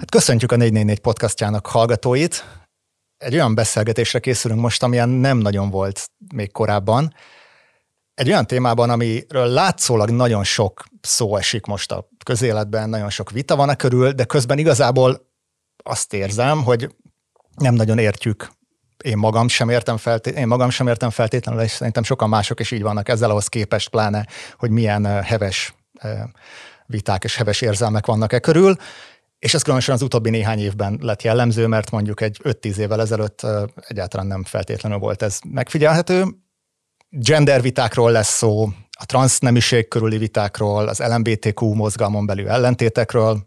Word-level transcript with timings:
Hát 0.00 0.10
köszöntjük 0.10 0.52
a 0.52 0.56
444 0.56 1.00
podcastjának 1.00 1.66
hallgatóit. 1.66 2.44
Egy 3.16 3.34
olyan 3.34 3.54
beszélgetésre 3.54 4.18
készülünk 4.18 4.60
most, 4.60 4.82
amilyen 4.82 5.08
nem 5.08 5.38
nagyon 5.38 5.70
volt 5.70 6.10
még 6.34 6.52
korábban. 6.52 7.14
Egy 8.14 8.28
olyan 8.28 8.46
témában, 8.46 8.90
amiről 8.90 9.46
látszólag 9.46 10.10
nagyon 10.10 10.44
sok 10.44 10.84
szó 11.00 11.36
esik 11.36 11.66
most 11.66 11.92
a 11.92 12.08
közéletben, 12.24 12.88
nagyon 12.88 13.10
sok 13.10 13.30
vita 13.30 13.56
van 13.56 13.68
a 13.68 13.76
körül, 13.76 14.12
de 14.12 14.24
közben 14.24 14.58
igazából 14.58 15.30
azt 15.84 16.12
érzem, 16.12 16.62
hogy 16.62 16.94
nem 17.54 17.74
nagyon 17.74 17.98
értjük 17.98 18.50
én 19.04 19.16
magam 19.16 19.48
sem 19.48 19.68
értem, 19.68 19.96
feltét, 19.96 20.36
én 20.36 20.46
magam 20.46 20.70
sem 20.70 20.88
értem 20.88 21.10
feltétlenül, 21.10 21.62
és 21.62 21.70
szerintem 21.70 22.02
sokan 22.02 22.28
mások 22.28 22.60
is 22.60 22.70
így 22.70 22.82
vannak 22.82 23.08
ezzel 23.08 23.30
ahhoz 23.30 23.48
képest, 23.48 23.88
pláne, 23.88 24.26
hogy 24.56 24.70
milyen 24.70 25.22
heves 25.22 25.74
viták 26.86 27.24
és 27.24 27.36
heves 27.36 27.60
érzelmek 27.60 28.06
vannak 28.06 28.32
e 28.32 28.38
körül. 28.38 28.76
És 29.38 29.54
ez 29.54 29.62
különösen 29.62 29.94
az 29.94 30.02
utóbbi 30.02 30.30
néhány 30.30 30.58
évben 30.58 30.98
lett 31.02 31.22
jellemző, 31.22 31.66
mert 31.66 31.90
mondjuk 31.90 32.20
egy 32.20 32.40
5-10 32.44 32.76
évvel 32.76 33.00
ezelőtt 33.00 33.46
egyáltalán 33.76 34.26
nem 34.26 34.44
feltétlenül 34.44 34.98
volt 34.98 35.22
ez 35.22 35.38
megfigyelhető. 35.48 36.24
Gender 37.08 37.62
vitákról 37.62 38.10
lesz 38.10 38.36
szó, 38.36 38.68
a 38.98 39.06
transznemiség 39.06 39.88
körüli 39.88 40.18
vitákról, 40.18 40.88
az 40.88 40.98
LMBTQ 40.98 41.74
mozgalmon 41.74 42.26
belül 42.26 42.48
ellentétekről. 42.48 43.46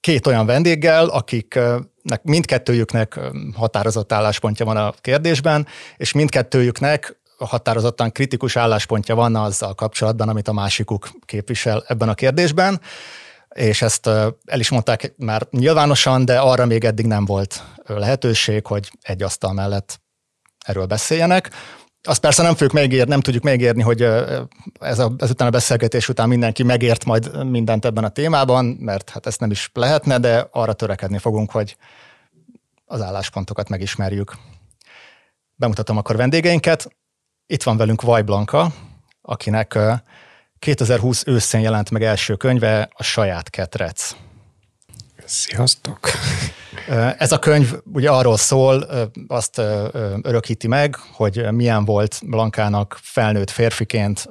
Két 0.00 0.26
olyan 0.26 0.46
vendéggel, 0.46 1.06
akiknek 1.06 2.22
mindkettőjüknek 2.22 3.20
határozott 3.54 4.12
álláspontja 4.12 4.64
van 4.64 4.76
a 4.76 4.92
kérdésben, 5.00 5.66
és 5.96 6.12
mindkettőjüknek 6.12 7.20
határozottan 7.38 8.12
kritikus 8.12 8.56
álláspontja 8.56 9.14
van 9.14 9.36
azzal 9.36 9.74
kapcsolatban, 9.74 10.28
amit 10.28 10.48
a 10.48 10.52
másikuk 10.52 11.08
képvisel 11.24 11.84
ebben 11.86 12.08
a 12.08 12.14
kérdésben 12.14 12.80
és 13.56 13.82
ezt 13.82 14.06
el 14.06 14.60
is 14.60 14.70
mondták 14.70 15.14
már 15.16 15.46
nyilvánosan, 15.50 16.24
de 16.24 16.38
arra 16.38 16.66
még 16.66 16.84
eddig 16.84 17.06
nem 17.06 17.24
volt 17.24 17.62
lehetőség, 17.86 18.66
hogy 18.66 18.90
egy 19.02 19.22
asztal 19.22 19.52
mellett 19.52 20.00
erről 20.64 20.86
beszéljenek. 20.86 21.50
Azt 22.02 22.20
persze 22.20 22.42
nem 22.42 22.52
fogjuk 22.52 22.72
megérni, 22.72 23.10
nem 23.10 23.20
tudjuk 23.20 23.42
megérni, 23.42 23.82
hogy 23.82 24.02
ez 24.80 24.98
a, 24.98 25.12
ezután 25.18 25.48
a 25.48 25.50
beszélgetés 25.50 26.08
után 26.08 26.28
mindenki 26.28 26.62
megért 26.62 27.04
majd 27.04 27.50
mindent 27.50 27.84
ebben 27.84 28.04
a 28.04 28.08
témában, 28.08 28.64
mert 28.64 29.10
hát 29.10 29.26
ezt 29.26 29.40
nem 29.40 29.50
is 29.50 29.70
lehetne, 29.72 30.18
de 30.18 30.48
arra 30.50 30.72
törekedni 30.72 31.18
fogunk, 31.18 31.50
hogy 31.50 31.76
az 32.84 33.00
álláspontokat 33.00 33.68
megismerjük. 33.68 34.36
Bemutatom 35.54 35.96
akkor 35.96 36.16
vendégeinket. 36.16 36.88
Itt 37.46 37.62
van 37.62 37.76
velünk 37.76 38.02
Vaj 38.02 38.22
Blanka, 38.22 38.72
akinek 39.22 39.78
2020 40.66 41.22
őszén 41.26 41.60
jelent 41.60 41.90
meg 41.90 42.02
első 42.02 42.34
könyve, 42.34 42.88
a 42.92 43.02
saját 43.02 43.50
ketrec. 43.50 44.16
Sziasztok! 45.24 45.98
Ez 47.18 47.32
a 47.32 47.38
könyv 47.38 47.72
ugye 47.92 48.10
arról 48.10 48.36
szól, 48.36 48.86
azt 49.28 49.58
örökíti 50.22 50.66
meg, 50.66 50.96
hogy 51.12 51.52
milyen 51.52 51.84
volt 51.84 52.20
Blankának 52.24 52.98
felnőtt 53.02 53.50
férfiként 53.50 54.28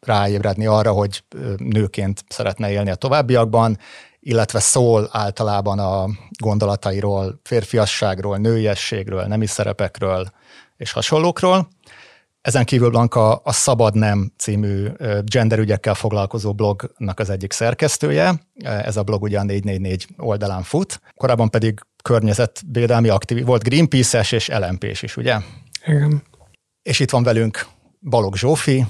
ráébredni 0.00 0.66
arra, 0.66 0.92
hogy 0.92 1.24
nőként 1.56 2.24
szeretne 2.28 2.70
élni 2.70 2.90
a 2.90 2.94
továbbiakban, 2.94 3.78
illetve 4.20 4.60
szól 4.60 5.08
általában 5.12 5.78
a 5.78 6.08
gondolatairól, 6.42 7.40
férfiasságról, 7.42 8.36
nőiességről, 8.36 9.24
nemi 9.24 9.46
szerepekről 9.46 10.32
és 10.76 10.92
hasonlókról. 10.92 11.68
Ezen 12.42 12.64
kívül 12.64 12.90
Blanka 12.90 13.34
a 13.34 13.52
Szabad 13.52 13.94
Nem 13.94 14.32
című 14.38 14.88
genderügyekkel 15.24 15.94
foglalkozó 15.94 16.54
blognak 16.54 17.18
az 17.18 17.30
egyik 17.30 17.52
szerkesztője. 17.52 18.34
Ez 18.62 18.96
a 18.96 19.02
blog 19.02 19.22
ugye 19.22 19.38
a 19.38 19.42
444 19.42 20.06
oldalán 20.16 20.62
fut. 20.62 21.00
Korábban 21.14 21.50
pedig 21.50 21.80
környezetvédelmi 22.02 23.08
aktív, 23.08 23.44
volt 23.44 23.62
Greenpeace-es 23.62 24.32
és 24.32 24.48
lmp 24.48 24.84
is, 24.84 25.16
ugye? 25.16 25.38
Igen. 25.86 26.22
És 26.82 27.00
itt 27.00 27.10
van 27.10 27.22
velünk 27.22 27.66
Balog 28.00 28.36
Zsófi, 28.36 28.86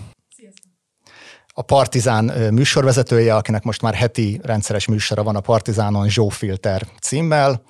a 1.55 1.62
Partizán 1.62 2.25
műsorvezetője, 2.53 3.37
akinek 3.37 3.62
most 3.62 3.82
már 3.82 3.94
heti 3.94 4.41
rendszeres 4.43 4.87
műsora 4.87 5.22
van 5.22 5.37
a 5.37 5.41
Partizánon 5.41 6.09
Zsófilter 6.09 6.87
címmel, 7.00 7.62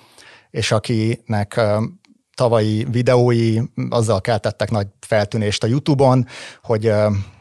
és 0.51 0.73
akinek 0.73 1.61
tavalyi 2.35 2.87
videói 2.91 3.59
azzal 3.91 4.21
keltettek 4.21 4.71
nagy 4.71 4.87
feltűnést 5.07 5.63
a 5.63 5.67
YouTube-on, 5.67 6.27
hogy 6.63 6.87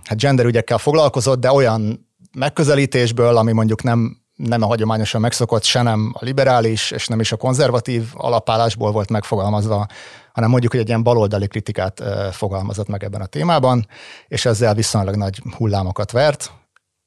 hát 0.03 0.19
genderügyekkel 0.19 0.78
foglalkozott, 0.78 1.40
de 1.40 1.52
olyan 1.52 2.09
megközelítésből, 2.38 3.38
ami 3.38 3.52
mondjuk 3.52 3.84
nem 3.84 4.19
nem 4.35 4.62
a 4.62 4.66
hagyományosan 4.66 5.22
megszokott, 5.22 5.63
se 5.63 5.81
nem 5.81 6.12
a 6.13 6.25
liberális, 6.25 6.91
és 6.91 7.07
nem 7.07 7.19
is 7.19 7.31
a 7.31 7.38
konzervatív 7.38 8.03
alapállásból 8.13 8.91
volt 8.91 9.09
megfogalmazva, 9.09 9.88
hanem 10.34 10.50
mondjuk, 10.50 10.72
hogy 10.72 10.81
egy 10.81 10.88
ilyen 10.88 11.03
baloldali 11.03 11.47
kritikát 11.47 12.03
fogalmazott 12.31 12.88
meg 12.88 13.03
ebben 13.03 13.22
a 13.22 13.25
témában, 13.25 13.88
és 14.28 14.46
ezzel 14.46 14.73
viszonylag 14.73 15.16
nagy 15.16 15.41
hullámokat 15.58 16.12
vert. 16.12 16.52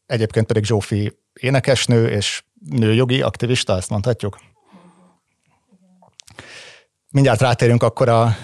Egyébként 0.06 0.46
pedig 0.46 0.64
Zsófi 0.64 1.18
énekesnő 1.32 2.06
és 2.06 2.44
nőjogi 2.70 3.22
aktivista, 3.22 3.76
ezt 3.76 3.90
mondhatjuk. 3.90 4.38
Mindjárt 7.14 7.40
rátérünk 7.40 7.82
akkor 7.82 8.08
a 8.08 8.36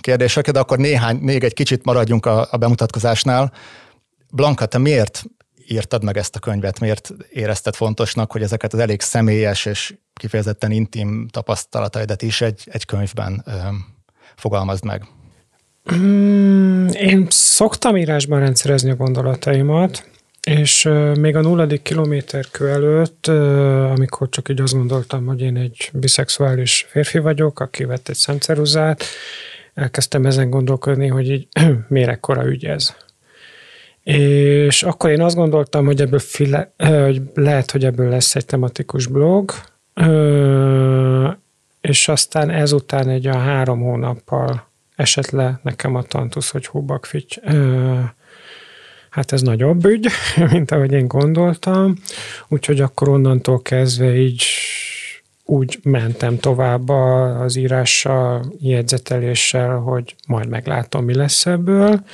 kérdésekre, 0.00 0.52
de 0.52 0.58
akkor 0.58 0.78
néhány, 0.78 1.16
még 1.16 1.44
egy 1.44 1.54
kicsit 1.54 1.84
maradjunk 1.84 2.26
a, 2.26 2.48
a 2.50 2.56
bemutatkozásnál. 2.56 3.52
Blanka, 4.32 4.66
te 4.66 4.78
miért 4.78 5.24
írtad 5.68 6.04
meg 6.04 6.16
ezt 6.16 6.36
a 6.36 6.38
könyvet, 6.38 6.80
miért 6.80 7.10
érezted 7.30 7.74
fontosnak, 7.74 8.32
hogy 8.32 8.42
ezeket 8.42 8.72
az 8.72 8.78
elég 8.78 9.00
személyes 9.00 9.64
és 9.64 9.94
kifejezetten 10.14 10.70
intim 10.70 11.28
tapasztalataidat 11.28 12.22
is 12.22 12.40
egy, 12.40 12.68
egy 12.70 12.84
könyvben 12.84 13.42
ö, 13.46 13.50
fogalmazd 14.36 14.84
meg? 14.84 15.06
Mm, 15.94 16.86
én 16.86 17.26
szoktam 17.30 17.96
írásban 17.96 18.40
rendszerezni 18.40 18.90
a 18.90 18.96
gondolataimat, 18.96 20.08
és 20.46 20.88
még 21.18 21.36
a 21.36 21.40
nulladik 21.40 21.82
kilométerkő 21.82 22.68
előtt, 22.68 23.26
amikor 23.96 24.28
csak 24.28 24.48
így 24.48 24.60
azt 24.60 24.74
gondoltam, 24.74 25.26
hogy 25.26 25.40
én 25.40 25.56
egy 25.56 25.90
biszexuális 25.92 26.86
férfi 26.88 27.18
vagyok, 27.18 27.60
aki 27.60 27.84
vett 27.84 28.08
egy 28.08 28.16
szemceruzát, 28.16 29.04
elkezdtem 29.74 30.26
ezen 30.26 30.50
gondolkodni, 30.50 31.06
hogy 31.06 31.30
így 31.30 31.48
miért 31.88 32.08
ekkora 32.08 32.46
ügy 32.46 32.64
ez. 32.64 32.94
És 34.02 34.82
akkor 34.82 35.10
én 35.10 35.20
azt 35.20 35.36
gondoltam, 35.36 35.86
hogy 35.86 36.00
ebből 36.00 36.18
file, 36.18 36.72
hogy 36.76 37.22
lehet, 37.34 37.70
hogy 37.70 37.84
ebből 37.84 38.08
lesz 38.08 38.34
egy 38.34 38.46
tematikus 38.46 39.06
blog, 39.06 39.52
és 41.80 42.08
aztán 42.08 42.50
ezután 42.50 43.08
egy 43.08 43.26
a 43.26 43.36
három 43.36 43.80
hónappal 43.80 44.68
esett 44.96 45.30
le 45.30 45.60
nekem 45.62 45.94
a 45.94 46.02
tantusz, 46.02 46.50
hogy 46.50 46.66
húbakfics 46.66 47.36
hát 49.16 49.32
ez 49.32 49.42
nagyobb 49.42 49.84
ügy, 49.84 50.08
mint 50.52 50.70
ahogy 50.70 50.92
én 50.92 51.08
gondoltam, 51.08 51.94
úgyhogy 52.48 52.80
akkor 52.80 53.08
onnantól 53.08 53.62
kezdve 53.62 54.16
így 54.16 54.44
úgy 55.44 55.78
mentem 55.82 56.38
tovább 56.38 56.88
az 56.88 57.56
írással, 57.56 58.52
jegyzeteléssel, 58.60 59.76
hogy 59.76 60.14
majd 60.26 60.48
meglátom, 60.48 61.04
mi 61.04 61.14
lesz 61.14 61.46
ebből. 61.46 62.04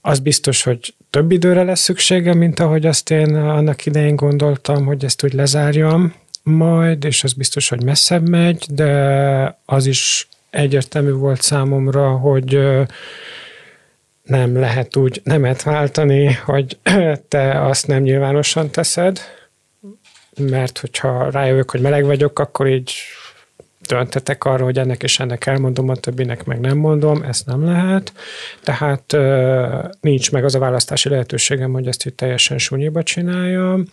Az 0.00 0.18
biztos, 0.18 0.62
hogy 0.62 0.94
több 1.10 1.30
időre 1.30 1.62
lesz 1.62 1.80
szüksége, 1.80 2.34
mint 2.34 2.60
ahogy 2.60 2.86
azt 2.86 3.10
én 3.10 3.34
annak 3.34 3.86
idején 3.86 4.16
gondoltam, 4.16 4.84
hogy 4.84 5.04
ezt 5.04 5.24
úgy 5.24 5.32
lezárjam 5.32 6.14
majd, 6.42 7.04
és 7.04 7.24
az 7.24 7.32
biztos, 7.32 7.68
hogy 7.68 7.84
messzebb 7.84 8.28
megy, 8.28 8.66
de 8.68 9.58
az 9.64 9.86
is 9.86 10.28
egyértelmű 10.50 11.12
volt 11.12 11.42
számomra, 11.42 12.10
hogy 12.10 12.58
nem 14.22 14.56
lehet 14.56 14.96
úgy 14.96 15.20
nemet 15.24 15.62
váltani, 15.62 16.32
hogy 16.32 16.78
te 17.28 17.66
azt 17.66 17.86
nem 17.86 18.02
nyilvánosan 18.02 18.70
teszed, 18.70 19.20
mert 20.40 20.78
hogyha 20.78 21.30
rájövök, 21.30 21.70
hogy 21.70 21.80
meleg 21.80 22.04
vagyok, 22.04 22.38
akkor 22.38 22.66
így 22.66 22.92
döntetek 23.86 24.44
arra, 24.44 24.64
hogy 24.64 24.78
ennek 24.78 25.02
és 25.02 25.20
ennek 25.20 25.46
elmondom, 25.46 25.88
a 25.88 25.94
többinek 25.96 26.44
meg 26.44 26.60
nem 26.60 26.76
mondom, 26.76 27.22
ezt 27.22 27.46
nem 27.46 27.64
lehet. 27.64 28.12
Tehát 28.62 29.16
nincs 30.00 30.32
meg 30.32 30.44
az 30.44 30.54
a 30.54 30.58
választási 30.58 31.08
lehetőségem, 31.08 31.72
hogy 31.72 31.86
ezt 31.86 32.06
itt 32.06 32.16
teljesen 32.16 32.58
sunyiba 32.58 33.02
csináljam, 33.02 33.84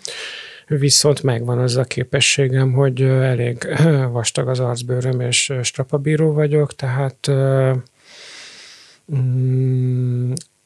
viszont 0.67 1.23
megvan 1.23 1.59
az 1.59 1.77
a 1.77 1.83
képességem, 1.83 2.71
hogy 2.71 3.01
elég 3.01 3.67
vastag 4.11 4.47
az 4.47 4.59
arcbőröm, 4.59 5.19
és 5.19 5.53
strapabíró 5.61 6.33
vagyok, 6.33 6.75
tehát 6.75 7.31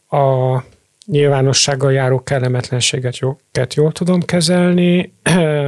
a 0.09 0.57
nyilvánossággal 1.05 1.93
járó 1.93 2.23
kellemetlenséget 2.23 3.17
jól 3.75 3.91
tudom 3.91 4.21
kezelni, 4.21 5.13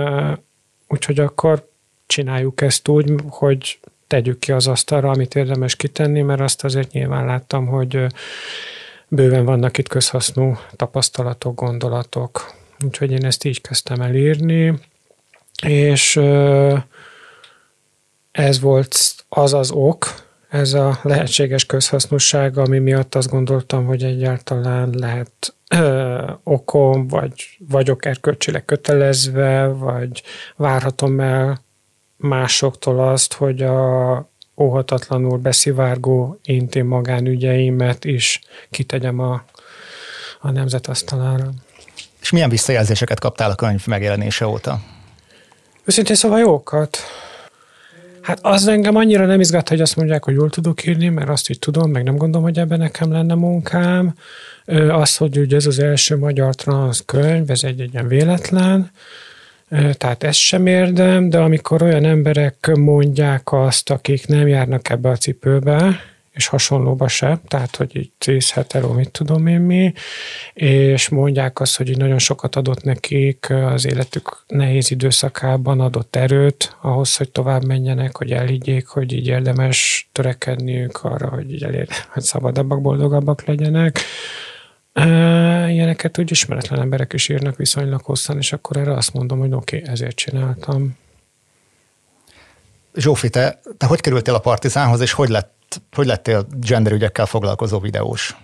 úgyhogy 0.88 1.20
akkor 1.20 1.70
csináljuk 2.06 2.62
ezt 2.62 2.88
úgy, 2.88 3.14
hogy 3.30 3.80
tegyük 4.08 4.40
ki 4.40 4.52
az 4.52 4.68
asztalra, 4.68 5.10
amit 5.10 5.36
érdemes 5.36 5.76
kitenni, 5.76 6.22
mert 6.22 6.42
azt 6.42 6.64
azért 6.64 6.92
nyilván 6.92 7.26
láttam, 7.26 7.66
hogy 7.66 8.06
bőven 9.08 9.46
vannak 9.46 9.78
itt 9.78 9.88
közhasznú 9.88 10.58
tapasztalatok, 10.76 11.56
gondolatok. 11.56 12.54
Úgyhogy 12.86 13.12
én 13.12 13.26
ezt 13.26 13.44
így 13.44 13.62
kezdtem 13.62 14.02
el 14.02 14.16
írni, 14.16 14.80
és 15.66 16.20
ez 18.32 18.60
volt 18.60 18.98
az 19.30 19.54
az 19.54 19.72
ok, 19.72 20.25
ez 20.56 20.74
a 20.74 21.00
lehetséges 21.02 21.66
közhasznosság, 21.66 22.58
ami 22.58 22.80
miatt 22.80 23.16
azt 23.16 23.30
gondoltam, 23.30 23.86
hogy 23.86 24.04
egyáltalán 24.04 24.90
lehet 24.98 25.56
ö, 25.70 26.32
okom, 26.44 27.08
vagy 27.08 27.58
vagyok 27.70 28.06
erkölcsileg 28.06 28.66
kötelezve, 28.66 29.68
vagy 29.68 30.24
várhatom 30.56 31.20
el 31.20 31.64
másoktól 32.18 33.08
azt, 33.08 33.34
hogy 33.34 33.62
a 33.62 34.30
óhatatlanul 34.58 35.38
beszivárgó 35.38 36.40
intim 36.44 36.88
magánügyeimet 36.88 38.06
is 38.06 38.42
kitegyem 38.70 39.20
a, 39.20 39.44
a 40.40 40.52
nemzetasztalára. 40.52 41.50
És 42.22 42.32
milyen 42.32 42.50
visszajelzéseket 42.50 43.20
kaptál 43.20 43.52
a 43.52 43.56
könyv 43.56 43.88
megjelenése 43.88 44.48
óta? 44.48 44.80
Őszintén 45.84 46.16
szóval 46.16 46.40
jókat. 46.40 46.98
Hát 48.26 48.40
az 48.42 48.68
engem 48.68 48.96
annyira 48.96 49.26
nem 49.26 49.40
izgat, 49.40 49.70
hogy 49.70 49.82
azt 49.82 49.96
mondják, 49.96 50.24
hogy 50.24 50.34
jól 50.34 50.50
tudok 50.50 50.86
írni, 50.86 51.10
mert 51.10 51.30
azt 51.30 51.50
így 51.50 51.60
tudom, 51.60 51.92
meg 51.92 52.04
nem 52.04 52.16
gondolom, 52.16 52.46
hogy 52.46 52.60
ebben 52.60 52.80
nekem 52.80 53.12
lenne 53.12 53.34
munkám. 53.34 54.14
Az, 54.90 55.18
hogy 55.18 55.38
ugye 55.38 55.56
ez 55.56 55.66
az 55.66 55.80
első 55.80 56.18
magyar 56.18 56.56
transz 56.56 57.04
könyv, 57.06 57.50
ez 57.50 57.64
egy, 57.64 57.80
egy 57.80 57.94
ilyen 57.94 58.08
véletlen, 58.08 58.92
tehát 59.70 60.24
ez 60.24 60.36
sem 60.36 60.68
érdem, 60.68 61.30
de 61.30 61.40
amikor 61.40 61.82
olyan 61.82 62.06
emberek 62.06 62.72
mondják 62.76 63.52
azt, 63.52 63.90
akik 63.90 64.28
nem 64.28 64.48
járnak 64.48 64.90
ebbe 64.90 65.10
a 65.10 65.18
cipőbe, 65.18 66.00
és 66.36 66.48
hasonlóba 66.48 67.08
se, 67.08 67.40
tehát 67.48 67.76
hogy 67.76 67.96
így 67.96 68.12
tíz 68.18 68.52
hetero, 68.52 68.94
mit 68.94 69.12
tudom 69.12 69.48
én 69.48 69.60
mi, 69.60 69.94
és 70.54 71.10
mondják 71.10 71.60
azt, 71.60 71.78
hogy 71.78 71.90
így 71.90 71.98
nagyon 71.98 72.20
sokat 72.20 72.56
adott 72.56 72.84
nekik 72.84 73.50
az 73.50 73.86
életük 73.86 74.44
nehéz 74.48 74.92
időszakában, 74.92 75.80
adott 75.80 76.16
erőt 76.16 76.76
ahhoz, 76.82 77.16
hogy 77.16 77.32
tovább 77.32 77.66
menjenek, 77.66 78.18
hogy 78.18 78.32
elhiggyék, 78.32 78.88
hogy 78.88 79.14
így 79.14 79.28
érdemes 79.28 80.10
törekedniük 80.12 81.04
arra, 81.04 81.30
hogy 81.30 81.52
így 81.52 81.64
elér, 81.64 81.88
hogy 82.10 82.24
szabadabbak, 82.24 82.82
boldogabbak 82.82 83.46
legyenek. 83.46 84.00
Ilyeneket 85.68 86.18
úgy 86.18 86.32
ismeretlen 86.32 86.80
emberek 86.80 87.14
is 87.14 87.30
írnak 87.30 87.56
viszonylag 87.56 88.02
hosszan, 88.02 88.38
és 88.38 88.54
akkor 88.54 88.78
erre 88.78 88.94
azt 88.94 89.14
mondom, 89.14 89.40
hogy 89.40 89.54
oké, 89.54 89.78
okay, 89.78 89.90
ezért 89.90 90.16
csináltam. 90.16 90.98
Zsófi, 92.96 93.30
te, 93.30 93.60
te 93.78 93.86
hogy 93.86 94.02
kerültél 94.02 94.34
a 94.34 94.40
Partizánhoz, 94.40 95.02
és 95.02 95.12
hogy 95.12 95.30
lett 95.30 95.54
hogy 95.96 96.06
lettél 96.06 96.46
genderügyekkel 96.60 97.26
foglalkozó 97.26 97.80
videós? 97.80 98.38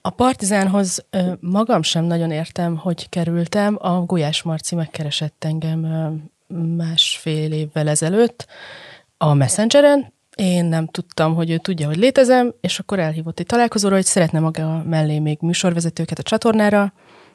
A 0.00 0.10
Partizánhoz 0.10 1.06
magam 1.40 1.82
sem 1.82 2.04
nagyon 2.04 2.30
értem, 2.30 2.76
hogy 2.76 3.08
kerültem. 3.08 3.76
A 3.80 4.00
Gulyás 4.00 4.42
Marci 4.42 4.74
megkeresett 4.74 5.44
engem 5.44 5.80
másfél 6.76 7.52
évvel 7.52 7.88
ezelőtt 7.88 8.46
a 9.16 9.34
Messengeren, 9.34 10.12
én 10.36 10.64
nem 10.64 10.86
tudtam, 10.86 11.34
hogy 11.34 11.50
ő 11.50 11.58
tudja, 11.58 11.86
hogy 11.86 11.96
létezem, 11.96 12.54
és 12.60 12.78
akkor 12.78 12.98
elhívott 12.98 13.40
egy 13.40 13.46
találkozóra, 13.46 13.94
hogy 13.94 14.04
szeretne 14.04 14.40
maga 14.40 14.82
mellé 14.82 15.18
még 15.18 15.38
műsorvezetőket 15.40 16.18
a 16.18 16.22
csatornára, 16.22 16.92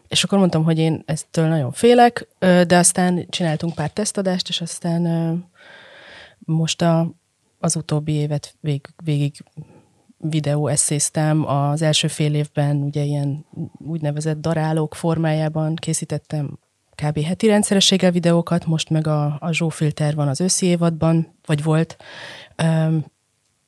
és 0.07 0.23
akkor 0.23 0.37
mondtam, 0.37 0.63
hogy 0.63 0.77
én 0.77 1.03
eztől 1.05 1.47
nagyon 1.47 1.71
félek, 1.71 2.27
de 2.39 2.77
aztán 2.77 3.25
csináltunk 3.29 3.75
pár 3.75 3.89
tesztadást, 3.89 4.49
és 4.49 4.61
aztán 4.61 5.03
most 6.39 6.81
a 6.81 7.11
az 7.59 7.75
utóbbi 7.75 8.11
évet 8.11 8.55
vég, 8.59 8.87
végig 9.03 9.43
videó 10.17 10.67
eszéztem. 10.67 11.47
Az 11.47 11.81
első 11.81 12.07
fél 12.07 12.33
évben 12.33 12.75
ugye 12.75 13.03
ilyen 13.03 13.45
úgynevezett 13.77 14.37
darálók 14.37 14.95
formájában 14.95 15.75
készítettem 15.75 16.59
kb. 16.95 17.19
heti 17.23 17.47
rendszerességgel 17.47 18.11
videókat, 18.11 18.65
most 18.65 18.89
meg 18.89 19.07
a, 19.07 19.37
a 19.39 19.51
Zsófilter 19.51 20.15
van 20.15 20.27
az 20.27 20.41
őszi 20.41 20.65
évadban, 20.65 21.35
vagy 21.45 21.63
volt, 21.63 21.97
um, 22.63 23.05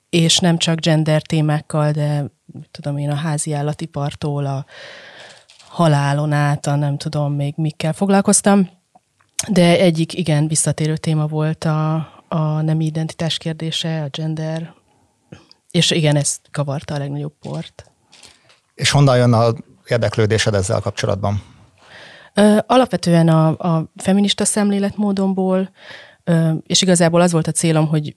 és 0.09 0.39
nem 0.39 0.57
csak 0.57 0.79
gender 0.79 1.21
témákkal, 1.21 1.91
de 1.91 2.25
tudom 2.71 2.97
én 2.97 3.09
a 3.09 3.15
házi 3.15 3.53
állatipartól 3.53 4.45
a 4.45 4.65
halálon 5.67 6.31
át, 6.31 6.65
a 6.65 6.75
nem 6.75 6.97
tudom 6.97 7.33
még 7.33 7.53
mikkel 7.57 7.93
foglalkoztam, 7.93 8.69
de 9.51 9.79
egyik 9.79 10.13
igen 10.13 10.47
visszatérő 10.47 10.97
téma 10.97 11.27
volt 11.27 11.63
a, 11.63 12.09
a 12.33 12.61
nemi 12.61 12.85
identitás 12.85 13.37
kérdése, 13.37 14.03
a 14.03 14.07
gender, 14.07 14.73
és 15.71 15.91
igen, 15.91 16.15
ez 16.15 16.39
kavarta 16.51 16.93
a 16.93 16.97
legnagyobb 16.97 17.33
port. 17.39 17.91
És 18.73 18.91
honnan 18.91 19.17
jön 19.17 19.33
a 19.33 19.53
érdeklődésed 19.87 20.53
ezzel 20.53 20.79
kapcsolatban? 20.79 21.43
Alapvetően 22.65 23.27
a, 23.27 23.47
a 23.47 23.91
feminista 23.95 24.45
szemléletmódomból, 24.45 25.71
és 26.63 26.81
igazából 26.81 27.21
az 27.21 27.31
volt 27.31 27.47
a 27.47 27.51
célom, 27.51 27.87
hogy 27.87 28.15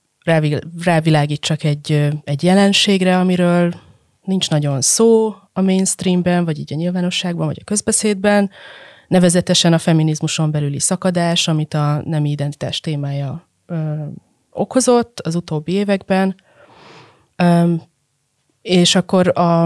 rávilágítsak 0.84 1.64
egy, 1.64 2.08
egy 2.24 2.42
jelenségre, 2.42 3.18
amiről 3.18 3.74
nincs 4.22 4.50
nagyon 4.50 4.80
szó 4.80 5.34
a 5.52 5.60
mainstreamben, 5.60 6.44
vagy 6.44 6.58
így 6.58 6.72
a 6.72 6.76
nyilvánosságban, 6.76 7.46
vagy 7.46 7.58
a 7.60 7.64
közbeszédben, 7.64 8.50
nevezetesen 9.08 9.72
a 9.72 9.78
feminizmuson 9.78 10.50
belüli 10.50 10.80
szakadás, 10.80 11.48
amit 11.48 11.74
a 11.74 12.02
nemi 12.04 12.30
identitás 12.30 12.80
témája 12.80 13.48
okozott 14.50 15.20
az 15.20 15.34
utóbbi 15.34 15.72
években, 15.72 16.34
és 18.62 18.94
akkor 18.94 19.38
a, 19.38 19.62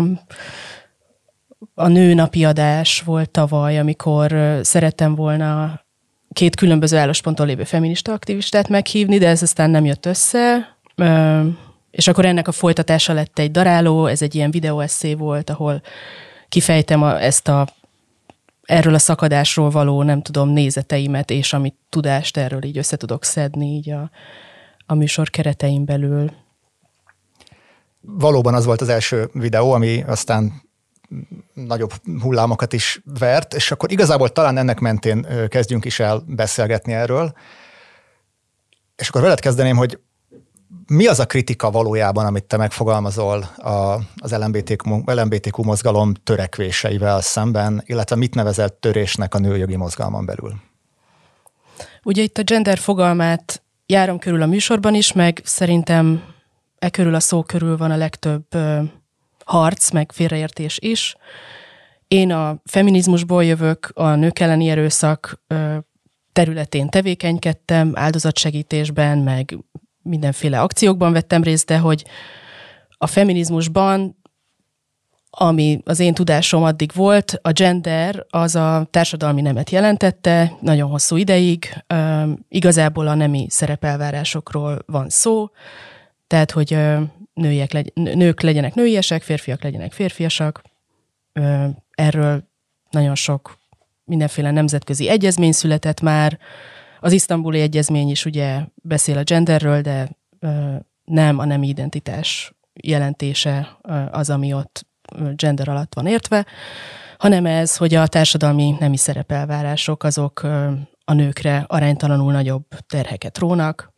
a 1.75 1.89
nőnapi 1.89 2.45
adás 2.45 3.01
volt 3.01 3.31
tavaly, 3.31 3.79
amikor 3.79 4.59
szerettem 4.63 5.15
volna 5.15 5.81
két 6.33 6.57
különböző 6.57 6.97
állásponton 6.97 7.47
lévő 7.47 7.65
feminista 7.65 8.13
aktivistát 8.13 8.69
meghívni, 8.69 9.19
de 9.19 9.29
ez 9.29 9.43
aztán 9.43 9.71
nem 9.71 9.85
jött 9.85 10.07
össze, 10.07 10.77
és 11.91 12.09
akkor 12.09 12.25
ennek 12.25 12.49
a 12.49 12.53
folytatása 12.53 13.13
lett 13.13 13.39
egy 13.39 13.51
daráló, 13.51 14.07
ez 14.07 14.23
egy 14.23 14.35
ilyen 14.35 14.51
videóesszé 14.51 15.15
volt, 15.15 15.51
ahol 15.51 15.83
kifejtem 16.49 17.03
a, 17.03 17.23
ezt 17.23 17.49
a 17.49 17.67
erről 18.69 18.95
a 18.95 18.99
szakadásról 18.99 19.71
való, 19.71 20.03
nem 20.03 20.23
tudom, 20.23 20.49
nézeteimet, 20.49 21.31
és 21.31 21.53
amit 21.53 21.75
tudást 21.89 22.37
erről 22.37 22.65
így 22.65 22.79
össze 22.79 22.97
tudok 22.97 23.25
szedni 23.25 23.67
így 23.67 23.91
a, 23.91 24.11
a 24.87 24.95
műsor 24.95 25.31
keretein 25.31 25.85
belül. 25.85 26.33
Valóban 28.01 28.55
az 28.55 28.65
volt 28.65 28.81
az 28.81 28.89
első 28.89 29.29
videó, 29.33 29.73
ami 29.73 30.03
aztán 30.03 30.63
nagyobb 31.55 31.93
hullámokat 32.21 32.73
is 32.73 33.03
vert, 33.19 33.55
és 33.55 33.71
akkor 33.71 33.91
igazából 33.91 34.29
talán 34.29 34.57
ennek 34.57 34.79
mentén 34.79 35.27
kezdjünk 35.49 35.85
is 35.85 36.01
el 36.01 36.23
beszélgetni 36.27 36.93
erről. 36.93 37.33
És 38.97 39.09
akkor 39.09 39.21
veled 39.21 39.41
kezdeném, 39.41 39.77
hogy 39.77 39.99
mi 40.89 41.07
az 41.07 41.21
a 41.21 41.27
kritika 41.27 41.71
valójában, 41.71 42.27
amit 42.27 42.45
te 42.45 42.57
megfogalmazol 42.57 43.43
a, 43.57 43.99
az 44.17 44.33
LMBTQ, 44.33 45.03
LMBTQ 45.05 45.63
mozgalom 45.63 46.15
törekvéseivel 46.15 47.21
szemben, 47.21 47.83
illetve 47.87 48.17
mit 48.17 48.35
nevezett 48.35 48.81
törésnek 48.81 49.35
a 49.35 49.39
nőjogi 49.39 49.77
mozgalmon 49.77 50.27
belül? 50.27 50.53
Ugye 52.03 52.23
itt 52.23 52.39
a 52.39 52.43
gender 52.43 52.79
fogalmát 52.79 53.63
járom 53.87 54.19
körül 54.19 54.43
a 54.43 54.47
műsorban 54.47 54.95
is, 54.95 55.13
meg 55.13 55.41
szerintem 55.45 56.23
e 56.79 56.91
körül 56.91 57.15
a 57.15 57.21
szó 57.21 57.43
körül 57.43 57.77
van 57.77 57.91
a 57.91 57.97
legtöbb 57.97 58.45
ö, 58.51 58.83
harc, 59.45 59.91
meg 59.91 60.13
félreértés 60.13 60.79
is. 60.81 61.17
Én 62.09 62.33
a 62.33 62.61
feminizmusból 62.65 63.45
jövök, 63.45 63.91
a 63.95 64.15
nők 64.15 64.39
elleni 64.39 64.69
erőszak 64.69 65.43
ö, 65.47 65.77
területén 66.33 66.89
tevékenykedtem, 66.89 67.93
áldozatsegítésben, 67.95 69.19
meg 69.19 69.59
mindenféle 70.09 70.61
akciókban 70.61 71.13
vettem 71.13 71.43
részt, 71.43 71.67
de 71.67 71.79
hogy 71.79 72.05
a 72.99 73.07
feminizmusban, 73.07 74.17
ami 75.31 75.81
az 75.85 76.01
én 76.01 76.15
tudásom 76.15 76.63
addig 76.63 76.91
volt, 76.95 77.39
a 77.43 77.53
gender 77.53 78.27
az 78.29 78.55
a 78.55 78.87
társadalmi 78.91 79.41
nemet 79.41 79.71
jelentette 79.71 80.53
nagyon 80.61 80.91
hosszú 80.91 81.17
ideig. 81.17 81.85
Igazából 82.49 83.09
a 83.09 83.15
nemi 83.15 83.47
szerepelvárásokról 83.51 84.79
van 84.87 85.09
szó, 85.09 85.51
tehát, 86.27 86.51
hogy 86.51 86.79
nőiek 87.35 87.73
legy- 87.73 87.93
nők 87.95 88.41
legyenek 88.41 88.75
nőiesek, 88.75 89.23
férfiak 89.23 89.63
legyenek 89.63 89.93
férfiasak. 89.93 90.63
Erről 91.91 92.49
nagyon 92.91 93.15
sok 93.15 93.59
mindenféle 94.05 94.51
nemzetközi 94.51 95.09
egyezmény 95.09 95.53
született 95.53 96.01
már, 96.01 96.39
az 97.01 97.13
isztambuli 97.13 97.61
egyezmény 97.61 98.11
is 98.11 98.25
ugye 98.25 98.61
beszél 98.75 99.19
a 99.19 99.23
genderről, 99.23 99.81
de 99.81 100.09
nem 101.05 101.39
a 101.39 101.45
nem 101.45 101.63
identitás 101.63 102.53
jelentése 102.83 103.79
az, 104.11 104.31
ami 104.31 104.55
ott 104.55 104.87
gender 105.35 105.69
alatt 105.69 105.95
van 105.95 106.07
értve, 106.07 106.47
hanem 107.19 107.47
ez, 107.47 107.77
hogy 107.77 107.95
a 107.95 108.07
társadalmi 108.07 108.75
nemi 108.79 108.97
szerepelvárások 108.97 110.05
azok 110.05 110.43
a 111.05 111.13
nőkre 111.13 111.65
aránytalanul 111.67 112.33
nagyobb 112.33 112.65
terheket 112.87 113.39
rónak, 113.39 113.93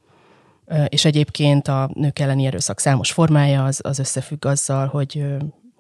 és 0.88 1.04
egyébként 1.04 1.68
a 1.68 1.90
nők 1.94 2.18
elleni 2.18 2.46
erőszak 2.46 2.80
számos 2.80 3.12
formája 3.12 3.64
az, 3.64 3.80
az 3.82 3.98
összefügg 3.98 4.44
azzal, 4.44 4.86
hogy 4.86 5.24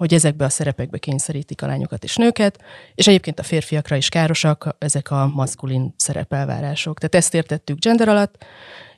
hogy 0.00 0.14
ezekbe 0.14 0.44
a 0.44 0.48
szerepekbe 0.48 0.98
kényszerítik 0.98 1.62
a 1.62 1.66
lányokat 1.66 2.04
és 2.04 2.16
nőket, 2.16 2.62
és 2.94 3.06
egyébként 3.06 3.38
a 3.38 3.42
férfiakra 3.42 3.96
is 3.96 4.08
károsak 4.08 4.76
ezek 4.78 5.10
a 5.10 5.26
maszkulin 5.26 5.94
szerepelvárások. 5.96 6.98
Tehát 6.98 7.14
ezt 7.14 7.34
értettük 7.34 7.78
gender 7.78 8.08
alatt, 8.08 8.44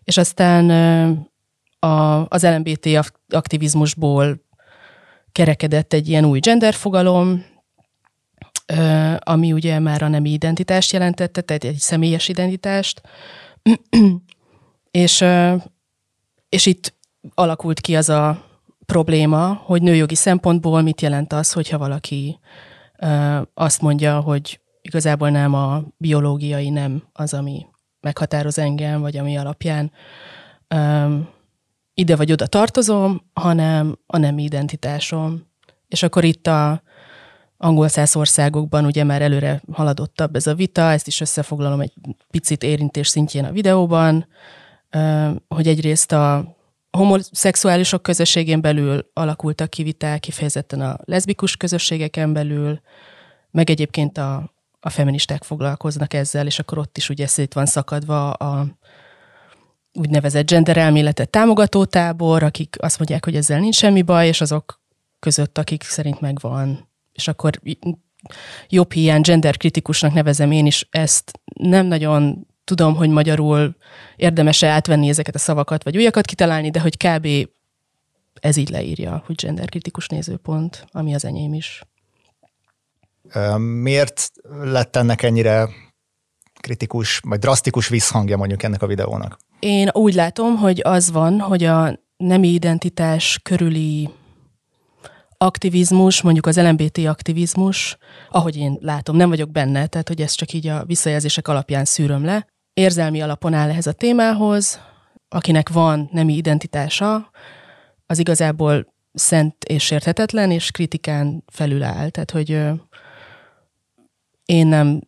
és 0.04 0.16
aztán 0.16 0.70
a, 1.78 2.26
az 2.28 2.42
LMBT 2.42 2.88
aktivizmusból 3.28 4.44
kerekedett 5.32 5.92
egy 5.92 6.08
ilyen 6.08 6.24
új 6.24 6.38
gender 6.38 6.74
fogalom, 6.74 7.44
ami 9.18 9.52
ugye 9.52 9.78
már 9.78 10.02
a 10.02 10.08
nemi 10.08 10.30
identitást 10.30 10.92
jelentette, 10.92 11.40
tehát 11.40 11.64
egy 11.64 11.78
személyes 11.78 12.28
identitást, 12.28 13.00
és, 14.90 15.24
és 16.48 16.66
itt 16.66 16.94
alakult 17.34 17.80
ki 17.80 17.96
az 17.96 18.08
a 18.08 18.50
probléma, 18.92 19.60
hogy 19.64 19.82
nőjogi 19.82 20.14
szempontból 20.14 20.82
mit 20.82 21.00
jelent 21.00 21.32
az, 21.32 21.52
hogyha 21.52 21.78
valaki 21.78 22.38
azt 23.54 23.80
mondja, 23.80 24.20
hogy 24.20 24.60
igazából 24.82 25.30
nem 25.30 25.54
a 25.54 25.82
biológiai 25.96 26.70
nem 26.70 27.02
az, 27.12 27.34
ami 27.34 27.66
meghatároz 28.00 28.58
engem, 28.58 29.00
vagy 29.00 29.16
ami 29.16 29.38
alapján 29.38 29.92
ide 31.94 32.16
vagy 32.16 32.32
oda 32.32 32.46
tartozom, 32.46 33.22
hanem 33.32 33.98
a 34.06 34.18
nem 34.18 34.38
identitásom. 34.38 35.46
És 35.88 36.02
akkor 36.02 36.24
itt 36.24 36.46
a 36.46 36.82
angol 37.56 37.88
országokban 38.14 38.84
ugye 38.84 39.04
már 39.04 39.22
előre 39.22 39.62
haladottabb 39.72 40.36
ez 40.36 40.46
a 40.46 40.54
vita, 40.54 40.90
ezt 40.90 41.06
is 41.06 41.20
összefoglalom 41.20 41.80
egy 41.80 41.92
picit 42.30 42.62
érintés 42.62 43.08
szintjén 43.08 43.44
a 43.44 43.52
videóban, 43.52 44.26
hogy 45.48 45.66
egyrészt 45.66 46.12
a 46.12 46.56
homoszexuálisok 46.96 48.02
közösségén 48.02 48.60
belül 48.60 49.10
alakultak 49.12 49.70
ki 49.70 49.82
viták, 49.82 50.20
kifejezetten 50.20 50.80
a 50.80 50.96
leszbikus 51.04 51.56
közösségeken 51.56 52.32
belül, 52.32 52.80
meg 53.50 53.70
egyébként 53.70 54.18
a, 54.18 54.52
a 54.80 54.90
feministák 54.90 55.42
foglalkoznak 55.42 56.14
ezzel, 56.14 56.46
és 56.46 56.58
akkor 56.58 56.78
ott 56.78 56.96
is 56.96 57.08
ugye 57.08 57.26
szét 57.26 57.52
van 57.52 57.66
szakadva 57.66 58.30
a 58.30 58.66
úgynevezett 59.92 60.50
gender 60.50 60.76
elméletet 60.76 61.30
támogató 61.30 61.84
tábor, 61.84 62.42
akik 62.42 62.76
azt 62.80 62.98
mondják, 62.98 63.24
hogy 63.24 63.36
ezzel 63.36 63.60
nincs 63.60 63.74
semmi 63.76 64.02
baj, 64.02 64.26
és 64.26 64.40
azok 64.40 64.80
között, 65.18 65.58
akik 65.58 65.82
szerint 65.82 66.20
megvan. 66.20 66.88
És 67.12 67.28
akkor 67.28 67.60
jobb 68.68 68.92
hiány 68.92 69.20
genderkritikusnak 69.20 70.12
nevezem 70.12 70.50
én 70.50 70.66
is 70.66 70.86
ezt. 70.90 71.40
Nem 71.54 71.86
nagyon 71.86 72.46
tudom, 72.64 72.94
hogy 72.94 73.10
magyarul 73.10 73.76
érdemes-e 74.16 74.68
átvenni 74.68 75.08
ezeket 75.08 75.34
a 75.34 75.38
szavakat, 75.38 75.84
vagy 75.84 75.96
újakat 75.96 76.26
kitalálni, 76.26 76.70
de 76.70 76.80
hogy 76.80 76.96
kb. 76.96 77.28
ez 78.40 78.56
így 78.56 78.68
leírja, 78.68 79.22
hogy 79.26 79.34
genderkritikus 79.34 80.06
nézőpont, 80.06 80.86
ami 80.90 81.14
az 81.14 81.24
enyém 81.24 81.54
is. 81.54 81.82
Miért 83.58 84.30
lett 84.62 84.96
ennek 84.96 85.22
ennyire 85.22 85.68
kritikus, 86.60 87.20
vagy 87.24 87.38
drasztikus 87.38 87.88
visszhangja 87.88 88.36
mondjuk 88.36 88.62
ennek 88.62 88.82
a 88.82 88.86
videónak? 88.86 89.38
Én 89.58 89.88
úgy 89.92 90.14
látom, 90.14 90.56
hogy 90.56 90.80
az 90.84 91.10
van, 91.10 91.40
hogy 91.40 91.64
a 91.64 92.00
nemi 92.16 92.48
identitás 92.48 93.40
körüli 93.42 94.10
aktivizmus, 95.36 96.22
mondjuk 96.22 96.46
az 96.46 96.56
LMBT 96.60 96.98
aktivizmus, 96.98 97.96
ahogy 98.30 98.56
én 98.56 98.78
látom, 98.80 99.16
nem 99.16 99.28
vagyok 99.28 99.50
benne, 99.50 99.86
tehát 99.86 100.08
hogy 100.08 100.20
ezt 100.20 100.36
csak 100.36 100.52
így 100.52 100.66
a 100.66 100.84
visszajelzések 100.84 101.48
alapján 101.48 101.84
szűröm 101.84 102.24
le, 102.24 102.46
érzelmi 102.74 103.20
alapon 103.20 103.54
áll 103.54 103.68
ehhez 103.68 103.86
a 103.86 103.92
témához, 103.92 104.80
akinek 105.28 105.68
van 105.68 106.08
nemi 106.12 106.34
identitása, 106.34 107.30
az 108.06 108.18
igazából 108.18 108.94
szent 109.12 109.64
és 109.64 109.90
érthetetlen, 109.90 110.50
és 110.50 110.70
kritikán 110.70 111.44
felül 111.46 111.82
áll. 111.82 112.08
Tehát, 112.08 112.30
hogy 112.30 112.50
én 114.44 114.66
nem 114.66 115.00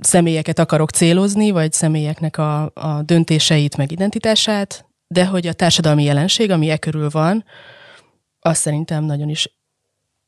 személyeket 0.00 0.58
akarok 0.58 0.90
célozni, 0.90 1.50
vagy 1.50 1.72
személyeknek 1.72 2.38
a, 2.38 2.70
a 2.74 3.02
döntéseit, 3.02 3.76
meg 3.76 3.92
identitását, 3.92 4.86
de 5.06 5.26
hogy 5.26 5.46
a 5.46 5.52
társadalmi 5.52 6.04
jelenség, 6.04 6.50
ami 6.50 6.70
e 6.70 6.78
körül 6.78 7.08
van, 7.10 7.44
azt 8.40 8.60
szerintem 8.60 9.04
nagyon 9.04 9.28
is 9.28 9.58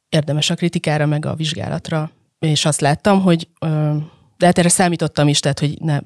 érdemes 0.09 0.51
a 0.51 0.55
kritikára, 0.55 1.07
meg 1.07 1.27
a 1.27 1.35
vizsgálatra. 1.35 2.11
És 2.39 2.65
azt 2.65 2.81
láttam, 2.81 3.23
hogy 3.23 3.49
de 3.59 4.03
hát 4.47 4.59
erre 4.59 4.69
számítottam 4.69 5.29
is, 5.29 5.41
tehát 5.41 5.59
hogy 5.59 5.77
ne, 5.81 5.99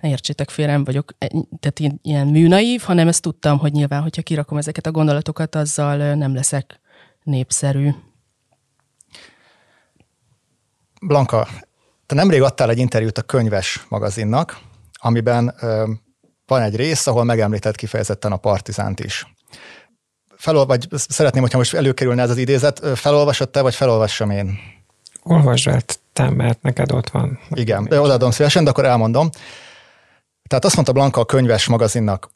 ne 0.00 0.08
értsétek 0.08 0.50
félre, 0.50 0.72
nem 0.72 0.84
vagyok 0.84 1.14
e, 1.18 1.26
tehát 1.60 1.78
ilyen, 1.78 1.98
ilyen 2.02 2.26
műnaív, 2.26 2.82
hanem 2.82 3.08
ezt 3.08 3.22
tudtam, 3.22 3.58
hogy 3.58 3.72
nyilván, 3.72 4.02
hogyha 4.02 4.22
kirakom 4.22 4.58
ezeket 4.58 4.86
a 4.86 4.90
gondolatokat, 4.90 5.54
azzal 5.54 6.14
nem 6.14 6.34
leszek 6.34 6.80
népszerű. 7.22 7.90
Blanka, 11.00 11.48
te 12.06 12.14
nemrég 12.14 12.42
adtál 12.42 12.70
egy 12.70 12.78
interjút 12.78 13.18
a 13.18 13.22
Könyves 13.22 13.86
magazinnak, 13.88 14.58
amiben 14.92 15.54
ö, 15.60 15.90
van 16.46 16.62
egy 16.62 16.76
rész, 16.76 17.06
ahol 17.06 17.24
megemlített 17.24 17.76
kifejezetten 17.76 18.32
a 18.32 18.36
Partizánt 18.36 19.00
is. 19.00 19.26
Felol, 20.36 20.66
vagy 20.66 20.88
szeretném, 20.90 21.42
hogyha 21.42 21.58
most 21.58 21.74
előkerülne 21.74 22.22
ez 22.22 22.30
az 22.30 22.36
idézet, 22.36 22.98
felolvasod 22.98 23.50
te, 23.50 23.60
vagy 23.60 23.74
felolvassam 23.74 24.30
én? 24.30 24.58
Olvasd 25.22 25.98
el 26.18 26.28
te, 26.28 26.34
mert 26.34 26.62
neked 26.62 26.92
ott 26.92 27.10
van. 27.10 27.38
Igen, 27.50 27.84
de 27.84 28.00
odaadom 28.00 28.30
szívesen, 28.30 28.64
de 28.64 28.70
akkor 28.70 28.84
elmondom. 28.84 29.30
Tehát 30.48 30.64
azt 30.64 30.74
mondta 30.74 30.92
Blanka 30.92 31.20
a 31.20 31.24
könyves 31.24 31.66
magazinnak, 31.66 32.34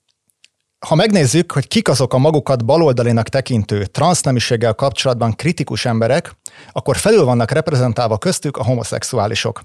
ha 0.86 0.94
megnézzük, 0.94 1.52
hogy 1.52 1.68
kik 1.68 1.88
azok 1.88 2.14
a 2.14 2.18
magukat 2.18 2.64
baloldalinak 2.64 3.28
tekintő 3.28 3.84
transzneműséggel 3.84 4.74
kapcsolatban 4.74 5.34
kritikus 5.34 5.84
emberek, 5.84 6.36
akkor 6.72 6.96
felül 6.96 7.24
vannak 7.24 7.50
reprezentálva 7.50 8.18
köztük 8.18 8.56
a 8.56 8.64
homoszexuálisok. 8.64 9.62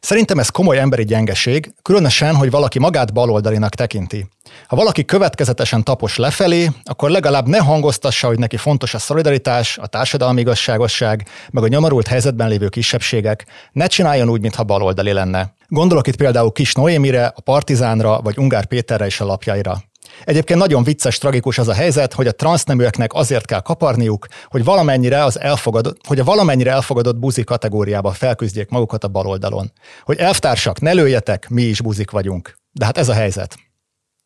Szerintem 0.00 0.38
ez 0.38 0.48
komoly 0.48 0.78
emberi 0.78 1.04
gyengeség, 1.04 1.72
különösen, 1.82 2.34
hogy 2.34 2.50
valaki 2.50 2.78
magát 2.78 3.12
baloldalinak 3.12 3.74
tekinti. 3.74 4.26
Ha 4.66 4.76
valaki 4.76 5.04
következetesen 5.04 5.84
tapos 5.84 6.16
lefelé, 6.16 6.70
akkor 6.84 7.10
legalább 7.10 7.46
ne 7.46 7.58
hangoztassa, 7.58 8.26
hogy 8.26 8.38
neki 8.38 8.56
fontos 8.56 8.94
a 8.94 8.98
szolidaritás, 8.98 9.78
a 9.78 9.86
társadalmi 9.86 10.40
igazságosság, 10.40 11.28
meg 11.50 11.62
a 11.62 11.68
nyomorult 11.68 12.06
helyzetben 12.06 12.48
lévő 12.48 12.68
kisebbségek. 12.68 13.46
Ne 13.72 13.86
csináljon 13.86 14.28
úgy, 14.28 14.40
mintha 14.40 14.64
baloldali 14.64 15.12
lenne. 15.12 15.54
Gondolok 15.68 16.06
itt 16.06 16.16
például 16.16 16.52
Kis 16.52 16.72
Noémire, 16.72 17.32
a 17.36 17.40
Partizánra, 17.40 18.20
vagy 18.20 18.38
Ungár 18.38 18.66
Péterre 18.66 19.06
és 19.06 19.20
a 19.20 19.24
lapjaira. 19.24 19.82
Egyébként 20.24 20.58
nagyon 20.58 20.82
vicces, 20.82 21.18
tragikus 21.18 21.58
az 21.58 21.68
a 21.68 21.72
helyzet, 21.74 22.12
hogy 22.12 22.26
a 22.26 22.32
transzneműeknek 22.32 23.12
azért 23.12 23.44
kell 23.44 23.60
kaparniuk, 23.60 24.26
hogy 24.46 24.64
valamennyire 24.64 25.24
az 25.24 25.40
elfogadott, 25.40 26.06
hogy 26.06 26.18
a 26.18 26.24
valamennyire 26.24 26.70
elfogadott 26.70 27.16
buzi 27.16 27.44
kategóriába 27.44 28.12
felküzdjék 28.12 28.68
magukat 28.68 29.04
a 29.04 29.08
baloldalon. 29.08 29.72
Hogy 30.02 30.18
elvtársak, 30.18 30.80
ne 30.80 30.92
lőjetek, 30.92 31.48
mi 31.48 31.62
is 31.62 31.80
buzik 31.80 32.10
vagyunk. 32.10 32.56
De 32.72 32.84
hát 32.84 32.98
ez 32.98 33.08
a 33.08 33.14
helyzet. 33.14 33.56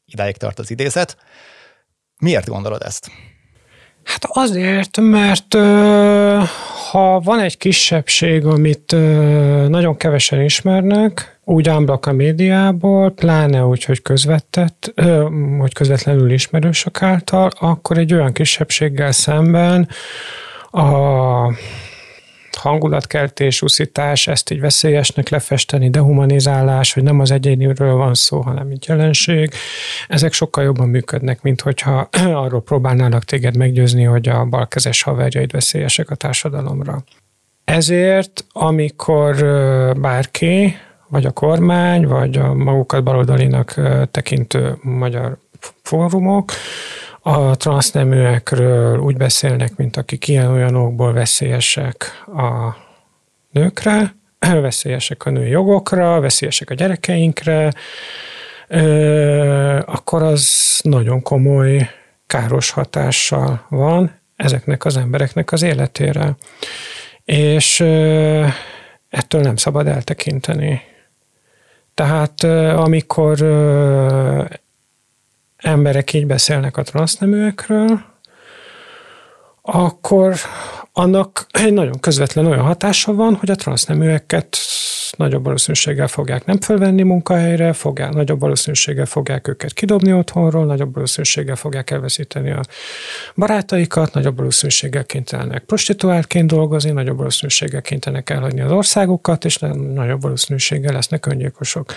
Idáig 0.05 0.37
tart 0.37 0.59
az 0.59 0.71
idézet. 0.71 1.17
Miért 2.19 2.49
gondolod 2.49 2.83
ezt? 2.83 3.11
Hát 4.05 4.25
azért, 4.29 4.97
mert 5.01 5.55
ha 6.91 7.21
van 7.21 7.41
egy 7.41 7.57
kisebbség, 7.57 8.45
amit 8.47 8.91
nagyon 9.69 9.97
kevesen 9.97 10.43
ismernek, 10.43 11.32
úgy 11.45 11.69
ámblak 11.69 12.07
a 12.07 12.13
médiából, 12.13 13.11
pláne 13.11 13.65
úgy, 13.65 13.85
hogy, 13.85 14.03
közvetett, 14.03 14.93
hogy 15.59 15.75
közvetlenül 15.75 16.33
ismerősök 16.33 17.03
által, 17.03 17.51
akkor 17.61 17.99
egy 17.99 18.15
olyan 18.15 18.33
kisebbséggel 18.33 19.13
szemben 19.13 19.89
a 20.71 21.55
hangulatkeltés, 22.63 23.63
uszítás, 23.63 24.27
ezt 24.27 24.51
így 24.51 24.61
veszélyesnek 24.61 25.29
lefesteni, 25.29 25.91
dehumanizálás, 25.91 26.93
hogy 26.93 27.03
nem 27.03 27.21
az 27.21 27.31
egyéniről 27.31 27.95
van 27.95 28.15
szó, 28.15 28.41
hanem 28.41 28.69
egy 28.71 28.85
jelenség. 28.89 29.53
Ezek 30.09 30.33
sokkal 30.33 30.65
jobban 30.65 30.89
működnek, 30.89 31.43
mint 31.43 31.61
hogyha 31.61 32.09
arról 32.45 32.63
próbálnának 32.63 33.25
téged 33.25 33.57
meggyőzni, 33.57 34.05
hogy 34.05 34.29
a 34.29 34.45
balkezes 34.45 35.03
haverjaid 35.03 35.51
veszélyesek 35.51 36.11
a 36.11 36.15
társadalomra. 36.15 37.05
Ezért, 37.65 38.45
amikor 38.53 39.37
bárki, 40.01 40.77
vagy 41.13 41.25
a 41.25 41.31
kormány, 41.31 42.07
vagy 42.07 42.37
a 42.37 42.55
magukat 42.55 43.03
baloldalinak 43.03 43.75
tekintő 44.11 44.79
magyar 44.83 45.37
fórumok, 45.83 46.53
a 47.21 47.57
transzneműekről 47.57 48.99
úgy 48.99 49.17
beszélnek, 49.17 49.77
mint 49.77 49.97
akik 49.97 50.29
ilyen 50.29 50.75
okból 50.75 51.13
veszélyesek 51.13 52.25
a 52.27 52.77
nőkre, 53.51 54.15
veszélyesek 54.69 55.27
a 55.27 55.31
női 55.31 55.49
jogokra, 55.49 56.21
veszélyesek 56.21 56.71
a 56.71 56.75
gyerekeinkre, 56.75 57.73
akkor 59.85 60.23
az 60.23 60.81
nagyon 60.83 61.23
komoly 61.23 61.91
káros 62.27 62.71
hatással 62.71 63.67
van 63.69 64.21
ezeknek 64.37 64.85
az 64.85 64.97
embereknek 64.97 65.53
az 65.53 65.63
életére. 65.63 66.37
És 67.25 67.81
ettől 69.09 69.41
nem 69.41 69.57
szabad 69.57 69.87
eltekinteni. 69.87 70.91
Tehát 72.03 72.43
amikor 72.77 73.43
emberek 75.57 76.13
így 76.13 76.27
beszélnek 76.27 76.77
a 76.77 76.83
transzneműekről, 76.83 78.01
akkor 79.63 80.35
annak 80.93 81.47
egy 81.51 81.73
nagyon 81.73 82.01
közvetlen 82.01 82.47
olyan 82.47 82.65
hatása 82.65 83.15
van, 83.15 83.35
hogy 83.35 83.51
a 83.51 83.55
transzneműeket 83.55 84.57
nagyobb 85.17 85.45
valószínűséggel 85.45 86.09
fogják 86.09 86.45
nem 86.45 86.61
fölvenni 86.61 87.03
munkahelyre, 87.03 87.73
fogják, 87.73 88.13
nagyobb 88.13 88.41
valószínűséggel 88.41 89.07
fogják 89.07 89.49
őket 89.49 89.73
kidobni 89.73 90.13
otthonról, 90.13 90.65
nagyobb 90.65 90.95
valószínűséggel 90.95 91.57
fogják 91.57 91.91
elveszíteni 91.91 92.51
a 92.51 92.61
barátaikat, 93.35 94.15
nagyobb 94.15 94.37
valószínűséggel 94.37 95.05
kénytelenek 95.05 95.65
prostituáltként 95.65 96.47
dolgozni, 96.47 96.91
nagyobb 96.91 97.17
valószínűséggel 97.17 97.83
kénytelenek 97.83 98.31
elhagyni 98.31 98.61
az 98.61 98.71
országukat, 98.71 99.45
és 99.45 99.59
nagyobb 99.95 100.23
valószínűséggel 100.23 100.93
lesznek 100.93 101.27
öngyilkosok. 101.27 101.93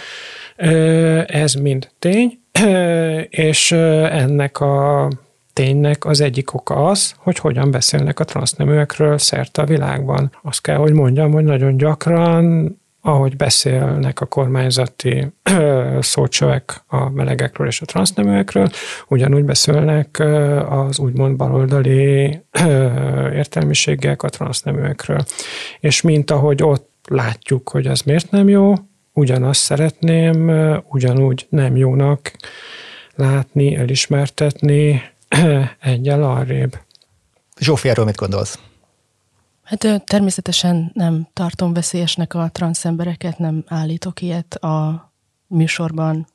Ez 1.26 1.54
mind 1.54 1.90
tény, 2.00 2.40
és 3.30 3.72
ennek 3.72 4.60
a 4.60 5.08
ténynek 5.54 6.06
az 6.06 6.22
egyik 6.22 6.54
oka 6.54 6.88
az, 6.88 7.14
hogy 7.18 7.38
hogyan 7.38 7.72
beszélnek 7.72 8.20
a 8.20 8.24
transzneműekről 8.24 9.18
szerte 9.18 9.62
a 9.62 9.66
világban. 9.66 10.32
Azt 10.42 10.62
kell, 10.62 10.78
hogy 10.78 10.94
mondjam, 10.94 11.32
hogy 11.32 11.44
nagyon 11.44 11.78
gyakran 11.78 12.76
ahogy 13.06 13.36
beszélnek 13.36 14.22
a 14.22 14.26
kormányzati 14.26 15.28
szócsövek 16.00 16.84
a 16.88 17.10
melegekről 17.10 17.68
és 17.68 17.82
a 17.82 17.86
transzneműekről, 17.86 18.70
ugyanúgy 19.08 19.44
beszélnek 19.44 20.20
az 20.70 21.00
úgymond 21.00 21.36
baloldali 21.36 22.42
értelmiségek 23.34 24.24
a 24.24 24.30
transzneműekről. 24.30 25.26
És 25.80 26.02
mint 26.02 26.32
ahogy 26.32 26.64
ott 26.64 26.90
látjuk, 27.08 27.70
hogy 27.70 27.88
ez 27.88 28.02
miért 28.02 28.32
nem 28.32 28.50
jó, 28.50 28.74
ugyanazt 29.14 29.62
szeretném 29.62 30.52
ugyanúgy 30.90 31.48
nem 31.50 31.76
jónak 31.76 32.32
látni, 33.16 33.76
elismertetni 33.76 35.02
egyel 35.82 36.24
arrébb. 36.24 36.78
Zsófi, 37.60 37.90
erről 37.90 38.06
mit 38.06 38.16
gondolsz? 38.16 38.60
Hát 39.66 40.04
természetesen 40.06 40.92
nem 40.94 41.28
tartom 41.34 41.74
veszélyesnek 41.74 42.34
a 42.34 42.50
transzembereket, 42.52 43.38
nem 43.38 43.64
állítok 43.68 44.22
ilyet 44.22 44.54
a 44.54 45.12
műsorban. 45.48 46.28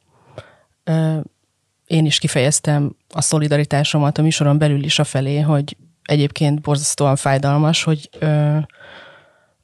Én 1.86 2.06
is 2.06 2.18
kifejeztem 2.18 2.96
a 3.08 3.20
szolidaritásomat 3.20 4.18
a 4.18 4.22
műsoron 4.22 4.58
belül 4.58 4.84
is 4.84 4.98
a 4.98 5.04
felé, 5.04 5.40
hogy 5.40 5.76
egyébként 6.02 6.60
borzasztóan 6.60 7.16
fájdalmas, 7.16 7.82
hogy 7.82 8.10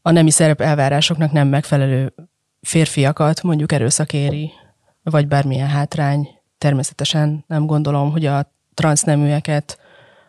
a 0.02 0.11
nemi 0.11 0.30
szerep 0.30 0.61
elvárásoknak 0.61 1.32
nem 1.32 1.49
megfelelő 1.49 2.14
férfiakat 2.61 3.42
mondjuk 3.42 3.73
erőszakéri, 3.73 4.50
vagy 5.02 5.28
bármilyen 5.28 5.68
hátrány. 5.68 6.28
Természetesen 6.58 7.44
nem 7.46 7.66
gondolom, 7.66 8.11
hogy 8.11 8.26
a 8.26 8.52
transzneműeket, 8.75 9.78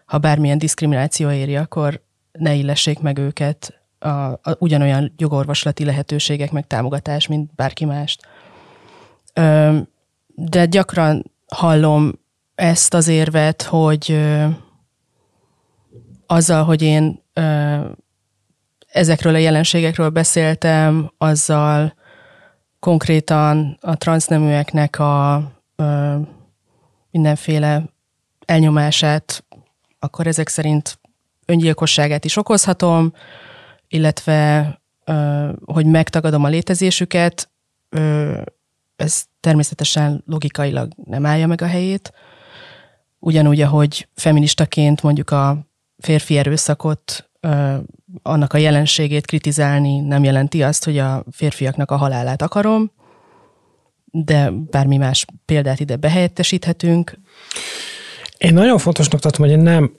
ha 0.06 0.17
bármilyen 0.17 0.58
diszkrimináció 0.58 1.32
éri, 1.32 1.56
akkor 1.56 2.06
ne 2.38 2.53
illessék 2.53 3.00
meg 3.00 3.17
őket 3.17 3.82
a, 4.00 4.08
a, 4.08 4.39
ugyanolyan 4.60 5.13
jogorvoslati 5.17 5.86
lehetőségek, 5.86 6.51
meg 6.51 6.67
támogatás, 6.67 7.27
mint 7.27 7.51
bárki 7.56 7.86
mást. 7.86 8.27
Ö, 9.34 9.77
de 10.27 10.65
gyakran 10.65 11.32
hallom 11.48 12.12
ezt 12.56 12.94
az 12.94 13.08
érvet, 13.08 13.62
hogy 13.62 14.12
ö, 14.12 14.46
azzal, 16.25 16.63
hogy 16.63 16.82
én 16.82 17.24
ö, 17.34 17.79
ezekről 18.88 19.34
a 19.34 19.38
jelenségekről 19.38 20.10
beszéltem, 20.10 21.12
azzal 21.17 21.94
konkrétan 22.79 23.77
a 23.82 23.96
transzneműeknek 23.96 25.00
a 25.00 25.51
ö, 25.75 26.15
mindenféle 27.12 27.84
elnyomását, 28.46 29.44
akkor 30.00 30.27
ezek 30.27 30.48
szerint 30.48 31.00
öngyilkosságát 31.48 32.25
is 32.25 32.38
okozhatom, 32.38 33.13
illetve 33.88 34.82
hogy 35.66 35.86
megtagadom 35.86 36.44
a 36.44 36.48
létezésüket, 36.48 37.50
ez 38.96 39.24
természetesen 39.39 40.24
logikailag 40.25 40.92
nem 41.06 41.25
állja 41.25 41.48
meg 41.48 41.62
a 41.62 41.68
helyét. 41.68 42.13
Ugyanúgy, 43.20 43.62
ahogy 43.62 44.08
feministaként 44.16 45.02
mondjuk 45.02 45.30
a 45.30 45.58
férfi 45.98 46.38
erőszakot, 46.38 47.30
annak 48.21 48.54
a 48.54 48.58
jelenségét 48.58 49.26
kritizálni 49.26 50.00
nem 50.00 50.24
jelenti 50.24 50.63
azt, 50.63 50.84
hogy 50.84 50.98
a 50.98 51.24
férfiaknak 51.32 51.91
a 51.91 51.95
halálát 51.95 52.41
akarom, 52.41 52.91
de 54.06 54.50
bármi 54.50 54.98
más 54.98 55.26
példát 55.45 55.80
ide 55.80 55.95
behelyettesíthetünk. 55.95 57.19
Én 58.38 58.54
nagyon 58.54 58.78
fontosnak 58.78 59.19
tartom, 59.19 59.45
hogy 59.45 59.56
én 59.56 59.63
nem 59.63 59.98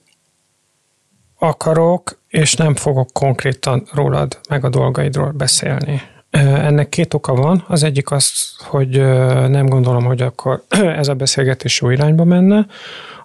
akarok, 1.39 2.19
és 2.27 2.53
nem 2.53 2.75
fogok 2.75 3.09
konkrétan 3.13 3.83
rólad 3.93 4.39
meg 4.49 4.65
a 4.65 4.69
dolgaidról 4.69 5.31
beszélni. 5.31 6.01
Ennek 6.31 6.89
két 6.89 7.13
oka 7.13 7.33
van. 7.33 7.63
Az 7.67 7.83
egyik 7.83 8.11
az, 8.11 8.55
hogy 8.57 9.01
nem 9.49 9.65
gondolom, 9.65 10.03
hogy 10.03 10.21
akkor 10.21 10.63
ez 11.01 11.07
a 11.07 11.13
beszélgetés 11.13 11.81
jó 11.81 11.89
irányba 11.89 12.23
menne. 12.23 12.65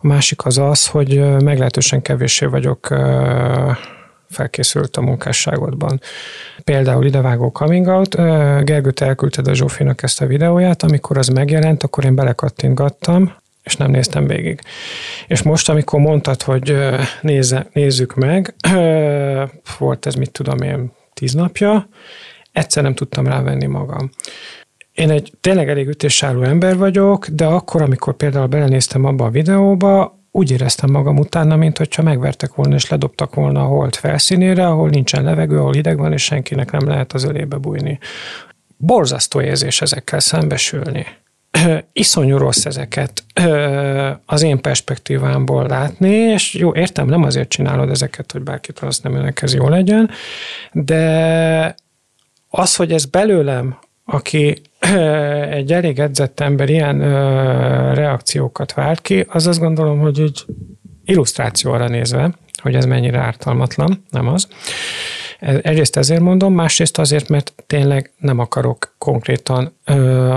A 0.00 0.06
másik 0.06 0.44
az 0.44 0.58
az, 0.58 0.86
hogy 0.86 1.38
meglehetősen 1.42 2.02
kevéssé 2.02 2.46
vagyok 2.46 2.88
felkészült 4.30 4.96
a 4.96 5.00
munkásságodban. 5.00 6.00
Például 6.64 7.04
idevágó 7.04 7.50
coming 7.50 7.86
out, 7.86 8.14
Gergőt 8.64 9.00
elküldted 9.00 9.48
a 9.48 9.54
Zsófinak 9.54 10.02
ezt 10.02 10.20
a 10.20 10.26
videóját, 10.26 10.82
amikor 10.82 11.18
az 11.18 11.28
megjelent, 11.28 11.82
akkor 11.82 12.04
én 12.04 12.14
belekattintgattam, 12.14 13.32
és 13.64 13.76
nem 13.76 13.90
néztem 13.90 14.26
végig. 14.26 14.60
És 15.26 15.42
most, 15.42 15.68
amikor 15.68 16.00
mondtad, 16.00 16.42
hogy 16.42 16.76
nézze, 17.20 17.66
nézzük 17.72 18.14
meg, 18.14 18.54
volt 19.78 20.06
ez, 20.06 20.14
mit 20.14 20.30
tudom 20.30 20.58
én, 20.58 20.92
tíz 21.14 21.32
napja, 21.32 21.88
egyszer 22.52 22.82
nem 22.82 22.94
tudtam 22.94 23.26
rávenni 23.26 23.66
magam. 23.66 24.10
Én 24.92 25.10
egy 25.10 25.32
tényleg 25.40 25.68
elég 25.68 25.88
ütésálló 25.88 26.42
ember 26.42 26.76
vagyok, 26.76 27.26
de 27.26 27.44
akkor, 27.44 27.82
amikor 27.82 28.14
például 28.14 28.46
belenéztem 28.46 29.04
abba 29.04 29.24
a 29.24 29.30
videóba, 29.30 30.22
úgy 30.30 30.50
éreztem 30.50 30.90
magam 30.90 31.18
utána, 31.18 31.56
mint 31.56 31.78
hogyha 31.78 32.02
megvertek 32.02 32.54
volna 32.54 32.74
és 32.74 32.88
ledobtak 32.88 33.34
volna 33.34 33.60
a 33.60 33.66
hold 33.66 33.94
felszínére, 33.94 34.66
ahol 34.66 34.88
nincsen 34.88 35.24
levegő, 35.24 35.58
ahol 35.58 35.74
ideg 35.74 35.98
van, 35.98 36.12
és 36.12 36.22
senkinek 36.22 36.70
nem 36.70 36.88
lehet 36.88 37.12
az 37.12 37.24
ölébe 37.24 37.56
bújni. 37.56 37.98
Borzasztó 38.76 39.40
érzés 39.40 39.80
ezekkel 39.80 40.20
szembesülni 40.20 41.06
iszonyú 41.92 42.36
rossz 42.36 42.64
ezeket 42.64 43.24
az 44.34 44.42
én 44.42 44.60
perspektívámból 44.60 45.66
látni, 45.66 46.10
és 46.10 46.54
jó, 46.54 46.74
értem, 46.74 47.06
nem 47.06 47.22
azért 47.22 47.48
csinálod 47.48 47.90
ezeket, 47.90 48.32
hogy 48.32 48.42
bárki 48.42 48.72
azt 48.80 49.02
nem 49.02 49.32
ez 49.40 49.54
jó 49.54 49.68
legyen, 49.68 50.10
de 50.72 51.74
az, 52.48 52.76
hogy 52.76 52.92
ez 52.92 53.04
belőlem, 53.04 53.78
aki 54.04 54.62
egy 55.50 55.72
elég 55.72 55.98
edzett 55.98 56.40
ember 56.40 56.68
ilyen 56.68 56.98
reakciókat 57.94 58.74
vált 58.74 59.00
ki, 59.00 59.26
az 59.28 59.46
azt 59.46 59.58
gondolom, 59.58 59.98
hogy 59.98 60.20
egy 60.20 60.44
illusztrációra 61.04 61.88
nézve, 61.88 62.34
hogy 62.62 62.74
ez 62.74 62.84
mennyire 62.84 63.18
ártalmatlan, 63.18 64.04
nem 64.10 64.28
az. 64.28 64.48
Egyrészt 65.44 65.96
ezért 65.96 66.20
mondom, 66.20 66.54
másrészt 66.54 66.98
azért, 66.98 67.28
mert 67.28 67.52
tényleg 67.66 68.12
nem 68.18 68.38
akarok 68.38 68.94
konkrétan 68.98 69.76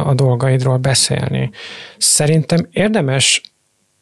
a 0.05 0.13
dolgaidról 0.13 0.77
beszélni. 0.77 1.49
Szerintem 1.97 2.67
érdemes 2.71 3.41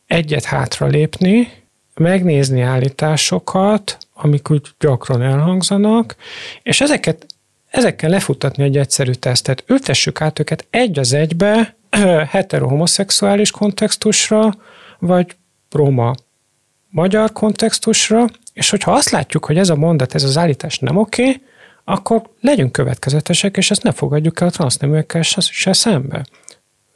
egyet 0.07 0.43
hátra 0.43 0.87
lépni, 0.87 1.51
megnézni 1.93 2.61
állításokat, 2.61 3.97
amik 4.13 4.49
úgy 4.49 4.67
gyakran 4.79 5.21
elhangzanak, 5.21 6.15
és 6.63 6.81
ezeket, 6.81 7.25
ezekkel 7.69 8.09
lefutatni 8.09 8.63
egy 8.63 8.77
egyszerű 8.77 9.11
tesztet. 9.11 9.63
Ültessük 9.67 10.21
át 10.21 10.39
őket 10.39 10.67
egy 10.69 10.99
az 10.99 11.13
egybe, 11.13 11.75
hetero-homoszexuális 12.29 13.51
kontextusra, 13.51 14.53
vagy 14.99 15.35
roma 15.71 16.15
magyar 16.89 17.31
kontextusra, 17.31 18.25
és 18.55 18.69
hogyha 18.69 18.91
azt 18.91 19.09
látjuk, 19.09 19.45
hogy 19.45 19.57
ez 19.57 19.69
a 19.69 19.75
mondat, 19.75 20.15
ez 20.15 20.23
az 20.23 20.37
állítás 20.37 20.79
nem 20.79 20.97
oké, 20.97 21.21
okay, 21.21 21.41
akkor 21.83 22.21
legyünk 22.41 22.71
következetesek, 22.71 23.57
és 23.57 23.71
ezt 23.71 23.83
ne 23.83 23.91
fogadjuk 23.91 24.41
el 24.41 24.47
a 24.47 24.51
transzneműekkel 24.51 25.21
se, 25.21 25.41
se 25.41 25.73
szembe. 25.73 26.25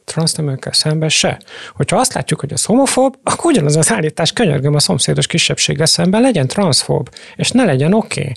Transzneműekkel 0.04 0.72
szembe 0.72 1.08
se. 1.08 1.40
Hogyha 1.74 1.96
azt 1.96 2.12
látjuk, 2.12 2.40
hogy 2.40 2.52
ez 2.52 2.64
homofób, 2.64 3.18
akkor 3.22 3.50
ugyanaz 3.50 3.76
az 3.76 3.92
állítás 3.92 4.32
könyörgöm 4.32 4.74
a 4.74 4.78
szomszédos 4.78 5.26
kisebbséggel 5.26 5.86
szemben 5.86 6.20
legyen 6.20 6.46
transzfób, 6.46 7.08
és 7.36 7.50
ne 7.50 7.64
legyen 7.64 7.92
oké. 7.92 8.20
Okay 8.20 8.32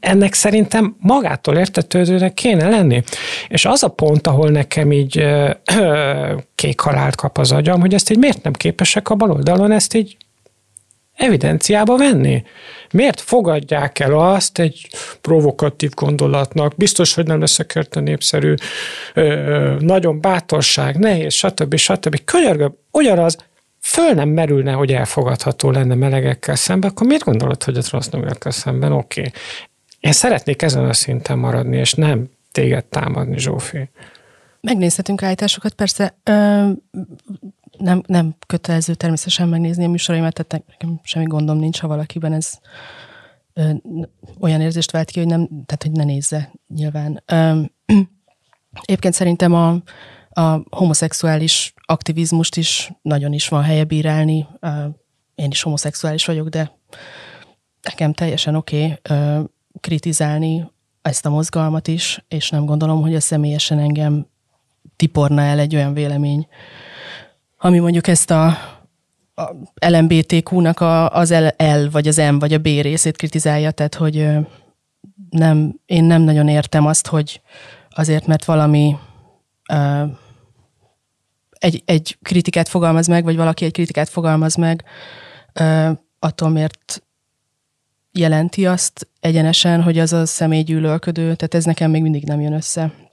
ennek 0.00 0.34
szerintem 0.34 0.96
magától 0.98 1.56
értetődőnek 1.56 2.34
kéne 2.34 2.68
lenni. 2.68 3.02
És 3.48 3.64
az 3.64 3.82
a 3.82 3.88
pont, 3.88 4.26
ahol 4.26 4.48
nekem 4.48 4.92
így 4.92 5.18
ö, 5.18 5.50
ö, 5.76 6.34
kék 6.54 6.80
halált 6.80 7.14
kap 7.14 7.38
az 7.38 7.52
agyam, 7.52 7.80
hogy 7.80 7.94
ezt 7.94 8.10
így 8.10 8.18
miért 8.18 8.42
nem 8.42 8.52
képesek 8.52 9.08
a 9.08 9.14
baloldalon 9.14 9.70
ezt 9.70 9.94
így 9.94 10.16
evidenciába 11.20 11.96
venni? 11.96 12.42
Miért 12.92 13.20
fogadják 13.20 13.98
el 13.98 14.18
azt 14.18 14.58
egy 14.58 14.88
provokatív 15.20 15.90
gondolatnak, 15.94 16.76
biztos, 16.76 17.14
hogy 17.14 17.26
nem 17.26 17.40
leszek 17.40 17.72
érte 17.74 18.00
népszerű, 18.00 18.54
ö, 19.14 19.76
nagyon 19.78 20.20
bátorság, 20.20 20.98
nehéz, 20.98 21.32
stb. 21.32 21.76
stb. 21.76 22.24
Könyörgöm, 22.24 22.74
ugyanaz, 22.90 23.36
föl 23.80 24.12
nem 24.12 24.28
merülne, 24.28 24.72
hogy 24.72 24.92
elfogadható 24.92 25.70
lenne 25.70 25.94
melegekkel 25.94 26.56
szemben, 26.56 26.90
akkor 26.90 27.06
miért 27.06 27.24
gondolod, 27.24 27.62
hogy 27.62 27.76
a 27.76 27.82
transzneműekkel 27.82 28.52
szemben 28.52 28.92
oké? 28.92 29.20
Okay. 29.20 29.32
Én 30.00 30.12
szeretnék 30.12 30.62
ezen 30.62 30.84
a 30.84 30.92
szinten 30.92 31.38
maradni, 31.38 31.76
és 31.76 31.94
nem 31.94 32.30
téged 32.52 32.84
támadni, 32.84 33.38
Zsófi. 33.38 33.88
Megnézhetünk 34.60 35.22
állításokat, 35.22 35.72
persze. 35.72 36.14
Ö, 36.24 36.68
nem, 37.80 38.02
nem 38.06 38.34
kötelező 38.46 38.94
természetesen 38.94 39.48
megnézni 39.48 39.84
a 39.84 39.88
műsoraimat, 39.88 40.46
tehát 40.46 40.66
nekem 40.68 41.00
semmi 41.02 41.24
gondom 41.24 41.58
nincs, 41.58 41.80
ha 41.80 41.88
valakiben 41.88 42.32
ez 42.32 42.58
ö, 43.52 43.70
olyan 44.40 44.60
érzést 44.60 44.90
vált 44.90 45.10
ki, 45.10 45.18
hogy 45.18 45.28
nem, 45.28 45.48
tehát 45.48 45.82
hogy 45.82 45.90
ne 45.92 46.04
nézze 46.04 46.52
nyilván. 46.68 47.22
Ö, 47.26 47.60
egyébként 48.82 49.14
szerintem 49.20 49.54
a, 49.54 49.82
a 50.30 50.62
homoszexuális 50.70 51.74
aktivizmust 51.76 52.56
is 52.56 52.92
nagyon 53.02 53.32
is 53.32 53.48
van 53.48 53.62
helye 53.62 53.84
bírálni. 53.84 54.46
Én 55.34 55.50
is 55.50 55.62
homoszexuális 55.62 56.24
vagyok, 56.24 56.48
de 56.48 56.72
nekem 57.82 58.12
teljesen 58.12 58.54
oké 58.54 58.84
okay, 58.84 59.44
kritizálni 59.80 60.70
ezt 61.02 61.26
a 61.26 61.30
mozgalmat 61.30 61.88
is, 61.88 62.24
és 62.28 62.50
nem 62.50 62.64
gondolom, 62.64 63.00
hogy 63.00 63.14
a 63.14 63.20
személyesen 63.20 63.78
engem 63.78 64.26
tiporna 64.96 65.42
el 65.42 65.58
egy 65.58 65.74
olyan 65.74 65.94
vélemény, 65.94 66.46
ami 67.62 67.78
mondjuk 67.78 68.06
ezt 68.06 68.30
a, 68.30 68.46
a 69.34 69.54
LMBTQ-nak 69.86 70.80
a, 70.80 71.10
az 71.10 71.30
L, 71.56 71.88
vagy 71.90 72.08
az 72.08 72.16
M, 72.16 72.38
vagy 72.38 72.52
a 72.52 72.58
B 72.58 72.64
részét 72.64 73.16
kritizálja, 73.16 73.70
tehát 73.70 73.94
hogy 73.94 74.28
nem, 75.30 75.80
én 75.86 76.04
nem 76.04 76.22
nagyon 76.22 76.48
értem 76.48 76.86
azt, 76.86 77.06
hogy 77.06 77.40
azért, 77.90 78.26
mert 78.26 78.44
valami 78.44 78.96
egy, 81.50 81.82
egy 81.84 82.18
kritikát 82.22 82.68
fogalmaz 82.68 83.06
meg, 83.06 83.24
vagy 83.24 83.36
valaki 83.36 83.64
egy 83.64 83.72
kritikát 83.72 84.08
fogalmaz 84.08 84.54
meg, 84.54 84.84
attól 86.18 86.48
miért 86.48 87.02
jelenti 88.12 88.66
azt 88.66 89.08
egyenesen, 89.20 89.82
hogy 89.82 89.98
az 89.98 90.12
a 90.12 90.26
személy 90.26 90.62
gyűlölködő, 90.62 91.22
tehát 91.22 91.54
ez 91.54 91.64
nekem 91.64 91.90
még 91.90 92.02
mindig 92.02 92.24
nem 92.24 92.40
jön 92.40 92.52
össze. 92.52 93.09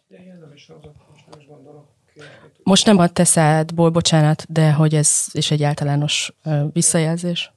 Most 2.68 2.86
nem 2.86 2.98
a 2.98 3.08
te 3.08 3.24
szádból, 3.24 3.90
bocsánat, 3.90 4.46
de 4.50 4.72
hogy 4.72 4.96
ez 4.96 5.26
is 5.32 5.52
egy 5.52 5.64
általános 5.64 6.34
visszajelzés. 6.74 7.54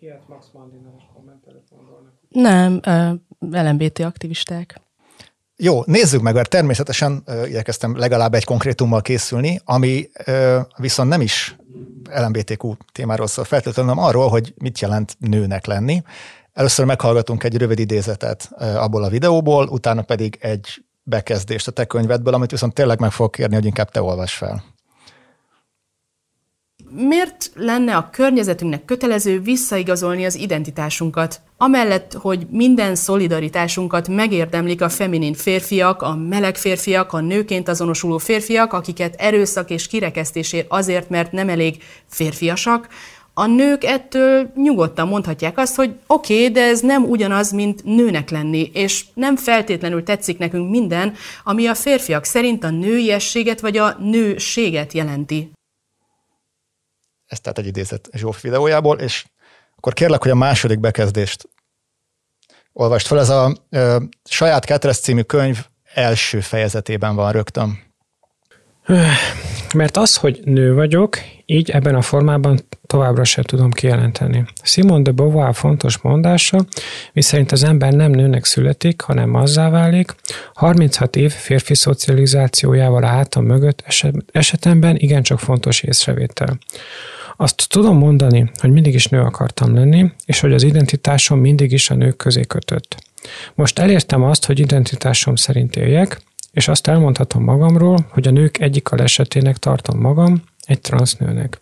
Ilyet 0.00 0.28
Max 0.28 0.46
Nem, 2.28 2.80
uh, 2.86 3.12
LMBT 3.50 3.98
aktivisták. 3.98 4.80
Jó, 5.56 5.82
nézzük 5.84 6.20
meg, 6.20 6.34
mert 6.34 6.50
természetesen 6.50 7.22
uh, 7.26 7.48
igyekeztem 7.48 7.96
legalább 7.96 8.34
egy 8.34 8.44
konkrétummal 8.44 9.02
készülni, 9.02 9.60
ami 9.64 10.08
uh, 10.26 10.56
viszont 10.76 11.08
nem 11.08 11.20
is 11.20 11.56
LMBTQ 12.10 12.74
témáról 12.92 13.26
szól 13.26 13.44
feltétlenül, 13.44 13.90
hanem 13.92 14.08
arról, 14.08 14.28
hogy 14.28 14.54
mit 14.58 14.80
jelent 14.80 15.16
nőnek 15.18 15.66
lenni. 15.66 16.02
Először 16.52 16.84
meghallgatunk 16.84 17.44
egy 17.44 17.56
rövid 17.56 17.78
idézetet 17.78 18.48
uh, 18.50 18.82
abból 18.82 19.04
a 19.04 19.08
videóból, 19.08 19.68
utána 19.68 20.02
pedig 20.02 20.38
egy 20.40 20.85
bekezdést 21.08 21.68
a 21.68 21.70
te 21.70 21.84
könyvedből, 21.84 22.34
amit 22.34 22.50
viszont 22.50 22.74
tényleg 22.74 23.00
meg 23.00 23.10
fogok 23.10 23.32
kérni, 23.32 23.54
hogy 23.54 23.64
inkább 23.64 23.90
te 23.90 24.02
olvas 24.02 24.34
fel. 24.34 24.64
Miért 26.90 27.50
lenne 27.54 27.96
a 27.96 28.10
környezetünknek 28.10 28.84
kötelező 28.84 29.40
visszaigazolni 29.40 30.24
az 30.24 30.34
identitásunkat? 30.34 31.40
Amellett, 31.56 32.12
hogy 32.12 32.46
minden 32.50 32.94
szolidaritásunkat 32.94 34.08
megérdemlik 34.08 34.82
a 34.82 34.88
feminin 34.88 35.34
férfiak, 35.34 36.02
a 36.02 36.16
meleg 36.16 36.56
férfiak, 36.56 37.12
a 37.12 37.20
nőként 37.20 37.68
azonosuló 37.68 38.18
férfiak, 38.18 38.72
akiket 38.72 39.14
erőszak 39.14 39.70
és 39.70 39.86
kirekesztésért 39.86 40.66
azért, 40.68 41.08
mert 41.08 41.32
nem 41.32 41.48
elég 41.48 41.82
férfiasak, 42.06 42.88
a 43.38 43.46
nők 43.46 43.84
ettől 43.84 44.52
nyugodtan 44.54 45.08
mondhatják 45.08 45.58
azt, 45.58 45.74
hogy 45.74 45.98
oké, 46.06 46.34
okay, 46.34 46.50
de 46.50 46.60
ez 46.60 46.80
nem 46.80 47.04
ugyanaz, 47.04 47.50
mint 47.50 47.84
nőnek 47.84 48.30
lenni, 48.30 48.70
és 48.72 49.04
nem 49.14 49.36
feltétlenül 49.36 50.02
tetszik 50.02 50.38
nekünk 50.38 50.70
minden, 50.70 51.14
ami 51.44 51.66
a 51.66 51.74
férfiak 51.74 52.24
szerint 52.24 52.64
a 52.64 52.70
nőiességet 52.70 53.60
vagy 53.60 53.76
a 53.76 53.96
nőséget 53.98 54.92
jelenti. 54.92 55.50
Ez 57.26 57.40
tehát 57.40 57.58
egy 57.58 57.66
idézet 57.66 58.08
Zsóf 58.12 58.42
videójából, 58.42 58.98
és 58.98 59.24
akkor 59.76 59.92
kérlek, 59.92 60.22
hogy 60.22 60.30
a 60.30 60.34
második 60.34 60.80
bekezdést 60.80 61.48
olvast 62.72 63.06
fel. 63.06 63.18
Ez 63.18 63.28
a 63.28 63.56
ö, 63.70 63.96
Saját 64.24 64.64
Ketresz 64.64 65.00
című 65.00 65.22
könyv 65.22 65.66
első 65.94 66.40
fejezetében 66.40 67.14
van 67.14 67.32
rögtön. 67.32 67.84
Mert 69.74 69.96
az, 69.96 70.16
hogy 70.16 70.40
nő 70.44 70.74
vagyok, 70.74 71.18
így 71.46 71.70
ebben 71.70 71.94
a 71.94 72.02
formában 72.02 72.60
továbbra 72.86 73.24
sem 73.24 73.44
tudom 73.44 73.70
kijelenteni. 73.70 74.44
Simon 74.62 75.02
de 75.02 75.10
Beauvoir 75.10 75.54
fontos 75.54 75.98
mondása, 75.98 76.64
miszerint 77.12 77.52
az 77.52 77.62
ember 77.62 77.92
nem 77.92 78.10
nőnek 78.10 78.44
születik, 78.44 79.00
hanem 79.00 79.34
azzá 79.34 79.70
válik, 79.70 80.14
36 80.54 81.16
év 81.16 81.32
férfi 81.32 81.74
szocializációjával 81.74 83.02
a 83.02 83.06
hátam 83.06 83.44
mögött 83.44 83.82
eset, 83.86 84.14
esetemben 84.32 84.96
igencsak 84.96 85.38
fontos 85.38 85.82
észrevétel. 85.82 86.58
Azt 87.36 87.66
tudom 87.68 87.98
mondani, 87.98 88.50
hogy 88.60 88.70
mindig 88.70 88.94
is 88.94 89.06
nő 89.06 89.20
akartam 89.20 89.74
lenni, 89.74 90.12
és 90.24 90.40
hogy 90.40 90.52
az 90.52 90.62
identitásom 90.62 91.38
mindig 91.38 91.72
is 91.72 91.90
a 91.90 91.94
nők 91.94 92.16
közé 92.16 92.40
kötött. 92.40 92.96
Most 93.54 93.78
elértem 93.78 94.22
azt, 94.22 94.46
hogy 94.46 94.58
identitásom 94.58 95.36
szerint 95.36 95.76
éljek, 95.76 96.20
és 96.52 96.68
azt 96.68 96.86
elmondhatom 96.86 97.42
magamról, 97.42 98.06
hogy 98.08 98.26
a 98.26 98.30
nők 98.30 98.60
egyik 98.60 98.90
alesetének 98.90 99.56
tartom 99.56 100.00
magam, 100.00 100.42
egy 100.66 100.80
transznőnek. 100.80 101.58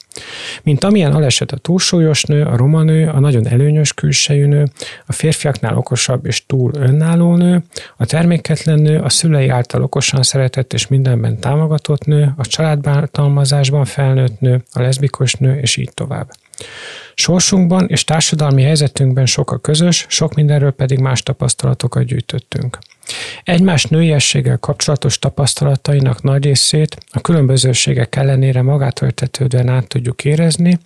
Mint 0.62 0.84
amilyen 0.84 1.12
aleset 1.12 1.52
a 1.52 1.56
túlsúlyos 1.56 2.22
nő, 2.22 2.44
a 2.44 2.56
roma 2.56 2.82
nő, 2.82 3.08
a 3.08 3.20
nagyon 3.20 3.46
előnyös 3.46 3.92
külsejű 3.92 4.46
nő, 4.46 4.64
a 5.06 5.12
férfiaknál 5.12 5.76
okosabb 5.76 6.26
és 6.26 6.46
túl 6.46 6.70
önálló 6.74 7.36
nő, 7.36 7.62
a 7.96 8.06
terméketlen 8.06 8.78
nő, 8.78 8.98
a 9.00 9.08
szülei 9.08 9.48
által 9.48 9.82
okosan 9.82 10.22
szeretett 10.22 10.72
és 10.72 10.86
mindenben 10.86 11.38
támogatott 11.38 12.04
nő, 12.04 12.34
a 12.36 12.46
családbántalmazásban 12.46 13.84
felnőtt 13.84 14.40
nő, 14.40 14.62
a 14.72 14.80
leszbikus 14.80 15.32
nő, 15.34 15.58
és 15.58 15.76
így 15.76 15.90
tovább. 15.94 16.30
Sorsunkban 17.14 17.86
és 17.88 18.04
társadalmi 18.04 18.62
helyzetünkben 18.62 19.26
sok 19.26 19.50
a 19.50 19.58
közös, 19.58 20.06
sok 20.08 20.34
mindenről 20.34 20.70
pedig 20.70 20.98
más 20.98 21.22
tapasztalatokat 21.22 22.04
gyűjtöttünk. 22.04 22.78
Egymás 23.42 23.84
nőiességgel 23.84 24.58
kapcsolatos 24.58 25.18
tapasztalatainak 25.18 26.22
nagy 26.22 26.44
részét 26.44 26.96
a 27.10 27.20
különbözőségek 27.20 28.16
ellenére 28.16 28.62
magától 28.62 29.08
értetődően 29.08 29.68
át 29.68 29.88
tudjuk 29.88 30.24
érezni, 30.24 30.78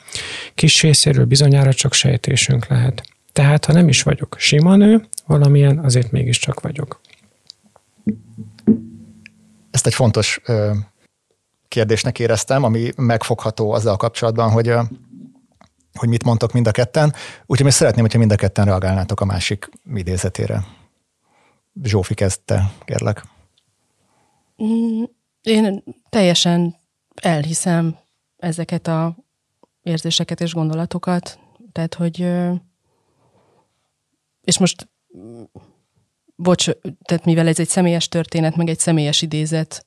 kis 0.55 0.83
részéről 0.83 1.25
bizonyára 1.25 1.73
csak 1.73 1.93
sejtésünk 1.93 2.67
lehet. 2.67 3.03
Tehát, 3.33 3.65
ha 3.65 3.73
nem 3.73 3.89
is 3.89 4.03
vagyok 4.03 4.37
sima 4.39 4.77
nő, 4.77 5.09
valamilyen 5.27 5.79
azért 5.79 6.11
mégiscsak 6.11 6.61
vagyok. 6.61 7.01
Ezt 9.71 9.87
egy 9.87 9.95
fontos 9.95 10.41
ö, 10.45 10.73
kérdésnek 11.69 12.19
éreztem, 12.19 12.65
ami 12.65 12.91
megfogható 12.97 13.73
azzal 13.73 13.97
kapcsolatban, 13.97 14.51
hogy 14.51 14.69
ö, 14.69 14.81
hogy 15.99 16.09
mit 16.09 16.25
mondtok 16.25 16.53
mind 16.53 16.67
a 16.67 16.71
ketten, 16.71 17.13
úgyhogy 17.41 17.67
még 17.67 17.73
szeretném, 17.73 18.03
hogyha 18.03 18.19
mind 18.19 18.33
a 18.33 18.37
ketten 18.37 18.65
reagálnátok 18.65 19.21
a 19.21 19.25
másik 19.25 19.69
idézetére. 19.95 20.65
Zsófi 21.83 22.15
kezdte, 22.15 22.73
kérlek. 22.85 23.25
Mm, 24.63 25.03
én 25.43 25.85
teljesen 26.09 26.77
elhiszem 27.15 27.97
ezeket 28.37 28.87
a 28.87 29.17
érzéseket 29.83 30.41
és 30.41 30.53
gondolatokat, 30.53 31.39
tehát, 31.73 31.95
hogy 31.95 32.27
és 34.41 34.59
most 34.59 34.89
bocs, 36.37 36.69
tehát 37.03 37.25
mivel 37.25 37.47
ez 37.47 37.59
egy 37.59 37.69
személyes 37.69 38.09
történet, 38.09 38.57
meg 38.57 38.69
egy 38.69 38.79
személyes 38.79 39.23
idézet, 39.23 39.87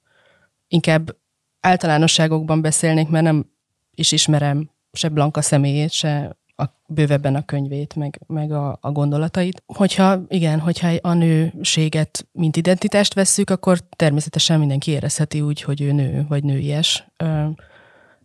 inkább 0.68 1.18
általánosságokban 1.60 2.62
beszélnék, 2.62 3.08
mert 3.08 3.24
nem 3.24 3.52
is 3.96 4.12
ismerem 4.12 4.70
se 4.92 5.10
Blanka 5.10 5.42
személyét, 5.42 5.92
se 5.92 6.38
a, 6.62 6.76
bővebben 6.88 7.36
a 7.36 7.46
könyvét, 7.46 7.96
meg, 7.96 8.20
meg 8.28 8.52
a, 8.52 8.78
a 8.82 8.92
gondolatait. 8.92 9.64
Hogyha, 9.66 10.22
igen, 10.28 10.60
hogyha 10.60 10.88
a 11.02 11.14
nőséget, 11.14 12.28
mint 12.32 12.56
identitást 12.56 13.14
vesszük, 13.14 13.50
akkor 13.50 13.80
természetesen 13.80 14.60
mindenki 14.60 14.92
érezheti 14.92 15.42
úgy, 15.42 15.62
hogy 15.62 15.82
ő 15.82 15.92
nő, 15.92 16.26
vagy 16.30 16.44
nőies. 16.44 17.08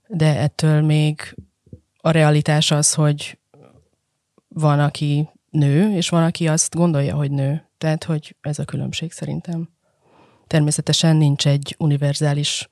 De 0.08 0.38
ettől 0.38 0.80
még 0.80 1.36
a 1.96 2.10
realitás 2.10 2.70
az, 2.70 2.94
hogy 2.94 3.38
van, 4.48 4.80
aki 4.80 5.28
nő, 5.50 5.96
és 5.96 6.08
van, 6.08 6.22
aki 6.22 6.48
azt 6.48 6.74
gondolja, 6.74 7.14
hogy 7.14 7.30
nő. 7.30 7.68
Tehát, 7.78 8.04
hogy 8.04 8.36
ez 8.40 8.58
a 8.58 8.64
különbség 8.64 9.12
szerintem. 9.12 9.68
Természetesen 10.46 11.16
nincs 11.16 11.46
egy 11.46 11.74
univerzális 11.78 12.68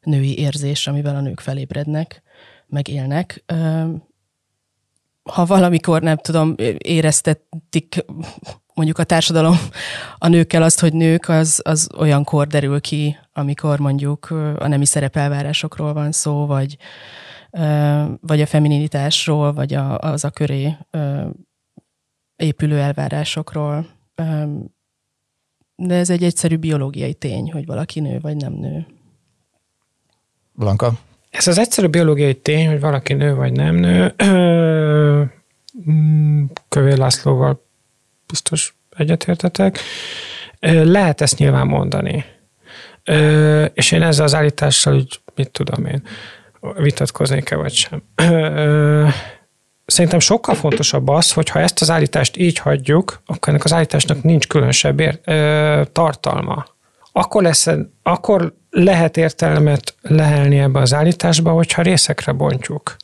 női 0.00 0.38
érzés, 0.38 0.86
amivel 0.86 1.16
a 1.16 1.20
nők 1.20 1.40
felébrednek 1.40 2.22
megélnek. 2.66 3.44
Ha 5.32 5.44
valamikor, 5.46 6.02
nem 6.02 6.16
tudom, 6.16 6.54
éreztetik 6.78 8.04
mondjuk 8.78 8.98
a 8.98 9.04
társadalom 9.04 9.56
a 10.18 10.28
nőkkel 10.28 10.62
azt, 10.62 10.80
hogy 10.80 10.92
nők, 10.92 11.28
az, 11.28 11.60
az 11.64 11.88
olyankor 11.96 12.46
derül 12.46 12.80
ki, 12.80 13.18
amikor 13.32 13.78
mondjuk 13.78 14.30
a 14.58 14.68
nemi 14.68 14.86
szerepelvárásokról 14.86 15.92
van 15.92 16.12
szó, 16.12 16.46
vagy, 16.46 16.76
vagy 18.20 18.40
a 18.40 18.46
femininitásról, 18.46 19.52
vagy 19.52 19.74
a, 19.74 19.98
az 19.98 20.24
a 20.24 20.30
köré 20.30 20.76
épülő 22.36 22.78
elvárásokról. 22.78 23.86
De 25.76 25.94
ez 25.94 26.10
egy 26.10 26.24
egyszerű 26.24 26.56
biológiai 26.56 27.14
tény, 27.14 27.52
hogy 27.52 27.66
valaki 27.66 28.00
nő 28.00 28.18
vagy 28.20 28.36
nem 28.36 28.52
nő. 28.52 28.86
Blanka? 30.52 30.98
Ez 31.38 31.46
az 31.46 31.58
egyszerű 31.58 31.86
biológiai 31.86 32.34
tény, 32.34 32.66
hogy 32.68 32.80
valaki 32.80 33.12
nő 33.14 33.34
vagy 33.34 33.52
nem 33.52 33.74
nő. 33.74 34.14
Kövér 36.68 36.98
Lászlóval 36.98 37.64
biztos 38.26 38.76
egyetértetek. 38.96 39.78
Lehet 40.60 41.20
ezt 41.20 41.38
nyilván 41.38 41.66
mondani. 41.66 42.24
És 43.72 43.92
én 43.92 44.02
ezzel 44.02 44.24
az 44.24 44.34
állítással, 44.34 44.94
úgy 44.94 45.20
mit 45.34 45.50
tudom 45.50 45.86
én, 45.86 46.02
vitatkoznék-e 46.76 47.56
vagy 47.56 47.72
sem. 47.72 48.02
Szerintem 49.86 50.18
sokkal 50.18 50.54
fontosabb 50.54 51.08
az, 51.08 51.32
hogy 51.32 51.48
ha 51.48 51.60
ezt 51.60 51.80
az 51.80 51.90
állítást 51.90 52.36
így 52.36 52.58
hagyjuk, 52.58 53.22
akkor 53.26 53.48
ennek 53.48 53.64
az 53.64 53.72
állításnak 53.72 54.22
nincs 54.22 54.46
különösebb 54.46 55.00
ér, 55.00 55.20
tartalma. 55.92 56.66
Akkor, 57.12 57.42
lesz, 57.42 57.68
akkor 58.02 58.57
lehet 58.70 59.16
értelmet 59.16 59.94
lehelni 60.02 60.58
ebbe 60.58 60.80
az 60.80 60.94
állításba, 60.94 61.50
hogyha 61.50 61.82
részekre 61.82 62.32
bontjuk. 62.32 62.96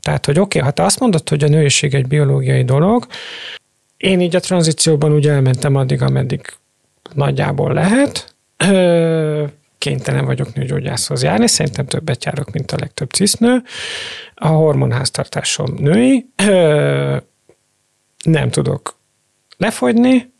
Tehát, 0.00 0.26
hogy 0.26 0.38
oké, 0.38 0.58
okay, 0.58 0.70
ha 0.70 0.74
te 0.74 0.82
azt 0.82 1.00
mondod, 1.00 1.28
hogy 1.28 1.44
a 1.44 1.48
nőiség 1.48 1.94
egy 1.94 2.06
biológiai 2.06 2.64
dolog, 2.64 3.06
én 3.96 4.20
így 4.20 4.36
a 4.36 4.40
tranzícióban 4.40 5.12
úgy 5.12 5.28
elmentem 5.28 5.74
addig, 5.74 6.02
ameddig 6.02 6.40
nagyjából 7.14 7.72
lehet. 7.72 8.34
Kénytelen 9.78 10.24
vagyok 10.24 10.54
nőgyógyászhoz 10.54 11.22
járni, 11.22 11.48
szerintem 11.48 11.86
többet 11.86 12.24
járok, 12.24 12.50
mint 12.50 12.72
a 12.72 12.76
legtöbb 12.80 13.10
cisznő. 13.10 13.62
A 14.34 14.46
hormonháztartásom 14.46 15.74
női. 15.78 16.26
Nem 18.24 18.50
tudok 18.50 18.98
lefogyni. 19.56 20.32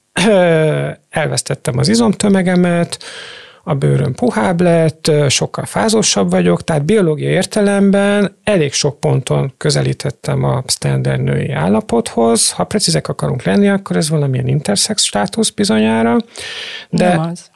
Elvesztettem 1.08 1.78
az 1.78 1.88
izomtömegemet, 1.88 2.98
a 3.68 3.74
bőröm 3.74 4.14
puhább 4.14 4.60
lett, 4.60 5.10
sokkal 5.28 5.64
fázósabb 5.64 6.30
vagyok, 6.30 6.64
tehát 6.64 6.84
biológiai 6.84 7.32
értelemben 7.32 8.36
elég 8.44 8.72
sok 8.72 9.00
ponton 9.00 9.52
közelítettem 9.56 10.44
a 10.44 10.62
standard 10.66 11.22
női 11.22 11.50
állapothoz. 11.50 12.50
Ha 12.50 12.64
precízek 12.64 13.08
akarunk 13.08 13.42
lenni, 13.42 13.68
akkor 13.68 13.96
ez 13.96 14.10
valamilyen 14.10 14.46
intersex 14.46 15.04
státusz 15.04 15.50
bizonyára. 15.50 16.16
De 16.90 17.08
nem 17.08 17.20
az. 17.20 17.50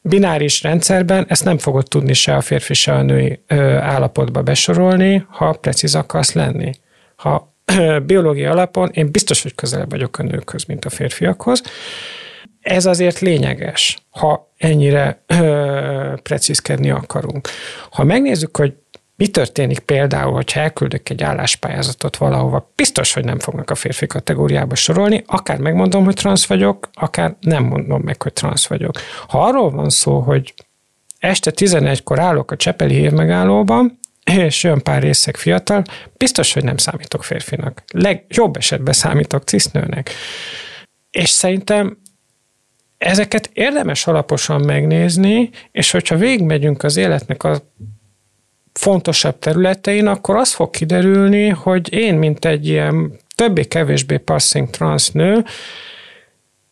bináris 0.00 0.62
rendszerben 0.62 1.24
ezt 1.28 1.44
nem 1.44 1.58
fogod 1.58 1.88
tudni 1.88 2.12
se 2.12 2.34
a 2.34 2.40
férfi, 2.40 2.74
se 2.74 2.92
a 2.92 3.02
női 3.02 3.40
állapotba 3.80 4.42
besorolni, 4.42 5.26
ha 5.28 5.52
precíz 5.52 5.94
akarsz 5.94 6.32
lenni. 6.32 6.70
Ha 7.16 7.54
biológiai 8.06 8.50
alapon 8.50 8.90
én 8.92 9.10
biztos, 9.10 9.42
hogy 9.42 9.54
közelebb 9.54 9.90
vagyok 9.90 10.18
a 10.18 10.22
nőkhöz, 10.22 10.64
mint 10.64 10.84
a 10.84 10.90
férfiakhoz. 10.90 11.62
Ez 12.60 12.86
azért 12.86 13.18
lényeges, 13.18 13.98
ha 14.10 14.52
ennyire 14.56 15.22
ö, 15.26 16.12
precízkedni 16.22 16.90
akarunk. 16.90 17.48
Ha 17.90 18.04
megnézzük, 18.04 18.56
hogy 18.56 18.74
mi 19.18 19.26
történik 19.26 19.78
például, 19.78 20.32
hogyha 20.32 20.60
elküldök 20.60 21.08
egy 21.08 21.22
álláspályázatot 21.22 22.16
valahova, 22.16 22.72
biztos, 22.74 23.12
hogy 23.12 23.24
nem 23.24 23.38
fognak 23.38 23.70
a 23.70 23.74
férfi 23.74 24.06
kategóriába 24.06 24.74
sorolni, 24.74 25.24
akár 25.26 25.58
megmondom, 25.58 26.04
hogy 26.04 26.14
transz 26.14 26.46
vagyok, 26.46 26.90
akár 26.92 27.36
nem 27.40 27.64
mondom 27.64 28.02
meg, 28.02 28.22
hogy 28.22 28.32
transz 28.32 28.66
vagyok. 28.66 28.92
Ha 29.28 29.44
arról 29.44 29.70
van 29.70 29.90
szó, 29.90 30.18
hogy 30.20 30.54
este 31.18 31.52
11-kor 31.54 32.18
állok 32.18 32.50
a 32.50 32.56
Csepeli 32.56 32.94
hívmegállóban, 32.94 33.98
és 34.24 34.62
jön 34.62 34.82
pár 34.82 35.02
részek 35.02 35.36
fiatal, 35.36 35.82
biztos, 36.16 36.52
hogy 36.52 36.64
nem 36.64 36.76
számítok 36.76 37.24
férfinak. 37.24 37.82
Legjobb 37.92 38.56
esetben 38.56 38.94
számítok 38.94 39.44
cisznőnek. 39.44 40.10
És 41.10 41.28
szerintem 41.28 41.98
ezeket 42.98 43.50
érdemes 43.52 44.06
alaposan 44.06 44.60
megnézni, 44.60 45.50
és 45.72 45.90
hogyha 45.90 46.16
végigmegyünk 46.16 46.82
az 46.82 46.96
életnek 46.96 47.42
a 47.42 47.60
fontosabb 48.72 49.38
területein, 49.38 50.06
akkor 50.06 50.36
az 50.36 50.52
fog 50.52 50.70
kiderülni, 50.70 51.48
hogy 51.48 51.92
én, 51.92 52.14
mint 52.14 52.44
egy 52.44 52.66
ilyen 52.68 53.12
többé-kevésbé 53.34 54.16
passing 54.16 54.70
trans 54.70 55.10
nő, 55.10 55.44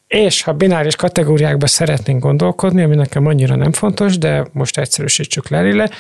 és 0.07 0.43
ha 0.43 0.53
bináris 0.53 0.97
kategóriákba 0.97 1.67
szeretnénk 1.67 2.23
gondolkodni, 2.23 2.83
ami 2.83 2.95
nekem 2.95 3.27
annyira 3.27 3.57
nem 3.57 3.73
fontos, 3.73 4.19
de 4.19 4.47
most 4.53 4.79
egyszerűsítsük 4.79 5.49
le 5.49 5.91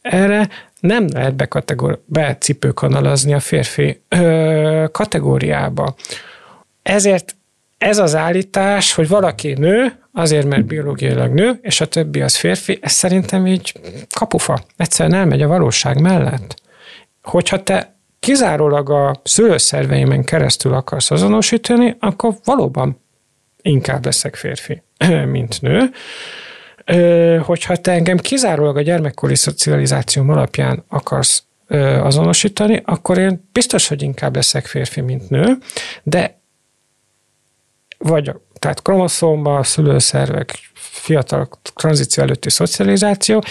erre 0.00 0.48
nem 0.80 1.06
lehet 1.12 1.34
bekategor- 1.34 2.00
becipőkanalazni 2.06 3.34
a 3.34 3.40
férfi 3.40 4.02
ö, 4.08 4.84
kategóriába. 4.92 5.94
Ezért 6.82 7.36
ez 7.78 7.98
az 7.98 8.14
állítás, 8.14 8.92
hogy 8.92 9.08
valaki 9.08 9.52
nő, 9.52 9.98
azért, 10.12 10.46
mert 10.46 10.64
biológiailag 10.64 11.32
nő, 11.32 11.58
és 11.62 11.80
a 11.80 11.86
többi 11.86 12.20
az 12.20 12.36
férfi, 12.36 12.78
ez 12.82 12.92
szerintem 12.92 13.46
így 13.46 13.72
kapufa. 14.14 14.60
Egyszerűen 14.76 15.18
elmegy 15.18 15.42
a 15.42 15.48
valóság 15.48 16.00
mellett. 16.00 16.54
Hogyha 17.22 17.62
te 17.62 17.94
kizárólag 18.20 18.90
a 18.90 19.20
szülőszerveimen 19.24 20.24
keresztül 20.24 20.74
akarsz 20.74 21.10
azonosítani, 21.10 21.96
akkor 22.00 22.34
valóban 22.44 23.00
inkább 23.62 24.04
leszek 24.04 24.34
férfi, 24.34 24.82
mint 25.34 25.60
nő. 25.60 25.90
Hogyha 27.38 27.76
te 27.76 27.92
engem 27.92 28.16
kizárólag 28.16 28.76
a 28.76 28.82
gyermekkori 28.82 29.36
szocializáció 29.36 30.28
alapján 30.28 30.84
akarsz 30.88 31.44
azonosítani, 32.02 32.82
akkor 32.84 33.18
én 33.18 33.48
biztos, 33.52 33.88
hogy 33.88 34.02
inkább 34.02 34.34
leszek 34.34 34.66
férfi, 34.66 35.00
mint 35.00 35.30
nő, 35.30 35.58
de 36.02 36.42
vagy 38.04 38.32
tehát 38.58 38.82
kromoszóma, 38.82 39.62
szülőszervek, 39.62 40.58
fiatal 40.74 41.48
tranzíció 41.74 42.22
előtti 42.22 42.50
szocializáció, 42.50 43.42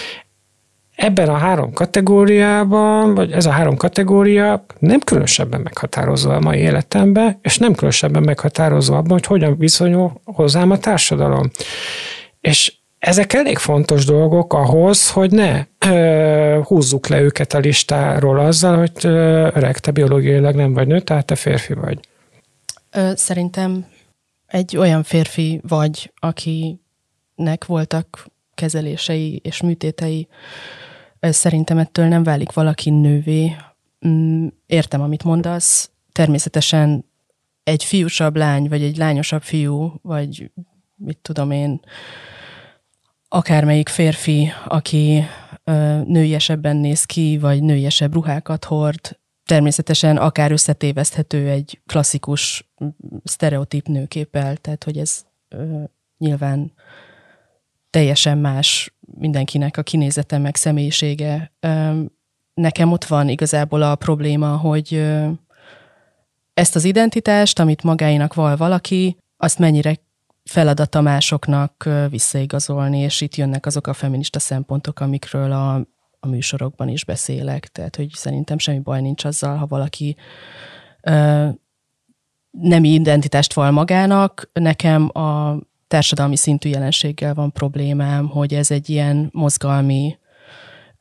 ebben 0.96 1.30
a 1.30 1.38
három 1.38 1.74
kategóriában, 1.74 3.14
vagy 3.14 3.32
ez 3.32 3.46
a 3.46 3.52
három 3.52 3.78
kategória 3.78 4.66
nem 4.80 5.00
különösebben 5.00 5.62
meghatározó 5.62 6.30
a 6.30 6.40
mai 6.40 6.60
életemben, 6.60 7.40
és 7.42 7.58
nem 7.58 7.74
különösebben 7.74 8.24
meghatározó 8.24 8.94
abban, 8.94 9.12
hogy 9.12 9.26
hogyan 9.26 9.58
viszonyul 9.58 10.22
hozzám 10.24 10.72
a 10.72 10.78
társadalom. 10.78 11.50
És 12.42 12.74
ezek 13.00 13.34
elég 13.34 13.58
fontos 13.58 14.06
dolgok 14.06 14.54
ahhoz, 14.54 15.12
hogy 15.12 15.32
ne 15.32 15.64
ö, 15.88 16.60
húzzuk 16.64 17.08
le 17.08 17.22
őket 17.22 17.54
a 17.54 17.60
listáról 17.60 18.40
azzal, 18.40 18.78
hogy 18.78 18.92
ö, 19.04 19.48
öreg, 19.54 19.78
te 19.78 19.92
biológiailag 19.92 20.56
nem 20.56 20.74
vagy 20.74 20.88
nő, 20.88 21.00
tehát 21.00 21.26
te 21.26 21.36
férfi 21.36 21.74
vagy. 21.74 22.00
Szerintem 23.16 23.86
egy 24.54 24.78
olyan 24.78 25.04
férfi 25.04 25.62
vagy, 25.68 26.12
akinek 26.16 27.66
voltak 27.66 28.28
kezelései 28.54 29.40
és 29.44 29.62
műtétei, 29.62 30.28
szerintem 31.20 31.78
ettől 31.78 32.06
nem 32.06 32.24
válik 32.24 32.52
valaki 32.52 32.90
nővé. 32.90 33.56
Mm, 34.08 34.48
értem, 34.66 35.02
amit 35.02 35.24
mondasz. 35.24 35.92
Természetesen 36.12 37.06
egy 37.64 37.84
fiúsabb 37.84 38.36
lány, 38.36 38.68
vagy 38.68 38.84
egy 38.84 38.98
lányosabb 38.98 39.42
fiú, 39.42 39.94
vagy 40.02 40.52
mit 40.96 41.18
tudom 41.22 41.52
én, 41.52 41.80
akármelyik 43.28 43.90
férfi, 43.90 44.52
aki 44.68 45.24
nőiesebben 46.06 46.76
néz 46.76 47.04
ki, 47.04 47.38
vagy 47.38 47.64
nőiesebb 47.64 48.14
ruhákat 48.14 48.66
hord, 48.66 49.18
természetesen 49.46 50.18
akár 50.18 50.52
összetéveszthető 50.52 51.50
egy 51.50 51.82
klasszikus 51.86 52.72
sztereotíp 53.24 53.88
nőképpel, 53.88 54.58
tehát 54.58 54.84
hogy 54.84 54.98
ez 54.98 55.26
ö, 55.50 55.84
nyilván 56.18 56.74
teljesen 57.90 58.38
más 58.38 58.94
mindenkinek 59.00 59.78
a 59.78 59.84
kinézete 59.84 60.38
meg 60.38 60.56
személyisége. 60.56 61.52
Ö, 61.60 62.02
nekem 62.54 62.92
ott 62.92 63.06
van 63.06 63.30
igazából 63.30 63.82
a 63.82 63.96
probléma, 63.96 64.58
hogy 64.58 64.94
ö, 64.94 65.30
ezt 66.54 66.76
az 66.76 66.84
identitást, 66.84 67.60
amit 67.60 67.84
magáinak 67.84 68.34
val 68.34 68.58
valaki, 68.58 69.18
azt 69.38 69.60
mennyire 69.60 70.00
feladata 70.44 71.02
másoknak 71.02 71.90
visszaigazolni, 72.10 73.00
és 73.00 73.22
itt 73.22 73.36
jönnek 73.36 73.66
azok 73.66 73.88
a 73.88 73.94
feminista 73.94 74.40
szempontok, 74.40 75.00
amikről 75.00 75.52
a 75.52 75.88
a 76.24 76.28
műsorokban 76.28 76.88
is 76.88 77.06
beszélek, 77.06 77.68
tehát 77.68 77.96
hogy 77.96 78.12
szerintem 78.14 78.58
semmi 78.58 78.80
baj 78.80 79.02
nincs 79.02 79.26
azzal, 79.26 79.58
ha 79.58 79.66
valaki 79.66 80.16
ö, 81.02 81.48
nem 82.52 82.84
identitást 82.84 83.54
val 83.54 83.72
magának. 83.72 84.50
Nekem 84.54 85.18
a 85.18 85.58
társadalmi 85.88 86.36
szintű 86.36 86.70
jelenséggel 86.70 87.34
van 87.34 87.52
problémám, 87.52 88.28
hogy 88.28 88.54
ez 88.54 88.72
egy 88.72 88.90
ilyen 88.90 89.30
mozgalmi, 89.32 90.18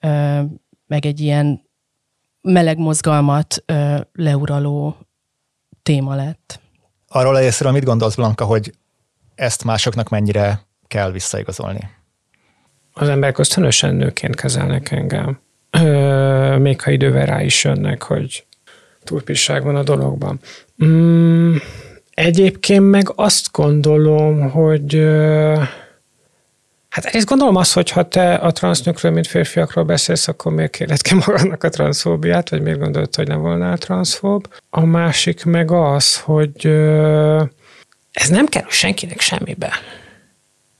ö, 0.00 0.40
meg 0.86 1.06
egy 1.06 1.20
ilyen 1.20 1.68
meleg 2.40 2.78
mozgalmat 2.78 3.62
ö, 3.66 4.00
leuraló 4.12 4.96
téma 5.82 6.14
lett. 6.14 6.60
Arról 7.08 7.34
a 7.34 7.38
részről 7.38 7.72
mit 7.72 7.84
gondolsz, 7.84 8.14
Blanka, 8.14 8.44
hogy 8.44 8.74
ezt 9.34 9.64
másoknak 9.64 10.08
mennyire 10.08 10.60
kell 10.86 11.10
visszaigazolni? 11.10 11.90
Az 12.92 13.08
emberek 13.08 13.38
ösztönösen 13.38 13.94
nőként 13.94 14.36
kezelnek 14.36 14.90
engem. 14.90 15.40
Ö, 15.70 16.56
még 16.56 16.80
ha 16.80 16.90
idővel 16.90 17.26
rá 17.26 17.42
is 17.42 17.64
jönnek, 17.64 18.02
hogy 18.02 18.44
turpisság 19.04 19.64
van 19.64 19.76
a 19.76 19.82
dologban. 19.82 20.40
Mm, 20.84 21.54
egyébként 22.14 22.90
meg 22.90 23.12
azt 23.14 23.52
gondolom, 23.52 24.50
hogy 24.50 25.04
Hát 26.92 27.04
egyrészt 27.04 27.26
gondolom 27.26 27.56
azt, 27.56 27.72
hogy 27.72 27.90
ha 27.90 28.08
te 28.08 28.34
a 28.34 28.50
transznőkről, 28.50 29.12
mint 29.12 29.26
férfiakról 29.26 29.84
beszélsz, 29.84 30.28
akkor 30.28 30.52
miért 30.52 30.70
kéred 30.70 31.02
ki 31.02 31.14
magadnak 31.14 31.64
a 31.64 31.68
transzfóbiát, 31.68 32.48
vagy 32.48 32.62
miért 32.62 32.78
gondolod, 32.78 33.14
hogy 33.14 33.28
nem 33.28 33.40
volnál 33.40 33.78
transzfób. 33.78 34.48
A 34.70 34.84
másik 34.84 35.44
meg 35.44 35.70
az, 35.70 36.20
hogy 36.20 36.66
ez 38.12 38.28
nem 38.28 38.46
kerül 38.46 38.70
senkinek 38.70 39.20
semmibe. 39.20 39.72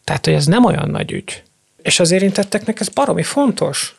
Tehát, 0.05 0.25
hogy 0.25 0.35
ez 0.35 0.47
nem 0.47 0.65
olyan 0.65 0.91
nagy 0.91 1.13
ügy. 1.13 1.43
És 1.83 2.01
az 2.01 2.11
érintetteknek 2.11 2.81
ez 2.81 2.89
baromi 2.89 3.23
fontos. 3.23 3.97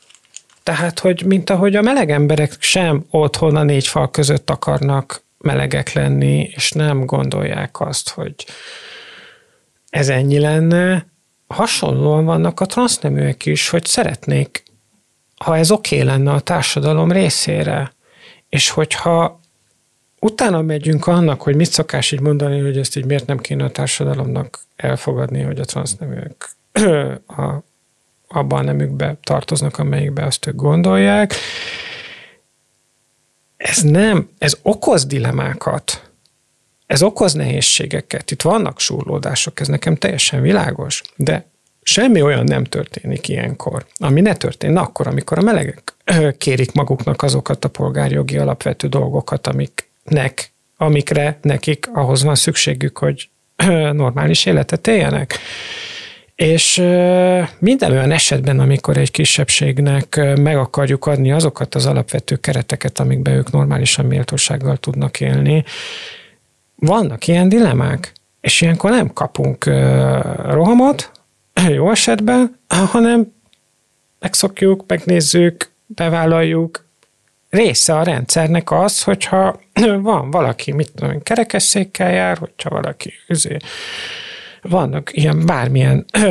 Tehát, 0.63 0.99
hogy 0.99 1.23
mint 1.25 1.49
ahogy 1.49 1.75
a 1.75 1.81
meleg 1.81 2.11
emberek 2.11 2.55
sem 2.59 3.05
otthon 3.09 3.55
a 3.55 3.63
négy 3.63 3.87
fal 3.87 4.11
között 4.11 4.49
akarnak 4.49 5.23
melegek 5.37 5.93
lenni, 5.93 6.49
és 6.55 6.71
nem 6.71 7.05
gondolják 7.05 7.79
azt, 7.79 8.09
hogy 8.09 8.45
ez 9.89 10.09
ennyi 10.09 10.39
lenne, 10.39 11.07
hasonlóan 11.47 12.25
vannak 12.25 12.59
a 12.59 12.65
transzneműek 12.65 13.45
is, 13.45 13.69
hogy 13.69 13.85
szeretnék, 13.85 14.63
ha 15.37 15.57
ez 15.57 15.71
oké 15.71 15.95
okay 15.95 16.07
lenne 16.07 16.31
a 16.31 16.39
társadalom 16.39 17.11
részére, 17.11 17.93
és 18.49 18.69
hogyha 18.69 19.39
utána 20.19 20.61
megyünk 20.61 21.07
annak, 21.07 21.41
hogy 21.41 21.55
mit 21.55 21.71
szokás 21.71 22.11
így 22.11 22.19
mondani, 22.19 22.59
hogy 22.59 22.77
ezt 22.77 22.95
így 22.95 23.05
miért 23.05 23.25
nem 23.25 23.37
kéne 23.37 23.63
a 23.63 23.71
társadalomnak 23.71 24.59
elfogadni, 24.75 25.41
hogy 25.41 25.59
a 25.59 25.65
transzneműek 25.65 26.49
a, 27.27 27.63
abban 28.33 28.59
a 28.59 28.63
nemükbe 28.63 29.17
tartoznak, 29.23 29.77
amelyikbe 29.77 30.23
azt 30.23 30.45
ők 30.45 30.55
gondolják. 30.55 31.35
Ez 33.57 33.81
nem, 33.81 34.29
ez 34.37 34.57
okoz 34.61 35.05
dilemákat, 35.05 36.11
ez 36.85 37.03
okoz 37.03 37.33
nehézségeket, 37.33 38.31
itt 38.31 38.41
vannak 38.41 38.79
súrlódások, 38.79 39.59
ez 39.59 39.67
nekem 39.67 39.95
teljesen 39.95 40.41
világos, 40.41 41.01
de 41.15 41.45
semmi 41.83 42.21
olyan 42.21 42.43
nem 42.43 42.63
történik 42.63 43.27
ilyenkor, 43.27 43.85
ami 43.97 44.21
ne 44.21 44.35
történne 44.35 44.79
akkor, 44.79 45.07
amikor 45.07 45.37
a 45.37 45.41
melegek 45.41 45.93
kérik 46.37 46.71
maguknak 46.71 47.21
azokat 47.21 47.65
a 47.65 47.69
polgárjogi 47.69 48.37
alapvető 48.37 48.87
dolgokat, 48.87 49.47
amiknek, 49.47 50.51
amikre 50.77 51.37
nekik 51.41 51.89
ahhoz 51.93 52.23
van 52.23 52.35
szükségük, 52.35 52.97
hogy 52.97 53.29
normális 54.01 54.45
életet 54.45 54.87
éljenek. 54.87 55.39
És 56.35 56.75
minden 57.59 57.91
olyan 57.91 58.11
esetben, 58.11 58.59
amikor 58.59 58.97
egy 58.97 59.11
kisebbségnek 59.11 60.35
meg 60.35 60.57
akarjuk 60.57 61.05
adni 61.05 61.31
azokat 61.31 61.75
az 61.75 61.85
alapvető 61.85 62.35
kereteket, 62.35 62.99
amikbe 62.99 63.31
ők 63.31 63.51
normálisan 63.51 64.05
méltósággal 64.05 64.77
tudnak 64.77 65.19
élni, 65.19 65.63
vannak 66.75 67.27
ilyen 67.27 67.49
dilemmák, 67.49 68.13
és 68.41 68.61
ilyenkor 68.61 68.91
nem 68.91 69.13
kapunk 69.13 69.65
rohamot, 70.45 71.11
jó 71.69 71.91
esetben, 71.91 72.59
hanem 72.67 73.33
megszokjuk, 74.19 74.83
megnézzük, 74.87 75.71
bevállaljuk. 75.85 76.85
Része 77.49 77.97
a 77.97 78.03
rendszernek 78.03 78.71
az, 78.71 79.03
hogyha 79.03 79.59
van 80.01 80.31
valaki, 80.31 80.71
mit 80.71 80.91
tudom, 80.95 81.23
kerekesszékkel 81.23 82.11
jár, 82.11 82.37
hogyha 82.37 82.69
valaki 82.69 83.13
azért 83.27 83.65
vannak 84.63 85.09
ilyen 85.13 85.45
bármilyen 85.45 86.05
ö, 86.13 86.25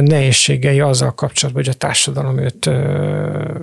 nehézségei 0.00 0.80
azzal 0.80 1.14
kapcsolatban, 1.14 1.64
hogy 1.64 1.72
a 1.74 1.78
társadalom 1.78 2.38
őt 2.38 2.66
ö, 2.66 3.60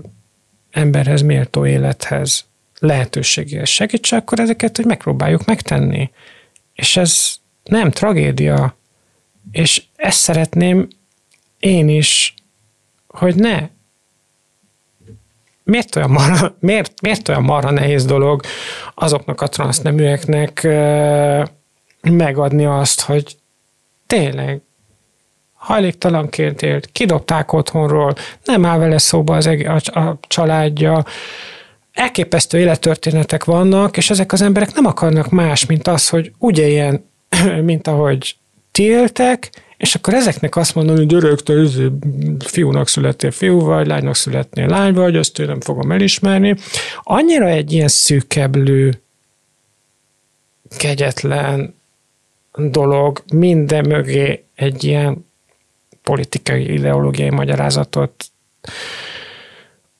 emberhez, 0.71 1.21
méltó 1.21 1.65
élethez, 1.65 2.45
lehetőségéhez 2.79 3.69
segítse, 3.69 4.15
akkor 4.15 4.39
ezeket 4.39 4.75
hogy 4.75 4.85
megpróbáljuk 4.85 5.45
megtenni. 5.45 6.11
És 6.73 6.97
ez 6.97 7.35
nem 7.63 7.91
tragédia. 7.91 8.77
És 9.51 9.83
ezt 9.95 10.19
szeretném 10.19 10.87
én 11.59 11.89
is, 11.89 12.33
hogy 13.07 13.35
ne. 13.35 13.67
Miért 15.63 15.95
olyan 15.95 16.09
marha, 16.09 16.55
miért, 16.59 17.01
miért 17.01 17.29
olyan 17.29 17.43
marha 17.43 17.71
nehéz 17.71 18.05
dolog 18.05 18.41
azoknak 18.95 19.41
a 19.41 19.47
transzneműeknek 19.47 20.63
megadni 22.01 22.65
azt, 22.65 23.01
hogy 23.01 23.37
tényleg. 24.07 24.61
Hajléktalanként 25.53 26.61
élt, 26.61 26.89
kidobták 26.91 27.53
otthonról, 27.53 28.15
nem 28.43 28.65
áll 28.65 28.77
vele 28.77 28.97
szóba 28.97 29.35
az 29.35 29.47
eg- 29.47 29.67
a, 29.67 29.99
a 29.99 30.19
családja, 30.27 31.05
elképesztő 31.93 32.57
élettörténetek 32.57 33.43
vannak, 33.43 33.97
és 33.97 34.09
ezek 34.09 34.31
az 34.31 34.41
emberek 34.41 34.73
nem 34.73 34.85
akarnak 34.85 35.29
más, 35.29 35.65
mint 35.65 35.87
az, 35.87 36.09
hogy 36.09 36.31
úgy 36.37 36.57
éljen, 36.57 37.05
mint 37.63 37.87
ahogy 37.87 38.35
ti 38.71 38.83
éltek, 38.83 39.49
és 39.77 39.95
akkor 39.95 40.13
ezeknek 40.13 40.55
azt 40.55 40.75
mondani, 40.75 40.97
hogy 40.97 41.07
gyerek, 41.07 41.39
te 41.39 41.53
fiúnak 42.45 42.87
születtél 42.87 43.31
fiú 43.31 43.59
vagy, 43.59 43.87
lánynak 43.87 44.15
születnél 44.15 44.67
lány 44.67 44.93
vagy, 44.93 45.15
azt 45.15 45.39
én 45.39 45.45
nem 45.45 45.61
fogom 45.61 45.91
elismerni. 45.91 46.55
Annyira 47.03 47.47
egy 47.47 47.71
ilyen 47.71 47.87
szűkeblő, 47.87 49.01
kegyetlen 50.77 51.75
dolog, 52.57 53.23
minden 53.33 53.85
mögé 53.87 54.45
egy 54.55 54.83
ilyen 54.83 55.25
politikai, 56.03 56.73
ideológiai 56.73 57.29
magyarázatot 57.29 58.25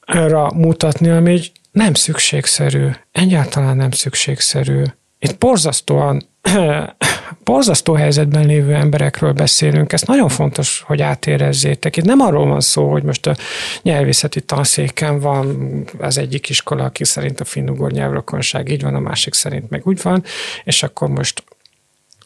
arra 0.02 0.52
mutatni, 0.54 1.10
ami 1.10 1.42
nem 1.72 1.94
szükségszerű, 1.94 2.88
egyáltalán 3.12 3.76
nem 3.76 3.92
szükségszerű. 3.92 4.82
Itt 5.20 5.38
borzasztóan 5.38 6.28
borzasztó 7.44 7.94
helyzetben 7.94 8.46
lévő 8.46 8.74
emberekről 8.74 9.32
beszélünk, 9.34 9.94
ezt 9.94 10.08
nagyon 10.08 10.30
fontos, 10.30 10.84
hogy 10.86 11.02
átérezzétek. 11.02 11.98
Itt 11.98 12.04
nem 12.04 12.20
arról 12.20 12.46
van 12.48 12.62
szó, 12.62 12.92
hogy 12.92 13.04
most 13.04 13.28
a 13.28 13.36
nyelvészeti 13.82 14.42
tanszéken 14.42 15.20
van 15.20 15.58
az 16.00 16.18
egyik 16.18 16.50
iskola, 16.50 16.84
aki 16.84 17.04
szerint 17.04 17.40
a 17.40 17.46
finnugor 17.46 17.92
nyelvrokonság 17.92 18.70
így 18.70 18.82
van, 18.82 18.96
a 18.96 19.00
másik 19.00 19.34
szerint 19.34 19.70
meg 19.70 19.88
úgy 19.88 20.02
van, 20.02 20.24
és 20.64 20.84
akkor 20.84 21.08
most 21.08 21.44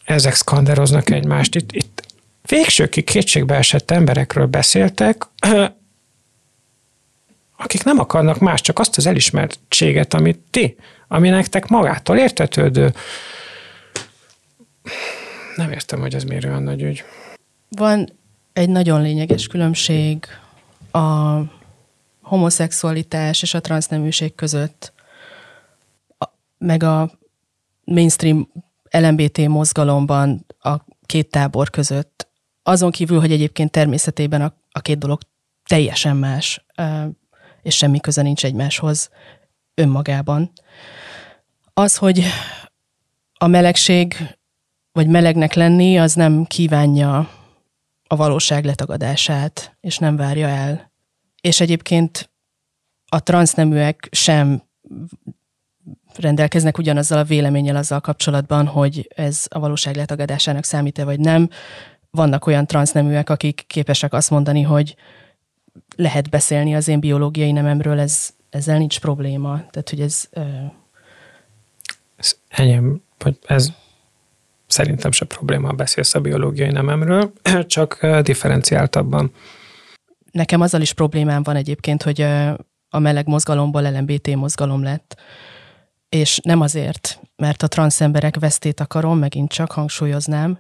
ezek 0.09 0.35
skanderoznak 0.35 1.09
egymást. 1.09 1.55
Itt, 1.55 1.71
itt 1.71 2.03
végsőkig 2.45 3.03
kétségbe 3.03 3.55
esett 3.55 3.91
emberekről 3.91 4.45
beszéltek, 4.45 5.27
akik 7.63 7.83
nem 7.83 7.99
akarnak 7.99 8.39
más, 8.39 8.61
csak 8.61 8.79
azt 8.79 8.97
az 8.97 9.05
elismertséget, 9.05 10.13
amit 10.13 10.39
ti, 10.49 10.75
ami 11.07 11.29
nektek 11.29 11.67
magától 11.67 12.17
értetődő, 12.17 12.93
nem 15.55 15.71
értem, 15.71 15.99
hogy 15.99 16.15
ez 16.15 16.23
miért 16.23 16.45
olyan 16.45 16.63
nagy 16.63 16.81
ügy. 16.81 17.03
Van 17.69 18.09
egy 18.53 18.69
nagyon 18.69 19.01
lényeges 19.01 19.47
különbség 19.47 20.25
a 20.91 21.37
homoszexualitás 22.21 23.41
és 23.41 23.53
a 23.53 23.61
transzneműség 23.61 24.35
között, 24.35 24.93
meg 26.57 26.83
a 26.83 27.11
mainstream 27.83 28.49
LMBT 28.91 29.47
mozgalomban 29.47 30.45
a 30.59 30.75
két 31.05 31.29
tábor 31.29 31.69
között. 31.69 32.27
Azon 32.63 32.91
kívül, 32.91 33.19
hogy 33.19 33.31
egyébként 33.31 33.71
természetében 33.71 34.41
a, 34.41 34.53
a 34.71 34.79
két 34.79 34.97
dolog 34.97 35.19
teljesen 35.63 36.17
más, 36.17 36.65
és 37.61 37.75
semmi 37.75 37.99
köze 37.99 38.21
nincs 38.21 38.45
egymáshoz 38.45 39.09
önmagában. 39.73 40.51
Az, 41.73 41.97
hogy 41.97 42.23
a 43.33 43.47
melegség 43.47 44.15
vagy 44.91 45.07
melegnek 45.07 45.53
lenni, 45.53 45.99
az 45.99 46.13
nem 46.13 46.45
kívánja 46.45 47.29
a 48.07 48.15
valóság 48.15 48.65
letagadását, 48.65 49.77
és 49.81 49.97
nem 49.97 50.15
várja 50.15 50.47
el. 50.47 50.91
És 51.41 51.59
egyébként 51.59 52.29
a 53.07 53.23
transzneműek 53.23 54.07
sem 54.11 54.63
rendelkeznek 56.15 56.77
ugyanazzal 56.77 57.17
a 57.17 57.23
véleménnyel 57.23 57.75
azzal 57.75 57.99
kapcsolatban, 57.99 58.65
hogy 58.65 59.09
ez 59.15 59.45
a 59.49 59.59
valóság 59.59 59.95
letagadásának 59.95 60.63
számít-e 60.63 61.03
vagy 61.03 61.19
nem. 61.19 61.49
Vannak 62.11 62.45
olyan 62.45 62.65
transzneműek, 62.65 63.29
akik 63.29 63.63
képesek 63.67 64.13
azt 64.13 64.29
mondani, 64.29 64.61
hogy 64.61 64.95
lehet 65.95 66.29
beszélni 66.29 66.75
az 66.75 66.87
én 66.87 66.99
biológiai 66.99 67.51
nememről, 67.51 67.99
ez, 67.99 68.29
ezzel 68.49 68.77
nincs 68.77 68.99
probléma. 68.99 69.63
Tehát, 69.71 69.89
hogy 69.89 70.01
ez... 70.01 70.29
Ez 72.15 72.35
enyém, 72.47 73.01
vagy 73.17 73.37
ez 73.45 73.67
szerintem 74.67 75.11
se 75.11 75.25
probléma, 75.25 75.71
beszélsz 75.71 76.15
a 76.15 76.19
biológiai 76.19 76.71
nememről, 76.71 77.33
csak 77.65 78.05
differenciáltabban. 78.21 79.31
Nekem 80.31 80.61
azzal 80.61 80.81
is 80.81 80.93
problémám 80.93 81.43
van 81.43 81.55
egyébként, 81.55 82.03
hogy 82.03 82.21
a 82.89 82.99
meleg 82.99 83.27
mozgalomból 83.27 83.81
LMBT 83.81 84.35
mozgalom 84.35 84.83
lett. 84.83 85.15
És 86.09 86.39
nem 86.43 86.61
azért, 86.61 87.19
mert 87.35 87.63
a 87.63 87.67
transz 87.67 88.01
emberek 88.01 88.39
vesztét 88.39 88.79
akarom, 88.79 89.17
megint 89.17 89.51
csak 89.51 89.71
hangsúlyoznám, 89.71 90.59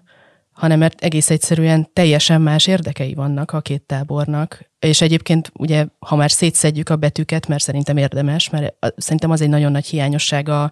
hanem 0.51 0.79
mert 0.79 1.01
egész 1.01 1.29
egyszerűen 1.29 1.89
teljesen 1.93 2.41
más 2.41 2.67
érdekei 2.67 3.13
vannak 3.13 3.51
a 3.51 3.61
két 3.61 3.81
tábornak. 3.81 4.69
És 4.79 5.01
egyébként 5.01 5.51
ugye, 5.53 5.85
ha 5.99 6.15
már 6.15 6.31
szétszedjük 6.31 6.89
a 6.89 6.95
betűket, 6.95 7.47
mert 7.47 7.63
szerintem 7.63 7.97
érdemes, 7.97 8.49
mert 8.49 8.75
szerintem 8.97 9.31
az 9.31 9.41
egy 9.41 9.49
nagyon 9.49 9.71
nagy 9.71 9.85
hiányossága 9.85 10.71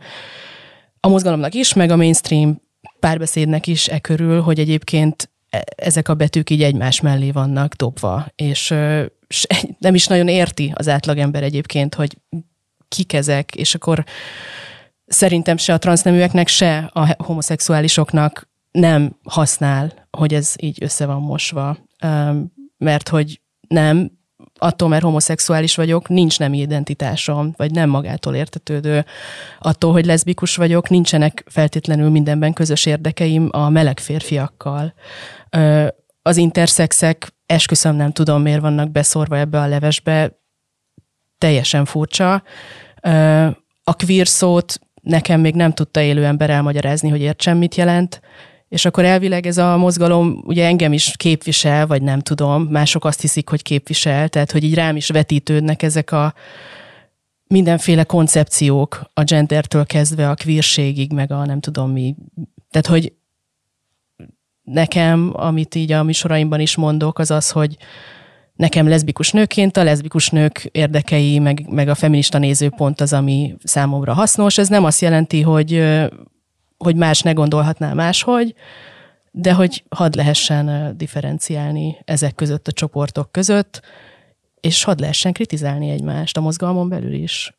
a 0.99 1.07
mozgalomnak 1.07 1.53
is, 1.53 1.73
meg 1.73 1.91
a 1.91 1.95
mainstream 1.95 2.61
párbeszédnek 2.99 3.67
is 3.67 3.87
e 3.87 3.99
körül, 3.99 4.41
hogy 4.41 4.59
egyébként 4.59 5.29
e, 5.49 5.63
ezek 5.75 6.09
a 6.09 6.15
betűk 6.15 6.49
így 6.49 6.63
egymás 6.63 7.01
mellé 7.01 7.31
vannak 7.31 7.73
dobva, 7.73 8.27
és 8.35 8.67
nem 9.79 9.95
is 9.95 10.07
nagyon 10.07 10.27
érti 10.27 10.73
az 10.75 10.87
átlagember 10.87 11.43
egyébként, 11.43 11.95
hogy 11.95 12.17
kik 12.87 13.13
ezek, 13.13 13.55
és 13.55 13.75
akkor 13.75 14.05
szerintem 15.07 15.57
se 15.57 15.73
a 15.73 15.77
transzneműeknek, 15.77 16.47
se 16.47 16.89
a 16.93 17.23
homoszexuálisoknak 17.23 18.49
nem 18.71 19.17
használ, 19.23 20.07
hogy 20.11 20.33
ez 20.33 20.53
így 20.57 20.83
össze 20.83 21.05
van 21.05 21.21
mosva. 21.21 21.77
Mert 22.77 23.09
hogy 23.09 23.41
nem, 23.67 24.11
attól, 24.59 24.89
mert 24.89 25.03
homoszexuális 25.03 25.75
vagyok, 25.75 26.09
nincs 26.09 26.39
nem 26.39 26.53
identitásom, 26.53 27.53
vagy 27.57 27.71
nem 27.71 27.89
magától 27.89 28.35
értetődő. 28.35 29.05
Attól, 29.59 29.91
hogy 29.91 30.05
leszbikus 30.05 30.55
vagyok, 30.55 30.89
nincsenek 30.89 31.43
feltétlenül 31.49 32.09
mindenben 32.09 32.53
közös 32.53 32.85
érdekeim 32.85 33.49
a 33.51 33.69
meleg 33.69 33.99
férfiakkal. 33.99 34.93
Az 36.21 36.37
interszexek, 36.37 37.33
esküszöm 37.45 37.95
nem 37.95 38.11
tudom, 38.11 38.41
miért 38.41 38.61
vannak 38.61 38.91
beszorva 38.91 39.37
ebbe 39.37 39.59
a 39.59 39.67
levesbe, 39.67 40.39
teljesen 41.37 41.85
furcsa. 41.85 42.43
A 43.83 43.93
queer 43.93 44.27
szót 44.27 44.79
nekem 45.07 45.39
még 45.39 45.55
nem 45.55 45.73
tudta 45.73 46.01
élő 46.01 46.25
ember 46.25 46.49
elmagyarázni, 46.49 47.09
hogy 47.09 47.21
értsem, 47.21 47.57
mit 47.57 47.75
jelent, 47.75 48.21
és 48.69 48.85
akkor 48.85 49.05
elvileg 49.05 49.45
ez 49.45 49.57
a 49.57 49.77
mozgalom 49.77 50.43
ugye 50.45 50.65
engem 50.65 50.93
is 50.93 51.13
képvisel, 51.17 51.87
vagy 51.87 52.01
nem 52.01 52.19
tudom, 52.19 52.63
mások 52.63 53.05
azt 53.05 53.21
hiszik, 53.21 53.49
hogy 53.49 53.61
képvisel, 53.61 54.29
tehát 54.29 54.51
hogy 54.51 54.63
így 54.63 54.73
rám 54.73 54.95
is 54.95 55.09
vetítődnek 55.09 55.83
ezek 55.83 56.11
a 56.11 56.33
mindenféle 57.47 58.03
koncepciók 58.03 59.09
a 59.13 59.23
gendertől 59.23 59.85
kezdve 59.85 60.29
a 60.29 60.35
queerségig, 60.35 61.13
meg 61.13 61.31
a 61.31 61.45
nem 61.45 61.59
tudom 61.59 61.91
mi. 61.91 62.15
Tehát, 62.69 62.87
hogy 62.87 63.13
nekem, 64.61 65.31
amit 65.33 65.75
így 65.75 65.91
a 65.91 66.03
műsoraimban 66.03 66.59
is 66.59 66.75
mondok, 66.75 67.19
az 67.19 67.31
az, 67.31 67.51
hogy 67.51 67.77
nekem 68.57 68.87
leszbikus 68.87 69.31
nőként 69.31 69.77
a 69.77 69.83
leszbikus 69.83 70.29
nők 70.29 70.69
érdekei, 70.71 71.39
meg, 71.39 71.65
meg 71.69 71.87
a 71.87 71.95
feminista 71.95 72.37
nézőpont 72.37 73.01
az, 73.01 73.13
ami 73.13 73.55
számomra 73.63 74.13
hasznos. 74.13 74.57
Ez 74.57 74.67
nem 74.67 74.83
azt 74.83 75.01
jelenti, 75.01 75.41
hogy, 75.41 75.83
hogy 76.77 76.95
más 76.95 77.21
ne 77.21 77.31
gondolhatná 77.31 77.93
máshogy, 77.93 78.55
de 79.31 79.53
hogy 79.53 79.83
hadd 79.89 80.15
lehessen 80.15 80.97
differenciálni 80.97 81.97
ezek 82.05 82.35
között 82.35 82.67
a 82.67 82.71
csoportok 82.71 83.31
között, 83.31 83.81
és 84.59 84.83
hadd 84.83 84.99
lehessen 84.99 85.33
kritizálni 85.33 85.89
egymást 85.89 86.37
a 86.37 86.41
mozgalmon 86.41 86.89
belül 86.89 87.13
is. 87.13 87.53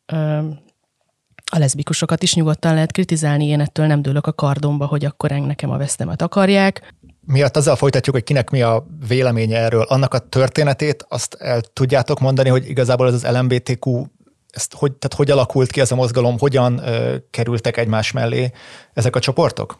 A 1.51 1.57
leszbikusokat 1.57 2.23
is 2.23 2.33
nyugodtan 2.33 2.73
lehet 2.73 2.91
kritizálni, 2.91 3.45
én 3.45 3.59
ettől 3.59 3.85
nem 3.85 4.01
dőlök 4.01 4.27
a 4.27 4.33
kardomba, 4.33 4.85
hogy 4.85 5.05
akkor 5.05 5.29
nekem 5.29 5.69
a 5.69 5.77
vesztemet 5.77 6.21
akarják 6.21 6.93
miatt 7.31 7.57
azzal 7.57 7.75
folytatjuk, 7.75 8.15
hogy 8.15 8.23
kinek 8.23 8.49
mi 8.49 8.61
a 8.61 8.85
véleménye 9.07 9.57
erről. 9.57 9.81
Annak 9.81 10.13
a 10.13 10.19
történetét 10.19 11.05
azt 11.09 11.33
el 11.39 11.61
tudjátok 11.61 12.19
mondani, 12.19 12.49
hogy 12.49 12.69
igazából 12.69 13.07
ez 13.07 13.13
az 13.13 13.27
LMBTQ, 13.31 14.05
ezt 14.51 14.73
hogy, 14.73 14.91
tehát 14.91 15.17
hogy 15.17 15.31
alakult 15.31 15.71
ki 15.71 15.79
ez 15.79 15.91
a 15.91 15.95
mozgalom, 15.95 16.39
hogyan 16.39 16.87
ö, 16.87 17.15
kerültek 17.31 17.77
egymás 17.77 18.11
mellé 18.11 18.51
ezek 18.93 19.15
a 19.15 19.19
csoportok? 19.19 19.77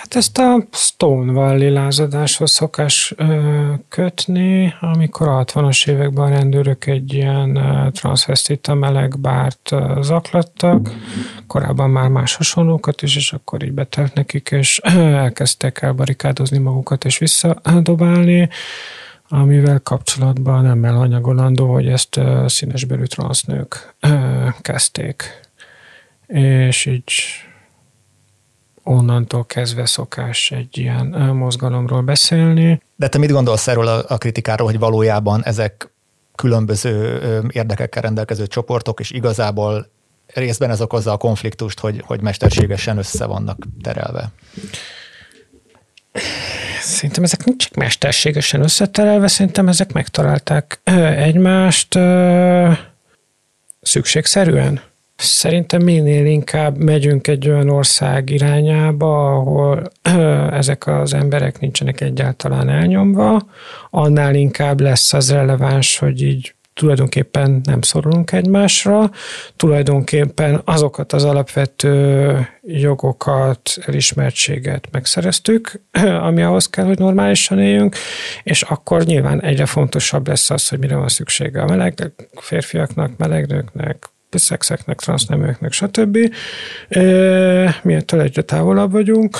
Hát 0.00 0.14
ezt 0.14 0.38
a 0.38 0.66
Stonewall 0.72 1.72
lázadáshoz 1.72 2.50
szokás 2.50 3.14
ö, 3.16 3.72
kötni, 3.88 4.74
amikor 4.80 5.28
a 5.28 5.44
60-as 5.44 5.88
években 5.88 6.24
a 6.24 6.36
rendőrök 6.36 6.86
egy 6.86 7.12
ilyen 7.12 7.58
transvestita 7.92 8.74
meleg 8.74 9.18
bárt 9.18 9.72
ö, 9.72 9.98
zaklattak, 10.02 10.90
korábban 11.46 11.90
már 11.90 12.08
más 12.08 12.34
hasonlókat 12.34 13.02
is, 13.02 13.16
és 13.16 13.32
akkor 13.32 13.62
így 13.62 13.72
betelt 13.72 14.14
nekik, 14.14 14.50
és 14.50 14.80
ö, 14.82 14.98
elkezdtek 14.98 15.82
elbarikádozni 15.82 16.58
magukat 16.58 17.04
és 17.04 17.18
visszadobálni, 17.18 18.48
amivel 19.28 19.80
kapcsolatban 19.80 20.62
nem 20.62 20.84
elhanyagolandó, 20.84 21.72
hogy 21.72 21.88
ezt 21.88 22.16
ö, 22.16 22.44
színesbőrű 22.48 23.04
transznők 23.04 23.94
ö, 24.00 24.46
kezdték. 24.60 25.40
És 26.26 26.86
így 26.86 27.12
onnantól 28.84 29.44
kezdve 29.46 29.86
szokás 29.86 30.50
egy 30.50 30.78
ilyen 30.78 31.06
mozgalomról 31.34 32.02
beszélni. 32.02 32.82
De 32.96 33.08
te 33.08 33.18
mit 33.18 33.30
gondolsz 33.30 33.68
erről 33.68 33.86
a, 33.86 34.18
kritikáról, 34.18 34.66
hogy 34.66 34.78
valójában 34.78 35.44
ezek 35.44 35.92
különböző 36.34 37.20
érdekekkel 37.48 38.02
rendelkező 38.02 38.46
csoportok, 38.46 39.00
és 39.00 39.10
igazából 39.10 39.90
részben 40.26 40.70
ez 40.70 40.80
okozza 40.80 41.12
a 41.12 41.16
konfliktust, 41.16 41.80
hogy, 41.80 42.02
hogy 42.06 42.20
mesterségesen 42.20 42.98
össze 42.98 43.26
vannak 43.26 43.66
terelve? 43.82 44.30
Szerintem 46.80 47.22
ezek 47.22 47.44
nincs 47.44 47.64
csak 47.64 47.74
mesterségesen 47.74 48.62
összeterelve, 48.62 49.28
szerintem 49.28 49.68
ezek 49.68 49.92
megtalálták 49.92 50.80
egymást 51.16 51.98
szükségszerűen. 53.80 54.80
Szerintem 55.16 55.82
minél 55.82 56.26
inkább 56.26 56.76
megyünk 56.76 57.26
egy 57.26 57.48
olyan 57.48 57.70
ország 57.70 58.30
irányába, 58.30 59.34
ahol 59.34 59.82
ezek 60.60 60.86
az 60.86 61.14
emberek 61.14 61.60
nincsenek 61.60 62.00
egyáltalán 62.00 62.68
elnyomva, 62.68 63.40
annál 63.90 64.34
inkább 64.34 64.80
lesz 64.80 65.12
az 65.12 65.30
releváns, 65.30 65.98
hogy 65.98 66.22
így 66.22 66.54
tulajdonképpen 66.74 67.60
nem 67.64 67.80
szorulunk 67.80 68.32
egymásra, 68.32 69.10
tulajdonképpen 69.56 70.60
azokat 70.64 71.12
az 71.12 71.24
alapvető 71.24 72.48
jogokat, 72.62 73.78
elismertséget 73.86 74.88
megszereztük, 74.90 75.80
ami 76.28 76.42
ahhoz 76.42 76.66
kell, 76.66 76.84
hogy 76.84 76.98
normálisan 76.98 77.58
éljünk, 77.58 77.96
és 78.42 78.62
akkor 78.62 79.04
nyilván 79.04 79.42
egyre 79.42 79.66
fontosabb 79.66 80.28
lesz 80.28 80.50
az, 80.50 80.68
hogy 80.68 80.78
mire 80.78 80.96
van 80.96 81.08
szüksége 81.08 81.62
a 81.62 81.66
meleg 81.66 82.12
férfiaknak, 82.34 83.16
melegnőknek, 83.16 84.08
szexeknek, 84.38 84.98
transzneműeknek, 84.98 85.72
stb. 85.72 86.18
Mi 87.82 87.94
ettől 87.94 88.20
egyre 88.20 88.42
távolabb 88.42 88.92
vagyunk. 88.92 89.36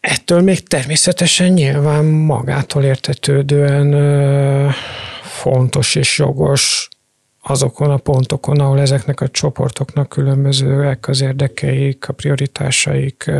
Ettől 0.00 0.40
még 0.40 0.62
természetesen 0.68 1.52
nyilván 1.52 2.04
magától 2.04 2.82
értetődően 2.82 4.72
fontos 5.22 5.94
és 5.94 6.18
jogos 6.18 6.88
azokon 7.42 7.90
a 7.90 7.96
pontokon, 7.96 8.60
ahol 8.60 8.80
ezeknek 8.80 9.20
a 9.20 9.28
csoportoknak 9.28 10.08
különbözőek 10.08 11.08
az 11.08 11.20
érdekeik, 11.20 12.08
a 12.08 12.12
prioritásaik, 12.12 13.30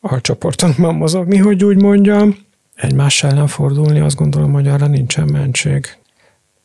a 0.00 0.20
csoportokban 0.20 0.94
mozogni, 0.94 1.36
hogy 1.36 1.64
úgy 1.64 1.82
mondjam. 1.82 2.36
Egymás 2.74 3.22
ellen 3.22 3.46
fordulni, 3.46 4.00
azt 4.00 4.16
gondolom, 4.16 4.52
hogy 4.52 4.68
arra 4.68 4.86
nincsen 4.86 5.28
mentség. 5.32 5.96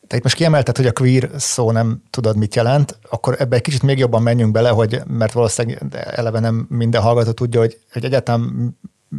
Te 0.10 0.16
itt 0.16 0.24
most 0.24 0.36
kiemelted, 0.36 0.78
hogy 0.78 0.86
a 0.86 0.92
queer 0.92 1.30
szó 1.38 1.72
nem 1.72 2.04
tudod, 2.10 2.38
mit 2.38 2.56
jelent, 2.56 3.00
akkor 3.10 3.36
ebbe 3.40 3.56
egy 3.56 3.62
kicsit 3.62 3.82
még 3.82 3.98
jobban 3.98 4.22
menjünk 4.22 4.52
bele, 4.52 4.70
hogy, 4.70 5.02
mert 5.08 5.32
valószínűleg 5.32 5.84
eleve 5.92 6.40
nem 6.40 6.66
minden 6.70 7.02
hallgató 7.02 7.32
tudja, 7.32 7.60
hogy, 7.60 7.80
hogy 7.92 8.06
egyetem 8.06 8.74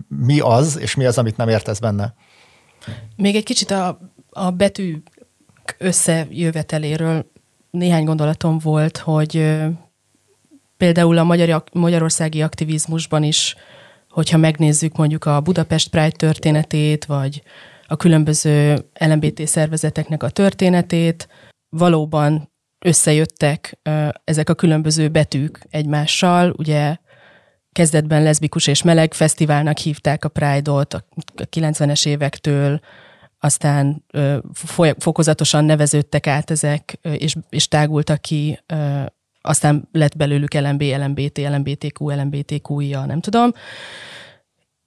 mi 0.09 0.41
az, 0.41 0.78
és 0.78 0.95
mi 0.95 1.05
az, 1.05 1.18
amit 1.18 1.36
nem 1.36 1.49
értesz 1.49 1.78
benne. 1.78 2.14
Még 3.16 3.36
egy 3.36 3.45
kicsit 3.45 3.70
a, 3.70 3.99
a 4.30 4.51
betű 4.51 5.03
összejöveteléről 5.78 7.30
néhány 7.70 8.05
gondolatom 8.05 8.59
volt, 8.59 8.97
hogy 8.99 9.59
például 10.76 11.18
a 11.18 11.24
magyar, 11.24 11.64
magyarországi 11.72 12.43
aktivizmusban 12.43 13.22
is, 13.22 13.57
hogyha 14.11 14.38
megnézzük 14.38 14.97
mondjuk 14.97 15.24
a 15.24 15.41
Budapest 15.41 15.91
Pride 15.91 16.11
történetét, 16.11 17.05
vagy 17.05 17.43
a 17.91 17.97
különböző 17.97 18.84
LMBT 18.99 19.47
szervezeteknek 19.47 20.22
a 20.22 20.30
történetét. 20.30 21.28
Valóban 21.68 22.53
összejöttek 22.84 23.78
ezek 24.24 24.49
a 24.51 24.55
különböző 24.55 25.09
betűk 25.09 25.66
egymással, 25.70 26.55
ugye 26.59 26.97
kezdetben 27.72 28.22
leszbikus 28.22 28.66
és 28.66 28.82
meleg 28.82 29.14
fesztiválnak 29.14 29.78
hívták 29.78 30.24
a 30.24 30.28
Pride-ot 30.28 30.95
a 30.95 31.05
90-es 31.36 32.07
évektől, 32.07 32.80
aztán 33.38 34.05
fokozatosan 34.99 35.64
neveződtek 35.64 36.26
át 36.26 36.51
ezek, 36.51 36.99
és, 37.03 37.36
és 37.49 37.68
tágultak 37.68 38.20
ki, 38.20 38.61
aztán 39.41 39.88
lett 39.93 40.16
belőlük 40.16 40.55
LMB, 40.55 40.82
LMBT, 40.82 41.38
LMBTQ, 41.38 42.09
LMBTQIA, 42.11 43.05
nem 43.07 43.20
tudom 43.20 43.53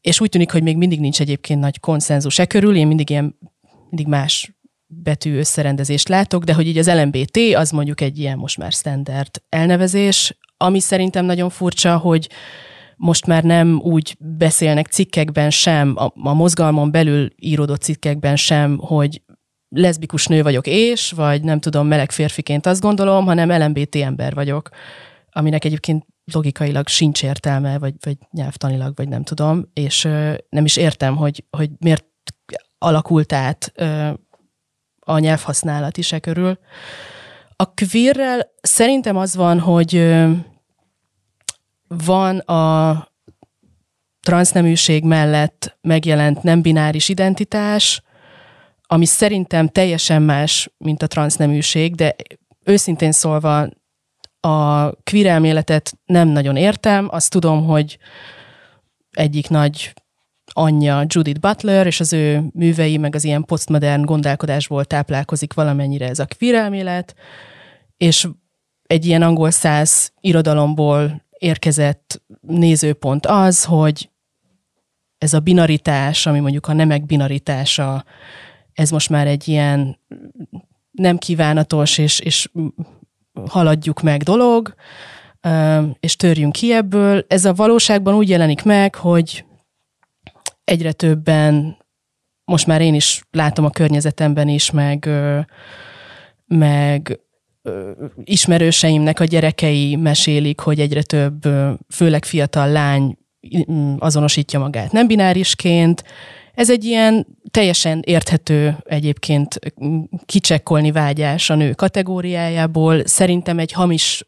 és 0.03 0.21
úgy 0.21 0.29
tűnik, 0.29 0.51
hogy 0.51 0.63
még 0.63 0.77
mindig 0.77 0.99
nincs 0.99 1.21
egyébként 1.21 1.59
nagy 1.59 1.79
konszenzus 1.79 2.39
e 2.39 2.45
körül, 2.45 2.75
én 2.75 2.87
mindig 2.87 3.09
ilyen, 3.09 3.37
mindig 3.89 4.07
más 4.07 4.53
betű 4.87 5.37
összerendezést 5.37 6.07
látok, 6.07 6.43
de 6.43 6.53
hogy 6.53 6.67
így 6.67 6.77
az 6.77 6.89
LMBT 6.89 7.37
az 7.55 7.71
mondjuk 7.71 8.01
egy 8.01 8.19
ilyen 8.19 8.37
most 8.37 8.57
már 8.57 8.71
standard 8.71 9.29
elnevezés, 9.49 10.37
ami 10.57 10.79
szerintem 10.79 11.25
nagyon 11.25 11.49
furcsa, 11.49 11.97
hogy 11.97 12.29
most 12.95 13.25
már 13.25 13.43
nem 13.43 13.79
úgy 13.83 14.15
beszélnek 14.19 14.87
cikkekben 14.87 15.49
sem, 15.49 15.93
a, 15.97 16.13
a 16.29 16.33
mozgalmon 16.33 16.91
belül 16.91 17.29
íródott 17.35 17.81
cikkekben 17.81 18.35
sem, 18.35 18.77
hogy 18.77 19.21
leszbikus 19.69 20.27
nő 20.27 20.41
vagyok 20.41 20.67
és, 20.67 21.11
vagy 21.11 21.43
nem 21.43 21.59
tudom, 21.59 21.87
meleg 21.87 22.11
férfiként 22.11 22.65
azt 22.65 22.81
gondolom, 22.81 23.25
hanem 23.25 23.61
LMBT 23.61 23.95
ember 23.95 24.33
vagyok, 24.33 24.69
aminek 25.31 25.65
egyébként 25.65 26.05
logikailag 26.31 26.87
sincs 26.87 27.23
értelme, 27.23 27.77
vagy, 27.79 27.93
vagy 27.99 28.17
nyelvtanilag, 28.31 28.95
vagy 28.95 29.07
nem 29.07 29.23
tudom, 29.23 29.69
és 29.73 30.03
ö, 30.03 30.33
nem 30.49 30.65
is 30.65 30.77
értem, 30.77 31.15
hogy, 31.15 31.45
hogy 31.49 31.69
miért 31.79 32.05
alakult 32.77 33.33
át 33.33 33.71
ö, 33.75 34.09
a 34.99 35.19
nyelvhasználat 35.19 35.97
is 35.97 36.11
e 36.11 36.19
körül. 36.19 36.59
A 37.55 37.73
queerrel 37.73 38.51
szerintem 38.61 39.17
az 39.17 39.35
van, 39.35 39.59
hogy 39.59 39.95
ö, 39.95 40.31
van 41.87 42.37
a 42.37 43.11
transzneműség 44.21 45.03
mellett 45.03 45.77
megjelent 45.81 46.43
nem 46.43 46.61
bináris 46.61 47.09
identitás, 47.09 48.01
ami 48.81 49.05
szerintem 49.05 49.67
teljesen 49.67 50.21
más, 50.21 50.69
mint 50.77 51.01
a 51.01 51.07
transzneműség, 51.07 51.95
de 51.95 52.15
őszintén 52.63 53.11
szólva 53.11 53.67
a 54.45 54.91
queer 54.91 55.41
nem 56.05 56.27
nagyon 56.27 56.55
értem, 56.55 57.07
azt 57.11 57.31
tudom, 57.31 57.65
hogy 57.65 57.97
egyik 59.11 59.49
nagy 59.49 59.93
anyja 60.45 61.05
Judith 61.07 61.39
Butler, 61.39 61.87
és 61.87 61.99
az 61.99 62.13
ő 62.13 62.43
művei, 62.53 62.97
meg 62.97 63.15
az 63.15 63.23
ilyen 63.23 63.45
posztmodern 63.45 64.01
gondolkodásból 64.01 64.85
táplálkozik 64.85 65.53
valamennyire 65.53 66.07
ez 66.07 66.19
a 66.19 66.27
queer 66.37 67.05
és 67.97 68.27
egy 68.83 69.05
ilyen 69.05 69.21
angol 69.21 69.51
száz 69.51 70.13
irodalomból 70.19 71.23
érkezett 71.37 72.21
nézőpont 72.41 73.25
az, 73.25 73.63
hogy 73.63 74.09
ez 75.17 75.33
a 75.33 75.39
binaritás, 75.39 76.25
ami 76.25 76.39
mondjuk 76.39 76.67
a 76.67 76.73
nemek 76.73 77.05
binaritása, 77.05 78.05
ez 78.73 78.89
most 78.89 79.09
már 79.09 79.27
egy 79.27 79.47
ilyen 79.47 79.99
nem 80.91 81.17
kívánatos 81.17 81.97
és, 81.97 82.19
és 82.19 82.49
haladjuk 83.49 84.01
meg 84.01 84.21
dolog, 84.21 84.73
és 85.99 86.15
törjünk 86.15 86.51
ki 86.51 86.73
ebből. 86.73 87.25
Ez 87.27 87.45
a 87.45 87.53
valóságban 87.53 88.13
úgy 88.13 88.29
jelenik 88.29 88.63
meg, 88.63 88.95
hogy 88.95 89.45
egyre 90.63 90.91
többen, 90.91 91.77
most 92.45 92.67
már 92.67 92.81
én 92.81 92.93
is 92.93 93.23
látom 93.31 93.65
a 93.65 93.69
környezetemben 93.69 94.47
is, 94.47 94.71
meg, 94.71 95.09
meg 96.45 97.19
ismerőseimnek 98.23 99.19
a 99.19 99.25
gyerekei 99.25 99.95
mesélik, 99.95 100.59
hogy 100.59 100.79
egyre 100.79 101.01
több, 101.01 101.47
főleg 101.89 102.25
fiatal 102.25 102.71
lány 102.71 103.17
azonosítja 103.97 104.59
magát 104.59 104.91
nem 104.91 105.07
binárisként. 105.07 106.03
Ez 106.53 106.69
egy 106.69 106.83
ilyen 106.83 107.27
teljesen 107.51 108.01
érthető 108.05 108.77
egyébként 108.83 109.59
kicsekkolni 110.25 110.91
vágyás 110.91 111.49
a 111.49 111.55
nő 111.55 111.73
kategóriájából. 111.73 113.07
Szerintem 113.07 113.59
egy 113.59 113.71
hamis 113.71 114.25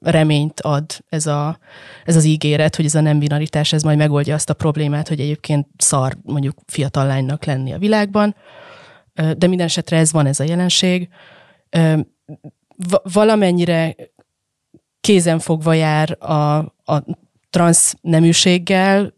reményt 0.00 0.60
ad 0.60 0.84
ez, 1.08 1.26
a, 1.26 1.58
ez 2.04 2.16
az 2.16 2.24
ígéret, 2.24 2.76
hogy 2.76 2.84
ez 2.84 2.94
a 2.94 3.00
nem 3.00 3.18
binaritás, 3.18 3.72
ez 3.72 3.82
majd 3.82 3.98
megoldja 3.98 4.34
azt 4.34 4.50
a 4.50 4.54
problémát, 4.54 5.08
hogy 5.08 5.20
egyébként 5.20 5.66
szar 5.76 6.16
mondjuk 6.22 6.58
fiatal 6.66 7.06
lánynak 7.06 7.44
lenni 7.44 7.72
a 7.72 7.78
világban. 7.78 8.34
De 9.14 9.46
minden 9.46 9.66
esetre 9.66 9.96
ez 9.96 10.12
van 10.12 10.26
ez 10.26 10.40
a 10.40 10.44
jelenség 10.44 11.08
valamennyire 13.12 13.96
kézenfogva 15.00 15.72
jár 15.72 16.16
a, 16.20 16.56
a 16.84 17.04
transzneműséggel, 17.50 19.17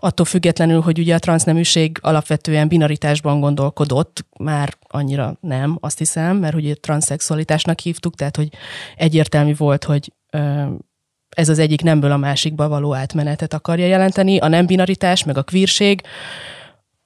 attól 0.00 0.26
függetlenül, 0.26 0.80
hogy 0.80 0.98
ugye 0.98 1.14
a 1.14 1.18
transzneműség 1.18 1.98
alapvetően 2.00 2.68
binaritásban 2.68 3.40
gondolkodott, 3.40 4.26
már 4.38 4.74
annyira 4.88 5.36
nem, 5.40 5.78
azt 5.80 5.98
hiszem, 5.98 6.36
mert 6.36 6.54
ugye 6.54 6.74
transzexualitásnak 6.74 7.80
hívtuk, 7.80 8.14
tehát 8.14 8.36
hogy 8.36 8.48
egyértelmű 8.96 9.54
volt, 9.56 9.84
hogy 9.84 10.12
ez 11.28 11.48
az 11.48 11.58
egyik 11.58 11.82
nemből 11.82 12.10
a 12.10 12.16
másikba 12.16 12.68
való 12.68 12.94
átmenetet 12.94 13.54
akarja 13.54 13.86
jelenteni. 13.86 14.38
A 14.38 14.48
nem 14.48 14.66
binaritás, 14.66 15.24
meg 15.24 15.36
a 15.36 15.42
queerség, 15.42 16.02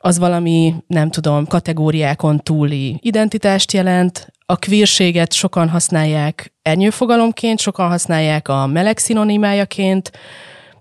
az 0.02 0.18
valami, 0.18 0.74
nem 0.86 1.10
tudom, 1.10 1.46
kategóriákon 1.46 2.38
túli 2.38 2.98
identitást 3.02 3.72
jelent, 3.72 4.32
a 4.46 4.56
queerséget 4.56 5.32
sokan 5.32 5.68
használják 5.68 6.52
ernyőfogalomként, 6.62 7.58
sokan 7.58 7.88
használják 7.88 8.48
a 8.48 8.66
meleg 8.66 8.98
szinonimájaként, 8.98 10.10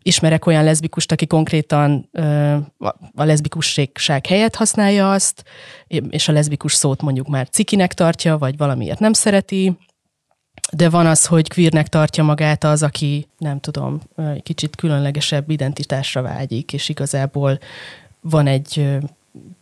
ismerek 0.01 0.45
olyan 0.45 0.63
leszbikust, 0.63 1.11
aki 1.11 1.27
konkrétan 1.27 2.09
a 3.15 3.23
leszbikusság 3.23 4.25
helyett 4.27 4.55
használja 4.55 5.11
azt, 5.11 5.43
és 6.09 6.27
a 6.27 6.31
leszbikus 6.31 6.73
szót 6.73 7.01
mondjuk 7.01 7.27
már 7.27 7.49
cikinek 7.49 7.93
tartja, 7.93 8.37
vagy 8.37 8.57
valamiért 8.57 8.99
nem 8.99 9.13
szereti, 9.13 9.77
de 10.71 10.89
van 10.89 11.05
az, 11.05 11.25
hogy 11.25 11.49
queernek 11.49 11.87
tartja 11.87 12.23
magát 12.23 12.63
az, 12.63 12.83
aki 12.83 13.27
nem 13.37 13.59
tudom, 13.59 14.01
kicsit 14.43 14.75
különlegesebb 14.75 15.49
identitásra 15.49 16.21
vágyik, 16.21 16.73
és 16.73 16.89
igazából 16.89 17.59
van 18.21 18.47
egy 18.47 18.97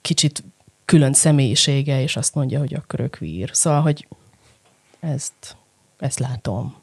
kicsit 0.02 0.44
külön 0.86 1.14
személyisége, 1.14 2.02
és 2.02 2.16
azt 2.18 2.36
mondja, 2.36 2.60
hogy 2.60 2.74
akkor 2.74 3.00
ő 3.00 3.08
queer. 3.08 3.50
Szóval, 3.54 3.82
hogy 3.82 4.08
ezt, 5.00 5.58
ezt 6.00 6.20
látom. 6.20 6.76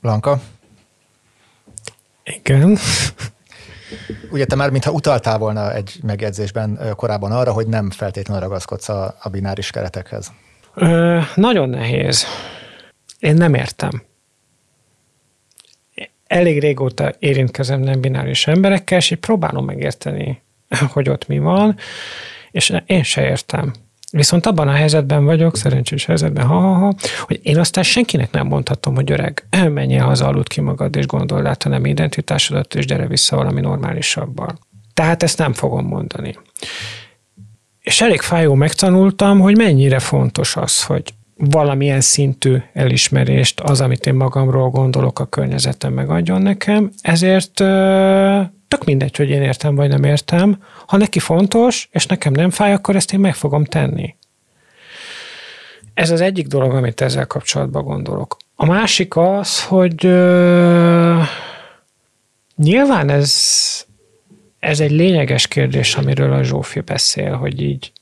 Blanka? 0.00 0.40
Igen. 2.24 2.78
Ugye 4.30 4.44
te 4.44 4.54
már 4.54 4.70
mintha 4.70 4.90
utaltál 4.90 5.38
volna 5.38 5.74
egy 5.74 5.98
megjegyzésben 6.02 6.78
korábban 6.96 7.32
arra, 7.32 7.52
hogy 7.52 7.66
nem 7.66 7.90
feltétlenül 7.90 8.42
ragaszkodsz 8.42 8.88
a, 8.88 9.16
a 9.22 9.28
bináris 9.28 9.70
keretekhez. 9.70 10.32
Ö, 10.74 11.20
nagyon 11.34 11.68
nehéz. 11.68 12.24
Én 13.18 13.34
nem 13.34 13.54
értem. 13.54 14.02
Elég 16.26 16.60
régóta 16.60 17.12
érintkezem 17.18 17.80
nem 17.80 18.00
bináris 18.00 18.46
emberekkel, 18.46 18.98
és 18.98 19.10
így 19.10 19.18
próbálom 19.18 19.64
megérteni, 19.64 20.42
hogy 20.92 21.08
ott 21.08 21.26
mi 21.26 21.38
van, 21.38 21.76
és 22.50 22.72
én 22.86 23.02
se 23.02 23.22
értem. 23.22 23.72
Viszont 24.10 24.46
abban 24.46 24.68
a 24.68 24.72
helyzetben 24.72 25.24
vagyok, 25.24 25.56
szerencsés 25.56 26.04
helyzetben, 26.04 26.46
ha, 26.46 26.58
ha, 26.58 26.74
ha, 26.74 26.94
hogy 27.20 27.40
én 27.42 27.58
aztán 27.58 27.84
senkinek 27.84 28.30
nem 28.30 28.46
mondhatom, 28.46 28.94
hogy 28.94 29.10
öreg, 29.10 29.46
menjél 29.68 30.04
haza, 30.04 30.26
aludt 30.26 30.48
ki 30.48 30.60
magad, 30.60 30.96
és 30.96 31.06
gondold 31.06 31.46
át 31.46 31.64
a 31.64 31.80
identitásodat, 31.82 32.74
és 32.74 32.86
gyere 32.86 33.06
vissza 33.06 33.36
valami 33.36 33.60
normálisabban. 33.60 34.58
Tehát 34.94 35.22
ezt 35.22 35.38
nem 35.38 35.52
fogom 35.52 35.86
mondani. 35.86 36.36
És 37.80 38.00
elég 38.00 38.20
fájó 38.20 38.54
megtanultam, 38.54 39.40
hogy 39.40 39.56
mennyire 39.56 39.98
fontos 39.98 40.56
az, 40.56 40.84
hogy 40.84 41.14
valamilyen 41.36 42.00
szintű 42.00 42.56
elismerést 42.72 43.60
az, 43.60 43.80
amit 43.80 44.06
én 44.06 44.14
magamról 44.14 44.70
gondolok, 44.70 45.18
a 45.18 45.26
környezetem 45.26 45.92
megadjon 45.92 46.42
nekem. 46.42 46.90
Ezért 47.00 47.60
tök 48.70 48.84
mindegy, 48.84 49.16
hogy 49.16 49.30
én 49.30 49.42
értem 49.42 49.74
vagy 49.74 49.88
nem 49.88 50.04
értem. 50.04 50.62
Ha 50.86 50.96
neki 50.96 51.18
fontos, 51.18 51.88
és 51.92 52.06
nekem 52.06 52.32
nem 52.32 52.50
fáj, 52.50 52.72
akkor 52.72 52.96
ezt 52.96 53.12
én 53.12 53.20
meg 53.20 53.34
fogom 53.34 53.64
tenni. 53.64 54.14
Ez 55.94 56.10
az 56.10 56.20
egyik 56.20 56.46
dolog, 56.46 56.74
amit 56.74 57.00
ezzel 57.00 57.26
kapcsolatban 57.26 57.84
gondolok. 57.84 58.36
A 58.54 58.66
másik 58.66 59.16
az, 59.16 59.64
hogy 59.64 60.06
ö, 60.06 61.20
nyilván 62.56 63.08
ez, 63.08 63.34
ez 64.58 64.80
egy 64.80 64.90
lényeges 64.90 65.46
kérdés, 65.46 65.94
amiről 65.94 66.32
a 66.32 66.42
Zsófi 66.42 66.80
beszél, 66.80 67.36
hogy 67.36 67.62
így 67.62 67.92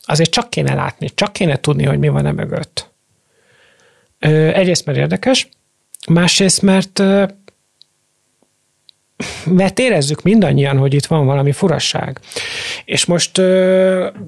azért 0.00 0.30
csak 0.30 0.50
kéne 0.50 0.74
látni, 0.74 1.10
csak 1.14 1.32
kéne 1.32 1.56
tudni, 1.56 1.84
hogy 1.84 1.98
mi 1.98 2.08
van 2.08 2.26
e 2.26 2.32
mögött. 2.32 2.90
Ö, 4.18 4.28
egyrészt, 4.52 4.86
mert 4.86 4.98
érdekes, 4.98 5.48
másrészt, 6.08 6.62
mert 6.62 7.02
mert 9.44 9.78
érezzük 9.78 10.22
mindannyian, 10.22 10.76
hogy 10.76 10.94
itt 10.94 11.06
van 11.06 11.26
valami 11.26 11.52
furasság. 11.52 12.20
És 12.84 13.04
most 13.04 13.40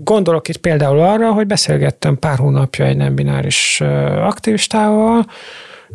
gondolok 0.05 0.49
itt 0.49 0.57
például 0.57 0.99
arra, 0.99 1.33
hogy 1.33 1.47
beszélgettem 1.47 2.19
pár 2.19 2.39
hónapja 2.39 2.85
egy 2.85 2.97
nem 2.97 3.15
bináris 3.15 3.81
aktivistával, 4.17 5.27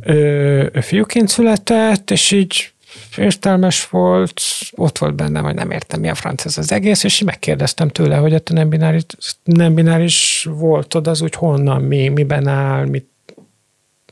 ő, 0.05 0.71
fiúként 0.81 1.27
született, 1.27 2.11
és 2.11 2.31
így 2.31 2.73
értelmes 3.17 3.89
volt, 3.89 4.41
ott 4.71 4.97
volt 4.97 5.15
benne, 5.15 5.39
hogy 5.39 5.53
nem 5.53 5.71
értem, 5.71 5.99
mi 5.99 6.09
a 6.09 6.15
franc 6.15 6.45
ez 6.45 6.57
az 6.57 6.71
egész, 6.71 7.03
és 7.03 7.21
megkérdeztem 7.23 7.89
tőle, 7.89 8.15
hogy 8.15 8.33
a 8.33 8.39
nem 8.53 8.69
bináris, 8.69 9.03
nem 9.43 9.73
bináris 9.73 10.47
voltod, 10.51 11.07
az 11.07 11.21
úgy 11.21 11.35
honnan, 11.35 11.81
mi, 11.81 12.07
miben 12.07 12.47
áll, 12.47 12.85
mit 12.85 13.07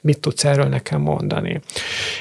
mit 0.01 0.19
tudsz 0.19 0.43
erről 0.45 0.65
nekem 0.65 1.01
mondani. 1.01 1.61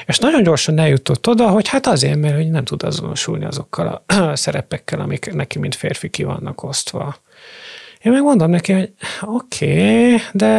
És 0.05 0.19
nagyon 0.19 0.43
gyorsan 0.43 0.79
eljutott 0.79 1.27
oda, 1.27 1.49
hogy 1.49 1.67
hát 1.67 1.87
azért, 1.87 2.19
mert 2.19 2.35
hogy 2.35 2.49
nem 2.49 2.63
tud 2.63 2.83
azonosulni 2.83 3.45
azokkal 3.45 4.03
a 4.05 4.35
szerepekkel, 4.35 4.99
amik 4.99 5.33
neki, 5.33 5.59
mint 5.59 5.75
férfi 5.75 6.09
ki 6.09 6.23
vannak 6.23 6.63
osztva. 6.63 7.15
Én 8.01 8.11
megmondom 8.11 8.49
neki, 8.49 8.73
hogy 8.73 8.93
oké, 9.21 10.05
okay, 10.05 10.21
de 10.31 10.55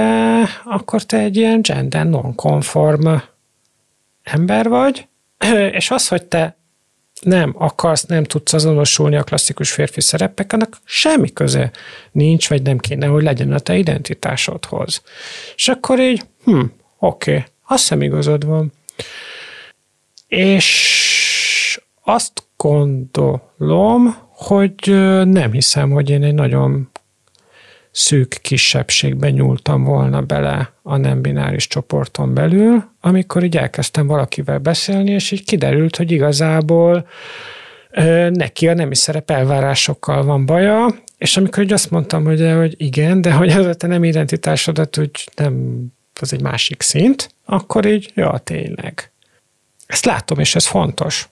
akkor 0.65 1.03
te 1.03 1.19
egy 1.19 1.37
ilyen 1.37 1.63
gender 1.63 2.09
non-conform 2.09 3.09
ember 4.23 4.69
vagy, 4.69 5.07
És 5.79 5.91
az, 5.91 6.09
hogy 6.09 6.25
te 6.25 6.57
nem 7.21 7.55
akarsz, 7.59 8.05
nem 8.05 8.25
tudsz 8.25 8.53
azonosulni 8.53 9.17
a 9.17 9.23
klasszikus 9.23 9.73
férfi 9.73 10.01
szerepek, 10.01 10.53
annak 10.53 10.77
semmi 10.85 11.33
köze 11.33 11.71
nincs, 12.13 12.49
vagy 12.49 12.63
nem 12.63 12.79
kéne, 12.79 13.07
hogy 13.07 13.23
legyen 13.23 13.53
a 13.53 13.59
te 13.59 13.77
identitásodhoz. 13.77 15.03
És 15.57 15.69
akkor 15.69 16.01
így, 16.01 16.23
hm, 16.45 16.61
oké, 17.05 17.31
okay, 17.31 17.45
azt 17.67 17.81
hiszem 17.81 18.03
igazad 18.03 18.47
van. 18.47 18.73
És 20.27 21.81
azt 22.03 22.43
gondolom, 22.57 24.17
hogy 24.31 24.75
nem 25.25 25.53
hiszem, 25.53 25.91
hogy 25.91 26.11
én 26.11 26.23
egy 26.23 26.35
nagyon 26.35 26.91
szűk 27.91 28.39
kisebbségben 28.43 29.33
nyúltam 29.33 29.85
volna 29.85 30.21
bele 30.21 30.73
a 30.83 30.97
nem 30.97 31.21
bináris 31.21 31.67
csoporton 31.67 32.35
belül, 32.35 32.85
amikor 33.01 33.45
így 33.45 33.57
elkezdtem 33.57 34.07
valakivel 34.07 34.59
beszélni, 34.59 35.11
és 35.11 35.31
így 35.31 35.45
kiderült, 35.45 35.97
hogy 35.97 36.11
igazából 36.11 37.07
neki 38.31 38.69
a 38.69 38.75
nemi 38.75 38.95
szerep 38.95 39.31
elvárásokkal 39.31 40.25
van 40.25 40.47
baja, 40.47 40.87
és 41.19 41.37
amikor 41.37 41.63
így 41.63 41.73
azt 41.73 41.91
mondtam, 41.91 42.25
hogy, 42.25 42.53
hogy 42.57 42.75
igen, 42.77 43.21
de 43.21 43.33
hogy 43.33 43.51
az 43.51 43.67
a 43.67 43.75
te 43.75 43.87
nem 43.87 44.05
identitásodat 44.05 44.99
úgy 44.99 45.29
nem, 45.37 45.85
az 46.21 46.33
egy 46.33 46.43
másik 46.43 46.83
szint, 46.83 47.35
akkor 47.45 47.87
így, 47.87 48.13
ja, 48.15 48.39
tényleg. 48.45 49.11
Ezt 49.87 50.05
látom, 50.05 50.39
és 50.39 50.55
ez 50.55 50.67
fontos. 50.67 51.29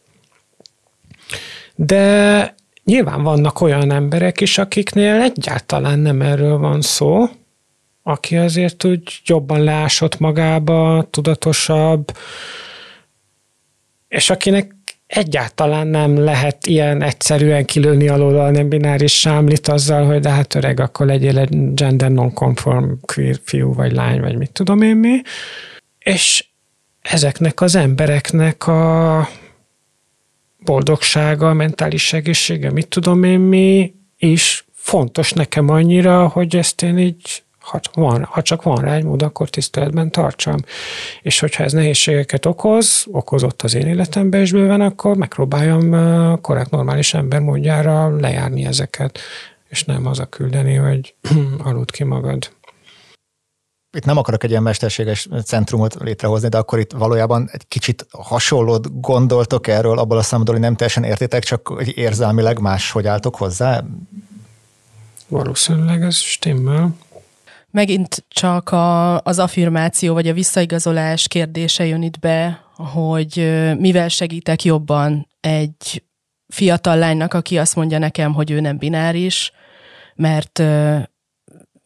De 1.75 2.55
nyilván 2.85 3.23
vannak 3.23 3.61
olyan 3.61 3.91
emberek 3.91 4.41
is, 4.41 4.59
akiknél 4.59 5.21
egyáltalán 5.21 5.99
nem 5.99 6.23
erről 6.23 6.59
van 6.59 6.81
szó, 6.81 7.29
aki 8.03 8.37
azért 8.37 8.85
úgy 8.85 9.21
jobban 9.25 9.65
lásott 9.65 10.19
magába, 10.19 11.07
tudatosabb, 11.11 12.17
és 14.09 14.31
akinek 14.31 14.75
egyáltalán 15.11 15.87
nem 15.87 16.19
lehet 16.19 16.67
ilyen 16.67 17.03
egyszerűen 17.03 17.65
kilőni 17.65 18.09
alól 18.09 18.41
a 18.41 18.51
nem 18.51 18.69
bináris 18.69 19.19
sámlit 19.19 19.69
azzal, 19.69 20.07
hogy 20.07 20.21
de 20.21 20.31
hát 20.31 20.55
öreg, 20.55 20.81
akkor 20.81 21.07
legyél 21.07 21.39
egy 21.39 21.75
gender 21.75 22.11
non-conform 22.11 22.93
queer 23.01 23.37
fiú 23.45 23.75
vagy 23.75 23.93
lány, 23.93 24.21
vagy 24.21 24.37
mit 24.37 24.51
tudom 24.51 24.83
én 24.83 24.97
mi. 24.97 25.21
És 25.99 26.47
ezeknek 27.01 27.61
az 27.61 27.75
embereknek 27.75 28.67
a 28.67 29.29
boldogsága, 30.65 31.53
mentális 31.53 32.13
egészsége, 32.13 32.71
mit 32.71 32.89
tudom 32.89 33.25
én 33.25 33.41
mi, 33.41 33.95
is 34.19 34.65
fontos 34.73 35.33
nekem 35.33 35.69
annyira, 35.69 36.29
hogy 36.29 36.57
ezt 36.57 36.83
én 36.83 36.99
így, 36.99 37.43
ha, 37.71 37.81
van, 37.93 38.25
ha 38.25 38.43
csak 38.43 38.63
van 38.63 38.77
rá 38.77 38.95
egy 38.95 39.05
mód, 39.05 39.23
akkor 39.23 39.51
tiszteletben 39.51 40.11
tartsam. 40.11 40.57
És 41.23 41.41
hogyha 41.41 41.65
ez 41.65 41.73
nehézségeket 41.73 42.47
okoz, 42.47 43.07
okozott 43.11 43.63
az 43.63 43.75
én 43.75 43.87
életemben 43.87 44.41
is 44.41 44.53
bőven, 44.53 44.81
akkor 44.81 45.17
megpróbáljam 45.17 45.91
korrekt, 46.41 46.71
normális 46.71 47.15
ember 47.15 47.41
módjára 47.41 48.17
lejárni 48.17 48.65
ezeket, 48.65 49.19
és 49.69 49.85
nem 49.85 50.07
az 50.07 50.19
a 50.19 50.27
küldeni, 50.27 50.75
hogy 50.75 51.15
aludt 51.65 51.91
ki 51.91 52.05
magad 52.05 52.51
itt 53.93 54.05
nem 54.05 54.17
akarok 54.17 54.45
egy 54.45 54.51
ilyen 54.51 54.63
mesterséges 54.63 55.29
centrumot 55.45 55.95
létrehozni, 55.95 56.49
de 56.49 56.59
akkor 56.59 56.79
itt 56.79 56.93
valójában 56.93 57.49
egy 57.53 57.69
kicsit 57.69 58.07
hasonlót 58.11 59.01
gondoltok 59.01 59.67
erről, 59.67 59.99
abból 59.99 60.19
a 60.19 60.23
számodról, 60.23 60.55
hogy 60.55 60.65
nem 60.65 60.77
teljesen 60.77 61.05
értétek, 61.05 61.43
csak 61.43 61.83
érzelmileg 61.95 62.61
máshogy 62.61 63.07
álltok 63.07 63.37
hozzá? 63.37 63.85
Valószínűleg 65.29 66.03
ez 66.03 66.17
stimmel. 66.17 66.95
Megint 67.71 68.25
csak 68.29 68.71
a, 68.71 69.21
az 69.21 69.39
affirmáció 69.39 70.15
vagy 70.15 70.29
a 70.29 70.33
visszaigazolás 70.33 71.29
kérdése 71.29 71.87
jön 71.87 72.03
itt 72.03 72.19
be, 72.19 72.65
hogy 72.75 73.35
mivel 73.79 74.09
segítek 74.09 74.65
jobban 74.65 75.29
egy 75.41 76.05
fiatal 76.49 76.97
lánynak, 76.97 77.35
aki 77.35 77.59
azt 77.59 77.77
mondja 77.77 77.99
nekem, 77.99 78.33
hogy 78.33 78.51
ő 78.51 78.61
nem 78.61 78.79
bináris, 78.79 79.53
mert 80.15 80.63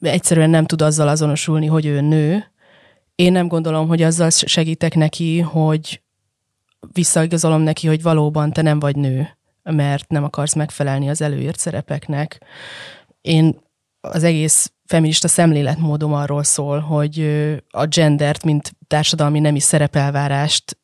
egyszerűen 0.00 0.50
nem 0.50 0.66
tud 0.66 0.82
azzal 0.82 1.08
azonosulni, 1.08 1.66
hogy 1.66 1.86
ő 1.86 2.00
nő. 2.00 2.52
Én 3.14 3.32
nem 3.32 3.48
gondolom, 3.48 3.88
hogy 3.88 4.02
azzal 4.02 4.30
segítek 4.30 4.94
neki, 4.94 5.40
hogy 5.40 6.02
visszaigazolom 6.92 7.60
neki, 7.60 7.86
hogy 7.86 8.02
valóban 8.02 8.52
te 8.52 8.62
nem 8.62 8.78
vagy 8.78 8.96
nő, 8.96 9.38
mert 9.62 10.08
nem 10.08 10.24
akarsz 10.24 10.54
megfelelni 10.54 11.08
az 11.08 11.20
előírt 11.20 11.58
szerepeknek. 11.58 12.40
Én 13.20 13.60
az 14.00 14.22
egész 14.22 14.72
feminista 14.86 15.28
szemléletmódom 15.28 16.12
arról 16.12 16.42
szól, 16.42 16.78
hogy 16.80 17.20
a 17.68 17.86
gendert, 17.86 18.44
mint 18.44 18.72
társadalmi 18.86 19.40
nemi 19.40 19.60
szerepelvárást 19.60 20.78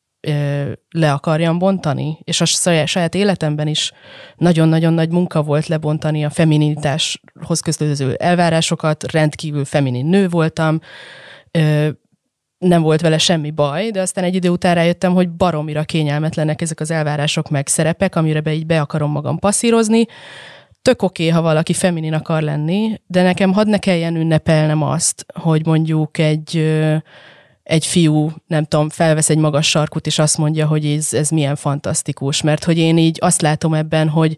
le 0.89 1.11
akarjam 1.11 1.57
bontani, 1.57 2.17
és 2.23 2.41
a 2.41 2.45
saját 2.85 3.15
életemben 3.15 3.67
is 3.67 3.91
nagyon-nagyon 4.35 4.93
nagy 4.93 5.09
munka 5.09 5.41
volt 5.41 5.67
lebontani 5.67 6.25
a 6.25 6.29
feminitáshoz 6.29 7.59
közlődő 7.63 8.13
elvárásokat, 8.13 9.11
rendkívül 9.11 9.65
feminin 9.65 10.05
nő 10.05 10.29
voltam, 10.29 10.79
nem 12.57 12.81
volt 12.81 13.01
vele 13.01 13.17
semmi 13.17 13.51
baj, 13.51 13.89
de 13.89 14.01
aztán 14.01 14.23
egy 14.23 14.35
idő 14.35 14.49
után 14.49 14.75
rájöttem, 14.75 15.13
hogy 15.13 15.29
baromira 15.29 15.83
kényelmetlenek 15.83 16.61
ezek 16.61 16.79
az 16.79 16.91
elvárások 16.91 17.49
meg 17.49 17.67
szerepek, 17.67 18.15
amire 18.15 18.41
be 18.41 18.53
így 18.53 18.65
be 18.65 18.81
akarom 18.81 19.11
magam 19.11 19.39
passzírozni. 19.39 20.05
Tök 20.81 21.01
oké, 21.01 21.27
okay, 21.27 21.35
ha 21.35 21.41
valaki 21.41 21.73
feminin 21.73 22.13
akar 22.13 22.41
lenni, 22.41 23.01
de 23.07 23.23
nekem 23.23 23.53
hadd 23.53 23.67
ne 23.67 23.77
kelljen 23.77 24.15
ünnepelnem 24.15 24.81
azt, 24.81 25.25
hogy 25.33 25.65
mondjuk 25.65 26.17
egy 26.17 26.57
egy 27.63 27.85
fiú, 27.85 28.31
nem 28.47 28.63
tudom, 28.63 28.89
felvesz 28.89 29.29
egy 29.29 29.37
magas 29.37 29.69
sarkut, 29.69 30.05
és 30.05 30.19
azt 30.19 30.37
mondja, 30.37 30.67
hogy 30.67 30.85
ez, 30.85 31.13
ez 31.13 31.29
milyen 31.29 31.55
fantasztikus, 31.55 32.41
mert 32.41 32.63
hogy 32.63 32.77
én 32.77 32.97
így 32.97 33.17
azt 33.21 33.41
látom 33.41 33.73
ebben, 33.73 34.09
hogy 34.09 34.37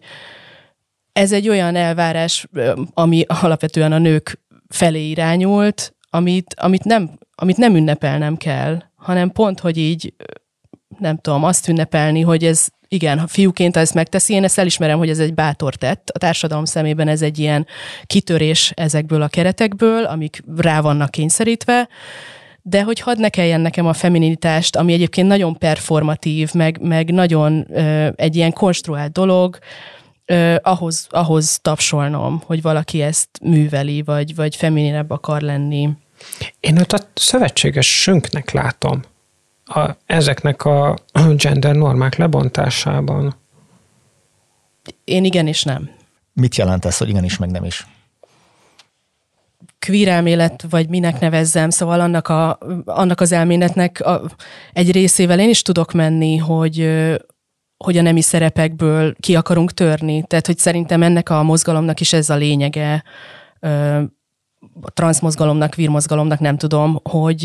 ez 1.12 1.32
egy 1.32 1.48
olyan 1.48 1.76
elvárás, 1.76 2.46
ami 2.94 3.24
alapvetően 3.26 3.92
a 3.92 3.98
nők 3.98 4.40
felé 4.68 5.08
irányult, 5.08 5.94
amit, 6.10 6.54
amit, 6.58 6.84
nem, 6.84 7.18
amit 7.34 7.56
nem 7.56 7.76
ünnepelnem 7.76 8.36
kell, 8.36 8.82
hanem 8.96 9.30
pont, 9.30 9.60
hogy 9.60 9.76
így 9.76 10.14
nem 10.98 11.16
tudom, 11.16 11.44
azt 11.44 11.68
ünnepelni, 11.68 12.20
hogy 12.20 12.44
ez 12.44 12.68
igen, 12.94 13.18
ha 13.18 13.26
fiúként 13.26 13.76
ezt 13.76 13.94
megteszi, 13.94 14.34
én 14.34 14.44
ezt 14.44 14.58
elismerem, 14.58 14.98
hogy 14.98 15.08
ez 15.08 15.18
egy 15.18 15.34
bátor 15.34 15.74
tett. 15.74 16.10
A 16.10 16.18
társadalom 16.18 16.64
szemében 16.64 17.08
ez 17.08 17.22
egy 17.22 17.38
ilyen 17.38 17.66
kitörés 18.06 18.72
ezekből 18.74 19.22
a 19.22 19.28
keretekből, 19.28 20.04
amik 20.04 20.42
rá 20.56 20.80
vannak 20.80 21.10
kényszerítve, 21.10 21.88
de 22.62 22.82
hogy 22.82 23.00
hadd 23.00 23.20
ne 23.20 23.28
kelljen 23.28 23.60
nekem 23.60 23.86
a 23.86 23.92
femininitást, 23.92 24.76
ami 24.76 24.92
egyébként 24.92 25.28
nagyon 25.28 25.58
performatív, 25.58 26.52
meg, 26.52 26.78
meg 26.80 27.12
nagyon 27.12 27.66
ö, 27.70 28.08
egy 28.16 28.36
ilyen 28.36 28.52
konstruált 28.52 29.12
dolog, 29.12 29.58
ö, 30.24 30.54
ahhoz, 30.62 31.06
ahhoz 31.10 31.58
tapsolnom, 31.62 32.42
hogy 32.46 32.62
valaki 32.62 33.02
ezt 33.02 33.28
műveli, 33.42 34.02
vagy, 34.02 34.34
vagy 34.34 34.56
femininebb 34.56 35.10
akar 35.10 35.40
lenni. 35.40 35.88
Én 36.60 36.78
őt 36.78 36.92
a 36.92 36.98
szövetségesünknek 37.14 38.50
látom 38.50 39.02
a, 39.64 39.90
ezeknek 40.06 40.64
a 40.64 40.98
gender 41.42 41.74
normák 41.74 42.16
lebontásában. 42.16 43.34
Én 45.04 45.24
igen 45.24 45.46
és 45.46 45.62
nem. 45.62 45.90
Mit 46.32 46.56
jelent 46.56 46.84
ez, 46.84 46.98
hogy 46.98 47.08
igenis, 47.08 47.38
meg 47.38 47.50
nem 47.50 47.64
is? 47.64 47.86
queer 49.86 50.08
elmélet, 50.08 50.64
vagy 50.70 50.88
minek 50.88 51.20
nevezzem, 51.20 51.70
szóval 51.70 52.00
annak, 52.00 52.28
a, 52.28 52.58
annak 52.84 53.20
az 53.20 53.32
elméletnek 53.32 54.00
a, 54.00 54.22
egy 54.72 54.92
részével 54.92 55.40
én 55.40 55.48
is 55.48 55.62
tudok 55.62 55.92
menni, 55.92 56.36
hogy, 56.36 56.88
hogy 57.76 57.98
a 57.98 58.02
nemi 58.02 58.20
szerepekből 58.20 59.14
ki 59.20 59.34
akarunk 59.34 59.72
törni. 59.72 60.24
Tehát, 60.26 60.46
hogy 60.46 60.58
szerintem 60.58 61.02
ennek 61.02 61.30
a 61.30 61.42
mozgalomnak 61.42 62.00
is 62.00 62.12
ez 62.12 62.30
a 62.30 62.34
lényege, 62.36 63.02
a 64.80 64.90
transzmozgalomnak, 64.90 65.74
vírmozgalomnak 65.74 66.38
nem 66.38 66.56
tudom, 66.56 67.00
hogy, 67.02 67.44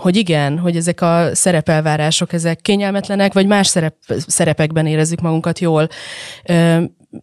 hogy 0.00 0.16
igen, 0.16 0.58
hogy 0.58 0.76
ezek 0.76 1.00
a 1.00 1.34
szerepelvárások, 1.34 2.32
ezek 2.32 2.60
kényelmetlenek, 2.60 3.32
vagy 3.32 3.46
más 3.46 3.66
szerep, 3.66 3.94
szerepekben 4.26 4.86
érezzük 4.86 5.20
magunkat 5.20 5.58
jól 5.58 5.88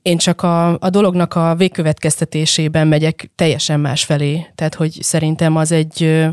én 0.02 0.18
csak 0.18 0.42
a, 0.42 0.80
a 0.80 0.90
dolognak 0.90 1.36
a 1.36 1.56
végkövetkeztetésében 1.56 2.88
megyek 2.88 3.32
teljesen 3.36 3.80
más 3.80 4.04
felé. 4.04 4.46
Tehát, 4.56 4.76
hogy 4.76 4.98
szerintem 5.02 5.56
az 5.56 5.72
egy 5.72 6.26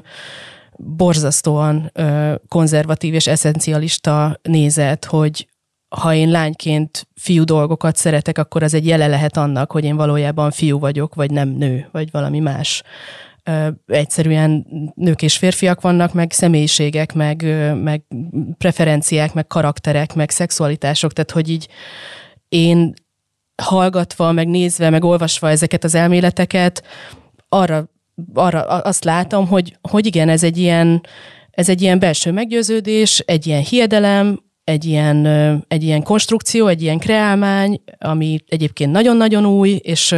borzasztóan 0.77 1.93
konzervatív 2.49 3.15
és 3.15 3.27
eszencialista 3.27 4.39
nézet, 4.43 5.05
hogy 5.05 5.47
ha 5.89 6.15
én 6.15 6.31
lányként 6.31 7.09
fiú 7.15 7.45
dolgokat 7.45 7.97
szeretek, 7.97 8.39
akkor 8.39 8.63
az 8.63 8.75
egy 8.75 8.87
jele 8.87 9.07
lehet 9.07 9.37
annak, 9.37 9.73
hogy 9.73 9.85
én 9.85 9.97
valójában 9.97 10.51
fiú 10.51 10.79
vagyok, 10.79 11.15
vagy 11.15 11.31
nem 11.31 11.49
nő, 11.49 11.89
vagy 11.93 12.11
valami 12.11 12.39
más. 12.39 12.83
Egyszerűen 13.87 14.67
nők 14.95 15.23
és 15.23 15.37
férfiak 15.37 15.81
vannak, 15.81 16.13
meg 16.13 16.33
személyiségek, 16.33 17.13
meg, 17.13 17.45
meg 17.83 18.03
preferenciák, 18.59 19.35
meg 19.35 19.47
karakterek, 19.47 20.15
meg 20.15 20.31
szexualitások, 20.31 21.13
tehát 21.13 21.31
hogy 21.31 21.49
így 21.49 21.69
én 22.49 22.95
hallgatva, 23.63 24.33
meg 24.33 24.49
nézve, 24.49 24.91
meg 24.91 25.05
olvasva 25.05 25.51
ezeket 25.51 25.85
az 25.85 25.95
elméleteket, 25.95 26.83
arra, 27.49 27.91
arra 28.35 28.63
azt 28.63 29.05
látom, 29.05 29.47
hogy, 29.47 29.77
hogy 29.81 30.07
igen, 30.07 30.29
ez 30.29 30.43
egy 30.43 30.59
ilyen, 30.59 31.01
ez 31.51 31.69
egy 31.69 31.83
ilyen 31.83 31.99
belső 31.99 32.33
meggyőződés, 32.33 33.19
egy 33.19 33.47
ilyen 33.47 33.63
hiedelem, 33.63 34.41
egy 34.65 34.85
ilyen, 34.85 35.27
egy 35.69 35.83
ilyen 35.83 36.03
konstrukció, 36.03 36.67
egy 36.67 36.83
ilyen 36.83 36.99
kreálmány, 36.99 37.83
ami 37.99 38.39
egyébként 38.49 38.93
nagyon-nagyon 38.93 39.47
új, 39.47 39.71
és 39.71 40.15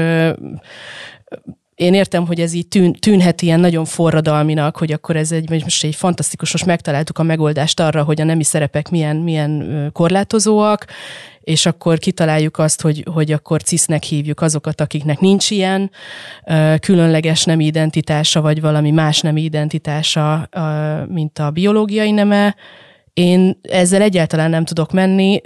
én 1.75 1.95
értem, 1.95 2.27
hogy 2.27 2.41
ez 2.41 2.53
így 2.53 2.69
tűn, 2.69 2.93
tűnhet 2.93 3.43
ilyen 3.43 3.61
nagyon 3.61 3.85
forradalminak, 3.85 4.77
hogy 4.77 4.93
akkor 4.93 5.17
ez 5.17 5.33
egy, 5.33 5.51
most 5.51 5.85
egy 5.85 5.95
fantasztikus, 5.95 6.53
most 6.53 6.67
megtaláltuk 6.67 7.19
a 7.19 7.23
megoldást 7.23 7.81
arra, 7.81 8.03
hogy 8.03 8.21
a 8.21 8.25
nemi 8.25 8.45
szerepek 8.45 8.91
milyen, 8.91 9.17
milyen 9.17 9.91
korlátozóak, 9.93 10.87
és 11.41 11.67
akkor 11.67 11.99
kitaláljuk 11.99 12.59
azt, 12.59 12.81
hogy, 12.81 13.05
hogy 13.13 13.33
akkor 13.33 13.63
cisznek 13.63 14.03
hívjuk 14.03 14.41
azokat, 14.41 14.81
akiknek 14.81 15.21
nincs 15.21 15.51
ilyen 15.51 15.91
különleges 16.81 17.45
nem 17.45 17.61
identitása, 17.61 18.41
vagy 18.41 18.61
valami 18.61 18.91
más 18.91 19.21
nem 19.21 19.37
identitása, 19.37 20.49
mint 21.09 21.39
a 21.39 21.51
biológiai 21.51 22.11
neme, 22.11 22.55
én 23.15 23.59
ezzel 23.63 24.03
egyáltalán 24.03 24.51
nem 24.51 24.65
tudok 24.65 24.93
menni, 24.93 25.41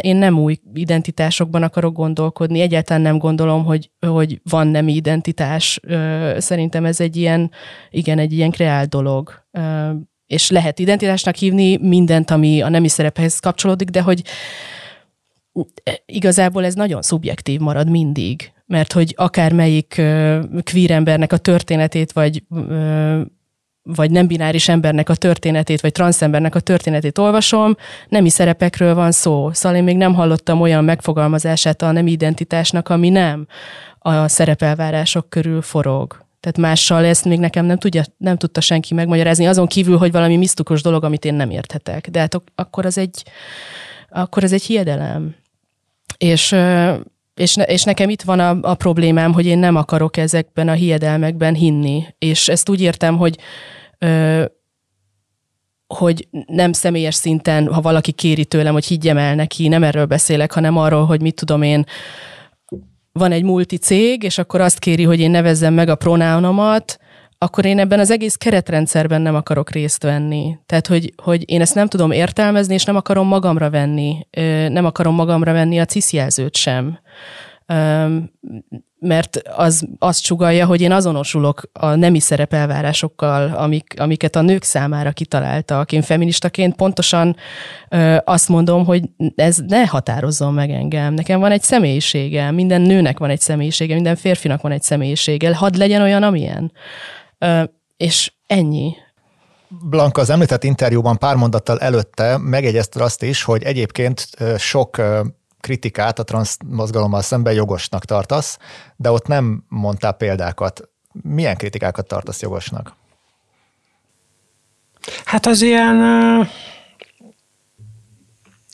én 0.00 0.16
nem 0.16 0.38
új 0.38 0.56
identitásokban 0.74 1.62
akarok 1.62 1.94
gondolkodni, 1.94 2.60
egyáltalán 2.60 3.02
nem 3.02 3.18
gondolom, 3.18 3.64
hogy, 3.64 3.90
hogy 4.06 4.40
van 4.50 4.66
nem 4.66 4.88
identitás. 4.88 5.80
Szerintem 6.36 6.84
ez 6.84 7.00
egy 7.00 7.16
ilyen, 7.16 7.50
igen, 7.90 8.18
egy 8.18 8.32
ilyen 8.32 8.50
kreált 8.50 8.88
dolog. 8.88 9.44
És 10.26 10.50
lehet 10.50 10.78
identitásnak 10.78 11.34
hívni 11.34 11.76
mindent, 11.76 12.30
ami 12.30 12.62
a 12.62 12.68
nemi 12.68 12.88
szerephez 12.88 13.38
kapcsolódik, 13.38 13.88
de 13.88 14.02
hogy 14.02 14.22
igazából 16.06 16.64
ez 16.64 16.74
nagyon 16.74 17.02
szubjektív 17.02 17.60
marad 17.60 17.90
mindig, 17.90 18.52
mert 18.66 18.92
hogy 18.92 19.14
akármelyik 19.16 19.94
queer 20.64 20.90
embernek 20.90 21.32
a 21.32 21.36
történetét, 21.36 22.12
vagy 22.12 22.42
vagy 23.82 24.10
nem 24.10 24.26
bináris 24.26 24.68
embernek 24.68 25.08
a 25.08 25.14
történetét, 25.14 25.80
vagy 25.80 25.92
transzembernek 25.92 26.54
a 26.54 26.60
történetét 26.60 27.18
olvasom, 27.18 27.76
nemi 28.08 28.28
szerepekről 28.28 28.94
van 28.94 29.12
szó. 29.12 29.50
Szóval 29.52 29.78
én 29.78 29.84
még 29.84 29.96
nem 29.96 30.14
hallottam 30.14 30.60
olyan 30.60 30.84
megfogalmazását 30.84 31.82
a 31.82 31.90
nem 31.90 32.06
identitásnak, 32.06 32.88
ami 32.88 33.08
nem 33.08 33.46
a 33.98 34.28
szerepelvárások 34.28 35.28
körül 35.28 35.62
forog. 35.62 36.24
Tehát 36.40 36.58
mással 36.58 37.04
ezt 37.04 37.24
még 37.24 37.38
nekem 37.38 37.64
nem, 37.64 37.78
tudja, 37.78 38.02
nem 38.16 38.36
tudta 38.36 38.60
senki 38.60 38.94
megmagyarázni, 38.94 39.46
azon 39.46 39.66
kívül, 39.66 39.96
hogy 39.96 40.12
valami 40.12 40.36
misztikus 40.36 40.82
dolog, 40.82 41.04
amit 41.04 41.24
én 41.24 41.34
nem 41.34 41.50
érthetek. 41.50 42.08
De 42.08 42.18
hát 42.18 42.42
akkor 42.54 42.86
az 42.86 42.98
egy, 42.98 43.24
akkor 44.08 44.44
az 44.44 44.52
egy 44.52 44.62
hiedelem. 44.62 45.34
És 46.18 46.56
és, 47.40 47.54
ne, 47.54 47.64
és 47.64 47.82
nekem 47.82 48.08
itt 48.08 48.22
van 48.22 48.40
a, 48.40 48.58
a 48.62 48.74
problémám, 48.74 49.32
hogy 49.32 49.46
én 49.46 49.58
nem 49.58 49.76
akarok 49.76 50.16
ezekben 50.16 50.68
a 50.68 50.72
hiedelmekben 50.72 51.54
hinni. 51.54 52.04
És 52.18 52.48
ezt 52.48 52.68
úgy 52.68 52.80
értem, 52.80 53.16
hogy 53.16 53.38
ö, 53.98 54.44
hogy 55.94 56.28
nem 56.46 56.72
személyes 56.72 57.14
szinten, 57.14 57.72
ha 57.72 57.80
valaki 57.80 58.12
kéri 58.12 58.44
tőlem, 58.44 58.72
hogy 58.72 58.84
higgyem 58.84 59.18
el 59.18 59.34
neki, 59.34 59.68
nem 59.68 59.82
erről 59.82 60.06
beszélek, 60.06 60.52
hanem 60.52 60.76
arról, 60.76 61.04
hogy 61.04 61.20
mit 61.20 61.34
tudom 61.34 61.62
én, 61.62 61.84
van 63.12 63.32
egy 63.32 63.42
multi 63.42 63.76
cég, 63.76 64.22
és 64.22 64.38
akkor 64.38 64.60
azt 64.60 64.78
kéri, 64.78 65.02
hogy 65.02 65.20
én 65.20 65.30
nevezzem 65.30 65.74
meg 65.74 65.88
a 65.88 65.94
pronounomat, 65.94 66.98
akkor 67.42 67.64
én 67.64 67.78
ebben 67.78 67.98
az 67.98 68.10
egész 68.10 68.34
keretrendszerben 68.34 69.22
nem 69.22 69.34
akarok 69.34 69.70
részt 69.70 70.02
venni. 70.02 70.58
Tehát, 70.66 70.86
hogy, 70.86 71.12
hogy 71.22 71.50
én 71.50 71.60
ezt 71.60 71.74
nem 71.74 71.86
tudom 71.86 72.10
értelmezni, 72.10 72.74
és 72.74 72.84
nem 72.84 72.96
akarom 72.96 73.26
magamra 73.26 73.70
venni. 73.70 74.26
Nem 74.68 74.84
akarom 74.84 75.14
magamra 75.14 75.52
venni 75.52 75.78
a 75.78 75.84
CISZ 75.84 76.12
jelzőt 76.12 76.56
sem 76.56 76.98
mert 79.00 79.42
az 79.56 79.86
azt 79.98 80.24
sugalja, 80.24 80.66
hogy 80.66 80.80
én 80.80 80.92
azonosulok 80.92 81.62
a 81.72 81.94
nemi 81.94 82.20
szerepelvárásokkal, 82.20 83.52
amik, 83.54 83.94
amiket 83.96 84.36
a 84.36 84.40
nők 84.40 84.62
számára 84.62 85.10
kitaláltak. 85.10 85.92
Én 85.92 86.02
feministaként 86.02 86.76
pontosan 86.76 87.36
azt 88.24 88.48
mondom, 88.48 88.84
hogy 88.84 89.02
ez 89.34 89.58
ne 89.66 89.86
határozzon 89.86 90.54
meg 90.54 90.70
engem. 90.70 91.14
Nekem 91.14 91.40
van 91.40 91.50
egy 91.50 91.62
személyisége, 91.62 92.50
minden 92.50 92.80
nőnek 92.80 93.18
van 93.18 93.30
egy 93.30 93.40
személyisége, 93.40 93.94
minden 93.94 94.16
férfinak 94.16 94.60
van 94.62 94.72
egy 94.72 94.82
személyisége. 94.82 95.54
Hadd 95.54 95.78
legyen 95.78 96.02
olyan, 96.02 96.22
amilyen. 96.22 96.72
És 97.96 98.32
ennyi. 98.46 98.94
Blanka, 99.68 100.20
az 100.20 100.30
említett 100.30 100.64
interjúban 100.64 101.18
pár 101.18 101.36
mondattal 101.36 101.78
előtte 101.78 102.38
megjegyezted 102.38 103.02
azt 103.02 103.22
is, 103.22 103.42
hogy 103.42 103.62
egyébként 103.62 104.26
sok 104.56 105.00
kritikát 105.60 106.18
a 106.18 106.24
transz 106.24 106.56
mozgalommal 106.66 107.22
szemben 107.22 107.52
jogosnak 107.52 108.04
tartasz, 108.04 108.58
de 108.96 109.10
ott 109.10 109.26
nem 109.26 109.64
mondtál 109.68 110.12
példákat. 110.12 110.88
Milyen 111.22 111.56
kritikákat 111.56 112.06
tartasz 112.06 112.42
jogosnak? 112.42 112.94
Hát 115.24 115.46
az 115.46 115.62
ilyen 115.62 115.96
uh, 115.96 116.46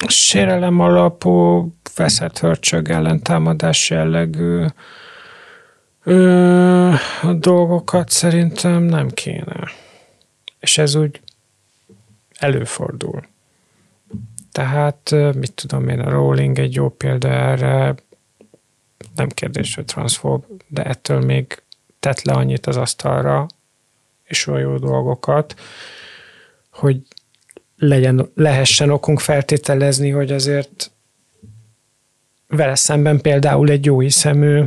sérelem 0.08 0.80
alapú, 0.80 1.68
veszett 1.96 2.38
hörcsög 2.38 2.90
ellentámadás 2.90 3.90
jellegű 3.90 4.64
uh, 6.06 6.94
dolgokat 7.38 8.08
szerintem 8.10 8.82
nem 8.82 9.08
kéne. 9.08 9.70
És 10.60 10.78
ez 10.78 10.94
úgy 10.94 11.20
előfordul. 12.38 13.26
Tehát, 14.52 15.14
mit 15.34 15.52
tudom 15.52 15.88
én, 15.88 16.00
a 16.00 16.10
Rowling 16.10 16.58
egy 16.58 16.74
jó 16.74 16.88
példa 16.88 17.28
erre, 17.28 17.94
nem 19.14 19.28
kérdés, 19.28 19.74
hogy 19.74 19.84
transzfób, 19.84 20.44
de 20.66 20.84
ettől 20.84 21.20
még 21.20 21.62
tett 22.00 22.22
le 22.22 22.32
annyit 22.32 22.66
az 22.66 22.76
asztalra, 22.76 23.46
és 24.24 24.46
olyan 24.46 24.60
jó 24.60 24.76
dolgokat, 24.76 25.54
hogy 26.70 27.00
legyen, 27.76 28.30
lehessen 28.34 28.90
okunk 28.90 29.20
feltételezni, 29.20 30.10
hogy 30.10 30.32
azért 30.32 30.90
vele 32.48 32.74
szemben 32.74 33.20
például 33.20 33.70
egy 33.70 33.84
jó 33.84 34.00
hiszemű 34.00 34.64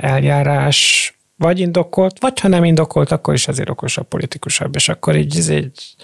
eljárás 0.00 1.10
vagy 1.36 1.58
indokolt, 1.60 2.20
vagy 2.20 2.40
ha 2.40 2.48
nem 2.48 2.64
indokolt, 2.64 3.10
akkor 3.10 3.34
is 3.34 3.48
azért 3.48 3.68
okosabb, 3.68 4.08
politikusabb, 4.08 4.74
és 4.74 4.88
akkor 4.88 5.16
így, 5.16 5.36
ez 5.36 5.48
egy 5.48 5.94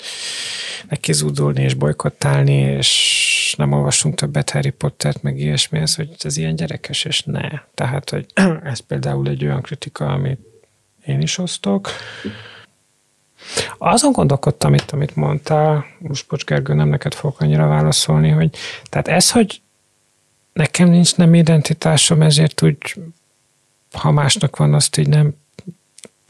neki 0.88 1.12
és 1.54 1.74
bolykottálni, 1.74 2.56
és 2.56 3.54
nem 3.58 3.72
olvasunk 3.72 4.14
többet 4.14 4.50
Harry 4.50 4.70
Pottert, 4.70 5.22
meg 5.22 5.38
ilyesmi, 5.38 5.78
ez, 5.78 5.94
hogy 5.94 6.10
ez 6.18 6.36
ilyen 6.36 6.56
gyerekes, 6.56 7.04
és 7.04 7.22
ne. 7.22 7.48
Tehát, 7.74 8.10
hogy 8.10 8.26
ez 8.62 8.78
például 8.78 9.28
egy 9.28 9.44
olyan 9.44 9.62
kritika, 9.62 10.06
amit 10.06 10.40
én 11.06 11.20
is 11.20 11.38
osztok. 11.38 11.88
Azon 13.78 14.12
gondolkodtam 14.12 14.74
itt, 14.74 14.90
amit 14.90 15.16
mondtál, 15.16 15.84
most 15.98 16.26
Bocs 16.28 16.44
Gergő, 16.44 16.74
nem 16.74 16.88
neked 16.88 17.14
fogok 17.14 17.40
annyira 17.40 17.66
válaszolni, 17.66 18.28
hogy 18.28 18.56
tehát 18.90 19.08
ez, 19.08 19.30
hogy 19.30 19.61
nekem 20.52 20.88
nincs 20.88 21.16
nem 21.16 21.34
identitásom, 21.34 22.22
ezért 22.22 22.62
úgy 22.62 22.96
ha 23.92 24.10
másnak 24.10 24.56
van, 24.56 24.74
azt 24.74 24.96
így 24.96 25.08
nem 25.08 25.34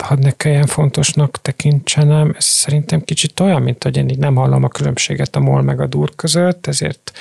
hadd 0.02 0.18
ne 0.18 0.30
kelljen 0.30 0.66
fontosnak 0.66 1.40
tekintsenem. 1.42 2.34
Ez 2.36 2.44
szerintem 2.44 3.02
kicsit 3.02 3.40
olyan, 3.40 3.62
mint 3.62 3.82
hogy 3.82 3.96
én 3.96 4.08
így 4.08 4.18
nem 4.18 4.34
hallom 4.34 4.64
a 4.64 4.68
különbséget 4.68 5.36
a 5.36 5.40
mol 5.40 5.62
meg 5.62 5.80
a 5.80 5.86
dur 5.86 6.14
között, 6.16 6.66
ezért 6.66 7.12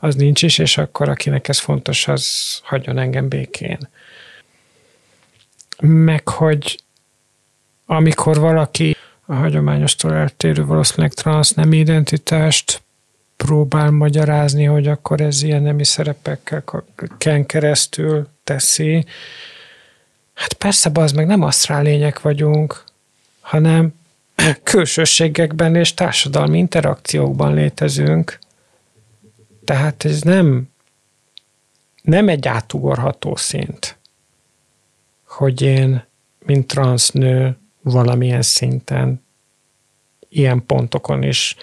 az 0.00 0.14
nincs 0.14 0.42
is, 0.42 0.58
és 0.58 0.78
akkor 0.78 1.08
akinek 1.08 1.48
ez 1.48 1.58
fontos, 1.58 2.08
az 2.08 2.58
hagyjon 2.62 2.98
engem 2.98 3.28
békén. 3.28 3.88
Meg, 5.80 6.28
hogy 6.28 6.80
amikor 7.86 8.38
valaki 8.38 8.96
a 9.26 9.34
hagyományostól 9.34 10.14
eltérő 10.14 10.64
valószínűleg 10.64 11.12
transz 11.12 11.52
nem 11.52 11.72
identitást 11.72 12.82
próbál 13.36 13.90
magyarázni, 13.90 14.64
hogy 14.64 14.86
akkor 14.86 15.20
ez 15.20 15.42
ilyen 15.42 15.62
nemi 15.62 15.84
szerepekkel 15.84 16.64
keresztül 17.46 18.28
teszi, 18.44 19.06
Hát 20.36 20.52
persze, 20.52 20.90
az 20.92 21.12
meg 21.12 21.26
nem 21.26 21.42
asztrál 21.42 21.82
lények 21.82 22.20
vagyunk, 22.20 22.84
hanem 23.40 23.94
külsőségekben 24.62 25.74
és 25.74 25.94
társadalmi 25.94 26.58
interakciókban 26.58 27.54
létezünk. 27.54 28.38
Tehát 29.64 30.04
ez 30.04 30.20
nem, 30.20 30.68
nem 32.02 32.28
egy 32.28 32.48
átugorható 32.48 33.36
szint, 33.36 33.98
hogy 35.24 35.62
én, 35.62 36.04
mint 36.38 36.66
transznő, 36.66 37.56
valamilyen 37.82 38.42
szinten, 38.42 39.24
ilyen 40.28 40.66
pontokon 40.66 41.22
is 41.22 41.56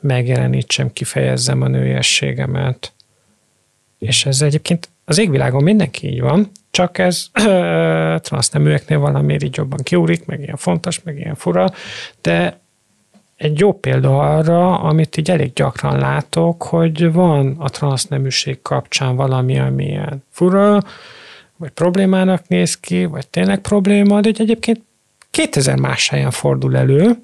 megjelenítsem, 0.00 0.92
kifejezzem 0.92 1.62
a 1.62 1.68
nőiességemet. 1.68 2.92
És 3.98 4.26
ez 4.26 4.42
egyébként 4.42 4.88
az 5.04 5.18
égvilágon 5.18 5.62
mindenki 5.62 6.06
így 6.06 6.20
van, 6.20 6.50
csak 6.70 6.98
ez 6.98 7.26
transzneműeknél 8.26 8.98
valamiért 8.98 9.42
így 9.42 9.56
jobban 9.56 9.78
kiúrik, 9.82 10.24
meg 10.26 10.40
ilyen 10.40 10.56
fontos, 10.56 11.02
meg 11.02 11.18
ilyen 11.18 11.34
fura, 11.34 11.70
de 12.20 12.58
egy 13.36 13.58
jó 13.58 13.72
példa 13.72 14.18
arra, 14.18 14.78
amit 14.80 15.16
így 15.16 15.30
elég 15.30 15.52
gyakran 15.52 15.98
látok, 15.98 16.62
hogy 16.62 17.12
van 17.12 17.54
a 17.58 17.68
transzneműség 17.68 18.62
kapcsán 18.62 19.16
valami, 19.16 19.58
ami 19.58 19.84
ilyen 19.84 20.24
fura, 20.30 20.82
vagy 21.56 21.70
problémának 21.70 22.48
néz 22.48 22.80
ki, 22.80 23.04
vagy 23.04 23.28
tényleg 23.28 23.58
probléma, 23.58 24.20
de 24.20 24.30
egyébként 24.38 24.80
2000 25.30 25.78
más 25.78 26.08
helyen 26.08 26.30
fordul 26.30 26.76
elő, 26.76 27.22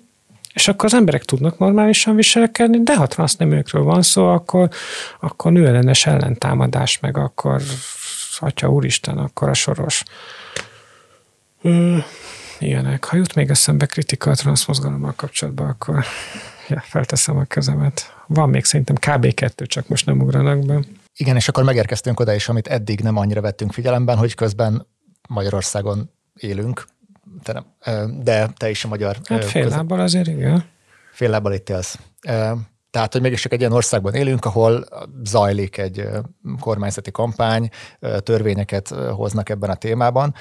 És 0.57 0.69
akkor 0.69 0.85
az 0.85 0.95
emberek 0.95 1.25
tudnak 1.25 1.59
normálisan 1.59 2.15
viselkedni, 2.15 2.83
de 2.83 2.97
ha 2.97 3.07
transzneműekről 3.07 3.83
van 3.83 4.03
szó, 4.03 4.27
akkor, 4.27 4.69
akkor 5.21 5.53
nőellenes 5.53 6.07
ellentámadás, 6.07 7.01
meg 7.01 7.17
akkor 7.17 7.63
Atya 8.39 8.69
Úristen, 8.69 9.19
akkor 9.19 9.49
a 9.49 9.55
soros. 9.55 10.03
ilyenek. 12.59 13.05
Ha 13.05 13.17
jut 13.17 13.35
még 13.35 13.51
eszembe 13.51 13.87
kritika 13.87 14.31
a 14.31 14.35
transzmozgalommal 14.35 15.13
kapcsolatban, 15.17 15.69
akkor 15.69 16.05
ja, 16.69 16.81
felteszem 16.81 17.37
a 17.37 17.45
kezemet. 17.45 18.15
Van 18.27 18.49
még 18.49 18.65
szerintem 18.65 18.97
kb. 18.97 19.35
kettő, 19.35 19.67
csak 19.67 19.89
most 19.89 20.07
nem 20.07 20.21
ugranak 20.21 20.67
be. 20.67 20.81
Igen, 21.17 21.37
és 21.37 21.49
akkor 21.49 21.65
megérkeztünk 21.65 22.21
oda 22.21 22.35
is, 22.35 22.49
amit 22.49 22.69
eddig 22.69 23.01
nem 23.01 23.17
annyira 23.17 23.41
vettünk 23.41 23.73
figyelemben, 23.73 24.17
hogy 24.17 24.35
közben 24.35 24.87
Magyarországon 25.29 26.11
élünk, 26.35 26.87
te 27.43 27.53
nem, 27.53 27.65
de 28.23 28.51
te 28.57 28.71
is 28.71 28.85
a 28.85 28.89
magyar... 28.89 29.17
Hát 29.25 29.45
fél 29.45 29.69
lábbal 29.69 30.01
azért, 30.01 30.27
igen. 30.27 30.65
Fél 31.13 31.31
lábbal 31.31 31.53
itt 31.53 31.69
élsz. 31.69 31.99
Tehát, 32.91 33.13
hogy 33.13 33.21
mégis 33.21 33.41
csak 33.41 33.53
egy 33.53 33.61
ilyen 33.61 33.73
országban 33.73 34.15
élünk, 34.15 34.45
ahol 34.45 34.85
zajlik 35.25 35.79
egy 35.79 36.09
kormányzati 36.61 37.11
kampány, 37.11 37.69
törvényeket 38.19 38.89
hoznak 38.89 39.49
ebben 39.49 39.71
a 39.71 39.75
témában. 39.75 40.35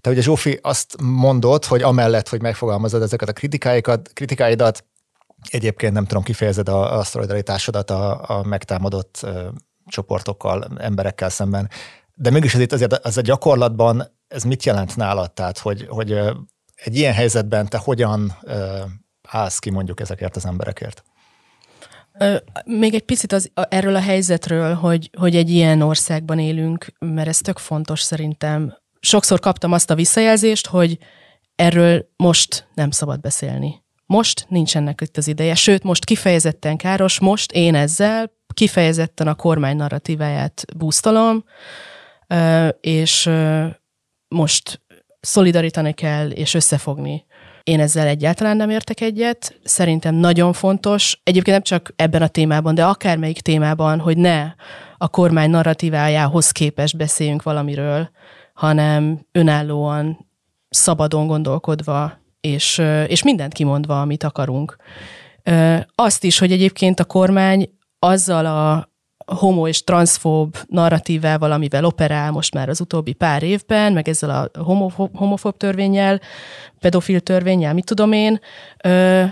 Te 0.00 0.10
ugye 0.10 0.20
Zsófi 0.20 0.58
azt 0.62 0.96
mondod, 1.02 1.64
hogy 1.64 1.82
amellett, 1.82 2.28
hogy 2.28 2.42
megfogalmazod 2.42 3.02
ezeket 3.02 3.28
a 3.28 3.32
kritikáikat, 3.32 4.10
kritikáidat, 4.12 4.84
egyébként 5.50 5.92
nem 5.92 6.04
tudom, 6.04 6.22
kifejezed 6.22 6.68
a, 6.68 6.98
a 6.98 7.04
szolidaritásodat 7.04 7.90
a, 7.90 8.30
a 8.38 8.42
megtámadott 8.42 9.26
csoportokkal, 9.86 10.66
emberekkel 10.78 11.28
szemben. 11.28 11.68
De 12.14 12.30
mégis 12.30 12.54
ez 12.54 12.60
itt 12.60 12.72
azért 12.72 12.92
az 12.92 13.16
a 13.16 13.20
gyakorlatban 13.20 14.17
ez 14.28 14.42
mit 14.42 14.64
jelent 14.64 14.96
nálad? 14.96 15.32
Tehát, 15.32 15.58
hogy, 15.58 15.86
hogy 15.88 16.12
egy 16.74 16.96
ilyen 16.96 17.12
helyzetben 17.12 17.68
te 17.68 17.78
hogyan 17.78 18.38
állsz 19.28 19.58
ki 19.58 19.70
mondjuk 19.70 20.00
ezekért 20.00 20.36
az 20.36 20.46
emberekért? 20.46 21.02
Még 22.64 22.94
egy 22.94 23.04
picit 23.04 23.32
az, 23.32 23.50
erről 23.54 23.96
a 23.96 24.00
helyzetről, 24.00 24.74
hogy, 24.74 25.10
hogy 25.18 25.36
egy 25.36 25.50
ilyen 25.50 25.82
országban 25.82 26.38
élünk, 26.38 26.86
mert 26.98 27.28
ez 27.28 27.38
tök 27.38 27.58
fontos 27.58 28.00
szerintem. 28.00 28.76
Sokszor 29.00 29.40
kaptam 29.40 29.72
azt 29.72 29.90
a 29.90 29.94
visszajelzést, 29.94 30.66
hogy 30.66 30.98
erről 31.54 32.08
most 32.16 32.68
nem 32.74 32.90
szabad 32.90 33.20
beszélni. 33.20 33.82
Most 34.06 34.46
nincsenek 34.48 35.00
itt 35.00 35.16
az 35.16 35.28
ideje, 35.28 35.54
sőt, 35.54 35.82
most 35.82 36.04
kifejezetten 36.04 36.76
káros, 36.76 37.20
most 37.20 37.52
én 37.52 37.74
ezzel 37.74 38.32
kifejezetten 38.54 39.28
a 39.28 39.34
kormány 39.34 39.76
narratíváját 39.76 40.64
búztolom, 40.76 41.44
és 42.80 43.30
most 44.28 44.80
szolidarítani 45.20 45.92
kell, 45.92 46.30
és 46.30 46.54
összefogni. 46.54 47.26
Én 47.62 47.80
ezzel 47.80 48.06
egyáltalán 48.06 48.56
nem 48.56 48.70
értek 48.70 49.00
egyet. 49.00 49.58
Szerintem 49.64 50.14
nagyon 50.14 50.52
fontos, 50.52 51.20
egyébként 51.22 51.56
nem 51.56 51.62
csak 51.62 51.92
ebben 51.96 52.22
a 52.22 52.28
témában, 52.28 52.74
de 52.74 52.84
akármelyik 52.84 53.40
témában, 53.40 54.00
hogy 54.00 54.16
ne 54.16 54.52
a 54.96 55.08
kormány 55.08 55.50
narratívájához 55.50 56.50
képest 56.50 56.96
beszéljünk 56.96 57.42
valamiről, 57.42 58.10
hanem 58.54 59.26
önállóan, 59.32 60.26
szabadon 60.68 61.26
gondolkodva, 61.26 62.18
és, 62.40 62.82
és 63.06 63.22
mindent 63.22 63.52
kimondva, 63.52 64.00
amit 64.00 64.22
akarunk. 64.24 64.76
Azt 65.94 66.24
is, 66.24 66.38
hogy 66.38 66.52
egyébként 66.52 67.00
a 67.00 67.04
kormány 67.04 67.70
azzal 67.98 68.46
a 68.46 68.87
homo 69.34 69.68
és 69.68 69.84
transzfób 69.84 70.56
narratívával, 70.66 71.52
amivel 71.52 71.84
operál 71.84 72.30
most 72.30 72.54
már 72.54 72.68
az 72.68 72.80
utóbbi 72.80 73.12
pár 73.12 73.42
évben, 73.42 73.92
meg 73.92 74.08
ezzel 74.08 74.30
a 74.30 74.62
homofób, 74.62 75.16
homofób 75.16 75.56
törvényel, 75.56 76.20
pedofil 76.78 77.20
törvényel, 77.20 77.74
mit 77.74 77.84
tudom 77.84 78.12
én, 78.12 78.40
ö, 78.84 79.24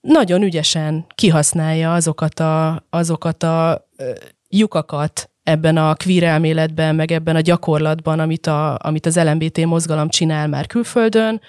nagyon 0.00 0.42
ügyesen 0.42 1.06
kihasználja 1.14 1.92
azokat 1.92 2.40
a, 2.40 2.86
azokat 2.90 3.42
a 3.42 3.88
ö, 3.96 4.12
lyukakat 4.48 5.30
ebben 5.42 5.76
a 5.76 5.94
queer 5.94 6.22
elméletben, 6.22 6.94
meg 6.94 7.12
ebben 7.12 7.36
a 7.36 7.40
gyakorlatban, 7.40 8.20
amit, 8.20 8.46
a, 8.46 8.78
amit 8.78 9.06
az 9.06 9.16
LMBT 9.16 9.64
mozgalom 9.64 10.08
csinál 10.08 10.48
már 10.48 10.66
külföldön, 10.66 11.40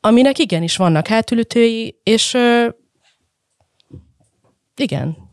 aminek 0.00 0.38
igenis 0.38 0.76
vannak 0.76 1.06
hátülütői, 1.06 2.00
és 2.02 2.34
ö, 2.34 2.68
igen, 4.76 5.27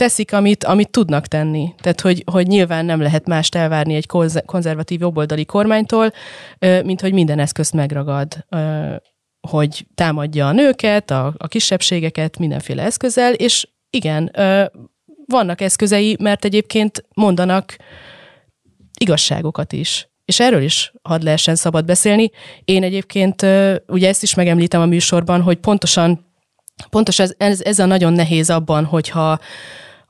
teszik, 0.00 0.32
amit, 0.32 0.64
amit 0.64 0.90
tudnak 0.90 1.26
tenni. 1.26 1.74
Tehát, 1.78 2.00
hogy, 2.00 2.22
hogy 2.32 2.46
nyilván 2.46 2.84
nem 2.84 3.00
lehet 3.00 3.26
mást 3.26 3.54
elvárni 3.54 3.94
egy 3.94 4.06
konzervatív 4.46 5.00
jobboldali 5.00 5.44
kormánytól, 5.44 6.12
mint 6.58 7.00
hogy 7.00 7.12
minden 7.12 7.38
eszközt 7.38 7.72
megragad, 7.72 8.46
hogy 9.48 9.86
támadja 9.94 10.46
a 10.46 10.52
nőket, 10.52 11.10
a, 11.10 11.34
a 11.36 11.48
kisebbségeket 11.48 12.38
mindenféle 12.38 12.82
eszközzel, 12.82 13.32
és 13.32 13.68
igen, 13.90 14.32
vannak 15.26 15.60
eszközei, 15.60 16.16
mert 16.20 16.44
egyébként 16.44 17.04
mondanak 17.14 17.76
igazságokat 18.98 19.72
is. 19.72 20.08
És 20.24 20.40
erről 20.40 20.62
is 20.62 20.92
hadd 21.02 21.24
lehessen 21.24 21.54
szabad 21.54 21.84
beszélni. 21.84 22.30
Én 22.64 22.82
egyébként, 22.82 23.46
ugye 23.86 24.08
ezt 24.08 24.22
is 24.22 24.34
megemlítem 24.34 24.80
a 24.80 24.86
műsorban, 24.86 25.42
hogy 25.42 25.56
pontosan 25.58 26.28
Pontosan 26.90 27.26
ez, 27.26 27.34
ez, 27.38 27.60
ez 27.60 27.78
a 27.78 27.84
nagyon 27.84 28.12
nehéz 28.12 28.50
abban, 28.50 28.84
hogyha 28.84 29.38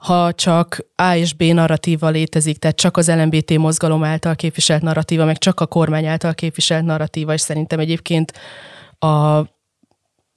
ha 0.01 0.33
csak 0.33 0.87
A 0.95 1.15
és 1.15 1.33
B 1.33 1.43
narratíva 1.43 2.09
létezik, 2.09 2.59
tehát 2.59 2.77
csak 2.77 2.97
az 2.97 3.09
LMBT 3.09 3.59
mozgalom 3.59 4.05
által 4.05 4.35
képviselt 4.35 4.83
narratíva, 4.83 5.25
meg 5.25 5.39
csak 5.39 5.61
a 5.61 5.67
kormány 5.67 6.07
által 6.07 6.35
képviselt 6.35 6.85
narratíva, 6.85 7.33
és 7.33 7.41
szerintem 7.41 7.79
egyébként 7.79 8.33
a 8.99 9.43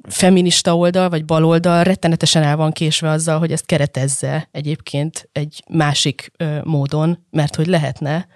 feminista 0.09 0.77
oldal, 0.77 1.09
vagy 1.09 1.25
baloldal 1.25 1.83
rettenetesen 1.83 2.43
el 2.43 2.55
van 2.55 2.71
késve 2.71 3.09
azzal, 3.09 3.39
hogy 3.39 3.51
ezt 3.51 3.65
keretezze 3.65 4.47
egyébként 4.51 5.29
egy 5.31 5.63
másik 5.69 6.31
ö, 6.37 6.57
módon, 6.63 7.25
mert 7.29 7.55
hogy 7.55 7.67
lehetne. 7.67 8.27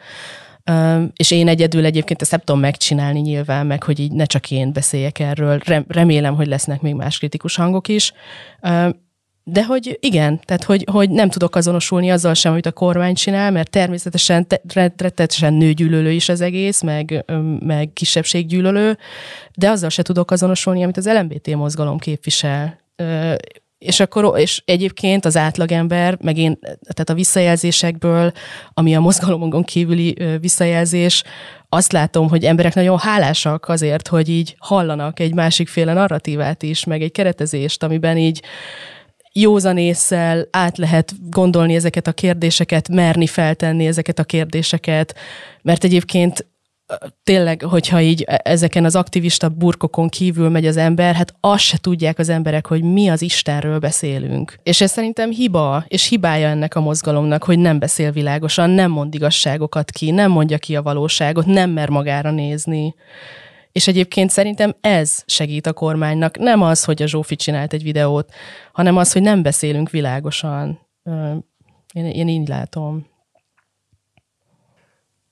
Ö, 0.63 1.03
és 1.15 1.31
én 1.31 1.47
egyedül 1.47 1.85
egyébként 1.85 2.21
ezt 2.21 2.31
nem 2.31 2.39
tudom 2.39 2.61
megcsinálni 2.61 3.19
nyilván, 3.19 3.65
meg 3.65 3.83
hogy 3.83 3.99
így 3.99 4.11
ne 4.11 4.25
csak 4.25 4.51
én 4.51 4.73
beszéljek 4.73 5.19
erről. 5.19 5.59
Remélem, 5.87 6.35
hogy 6.35 6.47
lesznek 6.47 6.81
még 6.81 6.93
más 6.93 7.17
kritikus 7.17 7.55
hangok 7.55 7.87
is. 7.87 8.13
Ö, 8.61 8.89
de 9.49 9.65
hogy 9.65 9.97
igen, 10.01 10.39
tehát 10.45 10.63
hogy, 10.63 10.85
hogy 10.91 11.09
nem 11.09 11.29
tudok 11.29 11.55
azonosulni 11.55 12.11
azzal 12.11 12.33
sem, 12.33 12.51
amit 12.51 12.65
a 12.65 12.71
kormány 12.71 13.13
csinál, 13.13 13.51
mert 13.51 13.69
természetesen 13.69 14.47
rettetesen 14.97 15.53
nőgyűlölő 15.53 16.11
is 16.11 16.29
az 16.29 16.41
egész, 16.41 16.81
meg, 16.81 17.25
meg 17.59 17.89
kisebbséggyűlölő, 17.93 18.97
de 19.55 19.69
azzal 19.69 19.89
se 19.89 20.01
tudok 20.01 20.31
azonosulni, 20.31 20.83
amit 20.83 20.97
az 20.97 21.07
LMBT 21.07 21.55
mozgalom 21.55 21.97
képvisel. 21.97 22.79
És 23.77 23.99
akkor, 23.99 24.39
és 24.39 24.61
egyébként 24.65 25.25
az 25.25 25.37
átlagember, 25.37 26.17
meg 26.21 26.37
én, 26.37 26.59
tehát 26.59 27.09
a 27.09 27.13
visszajelzésekből, 27.13 28.31
ami 28.73 28.95
a 28.95 28.99
mozgalomon 28.99 29.63
kívüli 29.63 30.17
visszajelzés, 30.39 31.23
azt 31.69 31.91
látom, 31.91 32.29
hogy 32.29 32.43
emberek 32.43 32.73
nagyon 32.73 32.97
hálásak 32.97 33.69
azért, 33.69 34.07
hogy 34.07 34.29
így 34.29 34.55
hallanak 34.59 35.19
egy 35.19 35.33
másikféle 35.33 35.93
narratívát 35.93 36.63
is, 36.63 36.83
meg 36.83 37.01
egy 37.01 37.11
keretezést, 37.11 37.83
amiben 37.83 38.17
így 38.17 38.41
józanésszel 39.39 40.47
át 40.51 40.77
lehet 40.77 41.13
gondolni 41.29 41.75
ezeket 41.75 42.07
a 42.07 42.11
kérdéseket, 42.11 42.89
merni 42.89 43.27
feltenni 43.27 43.87
ezeket 43.87 44.19
a 44.19 44.23
kérdéseket, 44.23 45.15
mert 45.61 45.83
egyébként 45.83 46.45
tényleg, 47.23 47.61
hogyha 47.61 48.01
így 48.01 48.23
e, 48.27 48.41
ezeken 48.43 48.85
az 48.85 48.95
aktivista 48.95 49.49
burkokon 49.49 50.09
kívül 50.09 50.49
megy 50.49 50.65
az 50.65 50.77
ember, 50.77 51.15
hát 51.15 51.35
azt 51.39 51.63
se 51.63 51.77
tudják 51.77 52.19
az 52.19 52.29
emberek, 52.29 52.67
hogy 52.67 52.83
mi 52.83 53.09
az 53.09 53.21
Istenről 53.21 53.79
beszélünk. 53.79 54.59
És 54.63 54.81
ez 54.81 54.91
szerintem 54.91 55.31
hiba, 55.31 55.85
és 55.87 56.07
hibája 56.07 56.47
ennek 56.47 56.75
a 56.75 56.79
mozgalomnak, 56.79 57.43
hogy 57.43 57.59
nem 57.59 57.79
beszél 57.79 58.11
világosan, 58.11 58.69
nem 58.69 58.91
mond 58.91 59.13
igazságokat 59.13 59.91
ki, 59.91 60.11
nem 60.11 60.31
mondja 60.31 60.57
ki 60.57 60.75
a 60.75 60.81
valóságot, 60.81 61.45
nem 61.45 61.69
mer 61.69 61.89
magára 61.89 62.31
nézni. 62.31 62.95
És 63.77 63.87
egyébként 63.87 64.29
szerintem 64.29 64.75
ez 64.81 65.23
segít 65.25 65.67
a 65.67 65.73
kormánynak. 65.73 66.37
Nem 66.37 66.61
az, 66.61 66.83
hogy 66.83 67.01
a 67.01 67.07
Zsófi 67.07 67.35
csinált 67.35 67.73
egy 67.73 67.83
videót, 67.83 68.33
hanem 68.73 68.97
az, 68.97 69.11
hogy 69.11 69.21
nem 69.21 69.41
beszélünk 69.41 69.89
világosan. 69.89 70.79
Én, 71.93 72.05
én 72.05 72.27
így 72.27 72.47
látom. 72.47 73.07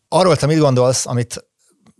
Arról 0.07 0.35
te 0.35 0.45
mit 0.45 0.57
gondolsz, 0.57 1.05
amit 1.05 1.45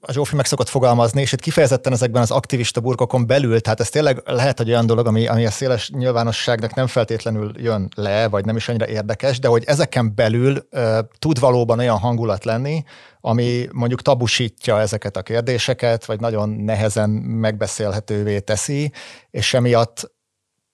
a 0.07 0.11
Zsófi 0.11 0.35
meg 0.35 0.45
szokott 0.45 0.69
fogalmazni, 0.69 1.21
és 1.21 1.31
itt 1.31 1.39
kifejezetten 1.39 1.93
ezekben 1.93 2.21
az 2.21 2.31
aktivista 2.31 2.79
burkokon 2.79 3.27
belül, 3.27 3.61
tehát 3.61 3.79
ez 3.79 3.89
tényleg 3.89 4.21
lehet 4.25 4.59
egy 4.59 4.69
olyan 4.69 4.85
dolog, 4.85 5.07
ami, 5.07 5.27
ami 5.27 5.45
a 5.45 5.51
széles 5.51 5.89
nyilvánosságnak 5.89 6.73
nem 6.73 6.87
feltétlenül 6.87 7.51
jön 7.57 7.89
le, 7.95 8.27
vagy 8.27 8.45
nem 8.45 8.55
is 8.55 8.69
annyira 8.69 8.87
érdekes, 8.87 9.39
de 9.39 9.47
hogy 9.47 9.63
ezeken 9.65 10.15
belül 10.15 10.67
uh, 10.71 10.97
tud 11.19 11.39
valóban 11.39 11.79
olyan 11.79 11.97
hangulat 11.97 12.43
lenni, 12.43 12.83
ami 13.21 13.67
mondjuk 13.71 14.01
tabusítja 14.01 14.79
ezeket 14.79 15.17
a 15.17 15.21
kérdéseket, 15.21 16.05
vagy 16.05 16.19
nagyon 16.19 16.49
nehezen 16.49 17.09
megbeszélhetővé 17.09 18.39
teszi, 18.39 18.91
és 19.31 19.53
emiatt, 19.53 20.11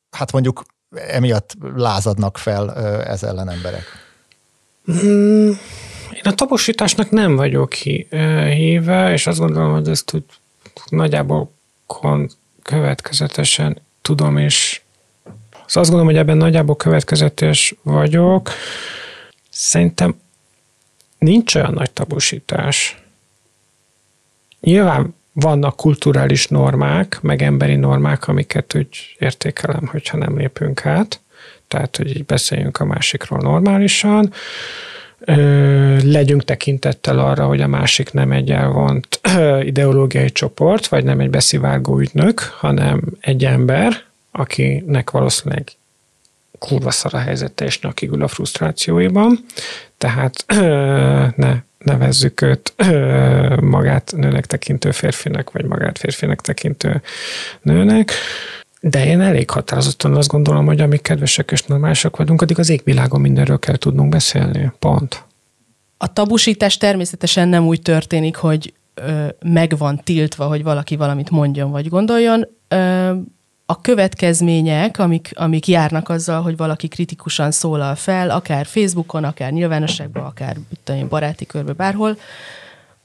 hát 0.10 0.32
mondjuk 0.32 0.64
emiatt 1.08 1.56
lázadnak 1.76 2.38
fel 2.38 2.74
ez 3.04 3.24
ellen 3.24 3.50
emberek. 3.50 3.84
Mm 4.92 5.52
én 6.26 6.32
a 6.32 6.36
taposításnak 6.36 7.10
nem 7.10 7.36
vagyok 7.36 7.74
híve, 7.74 9.12
és 9.12 9.28
azt 9.28 9.40
gondolom, 9.40 9.72
hogy 9.72 9.88
ezt 9.88 10.14
úgy 10.14 10.24
nagyjából 10.90 11.54
következetesen 12.64 13.82
tudom, 14.02 14.38
és 14.38 14.82
azt 15.66 15.90
gondolom, 15.90 16.06
hogy 16.06 16.18
ebben 16.18 16.38
nagyjából 16.38 16.76
következetes 16.76 17.76
vagyok. 17.82 18.50
Szerintem 19.50 20.16
nincs 21.18 21.56
olyan 21.56 21.74
nagy 21.74 21.92
tabusítás. 21.92 23.02
Nyilván 24.60 25.16
vannak 25.34 25.76
kulturális 25.76 26.48
normák, 26.48 27.20
meg 27.22 27.42
emberi 27.42 27.76
normák, 27.76 28.28
amiket 28.28 28.76
úgy 28.76 29.16
értékelem, 29.20 29.88
hogyha 29.88 30.18
nem 30.18 30.38
lépünk 30.38 30.86
át. 30.86 31.20
Tehát, 31.68 31.98
hogy 31.98 32.16
így 32.16 32.26
beszéljünk 32.26 32.80
a 32.80 32.86
másikról 32.86 33.40
normálisan. 33.40 34.34
Legyünk 36.04 36.44
tekintettel 36.44 37.20
arra, 37.20 37.46
hogy 37.46 37.62
a 37.62 37.68
másik 37.68 38.12
nem 38.12 38.32
egy 38.32 38.52
elvont 38.52 39.20
ideológiai 39.72 40.32
csoport, 40.32 40.88
vagy 40.88 41.04
nem 41.04 41.20
egy 41.20 41.30
beszivárgó 41.30 42.00
ügynök, 42.00 42.40
hanem 42.40 43.02
egy 43.20 43.46
ember, 43.46 44.04
akinek 44.32 45.12
valószínűleg 45.12 45.72
kurva 46.60 46.92
szar 46.92 47.14
a 47.14 47.18
helyzete, 47.18 47.66
és 47.66 47.80
nyakig 47.80 48.22
a 48.22 48.28
frusztrációiban. 48.28 49.46
Tehát 49.98 50.46
ne 51.44 51.56
nevezzük 51.78 52.42
őt 52.42 52.74
magát 53.76 54.14
nőnek 54.16 54.46
tekintő 54.46 54.92
férfinek, 54.92 55.52
vagy 55.52 55.66
magát 55.66 55.98
férfinek 55.98 56.42
tekintő 56.42 57.02
nőnek. 57.62 58.12
De 58.84 59.06
én 59.06 59.22
elég 59.22 59.50
határozottan 59.50 60.16
azt 60.16 60.30
gondolom, 60.30 60.66
hogy 60.66 60.82
amíg 60.82 61.02
kedvesek 61.02 61.52
és 61.52 61.64
normálisak 61.64 62.18
vagyunk, 62.18 62.42
addig 62.42 62.60
az 62.60 62.70
égvilágon 62.70 63.22
mindenről 63.22 63.60
kell 63.60 63.76
tudnunk 63.76 64.10
beszélni. 64.10 64.72
Pont. 64.80 65.24
A 65.98 66.14
tabusítás 66.14 66.78
természetesen 66.78 67.48
nem 67.48 67.68
úgy 67.68 67.82
történik, 67.82 68.36
hogy 68.36 68.74
ö, 68.94 69.28
meg 69.42 69.78
van 69.78 70.02
tiltva, 70.04 70.46
hogy 70.46 70.64
valaki 70.64 70.96
valamit 70.96 71.30
mondjon 71.30 71.72
vagy 71.72 71.90
gondoljon. 71.90 72.48
Ö, 72.68 73.12
a 73.66 73.82
következmények, 73.82 75.00
amik, 75.00 75.32
amik 75.36 75.68
járnak 75.68 76.10
azzal, 76.10 76.42
hogy 76.42 76.58
valaki 76.58 76.88
kritikusan 76.88 77.52
szólal 77.52 77.96
fel, 77.96 78.30
akár 78.30 78.66
Facebookon, 78.66 79.24
akár 79.24 79.52
nyilvánosságban, 79.52 80.24
akár 80.24 80.58
tudom, 80.84 81.08
baráti 81.08 81.46
körbe, 81.46 81.74
bárhol, 81.74 82.18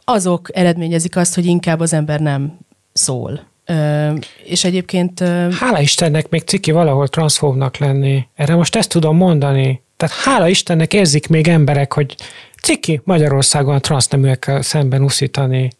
azok 0.05 0.57
eredményezik 0.57 1.17
azt, 1.17 1.35
hogy 1.35 1.47
inkább 1.47 1.81
az 1.81 1.93
ember 1.93 2.21
nem 2.21 2.59
szól. 2.93 3.41
Ö, 3.67 4.13
és 4.45 4.65
egyébként... 4.65 5.21
Ö... 5.21 5.49
Hála 5.51 5.81
Istennek 5.81 6.29
még 6.29 6.43
ciki 6.43 6.71
valahol 6.71 7.09
transzfóbnak 7.09 7.77
lenni. 7.77 8.27
Erre 8.35 8.55
most 8.55 8.77
ezt 8.77 8.89
tudom 8.89 9.17
mondani. 9.17 9.83
Tehát 9.97 10.15
hála 10.15 10.49
Istennek 10.49 10.93
érzik 10.93 11.29
még 11.29 11.49
emberek, 11.49 11.93
hogy 11.93 12.15
ciki 12.63 13.01
Magyarországon 13.05 13.75
a 13.75 13.81
transzneműekkel 13.81 14.63
szemben 14.63 15.03
uszítani. 15.03 15.71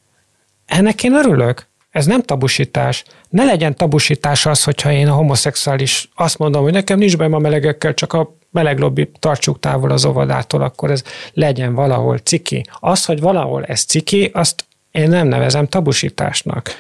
Ennek 0.67 1.03
én 1.03 1.15
örülök. 1.15 1.67
Ez 1.91 2.07
nem 2.07 2.23
tabusítás. 2.23 3.05
Ne 3.29 3.45
legyen 3.45 3.77
tabusítás 3.77 4.47
az, 4.47 4.65
hogyha 4.65 4.93
én 4.93 5.09
a 5.09 5.15
homoszexuális 5.15 6.09
azt 6.15 6.39
mondom, 6.39 6.63
hogy 6.63 6.73
nekem 6.73 6.99
nincs 6.99 7.17
bajom 7.17 7.33
a 7.33 7.39
melegekkel, 7.39 7.95
csak 7.95 8.13
a 8.13 8.37
meleg 8.51 8.79
lobby 8.79 9.11
tartsuk 9.19 9.61
távol 9.61 9.91
az 9.91 10.05
óvodától, 10.05 10.63
akkor 10.63 10.91
ez 10.91 11.03
legyen 11.33 11.75
valahol 11.75 12.19
ciki. 12.19 12.65
Az, 12.81 13.05
hogy 13.05 13.21
valahol 13.21 13.65
ez 13.65 13.81
ciki, 13.81 14.31
azt 14.35 14.65
én 14.91 15.09
nem 15.09 15.27
nevezem 15.27 15.67
tabusításnak. 15.67 16.71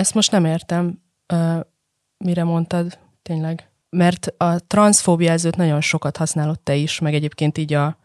Ezt 0.00 0.14
most 0.14 0.30
nem 0.30 0.44
értem, 0.44 1.02
mire 2.24 2.44
mondtad, 2.44 2.98
tényleg. 3.22 3.70
Mert 3.90 4.34
a 4.36 4.58
transzfóbiázőt 4.66 5.56
nagyon 5.56 5.80
sokat 5.80 6.16
használod 6.16 6.60
te 6.60 6.74
is, 6.74 6.98
meg 6.98 7.14
egyébként 7.14 7.58
így 7.58 7.72
a, 7.72 7.98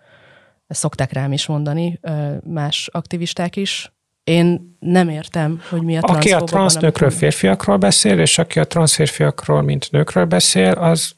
ezt 0.68 0.80
szokták 0.80 1.14
rám 1.14 1.32
is 1.32 1.46
mondani, 1.46 2.00
más 2.43 2.89
aktivisták 2.91 3.56
is, 3.56 3.93
én 4.24 4.78
nem 4.80 5.10
értem, 5.10 5.62
hogy 5.70 5.82
mi 5.82 5.98
a 5.98 6.00
Aki 6.02 6.32
a 6.32 6.39
transznőkről 6.39 7.10
férfiakról 7.12 7.78
beszél, 7.78 8.20
és 8.20 8.38
aki 8.38 8.60
a 8.60 8.68
transzférfiakról, 8.68 9.62
mint 9.62 9.91
nőkről 9.91 10.26
beszél, 10.26 10.72
az 10.72 11.16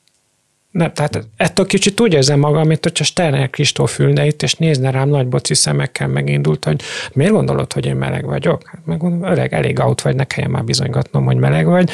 nem, 0.77 0.93
tehát 0.93 1.27
ettől 1.37 1.65
kicsit 1.65 1.99
úgy 1.99 2.13
érzem 2.13 2.39
magam, 2.39 2.67
mint 2.67 2.83
hogyha 2.83 3.03
Sterner 3.03 3.49
Kristóf 3.49 3.99
ülne 3.99 4.25
itt, 4.25 4.41
és 4.41 4.53
nézne 4.53 4.91
rám 4.91 5.09
nagy 5.09 5.27
boci 5.27 5.53
szemekkel 5.53 6.07
megindult, 6.07 6.65
hogy 6.65 6.81
miért 7.13 7.31
gondolod, 7.31 7.73
hogy 7.73 7.85
én 7.85 7.95
meleg 7.95 8.25
vagyok? 8.25 8.61
Hát 8.65 8.85
megmondom, 8.85 9.31
öreg, 9.31 9.53
elég 9.53 9.79
out 9.79 10.01
vagy, 10.01 10.15
ne 10.15 10.23
kelljen 10.23 10.51
már 10.51 10.63
bizonygatnom, 10.63 11.25
hogy 11.25 11.35
meleg 11.37 11.65
vagy. 11.65 11.89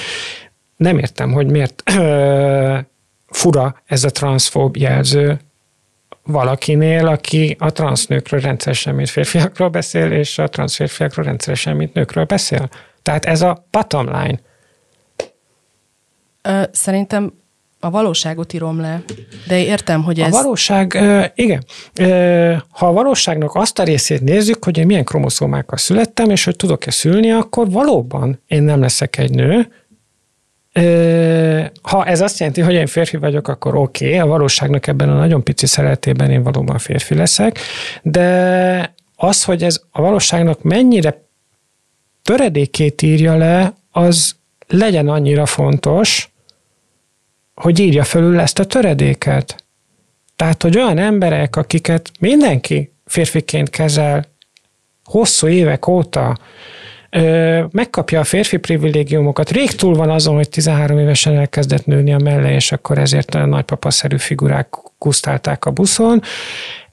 Nem 0.75 0.97
értem, 0.97 1.31
hogy 1.31 1.47
miért 1.47 1.83
ö, 1.97 2.77
fura 3.27 3.81
ez 3.85 4.03
a 4.03 4.09
transzfób 4.09 4.77
jelző, 4.77 5.39
valakinél, 6.25 7.07
aki 7.07 7.55
a 7.59 7.71
transznőkről 7.71 8.39
rendszeresen, 8.39 8.95
mint 8.95 9.09
férfiakról 9.09 9.69
beszél, 9.69 10.11
és 10.11 10.37
a 10.37 10.47
transzférfiakról 10.47 11.25
rendszeresen, 11.25 11.75
mint 11.75 11.93
nőkről 11.93 12.25
beszél. 12.25 12.69
Tehát 13.01 13.25
ez 13.25 13.41
a 13.41 13.65
bottom 13.71 14.05
line. 14.05 14.39
Szerintem 16.71 17.33
a 17.83 17.89
valóságot 17.89 18.53
írom 18.53 18.79
le, 18.79 19.03
de 19.47 19.63
értem, 19.63 20.03
hogy 20.03 20.19
ez... 20.19 20.33
A 20.33 20.41
valóság, 20.41 20.99
igen. 21.35 21.63
Ha 22.69 22.87
a 22.87 22.91
valóságnak 22.91 23.55
azt 23.55 23.79
a 23.79 23.83
részét 23.83 24.21
nézzük, 24.21 24.63
hogy 24.63 24.77
én 24.77 24.85
milyen 24.85 25.03
kromoszómákkal 25.03 25.77
születtem, 25.77 26.29
és 26.29 26.43
hogy 26.43 26.55
tudok-e 26.55 26.91
szülni, 26.91 27.31
akkor 27.31 27.69
valóban 27.69 28.41
én 28.47 28.63
nem 28.63 28.79
leszek 28.79 29.17
egy 29.17 29.31
nő, 29.31 29.67
ha 31.81 32.05
ez 32.05 32.21
azt 32.21 32.39
jelenti, 32.39 32.61
hogy 32.61 32.73
én 32.73 32.87
férfi 32.87 33.17
vagyok, 33.17 33.47
akkor 33.47 33.75
oké, 33.75 34.05
okay, 34.05 34.19
a 34.19 34.25
valóságnak 34.25 34.87
ebben 34.87 35.09
a 35.09 35.17
nagyon 35.17 35.43
pici 35.43 35.65
szeretében 35.65 36.31
én 36.31 36.43
valóban 36.43 36.77
férfi 36.77 37.15
leszek, 37.15 37.59
de 38.01 38.93
az, 39.15 39.43
hogy 39.43 39.63
ez 39.63 39.81
a 39.91 40.01
valóságnak 40.01 40.61
mennyire 40.61 41.23
töredékét 42.23 43.01
írja 43.01 43.37
le, 43.37 43.73
az 43.91 44.35
legyen 44.67 45.07
annyira 45.07 45.45
fontos, 45.45 46.32
hogy 47.55 47.79
írja 47.79 48.03
fölül 48.03 48.39
ezt 48.39 48.59
a 48.59 48.65
töredéket. 48.65 49.63
Tehát, 50.35 50.61
hogy 50.61 50.77
olyan 50.77 50.97
emberek, 50.97 51.55
akiket 51.55 52.11
mindenki 52.19 52.93
férfiként 53.05 53.69
kezel 53.69 54.25
hosszú 55.03 55.47
évek 55.47 55.87
óta, 55.87 56.37
megkapja 57.71 58.19
a 58.19 58.23
férfi 58.23 58.57
privilégiumokat. 58.57 59.51
Rég 59.51 59.71
túl 59.71 59.95
van 59.95 60.09
azon, 60.09 60.35
hogy 60.35 60.49
13 60.49 60.97
évesen 60.99 61.37
elkezdett 61.37 61.85
nőni 61.85 62.13
a 62.13 62.17
melle, 62.17 62.51
és 62.51 62.71
akkor 62.71 62.97
ezért 62.97 63.35
a 63.35 63.45
nagypapaszerű 63.45 64.17
figurák 64.17 64.67
kusztálták 64.97 65.65
a 65.65 65.71
buszon. 65.71 66.21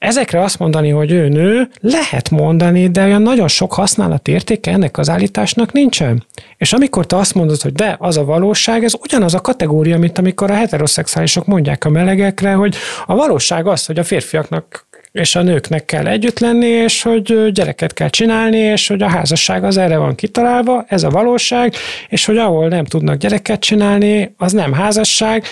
Ezekre 0.01 0.43
azt 0.43 0.59
mondani, 0.59 0.89
hogy 0.89 1.11
ő 1.11 1.27
nő, 1.27 1.69
lehet 1.81 2.29
mondani, 2.29 2.87
de 2.87 3.03
olyan 3.03 3.21
nagyon 3.21 3.47
sok 3.47 3.73
használat 3.73 4.27
értéke 4.27 4.71
ennek 4.71 4.97
az 4.97 5.09
állításnak 5.09 5.71
nincsen. 5.71 6.23
És 6.57 6.73
amikor 6.73 7.05
te 7.05 7.15
azt 7.15 7.33
mondod, 7.33 7.61
hogy 7.61 7.73
de, 7.73 7.95
az 7.99 8.17
a 8.17 8.25
valóság, 8.25 8.83
ez 8.83 8.93
ugyanaz 9.01 9.33
a 9.33 9.41
kategória, 9.41 9.97
mint 9.97 10.17
amikor 10.17 10.51
a 10.51 10.55
heteroszexuálisok 10.55 11.45
mondják 11.45 11.85
a 11.85 11.89
melegekre, 11.89 12.53
hogy 12.53 12.75
a 13.05 13.15
valóság 13.15 13.67
az, 13.67 13.85
hogy 13.85 13.99
a 13.99 14.03
férfiaknak 14.03 14.87
és 15.11 15.35
a 15.35 15.41
nőknek 15.41 15.85
kell 15.85 16.07
együtt 16.07 16.39
lenni, 16.39 16.67
és 16.67 17.01
hogy 17.01 17.51
gyereket 17.51 17.93
kell 17.93 18.09
csinálni, 18.09 18.57
és 18.57 18.87
hogy 18.87 19.01
a 19.01 19.09
házasság 19.09 19.63
az 19.63 19.77
erre 19.77 19.97
van 19.97 20.15
kitalálva, 20.15 20.85
ez 20.87 21.03
a 21.03 21.09
valóság, 21.09 21.73
és 22.09 22.25
hogy 22.25 22.37
ahol 22.37 22.67
nem 22.67 22.85
tudnak 22.85 23.17
gyereket 23.17 23.59
csinálni, 23.59 24.33
az 24.37 24.51
nem 24.51 24.73
házasság. 24.73 25.43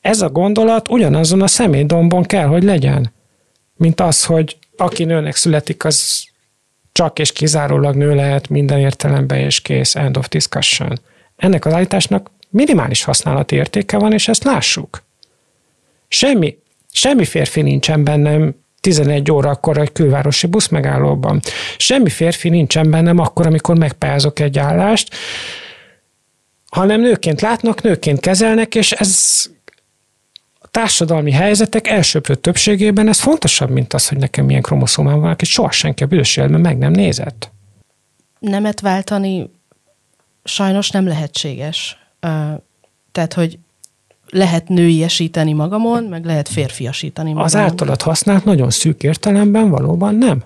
Ez 0.00 0.20
a 0.20 0.28
gondolat 0.28 0.90
ugyanazon 0.90 1.42
a 1.42 1.46
személydombon 1.46 2.22
kell, 2.22 2.46
hogy 2.46 2.62
legyen, 2.62 3.13
mint 3.84 4.00
az, 4.00 4.24
hogy 4.24 4.56
aki 4.76 5.04
nőnek 5.04 5.36
születik, 5.36 5.84
az 5.84 6.24
csak 6.92 7.18
és 7.18 7.32
kizárólag 7.32 7.94
nő 7.94 8.14
lehet 8.14 8.48
minden 8.48 8.78
értelemben, 8.78 9.38
és 9.38 9.60
kész, 9.60 9.94
end 9.94 10.16
of 10.16 10.28
discussion. 10.28 11.00
Ennek 11.36 11.64
az 11.64 11.72
állításnak 11.72 12.30
minimális 12.48 13.02
használati 13.02 13.56
értéke 13.56 13.98
van, 13.98 14.12
és 14.12 14.28
ezt 14.28 14.44
lássuk. 14.44 15.02
Semmi, 16.08 16.58
semmi 16.92 17.24
férfi 17.24 17.62
nincsen 17.62 18.04
bennem 18.04 18.54
11 18.80 19.30
órakor 19.30 19.78
egy 19.78 19.92
külvárosi 19.92 20.46
buszmegállóban. 20.46 21.40
Semmi 21.76 22.10
férfi 22.10 22.48
nincsen 22.48 22.90
bennem 22.90 23.18
akkor, 23.18 23.46
amikor 23.46 23.78
megpályázok 23.78 24.38
egy 24.38 24.58
állást, 24.58 25.14
hanem 26.70 27.00
nőként 27.00 27.40
látnak, 27.40 27.82
nőként 27.82 28.20
kezelnek, 28.20 28.74
és 28.74 28.92
ez 28.92 29.44
társadalmi 30.74 31.30
helyzetek 31.30 31.88
elsőprő 31.88 32.34
többségében 32.34 33.08
ez 33.08 33.20
fontosabb, 33.20 33.70
mint 33.70 33.92
az, 33.92 34.08
hogy 34.08 34.18
nekem 34.18 34.44
milyen 34.44 34.62
kromoszómám 34.62 35.20
van, 35.20 35.30
akit 35.30 35.48
soha 35.48 35.70
senki 35.70 36.02
a 36.02 36.06
büdös 36.06 36.36
meg 36.36 36.78
nem 36.78 36.92
nézett. 36.92 37.50
Nemet 38.38 38.80
váltani 38.80 39.50
sajnos 40.44 40.90
nem 40.90 41.06
lehetséges. 41.06 41.98
Tehát, 43.12 43.32
hogy 43.34 43.58
lehet 44.28 44.68
nőiesíteni 44.68 45.52
magamon, 45.52 46.04
meg 46.04 46.24
lehet 46.24 46.48
férfiasítani 46.48 47.28
magamon. 47.28 47.46
Az 47.46 47.56
általad 47.56 48.02
használt 48.02 48.44
nagyon 48.44 48.70
szűk 48.70 49.02
értelemben 49.02 49.70
valóban 49.70 50.14
nem. 50.14 50.42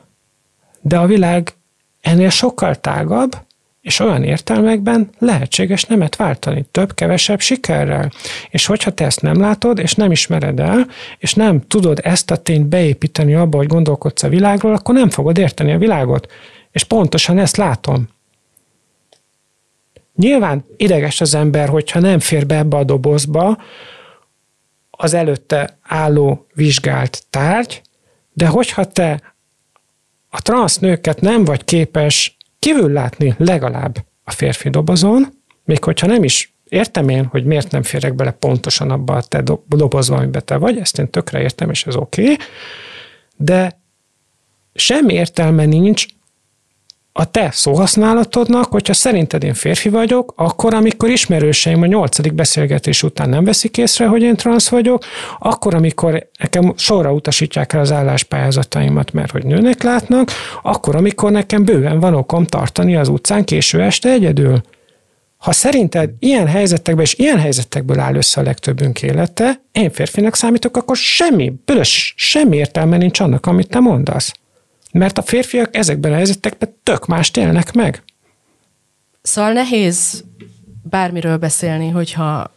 De 0.81 0.99
a 0.99 1.07
világ 1.07 1.55
ennél 2.01 2.31
sokkal 2.31 2.75
tágabb, 2.75 3.37
és 3.89 4.01
olyan 4.01 4.23
értelmekben 4.23 5.11
lehetséges 5.19 5.85
nemet 5.85 6.17
váltani, 6.17 6.65
több-kevesebb 6.71 7.41
sikerrel. 7.41 8.11
És 8.51 8.67
hogyha 8.67 8.91
te 8.91 9.05
ezt 9.05 9.23
nem 9.23 9.41
látod, 9.41 9.79
és 9.79 9.95
nem 9.95 10.11
ismered 10.11 10.61
el, 10.61 10.87
és 11.19 11.35
nem 11.35 11.61
tudod 11.61 12.01
ezt 12.03 12.31
a 12.31 12.37
tényt 12.37 12.67
beépíteni 12.67 13.35
abba, 13.35 13.57
hogy 13.57 13.67
gondolkodsz 13.67 14.23
a 14.23 14.29
világról, 14.29 14.75
akkor 14.75 14.95
nem 14.95 15.11
fogod 15.11 15.39
érteni 15.39 15.73
a 15.73 15.79
világot. 15.79 16.33
És 16.71 16.85
pontosan 16.85 17.39
ezt 17.39 17.57
látom 17.57 18.09
Nyilván 20.17 20.65
ideges 20.77 21.21
az 21.21 21.35
ember, 21.35 21.69
hogyha 21.69 22.01
nem 22.01 22.19
fér 22.19 22.47
be 22.47 22.57
ebbe 22.57 22.77
a 22.77 22.85
dobozba 22.85 23.59
az 24.91 25.15
előtte 25.15 25.79
álló 25.83 26.47
vizsgált 26.55 27.23
tárgy, 27.31 27.83
de 28.33 28.47
hogyha 28.47 28.85
te 28.85 29.35
a 30.29 30.43
transz 30.43 30.79
nőket 30.79 31.21
nem 31.21 31.45
vagy 31.45 31.65
képes 31.65 32.38
kívül 32.59 32.93
látni 32.93 33.35
legalább 33.39 34.05
a 34.25 34.31
férfi 34.31 34.71
dobozon, 34.71 35.27
még 35.65 35.85
hogyha 35.85 36.07
nem 36.07 36.25
is 36.25 36.57
értem 36.69 37.09
én, 37.09 37.25
hogy 37.25 37.45
miért 37.45 37.71
nem 37.71 37.83
férek 37.83 38.15
bele 38.15 38.31
pontosan 38.31 38.91
abba 38.91 39.15
a 39.15 39.23
te 39.23 39.43
dobozba, 39.67 40.17
amiben 40.17 40.45
te 40.45 40.57
vagy, 40.57 40.79
ezt 40.79 40.99
én 40.99 41.11
tökre 41.11 41.41
értem, 41.41 41.71
és 41.71 41.87
ez 41.87 41.97
oké, 41.97 42.23
okay, 42.23 42.37
de 43.37 43.81
semmi 44.75 45.13
értelme 45.13 45.65
nincs 45.65 46.07
a 47.21 47.25
te 47.25 47.49
szóhasználatodnak, 47.53 48.65
hogyha 48.65 48.95
szerinted 48.95 49.45
én 49.45 49.55
férfi 49.55 49.89
vagyok, 49.89 50.33
akkor, 50.37 50.75
amikor 50.75 51.09
ismerőseim 51.09 51.83
a 51.83 51.87
nyolcadik 51.87 52.33
beszélgetés 52.33 53.03
után 53.03 53.29
nem 53.29 53.45
veszik 53.45 53.77
észre, 53.77 54.07
hogy 54.07 54.23
én 54.23 54.37
transz 54.37 54.69
vagyok, 54.69 55.05
akkor, 55.39 55.75
amikor 55.75 56.29
nekem 56.39 56.73
sorra 56.77 57.13
utasítják 57.13 57.73
el 57.73 57.81
az 57.81 57.93
álláspályázataimat, 57.93 59.13
mert 59.13 59.31
hogy 59.31 59.45
nőnek 59.45 59.83
látnak, 59.83 60.31
akkor, 60.63 60.97
amikor 60.97 61.31
nekem 61.31 61.65
bőven 61.65 62.01
van 62.01 62.15
okom 62.15 62.45
tartani 62.45 62.97
az 62.97 63.09
utcán 63.09 63.45
késő 63.45 63.83
este 63.83 64.11
egyedül. 64.11 64.61
Ha 65.37 65.53
szerinted 65.53 66.11
ilyen 66.19 66.47
helyzetekben 66.47 67.05
és 67.05 67.15
ilyen 67.15 67.39
helyzetekből 67.39 67.99
áll 67.99 68.15
össze 68.15 68.41
a 68.41 68.45
legtöbbünk 68.45 69.03
élete, 69.03 69.61
én 69.73 69.91
férfinak 69.91 70.37
számítok, 70.37 70.77
akkor 70.77 70.97
semmi, 70.97 71.53
bős, 71.65 72.15
semmi 72.17 72.57
értelme 72.57 72.97
nincs 72.97 73.21
annak, 73.21 73.47
amit 73.47 73.69
te 73.69 73.79
mondasz. 73.79 74.33
Mert 74.99 75.19
a 75.19 75.23
férfiak 75.23 75.77
ezekben 75.77 76.13
a 76.13 76.15
helyzetekben 76.15 76.75
tök 76.83 77.07
mást 77.07 77.37
élnek 77.37 77.73
meg. 77.73 78.03
Szóval 79.23 79.53
nehéz 79.53 80.25
bármiről 80.83 81.37
beszélni, 81.37 81.89
hogyha 81.89 82.51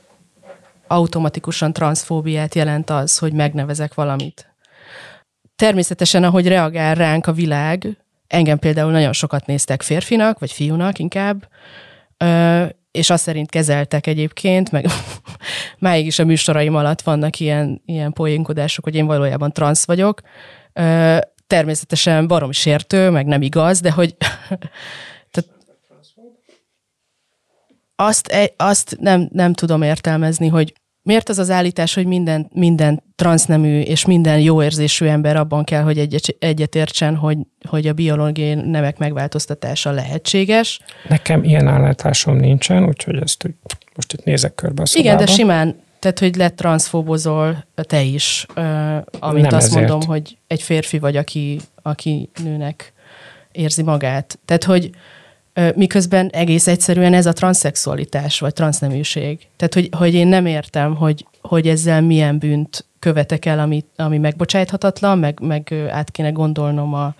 automatikusan 0.87 1.73
transzfóbiát 1.73 2.55
jelent 2.55 2.89
az, 2.89 3.17
hogy 3.17 3.33
megnevezek 3.33 3.93
valamit. 3.93 4.53
Természetesen, 5.55 6.23
ahogy 6.23 6.47
reagál 6.47 6.95
ránk 6.95 7.27
a 7.27 7.31
világ, 7.31 7.97
engem 8.27 8.59
például 8.59 8.91
nagyon 8.91 9.13
sokat 9.13 9.45
néztek 9.45 9.81
férfinak, 9.81 10.39
vagy 10.39 10.51
fiúnak 10.51 10.99
inkább, 10.99 11.47
és 12.91 13.09
azt 13.09 13.23
szerint 13.23 13.49
kezeltek 13.49 14.07
egyébként, 14.07 14.71
meg 14.71 14.85
máig 15.79 16.05
is 16.05 16.19
a 16.19 16.25
műsoraim 16.25 16.75
alatt 16.75 17.01
vannak 17.01 17.39
ilyen, 17.39 17.81
ilyen 17.85 18.13
poénkodások, 18.13 18.83
hogy 18.83 18.95
én 18.95 19.05
valójában 19.05 19.51
transz 19.51 19.85
vagyok 19.85 20.21
természetesen 21.51 22.27
barom 22.27 22.51
sértő, 22.51 23.09
meg 23.09 23.25
nem 23.25 23.41
igaz, 23.41 23.79
de 23.79 23.91
hogy 23.91 24.15
tehát 25.31 25.49
azt, 27.95 28.53
azt 28.57 28.97
nem, 28.99 29.29
nem 29.31 29.53
tudom 29.53 29.81
értelmezni, 29.81 30.47
hogy 30.47 30.73
miért 31.03 31.29
az 31.29 31.39
az 31.39 31.49
állítás, 31.49 31.93
hogy 31.93 32.05
minden, 32.05 32.49
minden 32.53 33.03
transznemű 33.15 33.79
és 33.79 34.05
minden 34.05 34.39
jó 34.39 34.63
érzésű 34.63 35.05
ember 35.05 35.35
abban 35.35 35.63
kell, 35.63 35.81
hogy 35.81 35.97
egyet, 35.97 36.35
egyetértsen, 36.39 37.15
hogy, 37.15 37.37
hogy 37.69 37.87
a 37.87 37.93
biológiai 37.93 38.53
nemek 38.53 38.97
megváltoztatása 38.97 39.91
lehetséges. 39.91 40.79
Nekem 41.07 41.43
ilyen 41.43 41.67
állításom 41.67 42.35
nincsen, 42.35 42.85
úgyhogy 42.85 43.15
ezt 43.15 43.49
most 43.95 44.13
itt 44.13 44.23
nézek 44.23 44.55
körbe 44.55 44.81
a 44.81 44.85
szobába. 44.85 45.13
Igen, 45.13 45.25
de 45.25 45.31
simán 45.31 45.75
tehát, 46.01 46.19
hogy 46.19 46.35
letranszfóbozol 46.35 47.65
te 47.75 48.01
is, 48.01 48.45
amint 49.19 49.49
Nem 49.49 49.57
azt 49.57 49.67
ezért. 49.67 49.87
mondom, 49.87 50.09
hogy 50.09 50.37
egy 50.47 50.61
férfi 50.61 50.99
vagy, 50.99 51.17
aki, 51.17 51.59
aki 51.81 52.29
nőnek 52.43 52.93
érzi 53.51 53.83
magát. 53.83 54.39
Tehát, 54.45 54.63
hogy 54.63 54.89
miközben 55.75 56.29
egész 56.29 56.67
egyszerűen 56.67 57.13
ez 57.13 57.25
a 57.25 57.33
transzexualitás, 57.33 58.39
vagy 58.39 58.53
transzneműség. 58.53 59.47
Tehát, 59.57 59.73
hogy, 59.73 59.89
hogy 59.97 60.13
én 60.13 60.27
nem 60.27 60.45
értem, 60.45 60.95
hogy, 60.95 61.25
hogy 61.41 61.67
ezzel 61.67 62.01
milyen 62.01 62.37
bűnt 62.37 62.85
követek 62.99 63.45
el, 63.45 63.59
ami, 63.59 63.85
ami 63.95 64.17
megbocsájthatatlan, 64.17 65.19
meg, 65.19 65.39
meg 65.41 65.73
át 65.89 66.11
kéne 66.11 66.29
gondolnom 66.29 66.93
a, 66.93 67.15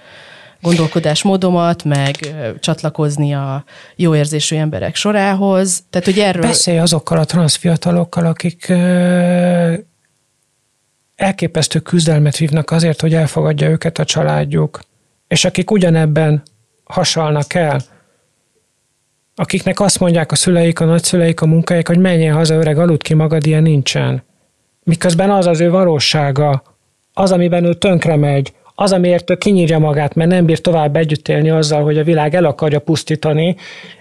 gondolkodásmódomat, 0.61 1.83
meg 1.83 2.15
csatlakozni 2.59 3.33
a 3.33 3.63
jó 3.95 4.15
érzésű 4.15 4.55
emberek 4.55 4.95
sorához. 4.95 5.83
Tehát, 5.89 6.07
hogy 6.07 6.19
erről... 6.19 6.41
Beszélj 6.41 6.79
azokkal 6.79 7.17
a 7.17 7.25
transzfiatalokkal, 7.25 8.25
akik 8.25 8.73
elképesztő 11.15 11.79
küzdelmet 11.79 12.37
vívnak 12.37 12.71
azért, 12.71 13.01
hogy 13.01 13.13
elfogadja 13.13 13.69
őket 13.69 13.99
a 13.99 14.05
családjuk, 14.05 14.79
és 15.27 15.45
akik 15.45 15.71
ugyanebben 15.71 16.41
hasalnak 16.83 17.53
el, 17.53 17.81
akiknek 19.35 19.79
azt 19.79 19.99
mondják 19.99 20.31
a 20.31 20.35
szüleik, 20.35 20.79
a 20.79 20.85
nagyszüleik, 20.85 21.41
a 21.41 21.45
munkáik, 21.45 21.87
hogy 21.87 21.97
menjél 21.97 22.33
haza, 22.33 22.55
öreg, 22.55 22.77
aludt 22.77 23.03
ki 23.03 23.13
magad, 23.13 23.45
ilyen 23.45 23.63
nincsen. 23.63 24.23
Miközben 24.83 25.31
az 25.31 25.45
az 25.45 25.59
ő 25.59 25.69
valósága, 25.69 26.63
az, 27.13 27.31
amiben 27.31 27.63
ő 27.63 27.73
tönkre 27.73 28.15
megy, 28.15 28.53
az, 28.81 28.91
amiért 28.91 29.37
kinyírja 29.37 29.79
magát, 29.79 30.13
mert 30.13 30.29
nem 30.29 30.45
bír 30.45 30.61
tovább 30.61 30.95
együtt 30.95 31.27
élni 31.27 31.49
azzal, 31.49 31.83
hogy 31.83 31.97
a 31.97 32.03
világ 32.03 32.35
el 32.35 32.45
akarja 32.45 32.79
pusztítani, 32.79 33.55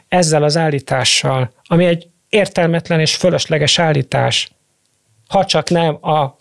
ezzel 0.08 0.42
az 0.42 0.56
állítással, 0.56 1.52
ami 1.64 1.84
egy 1.84 2.08
értelmetlen 2.28 3.00
és 3.00 3.16
fölösleges 3.16 3.78
állítás. 3.78 4.50
Ha 5.28 5.44
csak 5.44 5.70
nem 5.70 5.98
a 6.04 6.36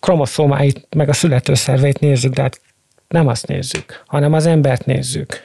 kromoszómáit, 0.00 0.86
meg 0.96 1.08
a 1.08 1.12
születőszerveit 1.12 2.00
nézzük, 2.00 2.34
de 2.34 2.42
hát 2.42 2.60
nem 3.08 3.26
azt 3.26 3.46
nézzük, 3.46 4.02
hanem 4.06 4.32
az 4.32 4.46
embert 4.46 4.86
nézzük. 4.86 5.40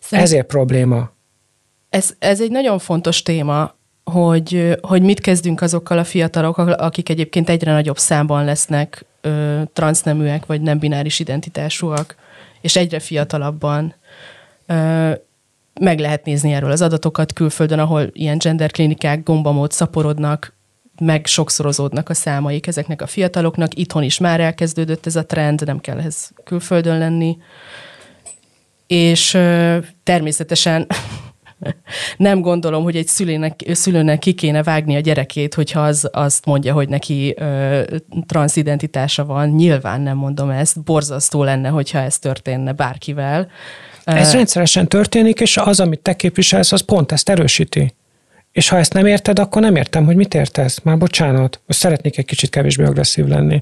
Szerint 0.00 0.28
Ezért 0.28 0.46
probléma. 0.46 1.10
Ez, 1.88 2.14
ez 2.18 2.40
egy 2.40 2.50
nagyon 2.50 2.78
fontos 2.78 3.22
téma, 3.22 3.74
hogy, 4.04 4.78
hogy 4.80 5.02
mit 5.02 5.20
kezdünk 5.20 5.60
azokkal 5.60 5.98
a 5.98 6.04
fiatalokkal, 6.04 6.72
akik 6.72 7.08
egyébként 7.08 7.48
egyre 7.48 7.72
nagyobb 7.72 7.98
számban 7.98 8.44
lesznek 8.44 9.04
ö, 9.20 9.62
transzneműek, 9.72 10.46
vagy 10.46 10.60
nem 10.60 10.78
bináris 10.78 11.18
identitásúak, 11.18 12.14
és 12.60 12.76
egyre 12.76 12.98
fiatalabban 12.98 13.94
ö, 14.66 15.10
meg 15.80 15.98
lehet 15.98 16.24
nézni 16.24 16.52
erről 16.52 16.70
az 16.70 16.82
adatokat 16.82 17.32
külföldön, 17.32 17.78
ahol 17.78 18.10
ilyen 18.12 18.38
genderklinikák 18.38 19.22
gombamód 19.22 19.72
szaporodnak, 19.72 20.54
meg 21.00 21.26
sokszorozódnak 21.26 22.08
a 22.08 22.14
számaik 22.14 22.66
ezeknek 22.66 23.02
a 23.02 23.06
fiataloknak. 23.06 23.74
Itthon 23.74 24.02
is 24.02 24.18
már 24.18 24.40
elkezdődött 24.40 25.06
ez 25.06 25.16
a 25.16 25.26
trend, 25.26 25.64
nem 25.64 25.80
kell 25.80 25.98
ehhez 25.98 26.30
külföldön 26.44 26.98
lenni. 26.98 27.38
És 28.86 29.34
ö, 29.34 29.78
természetesen 30.02 30.86
nem 32.16 32.40
gondolom, 32.40 32.82
hogy 32.82 32.96
egy 32.96 33.06
szülőnek, 33.06 33.60
szülőnek 33.72 34.18
ki 34.18 34.32
kéne 34.32 34.62
vágni 34.62 34.96
a 34.96 35.00
gyerekét, 35.00 35.54
hogyha 35.54 35.80
az 35.80 36.08
azt 36.12 36.44
mondja, 36.44 36.72
hogy 36.72 36.88
neki 36.88 37.34
ö, 37.38 37.82
transzidentitása 38.26 39.24
van. 39.24 39.48
Nyilván 39.48 40.00
nem 40.00 40.16
mondom 40.16 40.50
ezt. 40.50 40.82
Borzasztó 40.82 41.44
lenne, 41.44 41.68
hogyha 41.68 41.98
ez 41.98 42.18
történne 42.18 42.72
bárkivel. 42.72 43.48
Ez 44.04 44.32
rendszeresen 44.32 44.88
történik, 44.88 45.40
és 45.40 45.56
az, 45.56 45.80
amit 45.80 46.00
te 46.00 46.16
képviselsz, 46.16 46.72
az 46.72 46.80
pont 46.80 47.12
ezt 47.12 47.28
erősíti. 47.28 47.94
És 48.52 48.68
ha 48.68 48.76
ezt 48.76 48.92
nem 48.92 49.06
érted, 49.06 49.38
akkor 49.38 49.62
nem 49.62 49.76
értem, 49.76 50.04
hogy 50.04 50.16
mit 50.16 50.34
értesz. 50.34 50.80
Már 50.80 50.98
bocsánat, 50.98 51.60
most 51.66 51.78
szeretnék 51.78 52.18
egy 52.18 52.24
kicsit 52.24 52.50
kevésbé 52.50 52.84
agresszív 52.84 53.26
lenni, 53.26 53.60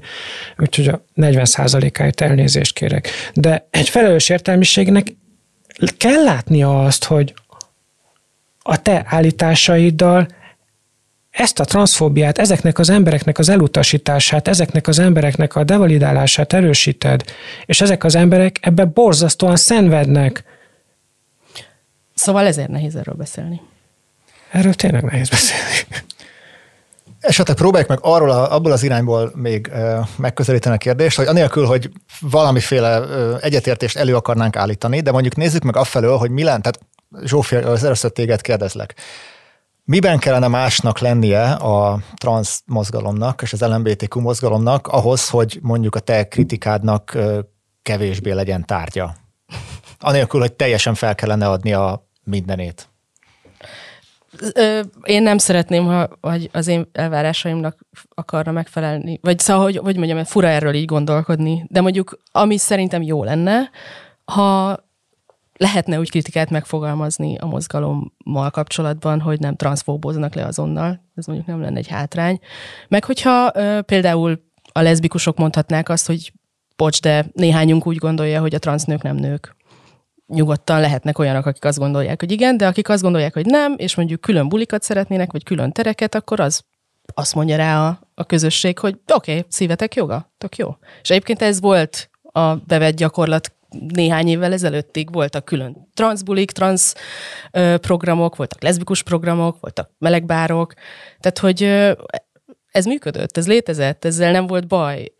úgyhogy 0.57 0.87
a 0.87 1.03
40%-áért 1.15 2.21
elnézést 2.21 2.73
kérek. 2.73 3.09
De 3.33 3.67
egy 3.69 3.89
felelős 3.89 4.29
értelmiségnek 4.29 5.15
kell 5.97 6.23
látnia 6.23 6.83
azt, 6.83 7.03
hogy 7.03 7.33
a 8.69 8.81
te 8.81 9.03
állításaiddal 9.07 10.27
ezt 11.29 11.59
a 11.59 11.65
transzfóbiát, 11.65 12.37
ezeknek 12.37 12.79
az 12.79 12.89
embereknek 12.89 13.37
az 13.37 13.49
elutasítását, 13.49 14.47
ezeknek 14.47 14.87
az 14.87 14.99
embereknek 14.99 15.55
a 15.55 15.63
devalidálását 15.63 16.53
erősíted, 16.53 17.23
és 17.65 17.81
ezek 17.81 18.03
az 18.03 18.15
emberek 18.15 18.57
ebbe 18.61 18.85
borzasztóan 18.85 19.55
szenvednek. 19.55 20.43
Szóval 22.15 22.45
ezért 22.45 22.69
nehéz 22.69 22.95
erről 22.95 23.15
beszélni. 23.15 23.61
Erről 24.51 24.73
tényleg 24.73 25.03
nehéz 25.03 25.29
beszélni. 25.29 26.03
Esetleg 27.19 27.57
próbáljuk 27.57 27.89
meg 27.89 27.99
arról, 28.01 28.29
a, 28.29 28.55
abból 28.55 28.71
az 28.71 28.83
irányból 28.83 29.31
még 29.35 29.69
ö, 29.73 29.99
megközelíteni 30.17 30.75
a 30.75 30.77
kérdést, 30.77 31.17
hogy 31.17 31.27
anélkül, 31.27 31.65
hogy 31.65 31.89
valamiféle 32.19 32.99
ö, 32.99 33.35
egyetértést 33.41 33.97
elő 33.97 34.15
akarnánk 34.15 34.55
állítani, 34.55 34.99
de 34.99 35.11
mondjuk 35.11 35.35
nézzük 35.35 35.63
meg 35.63 35.75
afelől, 35.75 36.17
hogy 36.17 36.29
mi 36.29 36.43
lenne, 36.43 36.61
tehát 36.61 36.79
Zsófi, 37.23 37.55
az 37.55 37.83
először 37.83 38.11
téged 38.11 38.41
kérdezlek. 38.41 38.95
Miben 39.83 40.19
kellene 40.19 40.47
másnak 40.47 40.99
lennie 40.99 41.51
a 41.51 41.99
trans 42.15 42.61
mozgalomnak 42.65 43.41
és 43.41 43.53
az 43.53 43.61
LMBTQ 43.61 44.19
mozgalomnak 44.19 44.87
ahhoz, 44.87 45.29
hogy 45.29 45.59
mondjuk 45.61 45.95
a 45.95 45.99
te 45.99 46.27
kritikádnak 46.27 47.17
kevésbé 47.81 48.31
legyen 48.31 48.65
tárgya? 48.65 49.15
Anélkül, 49.99 50.39
hogy 50.39 50.53
teljesen 50.53 50.93
fel 50.93 51.15
kellene 51.15 51.49
adni 51.49 51.73
a 51.73 52.07
mindenét. 52.23 52.89
Én 55.03 55.23
nem 55.23 55.37
szeretném, 55.37 55.85
ha 55.85 56.09
hogy 56.21 56.49
az 56.53 56.67
én 56.67 56.89
elvárásaimnak 56.91 57.77
akarna 58.09 58.51
megfelelni. 58.51 59.19
Vagy 59.21 59.39
szóval, 59.39 59.63
hogy, 59.63 59.77
hogy 59.77 59.97
mondjam, 59.97 60.23
fura 60.23 60.47
erről 60.47 60.73
így 60.73 60.85
gondolkodni. 60.85 61.65
De 61.67 61.81
mondjuk, 61.81 62.19
ami 62.31 62.57
szerintem 62.57 63.01
jó 63.01 63.23
lenne, 63.23 63.69
ha 64.25 64.77
lehetne 65.59 65.99
úgy 65.99 66.09
kritikát 66.09 66.49
megfogalmazni 66.49 67.37
a 67.37 67.45
mozgalommal 67.45 68.49
kapcsolatban, 68.51 69.21
hogy 69.21 69.39
nem 69.39 69.55
transzfóboznak 69.55 70.33
le 70.33 70.45
azonnal, 70.45 71.03
ez 71.15 71.25
mondjuk 71.25 71.47
nem 71.47 71.61
lenne 71.61 71.77
egy 71.77 71.87
hátrány. 71.87 72.39
Meg 72.87 73.03
hogyha 73.03 73.51
ö, 73.53 73.81
például 73.81 74.41
a 74.71 74.81
leszbikusok 74.81 75.37
mondhatnák 75.37 75.89
azt, 75.89 76.07
hogy 76.07 76.33
bocs, 76.75 77.01
de 77.01 77.25
néhányunk 77.33 77.87
úgy 77.87 77.97
gondolja, 77.97 78.41
hogy 78.41 78.55
a 78.55 78.59
transznők 78.59 79.01
nem 79.01 79.15
nők. 79.15 79.55
Nyugodtan 80.27 80.79
lehetnek 80.79 81.19
olyanok, 81.19 81.45
akik 81.45 81.65
azt 81.65 81.77
gondolják, 81.77 82.19
hogy 82.19 82.31
igen, 82.31 82.57
de 82.57 82.67
akik 82.67 82.89
azt 82.89 83.01
gondolják, 83.01 83.33
hogy 83.33 83.45
nem, 83.45 83.73
és 83.77 83.95
mondjuk 83.95 84.21
külön 84.21 84.49
bulikat 84.49 84.83
szeretnének, 84.83 85.31
vagy 85.31 85.43
külön 85.43 85.71
tereket, 85.71 86.15
akkor 86.15 86.39
az 86.39 86.63
azt 87.13 87.35
mondja 87.35 87.55
rá 87.55 87.87
a, 87.87 87.99
a 88.13 88.23
közösség, 88.23 88.79
hogy 88.79 88.99
oké, 89.13 89.31
okay, 89.31 89.45
szívetek 89.49 89.95
joga, 89.95 90.33
tök 90.37 90.55
jó. 90.55 90.75
És 91.01 91.09
egyébként 91.09 91.41
ez 91.41 91.59
volt 91.59 92.09
a 92.21 92.55
bevett 92.55 92.95
gyakorlat 92.95 93.53
néhány 93.69 94.27
évvel 94.27 94.53
ezelőttig 94.53 95.11
voltak 95.11 95.45
külön 95.45 95.87
transzbulik, 95.93 96.51
transz 96.51 96.95
programok, 97.81 98.35
voltak 98.35 98.61
leszbikus 98.61 99.03
programok, 99.03 99.59
voltak 99.59 99.91
melegbárok, 99.97 100.73
tehát 101.19 101.39
hogy 101.39 101.63
ez 102.71 102.85
működött, 102.85 103.37
ez 103.37 103.47
létezett, 103.47 104.05
ezzel 104.05 104.31
nem 104.31 104.47
volt 104.47 104.67
baj. 104.67 105.13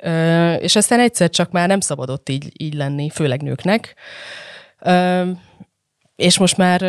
És 0.60 0.76
aztán 0.76 1.00
egyszer 1.00 1.30
csak 1.30 1.52
már 1.52 1.68
nem 1.68 1.80
szabadott 1.80 2.30
így, 2.30 2.52
így 2.64 2.74
lenni, 2.74 3.10
főleg 3.10 3.42
nőknek. 3.42 3.96
És 6.16 6.38
most 6.38 6.58
már 6.58 6.82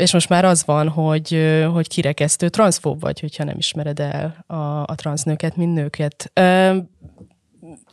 és 0.00 0.12
most 0.12 0.28
már 0.28 0.44
az 0.44 0.64
van, 0.64 0.88
hogy, 0.88 1.58
hogy 1.72 1.88
kirekesztő 1.88 2.48
transzfób 2.48 3.00
vagy, 3.00 3.20
hogyha 3.20 3.44
nem 3.44 3.58
ismered 3.58 4.00
el 4.00 4.44
a, 4.46 4.82
a 4.82 4.94
transznőket, 4.94 5.56
mint 5.56 5.74
nőket. 5.74 6.30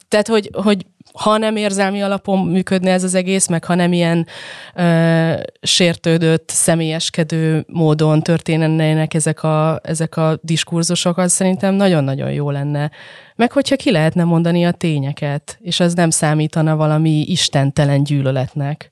Tehát, 0.08 0.28
hogy, 0.28 0.50
hogy 0.54 0.86
ha 1.18 1.38
nem 1.38 1.56
érzelmi 1.56 2.02
alapon 2.02 2.40
működne 2.40 2.92
ez 2.92 3.04
az 3.04 3.14
egész, 3.14 3.48
meg 3.48 3.64
ha 3.64 3.76
nem 3.76 3.94
ilyen 3.94 4.28
ö, 4.76 5.34
sértődött, 5.62 6.50
személyeskedő 6.50 7.66
módon 7.68 8.22
történnének 8.22 9.14
ezek 9.14 9.44
a, 9.44 9.80
ezek 9.84 10.18
a 10.18 10.40
diskurzusok, 10.42 11.18
az 11.18 11.32
szerintem 11.32 11.74
nagyon-nagyon 11.74 12.32
jó 12.32 12.52
lenne. 12.52 12.92
Meg 13.36 13.52
hogyha 13.52 13.76
ki 13.76 13.92
lehetne 13.92 14.24
mondani 14.24 14.66
a 14.66 14.72
tényeket, 14.72 15.58
és 15.62 15.80
az 15.80 15.94
nem 15.94 16.10
számítana 16.10 16.76
valami 16.76 17.24
istentelen 17.28 18.04
gyűlöletnek. 18.04 18.92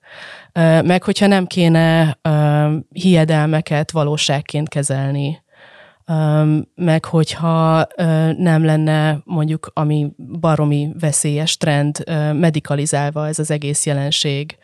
Ö, 0.54 0.82
meg 0.82 1.04
hogyha 1.04 1.28
nem 1.28 1.46
kéne 1.46 2.18
ö, 2.22 2.76
hiedelmeket 2.94 3.92
valóságként 3.92 4.70
kezelni 4.70 5.44
meg 6.76 7.06
hogyha 7.06 7.88
nem 8.38 8.66
lenne 8.66 9.22
mondjuk, 9.24 9.72
ami 9.74 10.12
baromi 10.40 10.90
veszélyes 11.00 11.58
trend, 11.58 12.04
medikalizálva 12.34 13.28
ez 13.28 13.40
az 13.40 13.52
egész 13.52 13.86
jelenség, 13.86 14.58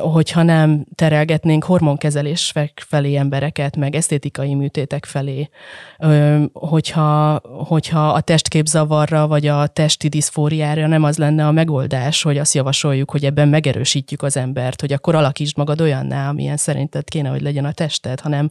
hogyha 0.00 0.42
nem 0.42 0.86
terelgetnénk 0.94 1.64
hormonkezelés 1.64 2.52
felé 2.74 3.16
embereket, 3.16 3.76
meg 3.76 3.94
esztétikai 3.94 4.54
műtétek 4.54 5.04
felé, 5.04 5.48
hogyha, 6.52 7.40
hogyha 7.66 8.08
a 8.08 8.20
testképzavarra, 8.20 9.26
vagy 9.26 9.46
a 9.46 9.66
testi 9.66 10.08
diszfóriára 10.08 10.86
nem 10.86 11.02
az 11.02 11.18
lenne 11.18 11.46
a 11.46 11.52
megoldás, 11.52 12.22
hogy 12.22 12.38
azt 12.38 12.54
javasoljuk, 12.54 13.10
hogy 13.10 13.24
ebben 13.24 13.48
megerősítjük 13.48 14.22
az 14.22 14.36
embert, 14.36 14.80
hogy 14.80 14.92
akkor 14.92 15.14
alakítsd 15.14 15.56
magad 15.56 15.80
olyanná, 15.80 16.28
amilyen 16.28 16.56
szerinted 16.56 17.08
kéne, 17.08 17.28
hogy 17.28 17.42
legyen 17.42 17.64
a 17.64 17.72
tested, 17.72 18.20
hanem 18.20 18.48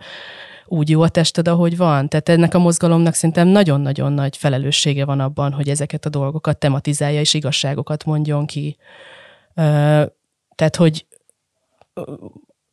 úgy 0.67 0.89
jó 0.89 1.01
a 1.01 1.09
tested, 1.09 1.47
ahogy 1.47 1.77
van. 1.77 2.09
Tehát 2.09 2.29
ennek 2.29 2.53
a 2.53 2.59
mozgalomnak 2.59 3.13
szerintem 3.13 3.47
nagyon-nagyon 3.47 4.11
nagy 4.11 4.37
felelőssége 4.37 5.05
van 5.05 5.19
abban, 5.19 5.51
hogy 5.51 5.69
ezeket 5.69 6.05
a 6.05 6.09
dolgokat 6.09 6.57
tematizálja 6.57 7.19
és 7.19 7.33
igazságokat 7.33 8.05
mondjon 8.05 8.45
ki. 8.45 8.77
Tehát, 10.55 10.75
hogy 10.75 11.05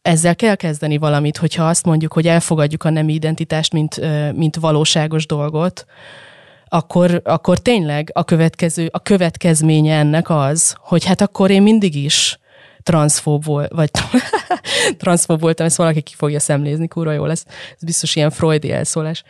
ezzel 0.03 0.37
kell 0.37 0.55
kezdeni 0.55 0.99
valamit, 0.99 1.37
hogyha 1.37 1.69
azt 1.69 1.85
mondjuk, 1.85 2.13
hogy 2.13 2.27
elfogadjuk 2.27 2.85
a 2.85 2.91
nemi 2.91 3.13
identitást, 3.13 3.73
mint, 3.73 4.01
mint 4.35 4.57
valóságos 4.57 5.27
dolgot, 5.27 5.85
akkor, 6.69 7.21
akkor 7.25 7.59
tényleg 7.59 8.11
a 8.13 8.25
következő, 8.25 8.89
a 8.93 8.99
következménye 8.99 9.99
ennek 9.99 10.31
az, 10.31 10.77
hogy 10.79 11.05
hát 11.05 11.21
akkor 11.21 11.51
én 11.51 11.63
mindig 11.63 11.95
is 11.95 12.39
transzfób 12.85 13.45
volt, 13.45 13.73
vagy 13.73 13.91
transzfób 14.99 15.41
voltam, 15.41 15.67
ezt 15.67 15.77
valaki 15.77 16.01
ki 16.01 16.15
fogja 16.17 16.41
szemlézni, 16.41 16.89
kurva 16.89 17.13
jó 17.13 17.25
lesz, 17.25 17.45
ez 17.49 17.83
biztos 17.85 18.17
ilyen 18.17 18.31
freudi 18.31 18.73
elszólás, 18.73 19.23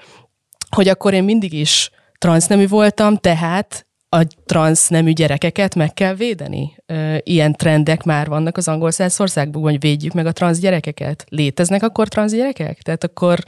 hogy 0.71 0.89
akkor 0.89 1.15
én 1.15 1.25
mindig 1.25 1.53
is 1.53 1.91
transznemű 2.19 2.69
voltam, 2.69 3.17
tehát 3.17 3.87
a 4.09 4.27
transznemű 4.47 5.13
gyerekeket 5.13 5.75
meg 5.75 5.95
kell 5.95 6.15
védeni. 6.15 6.77
Ilyen 7.19 7.53
trendek 7.53 8.03
már 8.03 8.29
vannak 8.29 8.57
az 8.57 8.69
angol 8.69 8.91
országban, 9.19 9.63
hogy 9.63 9.81
védjük 9.81 10.13
meg 10.13 10.27
a 10.27 10.33
transz 10.33 10.59
gyerekeket. 10.59 11.25
Léteznek 11.29 11.83
akkor 11.83 12.09
transz 12.09 12.33
gyerekek? 12.33 12.83
Tehát 12.83 13.05
akkor 13.05 13.39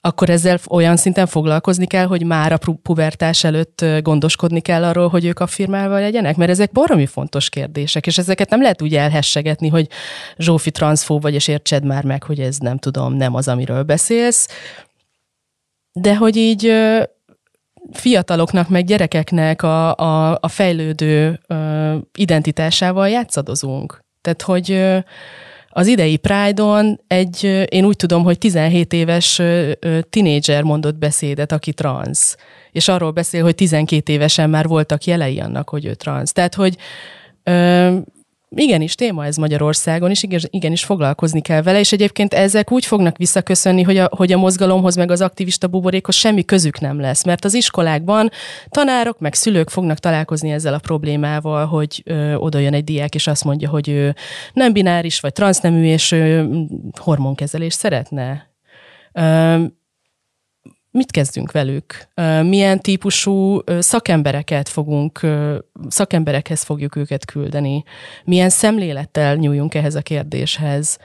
akkor 0.00 0.30
ezzel 0.30 0.58
olyan 0.68 0.96
szinten 0.96 1.26
foglalkozni 1.26 1.86
kell, 1.86 2.06
hogy 2.06 2.24
már 2.24 2.52
a 2.52 2.58
pubertás 2.82 3.44
előtt 3.44 3.84
gondoskodni 4.02 4.60
kell 4.60 4.84
arról, 4.84 5.08
hogy 5.08 5.24
ők 5.24 5.40
a 5.40 5.46
firmával 5.46 6.00
legyenek? 6.00 6.36
Mert 6.36 6.50
ezek 6.50 6.72
baromi 6.72 7.06
fontos 7.06 7.48
kérdések, 7.48 8.06
és 8.06 8.18
ezeket 8.18 8.50
nem 8.50 8.62
lehet 8.62 8.82
úgy 8.82 8.94
elhessegetni, 8.94 9.68
hogy 9.68 9.88
Zsófi 10.36 10.70
transzfó 10.70 11.18
vagy, 11.18 11.34
és 11.34 11.48
értsed 11.48 11.84
már 11.84 12.04
meg, 12.04 12.22
hogy 12.22 12.40
ez 12.40 12.56
nem 12.58 12.78
tudom, 12.78 13.14
nem 13.14 13.34
az, 13.34 13.48
amiről 13.48 13.82
beszélsz. 13.82 14.48
De 15.92 16.16
hogy 16.16 16.36
így 16.36 16.72
fiataloknak, 17.92 18.68
meg 18.68 18.84
gyerekeknek 18.84 19.62
a, 19.62 19.94
a, 19.96 20.38
a 20.40 20.48
fejlődő 20.48 21.40
identitásával 22.14 23.08
játszadozunk. 23.08 24.04
Tehát, 24.20 24.42
hogy 24.42 25.00
az 25.72 25.86
idei 25.86 26.16
Pride-on 26.16 27.00
egy, 27.06 27.44
én 27.68 27.84
úgy 27.84 27.96
tudom, 27.96 28.22
hogy 28.22 28.38
17 28.38 28.92
éves 28.92 29.40
tinédzser 30.10 30.62
mondott 30.62 30.96
beszédet, 30.96 31.52
aki 31.52 31.72
transz. 31.72 32.36
És 32.72 32.88
arról 32.88 33.10
beszél, 33.10 33.42
hogy 33.42 33.54
12 33.54 34.12
évesen 34.12 34.50
már 34.50 34.66
voltak 34.66 35.04
jelei 35.04 35.40
annak, 35.40 35.68
hogy 35.68 35.84
ő 35.84 35.94
transz. 35.94 36.32
Tehát, 36.32 36.54
hogy 36.54 36.76
igenis 38.56 38.94
téma 38.94 39.24
ez 39.24 39.36
Magyarországon, 39.36 40.10
és 40.10 40.26
igenis 40.42 40.84
foglalkozni 40.84 41.40
kell 41.40 41.62
vele, 41.62 41.78
és 41.78 41.92
egyébként 41.92 42.34
ezek 42.34 42.72
úgy 42.72 42.84
fognak 42.84 43.16
visszaköszönni, 43.16 43.82
hogy 43.82 43.96
a, 43.96 44.08
hogy 44.16 44.32
a 44.32 44.38
mozgalomhoz, 44.38 44.96
meg 44.96 45.10
az 45.10 45.20
aktivista 45.20 45.66
buborékhoz 45.66 46.14
semmi 46.14 46.44
közük 46.44 46.80
nem 46.80 47.00
lesz, 47.00 47.24
mert 47.24 47.44
az 47.44 47.54
iskolákban 47.54 48.30
tanárok, 48.68 49.18
meg 49.18 49.34
szülők 49.34 49.70
fognak 49.70 49.98
találkozni 49.98 50.50
ezzel 50.50 50.74
a 50.74 50.78
problémával, 50.78 51.66
hogy 51.66 52.02
ö, 52.04 52.34
oda 52.34 52.58
jön 52.58 52.74
egy 52.74 52.84
diák, 52.84 53.14
és 53.14 53.26
azt 53.26 53.44
mondja, 53.44 53.68
hogy 53.68 53.88
ő 53.88 54.14
nem 54.52 54.72
bináris, 54.72 55.20
vagy 55.20 55.32
transznemű, 55.32 55.84
és 55.84 56.12
ő 56.12 56.48
hormonkezelést 57.00 57.78
szeretne. 57.78 58.48
Ö, 59.12 59.64
mit 60.90 61.10
kezdünk 61.10 61.52
velük? 61.52 62.08
Milyen 62.42 62.80
típusú 62.80 63.60
szakembereket 63.78 64.68
fogunk, 64.68 65.20
szakemberekhez 65.88 66.62
fogjuk 66.62 66.96
őket 66.96 67.24
küldeni? 67.24 67.82
Milyen 68.24 68.48
szemlélettel 68.48 69.34
nyúljunk 69.34 69.74
ehhez 69.74 69.94
a 69.94 70.02
kérdéshez? 70.02 70.98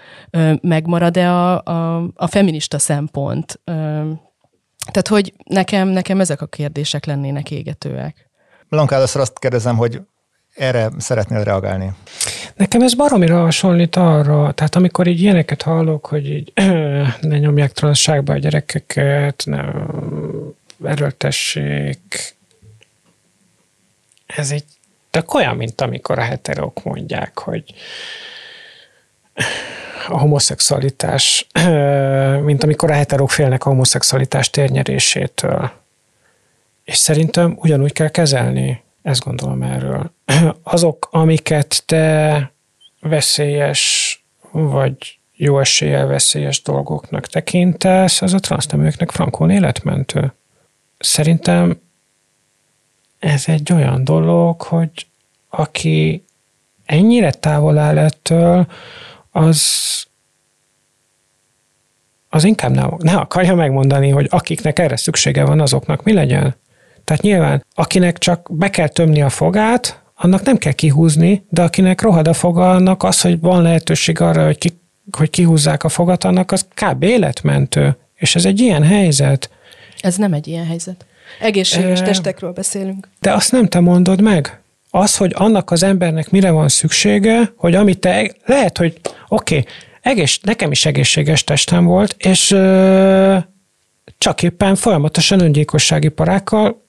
Megmarad-e 0.61 1.31
a, 1.31 1.61
a, 1.63 2.09
a 2.15 2.27
feminista 2.27 2.79
szempont? 2.79 3.61
Tehát, 4.91 5.07
hogy 5.07 5.33
nekem, 5.43 5.87
nekem 5.87 6.19
ezek 6.19 6.41
a 6.41 6.45
kérdések 6.45 7.05
lennének 7.05 7.51
égetőek. 7.51 8.29
Blanka, 8.69 8.95
először 8.95 9.21
azt 9.21 9.39
kérdezem, 9.39 9.77
hogy 9.77 10.01
erre 10.55 10.89
szeretnél 10.97 11.43
reagálni? 11.43 11.91
Nekem 12.55 12.81
ez 12.81 12.93
baromira 12.93 13.41
hasonlít 13.41 13.95
arra, 13.95 14.51
tehát 14.51 14.75
amikor 14.75 15.07
így 15.07 15.21
ilyeneket 15.21 15.61
hallok, 15.61 16.05
hogy 16.05 16.29
így 16.29 16.51
ne 17.29 17.37
nyomják 17.37 17.71
transzságba 17.71 18.33
a 18.33 18.37
gyerekeket, 18.37 19.43
ne 19.45 19.63
erőltessék, 20.83 22.35
ez 24.25 24.51
így 24.51 24.63
tök 25.09 25.33
olyan, 25.33 25.55
mint 25.55 25.81
amikor 25.81 26.19
a 26.19 26.23
heterók 26.23 26.83
mondják, 26.83 27.39
hogy 27.39 27.63
a 30.07 30.17
homoszexualitás, 30.17 31.47
mint 32.49 32.63
amikor 32.63 32.91
a 32.91 32.95
heterók 32.95 33.29
félnek 33.29 33.65
a 33.65 33.69
homoszexualitás 33.69 34.49
térnyerésétől. 34.49 35.71
És 36.83 36.97
szerintem 36.97 37.57
ugyanúgy 37.61 37.93
kell 37.93 38.09
kezelni 38.09 38.83
ezt 39.05 39.23
gondolom 39.23 39.61
erről. 39.61 40.11
Azok, 40.63 41.07
amiket 41.11 41.83
te 41.85 42.51
veszélyes, 42.99 44.25
vagy 44.51 45.19
jó 45.33 45.59
eséllyel 45.59 46.05
veszélyes 46.05 46.61
dolgoknak 46.61 47.27
tekintesz, 47.27 48.21
az 48.21 48.33
a 48.33 48.39
transzneműeknek 48.39 49.11
frankon 49.11 49.49
életmentő. 49.49 50.33
Szerintem 50.97 51.81
ez 53.19 53.43
egy 53.47 53.73
olyan 53.73 54.03
dolog, 54.03 54.61
hogy 54.61 55.07
aki 55.49 56.25
ennyire 56.85 57.31
távol 57.31 57.77
áll 57.77 57.97
ettől, 57.97 58.67
az, 59.31 59.63
az 62.29 62.43
inkább 62.43 62.71
ne, 62.71 62.87
ne 62.97 63.17
akarja 63.17 63.55
megmondani, 63.55 64.09
hogy 64.09 64.27
akiknek 64.29 64.79
erre 64.79 64.95
szüksége 64.95 65.45
van, 65.45 65.59
azoknak 65.59 66.03
mi 66.03 66.13
legyen. 66.13 66.55
Tehát 67.05 67.21
nyilván, 67.21 67.65
akinek 67.73 68.17
csak 68.17 68.47
be 68.51 68.69
kell 68.69 68.87
tömni 68.87 69.21
a 69.21 69.29
fogát, 69.29 70.03
annak 70.15 70.43
nem 70.43 70.57
kell 70.57 70.71
kihúzni, 70.71 71.45
de 71.49 71.61
akinek 71.61 72.01
rohad 72.01 72.27
a 72.27 72.33
foga, 72.33 72.71
annak 72.71 73.03
az, 73.03 73.21
hogy 73.21 73.39
van 73.39 73.61
lehetőség 73.61 74.21
arra, 74.21 74.45
hogy, 74.45 74.57
ki, 74.57 74.79
hogy 75.17 75.29
kihúzzák 75.29 75.83
a 75.83 75.89
fogat, 75.89 76.23
annak 76.23 76.51
az 76.51 76.65
kb. 76.73 77.03
életmentő. 77.03 77.97
És 78.15 78.35
ez 78.35 78.45
egy 78.45 78.59
ilyen 78.59 78.83
helyzet. 78.83 79.49
Ez 79.99 80.15
nem 80.15 80.33
egy 80.33 80.47
ilyen 80.47 80.65
helyzet. 80.65 81.05
Egészséges 81.39 81.99
e... 82.01 82.03
testekről 82.03 82.51
beszélünk. 82.51 83.07
De 83.19 83.33
azt 83.33 83.51
nem 83.51 83.67
te 83.67 83.79
mondod 83.79 84.21
meg. 84.21 84.59
Az, 84.89 85.17
hogy 85.17 85.31
annak 85.35 85.71
az 85.71 85.83
embernek 85.83 86.29
mire 86.29 86.51
van 86.51 86.67
szüksége, 86.67 87.53
hogy 87.55 87.75
amit 87.75 87.99
te, 87.99 88.31
lehet, 88.45 88.77
hogy 88.77 88.99
oké, 89.27 89.57
okay, 89.57 89.71
egész, 90.01 90.39
nekem 90.41 90.71
is 90.71 90.85
egészséges 90.85 91.43
testem 91.43 91.85
volt, 91.85 92.15
és 92.17 92.51
ö, 92.51 93.37
csak 94.17 94.43
éppen 94.43 94.75
folyamatosan 94.75 95.39
öngyilkossági 95.39 96.07
parákkal 96.07 96.84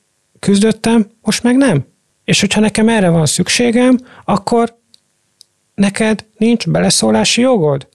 küzdöttem, 0.47 1.07
most 1.23 1.43
meg 1.43 1.57
nem. 1.57 1.87
És 2.25 2.41
hogyha 2.41 2.61
nekem 2.61 2.89
erre 2.89 3.09
van 3.09 3.27
szükségem, 3.27 3.99
akkor 4.25 4.79
neked 5.75 6.25
nincs 6.37 6.69
beleszólási 6.69 7.41
jogod. 7.41 7.89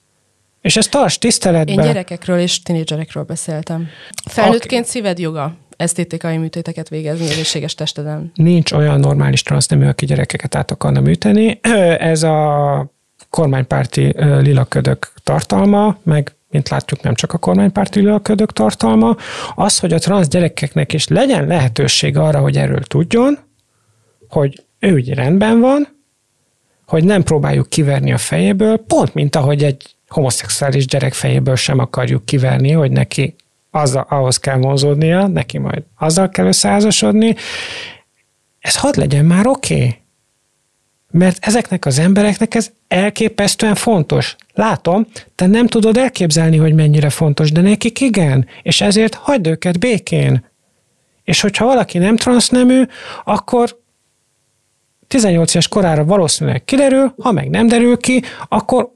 És 0.61 0.77
ezt 0.77 0.91
tarts 0.91 1.17
tiszteletben. 1.17 1.79
Én 1.79 1.85
gyerekekről 1.85 2.39
és 2.39 2.61
tinédzserekről 2.61 3.23
beszéltem. 3.23 3.87
Felnőttként 4.29 4.81
okay. 4.81 4.91
szíved 4.91 5.19
joga 5.19 5.55
esztétikai 5.77 6.37
műtéteket 6.37 6.89
végezni 6.89 7.29
egészséges 7.29 7.75
testeden. 7.75 8.31
Nincs 8.35 8.71
olyan 8.71 8.99
normális 8.99 9.43
transznemű, 9.43 9.85
aki 9.85 10.05
gyerekeket 10.05 10.55
át 10.55 10.71
akarna 10.71 10.99
műteni. 10.99 11.59
Ez 12.13 12.23
a 12.23 12.91
kormánypárti 13.29 14.13
lilaködök 14.17 15.13
tartalma, 15.23 15.97
meg 16.03 16.35
mint 16.51 16.69
látjuk, 16.69 17.01
nem 17.01 17.13
csak 17.13 17.33
a 17.33 17.37
kormánypárti 17.37 17.99
lilaködök 17.99 18.53
tartalma, 18.53 19.15
az, 19.55 19.79
hogy 19.79 19.93
a 19.93 19.99
transz 19.99 20.27
gyerekeknek 20.27 20.93
is 20.93 21.07
legyen 21.07 21.47
lehetőség 21.47 22.17
arra, 22.17 22.39
hogy 22.39 22.57
erről 22.57 22.81
tudjon, 22.81 23.37
hogy 24.29 24.63
ő 24.79 24.93
úgy 24.93 25.13
rendben 25.13 25.59
van, 25.59 25.87
hogy 26.85 27.03
nem 27.03 27.23
próbáljuk 27.23 27.69
kiverni 27.69 28.11
a 28.11 28.17
fejéből, 28.17 28.77
pont 28.77 29.13
mint 29.13 29.35
ahogy 29.35 29.63
egy 29.63 29.95
homoszexuális 30.07 30.85
gyerek 30.85 31.13
fejéből 31.13 31.55
sem 31.55 31.79
akarjuk 31.79 32.25
kiverni, 32.25 32.71
hogy 32.71 32.91
neki 32.91 33.35
az, 33.69 33.99
ahhoz 34.07 34.37
kell 34.37 34.57
vonzódnia, 34.57 35.27
neki 35.27 35.57
majd 35.57 35.83
azzal 35.97 36.29
kell 36.29 36.45
összeházasodni. 36.45 37.35
Ez 38.59 38.77
hadd 38.77 38.99
legyen 38.99 39.25
már 39.25 39.47
oké. 39.47 39.75
Okay. 39.75 40.00
Mert 41.11 41.45
ezeknek 41.45 41.85
az 41.85 41.99
embereknek 41.99 42.55
ez 42.55 42.71
elképesztően 42.87 43.75
fontos. 43.75 44.35
Látom, 44.53 45.07
te 45.35 45.45
nem 45.47 45.67
tudod 45.67 45.97
elképzelni, 45.97 46.57
hogy 46.57 46.73
mennyire 46.73 47.09
fontos, 47.09 47.51
de 47.51 47.61
nekik 47.61 47.99
igen, 47.99 48.47
és 48.61 48.81
ezért 48.81 49.13
hagyd 49.13 49.47
őket 49.47 49.79
békén. 49.79 50.45
És 51.23 51.41
hogyha 51.41 51.65
valaki 51.65 51.97
nem 51.97 52.15
transznemű, 52.15 52.83
akkor 53.23 53.79
18 55.07 55.53
éves 55.53 55.67
korára 55.67 56.05
valószínűleg 56.05 56.63
kiderül, 56.65 57.13
ha 57.17 57.31
meg 57.31 57.49
nem 57.49 57.67
derül 57.67 57.97
ki, 57.97 58.21
akkor 58.49 58.91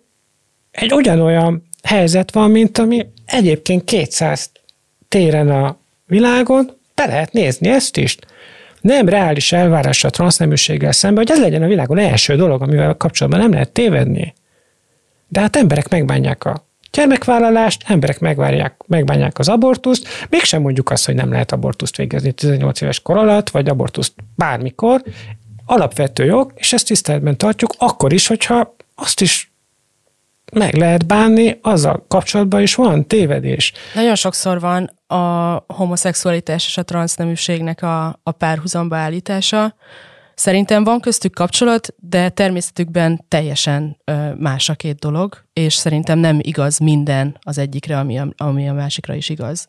egy 0.72 0.94
ugyanolyan 0.94 1.68
helyzet 1.84 2.34
van, 2.34 2.52
mint 2.52 2.78
ami 2.78 3.06
egyébként 3.26 3.84
200 3.84 4.52
téren 5.08 5.50
a 5.50 5.78
világon, 6.06 6.72
be 6.96 7.06
lehet 7.06 7.34
nézni 7.34 7.70
ezt 7.70 7.98
is. 7.98 8.18
Nem 8.86 9.10
reális 9.10 9.52
elvárás 9.52 10.03
a 10.03 10.10
transzneműséggel 10.10 10.91
szemben, 10.91 11.26
hogy 11.26 11.36
ez 11.36 11.41
legyen 11.44 11.64
a 11.64 11.68
világon 11.68 11.98
első 11.98 12.36
dolog, 12.36 12.62
amivel 12.62 12.94
kapcsolatban 12.94 13.41
nem 13.41 13.52
lehet 13.52 13.72
tévedni. 13.72 14.34
De 15.28 15.40
hát 15.40 15.56
emberek 15.56 15.90
megbánják 15.90 16.45
a 16.45 16.68
gyermekvállalást, 16.91 17.84
emberek 17.88 18.20
megvárják, 18.20 18.82
megbánják 18.88 19.40
az 19.40 19.49
abortuszt, 19.49 20.07
mégsem 20.30 20.62
mondjuk 20.62 20.90
azt, 20.90 21.06
hogy 21.06 21.16
nem 21.16 21.32
lehet 21.32 21.52
abortuszt 21.52 21.95
végezni 21.95 22.32
18 22.32 22.82
éves 22.82 22.99
kor 22.99 23.18
alatt, 23.18 23.49
vagy 23.49 23.70
abortuszt 23.70 24.14
bármikor. 24.36 25.03
Alapvető 25.66 26.26
jog, 26.26 26.52
és 26.56 26.74
ezt 26.74 26.88
tiszteletben 26.88 27.38
tartjuk, 27.38 27.74
akkor 27.78 28.14
is, 28.14 28.28
hogyha 28.28 28.76
azt 28.95 29.22
is 29.22 29.52
meg 30.56 30.76
lehet 30.76 31.06
bánni, 31.06 31.60
azzal 31.61 32.06
kapcsolatban 32.07 32.61
is 32.61 32.76
van 32.76 33.07
tévedés. 33.07 33.73
Nagyon 33.94 34.15
sokszor 34.15 34.60
van 34.60 34.90
a 35.07 35.64
homoszexualitás 35.68 36.65
és 36.68 36.77
a 36.77 36.84
transzneműségnek 36.84 37.82
a, 37.82 38.19
a 38.23 38.32
párhuzamba 38.32 38.95
állítása. 38.95 39.76
Szerintem 40.36 40.84
van 40.84 40.99
köztük 40.99 41.34
kapcsolat, 41.34 41.95
de 41.98 42.30
természetükben 42.30 43.26
teljesen 43.27 43.98
más 44.38 44.69
a 44.69 44.73
két 44.73 44.99
dolog, 44.99 45.45
és 45.53 45.73
szerintem 45.73 46.19
nem 46.19 46.40
igaz 46.41 46.77
minden 46.77 47.38
az 47.41 47.57
egyikre, 47.57 47.98
ami 47.98 48.19
a, 48.19 48.27
ami 48.38 48.69
a 48.69 48.73
másikra 48.73 49.14
is 49.14 49.30
igaz. 49.30 49.68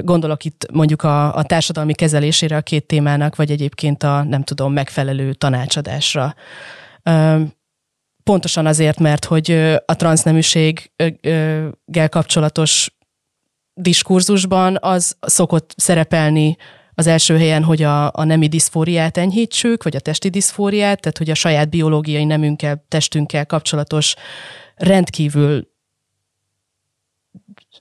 Gondolok 0.00 0.44
itt 0.44 0.66
mondjuk 0.72 1.02
a, 1.02 1.34
a 1.34 1.42
társadalmi 1.42 1.94
kezelésére 1.94 2.56
a 2.56 2.60
két 2.60 2.86
témának, 2.86 3.36
vagy 3.36 3.50
egyébként 3.50 4.02
a, 4.02 4.22
nem 4.22 4.42
tudom, 4.42 4.72
megfelelő 4.72 5.32
tanácsadásra. 5.32 6.34
Pontosan 8.28 8.66
azért, 8.66 8.98
mert 8.98 9.24
hogy 9.24 9.50
a 9.84 9.96
transzneműséggel 9.96 12.08
kapcsolatos 12.08 12.94
diskurzusban 13.74 14.76
az 14.80 15.16
szokott 15.20 15.74
szerepelni 15.76 16.56
az 16.94 17.06
első 17.06 17.36
helyen, 17.36 17.64
hogy 17.64 17.82
a, 17.82 18.12
a 18.12 18.24
nemi 18.24 18.48
diszfóriát 18.48 19.16
enyhítsük, 19.16 19.82
vagy 19.82 19.96
a 19.96 20.00
testi 20.00 20.28
diszfóriát, 20.28 21.00
tehát 21.00 21.18
hogy 21.18 21.30
a 21.30 21.34
saját 21.34 21.70
biológiai 21.70 22.24
nemünkkel, 22.24 22.84
testünkkel 22.88 23.46
kapcsolatos 23.46 24.14
rendkívül 24.74 25.68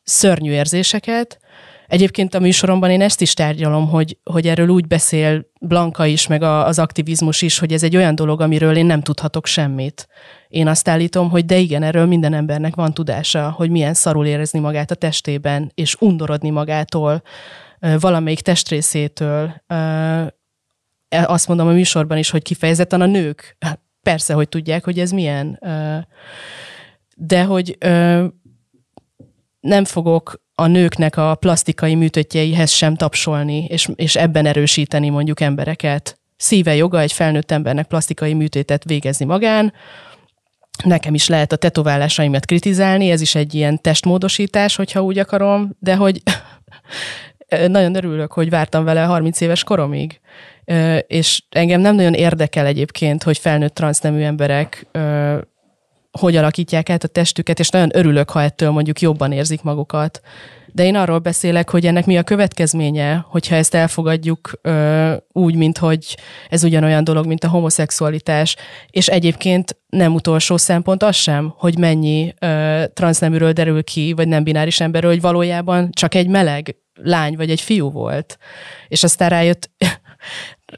szörnyű 0.03 0.51
érzéseket, 0.51 1.39
Egyébként 1.87 2.33
a 2.33 2.39
műsoromban 2.39 2.89
én 2.89 3.01
ezt 3.01 3.21
is 3.21 3.33
tárgyalom, 3.33 3.89
hogy, 3.89 4.17
hogy 4.23 4.47
erről 4.47 4.67
úgy 4.67 4.87
beszél 4.87 5.45
Blanka 5.59 6.05
is, 6.05 6.27
meg 6.27 6.41
a, 6.41 6.65
az 6.65 6.79
aktivizmus 6.79 7.41
is, 7.41 7.59
hogy 7.59 7.73
ez 7.73 7.83
egy 7.83 7.95
olyan 7.95 8.15
dolog, 8.15 8.41
amiről 8.41 8.75
én 8.75 8.85
nem 8.85 9.01
tudhatok 9.01 9.45
semmit. 9.45 10.07
Én 10.47 10.67
azt 10.67 10.87
állítom, 10.87 11.29
hogy 11.29 11.45
de 11.45 11.57
igen, 11.57 11.83
erről 11.83 12.05
minden 12.05 12.33
embernek 12.33 12.75
van 12.75 12.93
tudása, 12.93 13.51
hogy 13.51 13.69
milyen 13.69 13.93
szarul 13.93 14.25
érezni 14.25 14.59
magát 14.59 14.91
a 14.91 14.95
testében, 14.95 15.71
és 15.75 15.95
undorodni 15.99 16.49
magától, 16.49 17.21
valamelyik 17.99 18.41
testrészétől. 18.41 19.61
E, 19.67 21.25
azt 21.25 21.47
mondom 21.47 21.67
a 21.67 21.71
műsorban 21.71 22.17
is, 22.17 22.29
hogy 22.29 22.41
kifejezetten 22.41 23.01
a 23.01 23.05
nők, 23.05 23.57
persze, 24.01 24.33
hogy 24.33 24.49
tudják, 24.49 24.83
hogy 24.83 24.99
ez 24.99 25.11
milyen. 25.11 25.59
De 27.15 27.43
hogy 27.43 27.77
nem 29.67 29.85
fogok 29.85 30.41
a 30.55 30.67
nőknek 30.67 31.17
a 31.17 31.35
plastikai 31.35 31.95
műtöttjeihez 31.95 32.71
sem 32.71 32.95
tapsolni, 32.95 33.65
és, 33.65 33.89
és 33.95 34.15
ebben 34.15 34.45
erősíteni 34.45 35.09
mondjuk 35.09 35.39
embereket. 35.39 36.19
Szíve 36.37 36.75
joga 36.75 36.99
egy 36.99 37.11
felnőtt 37.11 37.51
embernek 37.51 37.87
plastikai 37.87 38.33
műtétet 38.33 38.83
végezni 38.83 39.25
magán, 39.25 39.73
nekem 40.83 41.13
is 41.13 41.27
lehet 41.27 41.51
a 41.51 41.55
tetoválásaimat 41.55 42.45
kritizálni, 42.45 43.11
ez 43.11 43.21
is 43.21 43.35
egy 43.35 43.53
ilyen 43.53 43.81
testmódosítás, 43.81 44.75
hogyha 44.75 45.03
úgy 45.03 45.19
akarom, 45.19 45.75
de 45.79 45.95
hogy 45.95 46.21
nagyon 47.67 47.95
örülök, 47.95 48.31
hogy 48.31 48.49
vártam 48.49 48.83
vele 48.83 49.01
30 49.01 49.41
éves 49.41 49.63
koromig. 49.63 50.19
És 51.07 51.43
engem 51.49 51.81
nem 51.81 51.95
nagyon 51.95 52.13
érdekel 52.13 52.65
egyébként, 52.65 53.23
hogy 53.23 53.37
felnőtt 53.37 53.75
transznemű 53.75 54.21
emberek 54.21 54.87
hogy 56.17 56.35
alakítják 56.35 56.89
át 56.89 57.03
a 57.03 57.07
testüket, 57.07 57.59
és 57.59 57.69
nagyon 57.69 57.89
örülök, 57.93 58.29
ha 58.29 58.41
ettől 58.41 58.71
mondjuk 58.71 59.01
jobban 59.01 59.31
érzik 59.31 59.61
magukat. 59.61 60.21
De 60.73 60.83
én 60.83 60.95
arról 60.95 61.19
beszélek, 61.19 61.69
hogy 61.69 61.85
ennek 61.85 62.05
mi 62.05 62.17
a 62.17 62.23
következménye, 62.23 63.25
hogyha 63.27 63.55
ezt 63.55 63.73
elfogadjuk 63.73 64.51
ö, 64.61 65.13
úgy, 65.31 65.55
mint 65.55 65.77
hogy 65.77 66.17
ez 66.49 66.63
ugyanolyan 66.63 67.03
dolog, 67.03 67.25
mint 67.25 67.43
a 67.43 67.49
homoszexualitás, 67.49 68.55
és 68.89 69.07
egyébként 69.07 69.77
nem 69.89 70.13
utolsó 70.13 70.57
szempont 70.57 71.03
az 71.03 71.15
sem, 71.15 71.53
hogy 71.57 71.77
mennyi 71.77 72.33
ö, 72.39 72.83
transzneműről 72.93 73.51
derül 73.51 73.83
ki, 73.83 74.13
vagy 74.13 74.27
nem 74.27 74.43
bináris 74.43 74.79
emberről, 74.79 75.11
hogy 75.11 75.21
valójában 75.21 75.89
csak 75.91 76.15
egy 76.15 76.27
meleg 76.27 76.75
lány 77.03 77.35
vagy 77.35 77.49
egy 77.49 77.61
fiú 77.61 77.91
volt. 77.91 78.37
És 78.87 79.03
aztán 79.03 79.29
rájött, 79.29 79.69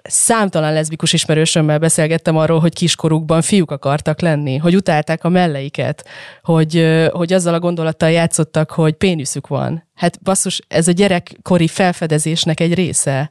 számtalan 0.04 0.74
leszbikus 0.74 1.14
ismerősömmel 1.14 1.80
beszélgettem 1.80 2.38
arról, 2.38 2.60
hogy 2.60 2.74
kiskorukban 2.74 3.42
fiúk 3.42 3.72
akartak 3.72 4.22
lenni, 4.22 4.58
hogy 4.58 4.76
utálták 4.76 5.24
a 5.24 5.30
melleiket, 5.30 6.08
hogy, 6.42 6.86
hogy 7.12 7.34
azzal 7.34 7.54
a 7.54 7.60
gondolattal 7.60 8.10
játszottak, 8.10 8.72
hogy 8.72 8.94
péniszük 8.94 9.48
van. 9.48 9.88
Hát 9.96 10.22
basszus, 10.22 10.62
ez 10.68 10.88
a 10.88 10.92
gyerekkori 10.92 11.68
felfedezésnek 11.68 12.60
egy 12.60 12.74
része. 12.74 13.30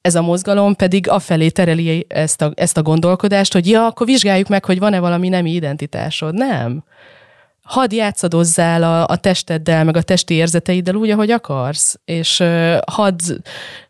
Ez 0.00 0.14
a 0.14 0.22
mozgalom 0.22 0.74
pedig 0.74 1.08
afelé 1.08 1.48
tereli 1.48 2.06
ezt 2.08 2.42
a, 2.42 2.52
ezt 2.54 2.76
a 2.76 2.82
gondolkodást, 2.82 3.52
hogy 3.52 3.68
ja, 3.68 3.86
akkor 3.86 4.06
vizsgáljuk 4.06 4.48
meg, 4.48 4.64
hogy 4.64 4.78
van-e 4.78 4.98
valami 4.98 5.28
nemi 5.28 5.50
identitásod. 5.50 6.34
Nem 6.34 6.84
hadd 7.70 7.94
játszadozzál 7.94 8.82
a, 8.82 9.06
a 9.06 9.16
testeddel, 9.16 9.84
meg 9.84 9.96
a 9.96 10.02
testi 10.02 10.34
érzeteiddel 10.34 10.94
úgy, 10.94 11.10
ahogy 11.10 11.30
akarsz, 11.30 12.00
és 12.04 12.40
uh, 12.40 12.78
hadd, 12.86 13.20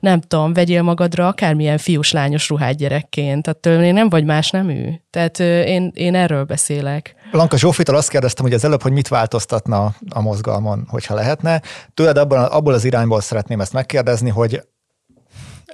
nem 0.01 0.21
tudom, 0.21 0.53
vegyél 0.53 0.83
magadra 0.83 1.27
akármilyen 1.27 1.79
fiús-lányos 1.79 2.49
ruhát 2.49 2.77
gyerekként, 2.77 3.43
tehát 3.43 3.83
én 3.85 3.95
nem 3.95 4.09
vagy 4.09 4.25
más 4.25 4.51
nemű. 4.51 4.89
Tehát 5.11 5.39
én, 5.67 5.91
én 5.95 6.15
erről 6.15 6.45
beszélek. 6.45 7.15
Lanka 7.31 7.57
Zsófitól 7.57 7.97
azt 7.97 8.09
kérdeztem, 8.09 8.45
hogy 8.45 8.55
az 8.55 8.65
előbb, 8.65 8.83
hogy 8.83 8.93
mit 8.93 9.09
változtatna 9.09 9.95
a 10.09 10.21
mozgalmon, 10.21 10.87
hogyha 10.89 11.15
lehetne. 11.15 11.63
Tőled 11.95 12.17
abban, 12.17 12.45
abból 12.45 12.73
az 12.73 12.85
irányból 12.85 13.21
szeretném 13.21 13.61
ezt 13.61 13.73
megkérdezni, 13.73 14.31
hogy 14.31 14.63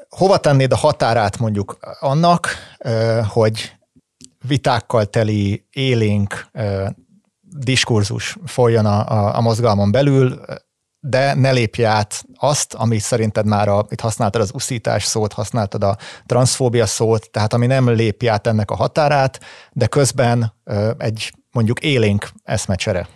hova 0.09 0.37
tennéd 0.37 0.73
a 0.73 0.77
határát 0.77 1.39
mondjuk 1.39 1.79
annak, 2.01 2.49
hogy 3.29 3.73
vitákkal 4.47 5.05
teli, 5.05 5.67
élénk 5.73 6.51
diskurzus 7.59 8.37
folyjon 8.45 8.87
a, 8.87 9.09
a, 9.09 9.37
a 9.37 9.41
mozgalmon 9.41 9.91
belül, 9.91 10.41
de 11.01 11.35
ne 11.35 11.51
lépj 11.51 11.85
át 11.85 12.25
azt, 12.39 12.75
ami 12.75 12.99
szerinted 12.99 13.47
már, 13.47 13.69
a, 13.69 13.87
itt 13.89 14.01
használtad 14.01 14.41
az 14.41 14.51
uszítás 14.55 15.05
szót, 15.05 15.33
használtad 15.33 15.85
a 15.85 15.97
transzfóbia 16.27 16.87
szót, 16.87 17.31
tehát 17.31 17.53
ami 17.53 17.67
nem 17.67 17.89
lépj 17.89 18.29
át 18.29 18.47
ennek 18.47 18.71
a 18.71 18.77
határát, 18.77 19.41
de 19.73 19.87
közben 19.87 20.53
egy 20.99 21.33
mondjuk 21.51 21.81
élénk 21.81 22.29
eszmecsere. 22.45 23.09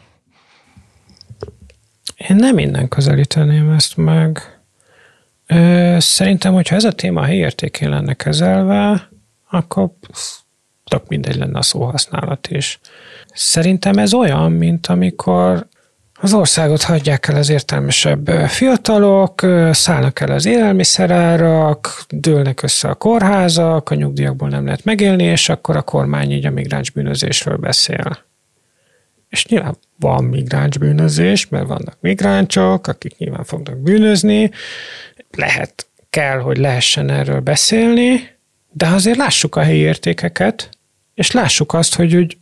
Én 2.29 2.37
nem 2.37 2.59
innen 2.59 2.89
közelíteném 2.89 3.71
ezt 3.71 3.97
meg. 3.97 4.61
Szerintem, 5.99 6.53
hogyha 6.53 6.77
ez 6.77 6.85
a 6.85 6.93
téma 6.93 7.25
helyértékén 7.25 7.89
lenne 7.89 8.15
kezelve, 8.15 9.09
akkor 9.51 9.91
tök 10.91 11.09
mindegy 11.09 11.37
lenne 11.37 11.59
a 11.59 11.62
szóhasználat 11.62 12.49
is. 12.49 12.81
Szerintem 13.35 13.99
ez 13.99 14.15
olyan, 14.15 14.53
mint 14.53 14.87
amikor 14.87 15.67
az 16.23 16.35
országot 16.35 16.83
hagyják 16.83 17.29
el 17.29 17.37
az 17.37 17.49
értelmesebb 17.49 18.29
fiatalok, 18.29 19.41
szállnak 19.71 20.21
el 20.21 20.31
az 20.31 20.47
élelmiszerárak, 20.47 22.05
dőlnek 22.09 22.62
össze 22.62 22.89
a 22.89 22.95
kórházak, 22.95 23.91
a 23.91 23.95
nyugdíjakból 23.95 24.49
nem 24.49 24.65
lehet 24.65 24.85
megélni, 24.85 25.25
és 25.25 25.49
akkor 25.49 25.77
a 25.77 25.83
kormány 25.83 26.33
így 26.33 26.47
a 26.47 26.51
migráns 26.51 26.91
bűnözésről 26.91 27.57
beszél. 27.57 28.19
És 29.29 29.47
nyilván 29.47 29.77
van 29.99 30.25
migráns 30.25 30.79
bűnözés, 30.79 31.49
mert 31.49 31.67
vannak 31.67 31.97
migráncsok, 32.01 32.87
akik 32.87 33.17
nyilván 33.19 33.45
fognak 33.45 33.79
bűnözni, 33.79 34.51
lehet, 35.37 35.87
kell, 36.11 36.39
hogy 36.39 36.59
lehessen 36.59 37.11
erről 37.11 37.41
beszélni, 37.41 38.29
de 38.73 38.87
azért 38.87 39.17
lássuk 39.17 39.57
a 39.57 39.62
helyi 39.62 39.79
értékeket, 39.79 40.69
és 41.21 41.31
lássuk 41.31 41.73
azt, 41.73 41.95
hogy, 41.95 42.13
hogy 42.13 42.39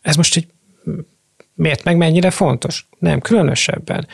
ez 0.00 0.16
most 0.16 0.36
egy 0.36 0.46
miért 1.56 1.84
meg 1.84 1.96
mennyire 1.96 2.30
fontos? 2.30 2.88
Nem, 2.98 3.20
különösebben. 3.20 4.06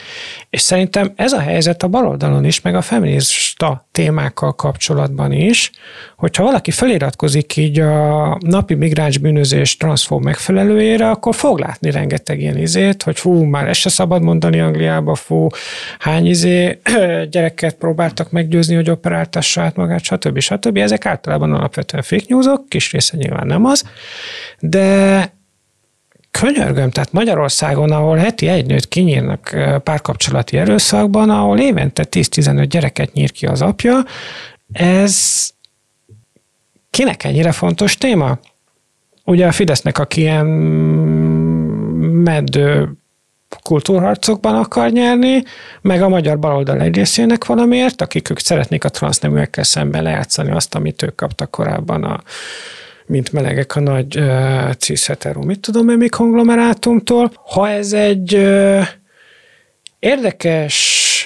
És 0.51 0.61
szerintem 0.61 1.13
ez 1.17 1.33
a 1.33 1.41
helyzet 1.41 1.83
a 1.83 1.89
baloldalon 1.89 2.45
is, 2.45 2.61
meg 2.61 2.75
a 2.75 2.81
feminista 2.81 3.89
témákkal 3.93 4.55
kapcsolatban 4.55 5.33
is, 5.33 5.71
hogyha 6.17 6.43
valaki 6.43 6.71
feliratkozik 6.71 7.57
így 7.57 7.81
a 7.81 8.39
napi 8.41 8.75
migráns 8.75 9.19
bűnözés 9.19 9.77
transzfób 9.77 10.23
megfelelőjére, 10.23 11.11
akkor 11.11 11.35
fog 11.35 11.59
látni 11.59 11.91
rengeteg 11.91 12.41
ilyen 12.41 12.59
izét, 12.59 13.03
hogy 13.03 13.19
fú, 13.19 13.43
már 13.43 13.69
ezt 13.69 13.81
se 13.81 13.89
szabad 13.89 14.23
mondani 14.23 14.61
Angliába, 14.61 15.15
fú, 15.15 15.47
hány 15.99 16.27
izé 16.27 16.79
gyereket 17.31 17.75
próbáltak 17.75 18.31
meggyőzni, 18.31 18.75
hogy 18.75 18.91
operáltassa 18.91 19.63
át 19.63 19.77
magát, 19.77 20.03
stb. 20.03 20.39
stb. 20.39 20.77
Ezek 20.77 21.07
általában 21.07 21.53
alapvetően 21.53 22.03
fake 22.03 22.25
newsok, 22.29 22.69
kis 22.69 22.93
része 22.93 23.17
nyilván 23.17 23.47
nem 23.47 23.65
az, 23.65 23.85
de 24.61 25.41
könyörgöm, 26.41 26.91
tehát 26.91 27.13
Magyarországon, 27.13 27.91
ahol 27.91 28.17
heti 28.17 28.49
egy 28.49 28.67
nőt 28.67 28.89
kinyírnak 28.89 29.57
párkapcsolati 29.83 30.59
erőszakban, 30.59 31.31
ahol 31.31 31.59
évente 31.59 32.07
10-15 32.11 32.67
gyereket 32.69 33.13
nyír 33.13 33.33
ki 33.33 33.47
az 33.47 33.63
apja, 33.63 34.05
ez 34.73 35.49
kinek 36.91 37.25
ennyire 37.25 37.53
fontos 37.53 37.97
téma? 37.97 38.39
Ugye 39.25 39.47
a 39.47 39.53
Fidesznek, 39.53 39.99
aki 39.99 40.21
ilyen 40.21 40.47
meddő 42.07 42.93
kultúrharcokban 43.63 44.55
akar 44.55 44.91
nyerni, 44.91 45.43
meg 45.81 46.03
a 46.03 46.09
magyar 46.09 46.39
baloldal 46.39 46.81
egy 46.81 46.95
részének 46.95 47.45
valamiért, 47.45 48.03
akik 48.03 48.31
ők 48.31 48.39
szeretnék 48.39 48.85
a 48.85 48.89
transzneműekkel 48.89 49.65
szemben 49.65 50.03
lejátszani 50.03 50.51
azt, 50.51 50.75
amit 50.75 51.03
ők 51.03 51.15
kaptak 51.15 51.51
korábban 51.51 52.05
a 52.05 52.23
mint 53.07 53.33
melegek 53.33 53.77
a 53.77 53.81
nagy 53.81 54.19
uh, 54.19 54.73
cis 54.73 55.07
hetero, 55.07 55.43
mit 55.43 55.61
tudom 55.61 55.89
én 55.89 55.97
még 55.97 56.11
konglomerátumtól. 56.11 57.33
Ha 57.35 57.69
ez 57.69 57.93
egy 57.93 58.35
uh, 58.35 58.87
érdekes, 59.99 60.75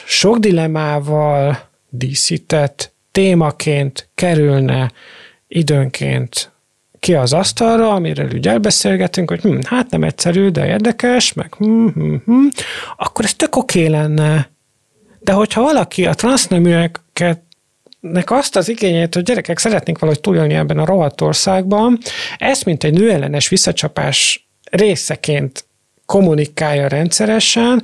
sok 0.07 0.39
dilemával 0.39 1.59
díszített 1.89 2.93
témaként 3.13 4.09
kerülne 4.15 4.93
időnként 5.49 6.51
ki 7.01 7.15
az 7.15 7.33
asztalra, 7.33 7.91
amiről 7.91 8.31
úgy 8.35 8.49
elbeszélgetünk, 8.49 9.31
hogy 9.31 9.41
hm, 9.41 9.59
hát 9.65 9.91
nem 9.91 10.03
egyszerű, 10.03 10.49
de 10.49 10.67
érdekes, 10.67 11.33
meg 11.33 11.55
hm, 11.55 11.87
hm, 11.87 12.15
hm, 12.25 12.47
akkor 12.97 13.25
ez 13.25 13.35
tök 13.35 13.57
oké 13.57 13.87
lenne. 13.87 14.51
De 15.21 15.33
hogyha 15.33 15.63
valaki 15.63 16.07
a 16.07 16.15
transzneműeket 16.15 17.43
nek 18.13 18.31
azt 18.31 18.57
az 18.57 18.69
igényét, 18.69 19.15
hogy 19.15 19.23
gyerekek 19.23 19.59
szeretnénk 19.59 19.99
valahogy 19.99 20.21
túlélni 20.21 20.55
ebben 20.55 20.79
a 20.79 20.85
rohadt 20.85 21.21
országban, 21.21 21.99
ezt 22.39 22.65
mint 22.65 22.85
egy 22.85 22.93
nőellenes 22.93 23.49
visszacsapás 23.49 24.49
részeként 24.71 25.65
kommunikálja 26.07 26.89
rendszeresen, 26.89 27.83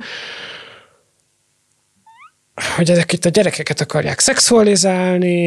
hogy 2.75 2.91
ezek 2.91 3.13
itt 3.13 3.25
a 3.25 3.29
gyerekeket 3.29 3.81
akarják 3.81 4.19
szexualizálni, 4.19 5.37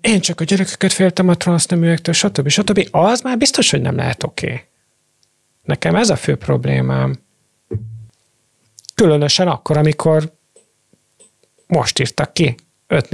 én 0.00 0.20
csak 0.20 0.40
a 0.40 0.44
gyerekeket 0.44 0.92
féltem 0.92 1.28
a 1.28 1.36
transzneműektől, 1.36 2.14
stb. 2.14 2.48
stb. 2.48 2.88
Az 2.90 3.20
már 3.20 3.38
biztos, 3.38 3.70
hogy 3.70 3.80
nem 3.80 3.96
lehet 3.96 4.22
oké. 4.22 4.46
Okay. 4.46 4.60
Nekem 5.62 5.94
ez 5.94 6.10
a 6.10 6.16
fő 6.16 6.36
problémám. 6.36 7.18
Különösen 8.94 9.48
akkor, 9.48 9.76
amikor 9.76 10.32
most 11.66 11.98
írtak 11.98 12.32
ki 12.32 12.54
öt 12.86 13.10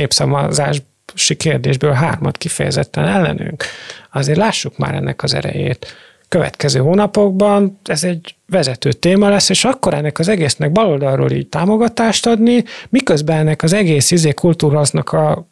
népszavazási 1.08 1.36
kérdésből 1.36 1.92
hármat 1.92 2.36
kifejezetten 2.36 3.04
ellenünk. 3.04 3.64
Azért 4.12 4.38
lássuk 4.38 4.78
már 4.78 4.94
ennek 4.94 5.22
az 5.22 5.34
erejét. 5.34 5.86
Következő 6.28 6.80
hónapokban 6.80 7.78
ez 7.84 8.04
egy 8.04 8.34
vezető 8.46 8.92
téma 8.92 9.28
lesz, 9.28 9.48
és 9.48 9.64
akkor 9.64 9.94
ennek 9.94 10.18
az 10.18 10.28
egésznek 10.28 10.72
baloldalról 10.72 11.30
így 11.30 11.48
támogatást 11.48 12.26
adni, 12.26 12.64
miközben 12.88 13.38
ennek 13.38 13.62
az 13.62 13.72
egész 13.72 14.10
izé 14.10 14.32
kultúrhasznak 14.32 15.12
a, 15.12 15.48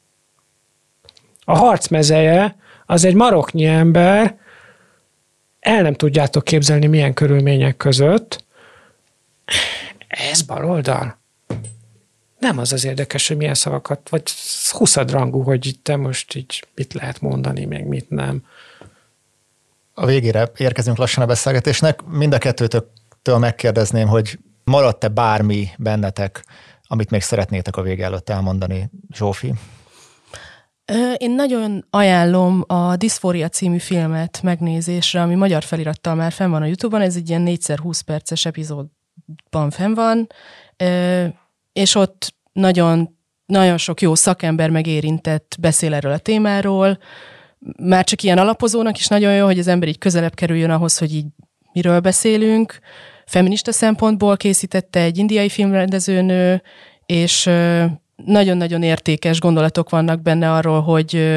a 1.45 1.57
harcmezeje 1.57 2.57
az 2.87 3.05
egy 3.05 3.15
maroknyi 3.15 3.65
ember, 3.65 4.37
el 5.61 5.83
nem 5.83 5.95
tudjátok 5.95 6.45
képzelni 6.45 6.87
milyen 6.87 7.15
körülmények 7.15 7.77
között. 7.77 8.45
Ez 10.09 10.43
baloldal 10.43 11.19
nem 12.47 12.59
az 12.59 12.73
az 12.73 12.85
érdekes, 12.85 13.29
hogy 13.29 13.37
milyen 13.37 13.55
szavakat, 13.55 14.09
vagy 14.09 14.23
huszadrangú, 14.71 15.43
hogy 15.43 15.67
itt 15.67 15.85
te 15.85 15.97
most 15.97 16.35
így 16.35 16.65
mit 16.75 16.93
lehet 16.95 17.21
mondani, 17.21 17.65
még 17.65 17.85
mit 17.85 18.11
nem. 18.11 18.45
A 19.95 20.07
végére 20.07 20.51
érkezünk 20.57 20.97
lassan 20.97 21.23
a 21.23 21.27
beszélgetésnek. 21.27 22.03
Mind 22.05 22.35
a 22.35 22.39
kettőtől 22.39 23.39
megkérdezném, 23.39 24.09
hogy 24.09 24.39
maradt-e 24.65 25.09
bármi 25.09 25.69
bennetek, 25.79 26.45
amit 26.87 27.11
még 27.11 27.23
szeretnétek 27.23 27.77
a 27.77 27.83
vége 27.83 28.05
előtt 28.05 28.31
elmondani, 28.31 28.91
Zsófi? 29.13 29.53
Én 31.17 31.31
nagyon 31.31 31.87
ajánlom 31.91 32.65
a 32.67 32.97
Dysphoria 32.97 33.49
című 33.49 33.79
filmet 33.79 34.43
megnézésre, 34.43 35.23
ami 35.23 35.35
magyar 35.35 35.63
felirattal 35.63 36.15
már 36.15 36.33
fenn 36.33 36.51
van 36.51 36.63
a 36.63 36.67
Youtube-on, 36.67 37.03
ez 37.03 37.17
egy 37.17 37.29
ilyen 37.29 37.45
4x20 37.47 38.01
perces 38.05 38.45
epizódban 38.45 39.71
fenn 39.71 39.95
van, 39.95 40.27
és 41.73 41.95
ott 41.95 42.35
nagyon, 42.57 43.17
nagyon 43.47 43.77
sok 43.77 44.01
jó 44.01 44.15
szakember 44.15 44.71
megérintett 44.71 45.57
beszél 45.61 45.95
erről 45.95 46.13
a 46.13 46.19
témáról, 46.19 46.99
már 47.79 48.05
csak 48.05 48.23
ilyen 48.23 48.39
alapozónak 48.39 48.99
is 48.99 49.07
nagyon 49.07 49.35
jó, 49.35 49.45
hogy 49.45 49.59
az 49.59 49.67
ember 49.67 49.89
így 49.89 49.99
közelebb 49.99 50.35
kerüljön 50.35 50.71
ahhoz, 50.71 50.99
hogy 50.99 51.15
így 51.15 51.27
miről 51.73 52.01
beszélünk. 52.01 52.79
Feminista 53.27 53.73
szempontból 53.73 54.37
készítette 54.37 55.01
egy 55.01 55.19
indiai 55.19 55.49
filmrendezőnő, 55.49 56.63
és 57.07 57.51
nagyon-nagyon 58.25 58.83
értékes 58.83 59.41
gondolatok 59.41 59.91
vannak 59.91 60.23
benne 60.23 60.53
arról, 60.53 60.81
hogy 60.81 61.37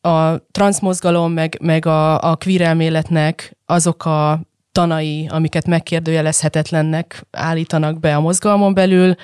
a 0.00 0.36
transzmozgalom, 0.50 1.32
meg, 1.32 1.58
meg 1.60 1.86
a, 1.86 2.30
a 2.30 2.36
queer 2.36 2.60
elméletnek 2.60 3.56
azok 3.66 4.04
a 4.04 4.40
tanai, 4.72 5.26
amiket 5.30 5.66
megkérdőjelezhetetlennek 5.66 7.26
állítanak 7.30 8.00
be 8.00 8.16
a 8.16 8.20
mozgalmon 8.20 8.74
belül, 8.74 9.14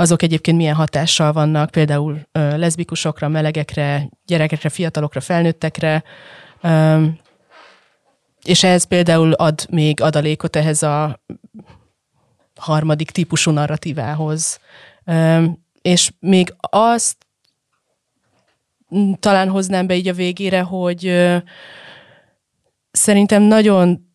azok 0.00 0.22
egyébként 0.22 0.56
milyen 0.56 0.74
hatással 0.74 1.32
vannak 1.32 1.70
például 1.70 2.20
leszbikusokra, 2.32 3.28
melegekre, 3.28 4.08
gyerekekre, 4.24 4.68
fiatalokra, 4.68 5.20
felnőttekre, 5.20 6.02
és 8.42 8.62
ez 8.62 8.84
például 8.84 9.32
ad 9.32 9.66
még 9.70 10.00
adalékot 10.00 10.56
ehhez 10.56 10.82
a 10.82 11.20
harmadik 12.56 13.10
típusú 13.10 13.50
narratívához. 13.50 14.60
És 15.82 16.12
még 16.20 16.54
azt 16.60 17.16
talán 19.18 19.48
hoznám 19.48 19.86
be 19.86 19.94
így 19.94 20.08
a 20.08 20.12
végére, 20.12 20.60
hogy 20.60 21.30
szerintem 22.90 23.42
nagyon 23.42 24.14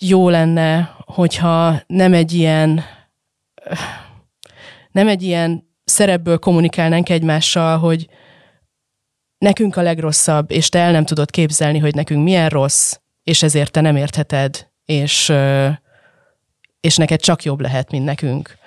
jó 0.00 0.28
lenne, 0.28 0.96
hogyha 0.98 1.82
nem 1.86 2.12
egy 2.12 2.32
ilyen 2.32 2.84
nem 4.94 5.08
egy 5.08 5.22
ilyen 5.22 5.68
szerepből 5.84 6.38
kommunikálnánk 6.38 7.08
egymással, 7.08 7.78
hogy 7.78 8.08
nekünk 9.38 9.76
a 9.76 9.82
legrosszabb, 9.82 10.50
és 10.50 10.68
te 10.68 10.78
el 10.78 10.92
nem 10.92 11.04
tudod 11.04 11.30
képzelni, 11.30 11.78
hogy 11.78 11.94
nekünk 11.94 12.22
milyen 12.22 12.48
rossz, 12.48 12.96
és 13.22 13.42
ezért 13.42 13.72
te 13.72 13.80
nem 13.80 13.96
értheted, 13.96 14.70
és, 14.84 15.32
és 16.80 16.96
neked 16.96 17.20
csak 17.20 17.42
jobb 17.42 17.60
lehet, 17.60 17.90
mint 17.90 18.04
nekünk. 18.04 18.58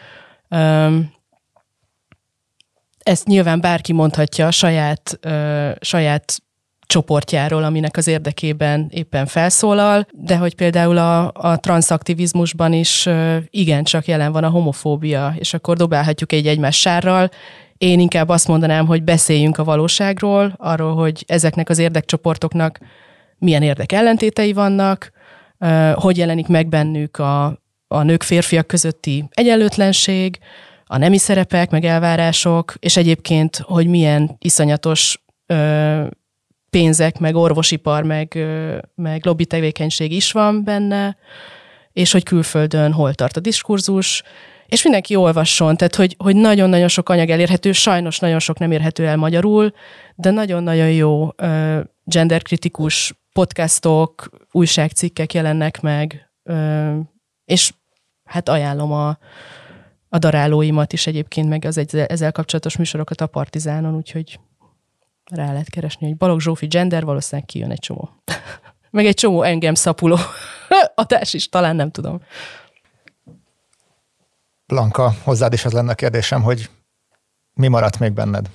Ezt 2.97 3.25
nyilván 3.25 3.61
bárki 3.61 3.93
mondhatja 3.93 4.47
a 4.47 4.51
saját, 4.51 5.19
saját 5.79 6.41
csoportjáról, 6.87 7.63
aminek 7.63 7.97
az 7.97 8.07
érdekében 8.07 8.87
éppen 8.93 9.25
felszólal, 9.25 10.07
de 10.11 10.37
hogy 10.37 10.55
például 10.55 10.97
a, 10.97 11.31
a 11.33 11.57
transzaktivizmusban 11.57 12.73
is 12.73 13.09
igencsak 13.49 14.05
jelen 14.05 14.31
van 14.31 14.43
a 14.43 14.49
homofóbia, 14.49 15.35
és 15.39 15.53
akkor 15.53 15.77
dobálhatjuk 15.77 16.31
egy 16.31 16.47
egymás 16.47 16.79
sárral. 16.79 17.29
Én 17.77 17.99
inkább 17.99 18.29
azt 18.29 18.47
mondanám, 18.47 18.85
hogy 18.85 19.03
beszéljünk 19.03 19.57
a 19.57 19.63
valóságról, 19.63 20.53
arról, 20.57 20.95
hogy 20.95 21.23
ezeknek 21.27 21.69
az 21.69 21.77
érdekcsoportoknak 21.77 22.79
milyen 23.37 23.61
érdek 23.63 23.91
ellentétei 23.91 24.53
vannak, 24.53 25.11
hogy 25.93 26.17
jelenik 26.17 26.47
meg 26.47 26.67
bennük 26.67 27.17
a, 27.17 27.45
a 27.87 28.01
nők 28.03 28.23
férfiak 28.23 28.67
közötti 28.67 29.25
egyenlőtlenség, 29.31 30.39
a 30.85 30.97
nemi 30.97 31.17
szerepek, 31.17 31.69
meg 31.69 31.85
elvárások, 31.85 32.73
és 32.79 32.97
egyébként, 32.97 33.57
hogy 33.57 33.87
milyen 33.87 34.35
iszonyatos 34.39 35.25
pénzek, 36.77 37.19
meg 37.19 37.35
orvosipar, 37.35 38.03
meg, 38.03 38.37
meg 38.95 39.25
lobby 39.25 39.45
tevékenység 39.45 40.11
is 40.11 40.31
van 40.31 40.63
benne, 40.63 41.17
és 41.93 42.11
hogy 42.11 42.23
külföldön 42.23 42.91
hol 42.91 43.13
tart 43.13 43.37
a 43.37 43.39
diskurzus, 43.39 44.23
és 44.67 44.83
mindenki 44.83 45.15
olvasson, 45.15 45.77
tehát 45.77 45.95
hogy, 45.95 46.15
hogy 46.17 46.35
nagyon-nagyon 46.35 46.87
sok 46.87 47.09
anyag 47.09 47.29
elérhető, 47.29 47.71
sajnos 47.71 48.19
nagyon 48.19 48.39
sok 48.39 48.59
nem 48.59 48.71
érhető 48.71 49.07
el 49.07 49.15
magyarul, 49.15 49.73
de 50.15 50.31
nagyon-nagyon 50.31 50.91
jó 50.91 51.29
genderkritikus 52.03 53.13
podcastok, 53.33 54.29
újságcikkek 54.51 55.33
jelennek 55.33 55.81
meg, 55.81 56.29
és 57.45 57.73
hát 58.23 58.49
ajánlom 58.49 58.91
a, 58.91 59.17
a 60.09 60.17
darálóimat 60.17 60.93
is 60.93 61.07
egyébként, 61.07 61.49
meg 61.49 61.65
az 61.65 61.95
ezzel 62.07 62.31
kapcsolatos 62.31 62.77
műsorokat 62.77 63.21
a 63.21 63.27
Partizánon, 63.27 63.95
úgyhogy 63.95 64.39
rá 65.29 65.51
lehet 65.51 65.69
keresni, 65.69 66.07
hogy 66.07 66.17
Balogh 66.17 66.41
Zsófi 66.41 66.67
gender, 66.67 67.03
valószínűleg 67.03 67.47
kijön 67.47 67.71
egy 67.71 67.79
csomó. 67.79 68.09
Meg 68.91 69.05
egy 69.05 69.15
csomó 69.15 69.41
engem 69.43 69.73
szapuló 69.73 70.17
adás 70.95 71.33
is, 71.33 71.49
talán 71.49 71.75
nem 71.75 71.91
tudom. 71.91 72.21
Blanka, 74.65 75.13
hozzád 75.23 75.53
is 75.53 75.65
az 75.65 75.71
lenne 75.71 75.91
a 75.91 75.95
kérdésem, 75.95 76.41
hogy 76.41 76.69
mi 77.53 77.67
maradt 77.67 77.99
még 77.99 78.11
benned? 78.11 78.49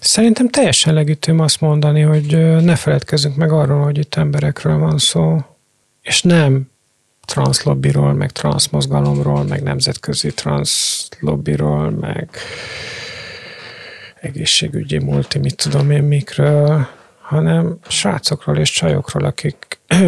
Szerintem 0.00 0.48
teljesen 0.48 0.94
legitim 0.94 1.38
azt 1.38 1.60
mondani, 1.60 2.00
hogy 2.00 2.26
ne 2.62 2.76
feledkezzünk 2.76 3.36
meg 3.36 3.52
arról, 3.52 3.82
hogy 3.82 3.98
itt 3.98 4.14
emberekről 4.14 4.78
van 4.78 4.98
szó, 4.98 5.38
és 6.00 6.22
nem 6.22 6.70
transzlobbiról, 7.24 8.12
meg 8.12 8.30
transzmozgalomról, 8.30 9.44
meg 9.44 9.62
nemzetközi 9.62 10.34
transzlobbiról, 10.34 11.90
meg 11.90 12.30
egészségügyi 14.20 14.98
multi, 14.98 15.38
mit 15.38 15.56
tudom 15.56 15.90
én 15.90 16.02
mikről, 16.02 16.86
hanem 17.20 17.78
srácokról 17.88 18.56
és 18.56 18.70
csajokról, 18.70 19.24
akik 19.24 19.80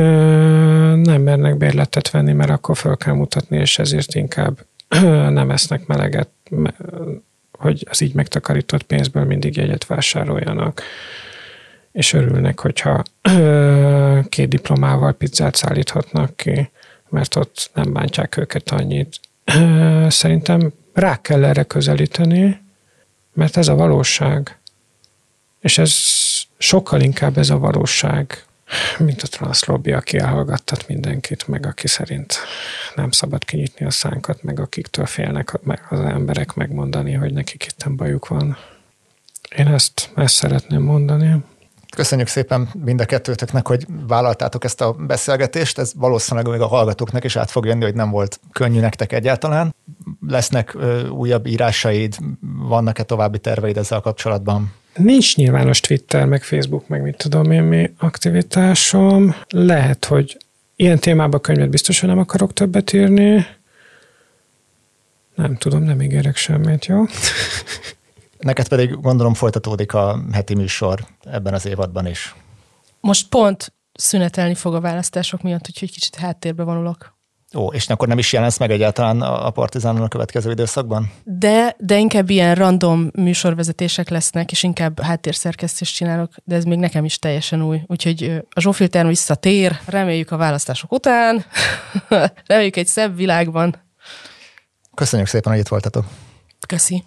nem 1.10 1.22
mernek 1.22 1.56
bérletet 1.56 2.10
venni, 2.10 2.32
mert 2.32 2.50
akkor 2.50 2.76
fel 2.76 2.96
kell 2.96 3.14
mutatni, 3.14 3.58
és 3.58 3.78
ezért 3.78 4.14
inkább 4.14 4.58
nem 5.38 5.50
esznek 5.50 5.86
meleget, 5.86 6.28
hogy 7.58 7.86
az 7.90 8.00
így 8.00 8.14
megtakarított 8.14 8.82
pénzből 8.82 9.24
mindig 9.24 9.56
jegyet 9.56 9.86
vásároljanak. 9.86 10.82
És 11.92 12.12
örülnek, 12.12 12.60
hogyha 12.60 13.02
két 14.28 14.48
diplomával 14.48 15.12
pizzát 15.12 15.54
szállíthatnak 15.54 16.36
ki, 16.36 16.70
mert 17.08 17.36
ott 17.36 17.70
nem 17.74 17.92
bántják 17.92 18.36
őket 18.36 18.70
annyit. 18.70 19.20
Szerintem 20.08 20.72
rá 20.92 21.20
kell 21.20 21.44
erre 21.44 21.62
közelíteni, 21.62 22.61
mert 23.32 23.56
ez 23.56 23.68
a 23.68 23.74
valóság. 23.74 24.58
És 25.60 25.78
ez 25.78 25.94
sokkal 26.58 27.00
inkább 27.00 27.38
ez 27.38 27.50
a 27.50 27.58
valóság, 27.58 28.44
mint 28.98 29.22
a 29.22 29.26
transzlobby, 29.26 29.92
aki 29.92 30.18
elhallgattat 30.18 30.88
mindenkit, 30.88 31.48
meg 31.48 31.66
aki 31.66 31.88
szerint 31.88 32.36
nem 32.94 33.10
szabad 33.10 33.44
kinyitni 33.44 33.86
a 33.86 33.90
szánkat, 33.90 34.42
meg 34.42 34.60
akiktől 34.60 35.06
félnek 35.06 35.58
az 35.90 36.00
emberek 36.00 36.54
megmondani, 36.54 37.12
hogy 37.12 37.32
nekik 37.32 37.64
itt 37.64 37.90
bajuk 37.90 38.28
van. 38.28 38.56
Én 39.56 39.66
ezt, 39.66 40.10
ezt 40.14 40.34
szeretném 40.34 40.82
mondani. 40.82 41.44
Köszönjük 41.96 42.28
szépen 42.28 42.68
mind 42.84 43.00
a 43.00 43.04
kettőtöknek, 43.04 43.66
hogy 43.66 43.86
vállaltátok 44.06 44.64
ezt 44.64 44.80
a 44.80 44.92
beszélgetést. 44.92 45.78
Ez 45.78 45.92
valószínűleg 45.96 46.50
még 46.50 46.60
a 46.60 46.66
hallgatóknak 46.66 47.24
is 47.24 47.36
át 47.36 47.50
fog 47.50 47.66
jönni, 47.66 47.84
hogy 47.84 47.94
nem 47.94 48.10
volt 48.10 48.40
könnyű 48.52 48.80
nektek 48.80 49.12
egyáltalán. 49.12 49.74
Lesznek 50.28 50.74
ö, 50.74 51.08
újabb 51.08 51.46
írásaid, 51.46 52.16
vannak-e 52.68 53.02
további 53.02 53.38
terveid 53.38 53.76
ezzel 53.76 54.00
kapcsolatban? 54.00 54.72
Nincs 54.96 55.36
nyilvános 55.36 55.80
Twitter, 55.80 56.26
meg 56.26 56.42
Facebook, 56.42 56.88
meg 56.88 57.02
mit 57.02 57.16
tudom 57.16 57.50
én 57.50 57.62
mi 57.62 57.92
aktivitásom. 57.98 59.34
Lehet, 59.48 60.04
hogy 60.04 60.36
ilyen 60.76 60.98
témában 60.98 61.40
könyvet 61.40 61.70
biztosan 61.70 62.08
nem 62.08 62.18
akarok 62.18 62.52
többet 62.52 62.92
írni. 62.92 63.46
Nem 65.34 65.56
tudom, 65.56 65.82
nem 65.82 66.00
ígérek 66.00 66.36
semmit, 66.36 66.86
jó? 66.86 67.04
Neked 68.42 68.68
pedig 68.68 69.00
gondolom 69.00 69.34
folytatódik 69.34 69.94
a 69.94 70.24
heti 70.32 70.54
műsor 70.54 71.06
ebben 71.20 71.54
az 71.54 71.66
évadban 71.66 72.06
is. 72.06 72.34
Most 73.00 73.28
pont 73.28 73.72
szünetelni 73.92 74.54
fog 74.54 74.74
a 74.74 74.80
választások 74.80 75.42
miatt, 75.42 75.68
úgyhogy 75.68 75.92
kicsit 75.92 76.14
háttérbe 76.14 76.62
vonulok. 76.62 77.20
Ó, 77.54 77.72
és 77.72 77.88
akkor 77.88 78.08
nem 78.08 78.18
is 78.18 78.32
jelensz 78.32 78.58
meg 78.58 78.70
egyáltalán 78.70 79.20
a 79.20 79.50
Partizánon 79.50 80.02
a 80.02 80.08
következő 80.08 80.50
időszakban? 80.50 81.12
De, 81.24 81.76
de 81.78 81.98
inkább 81.98 82.30
ilyen 82.30 82.54
random 82.54 83.10
műsorvezetések 83.14 84.08
lesznek, 84.08 84.50
és 84.50 84.62
inkább 84.62 85.00
háttérszerkesztést 85.00 85.94
csinálok, 85.94 86.32
de 86.44 86.54
ez 86.54 86.64
még 86.64 86.78
nekem 86.78 87.04
is 87.04 87.18
teljesen 87.18 87.62
új. 87.62 87.80
Úgyhogy 87.86 88.42
a 88.50 88.60
Zsófiltern 88.60 89.08
visszatér, 89.08 89.78
reméljük 89.86 90.30
a 90.30 90.36
választások 90.36 90.92
után, 90.92 91.44
reméljük 92.46 92.76
egy 92.76 92.86
szebb 92.86 93.16
világban. 93.16 93.76
Köszönjük 94.94 95.28
szépen, 95.28 95.52
hogy 95.52 95.60
itt 95.60 95.68
voltatok. 95.68 96.04
Köszi. 96.66 97.04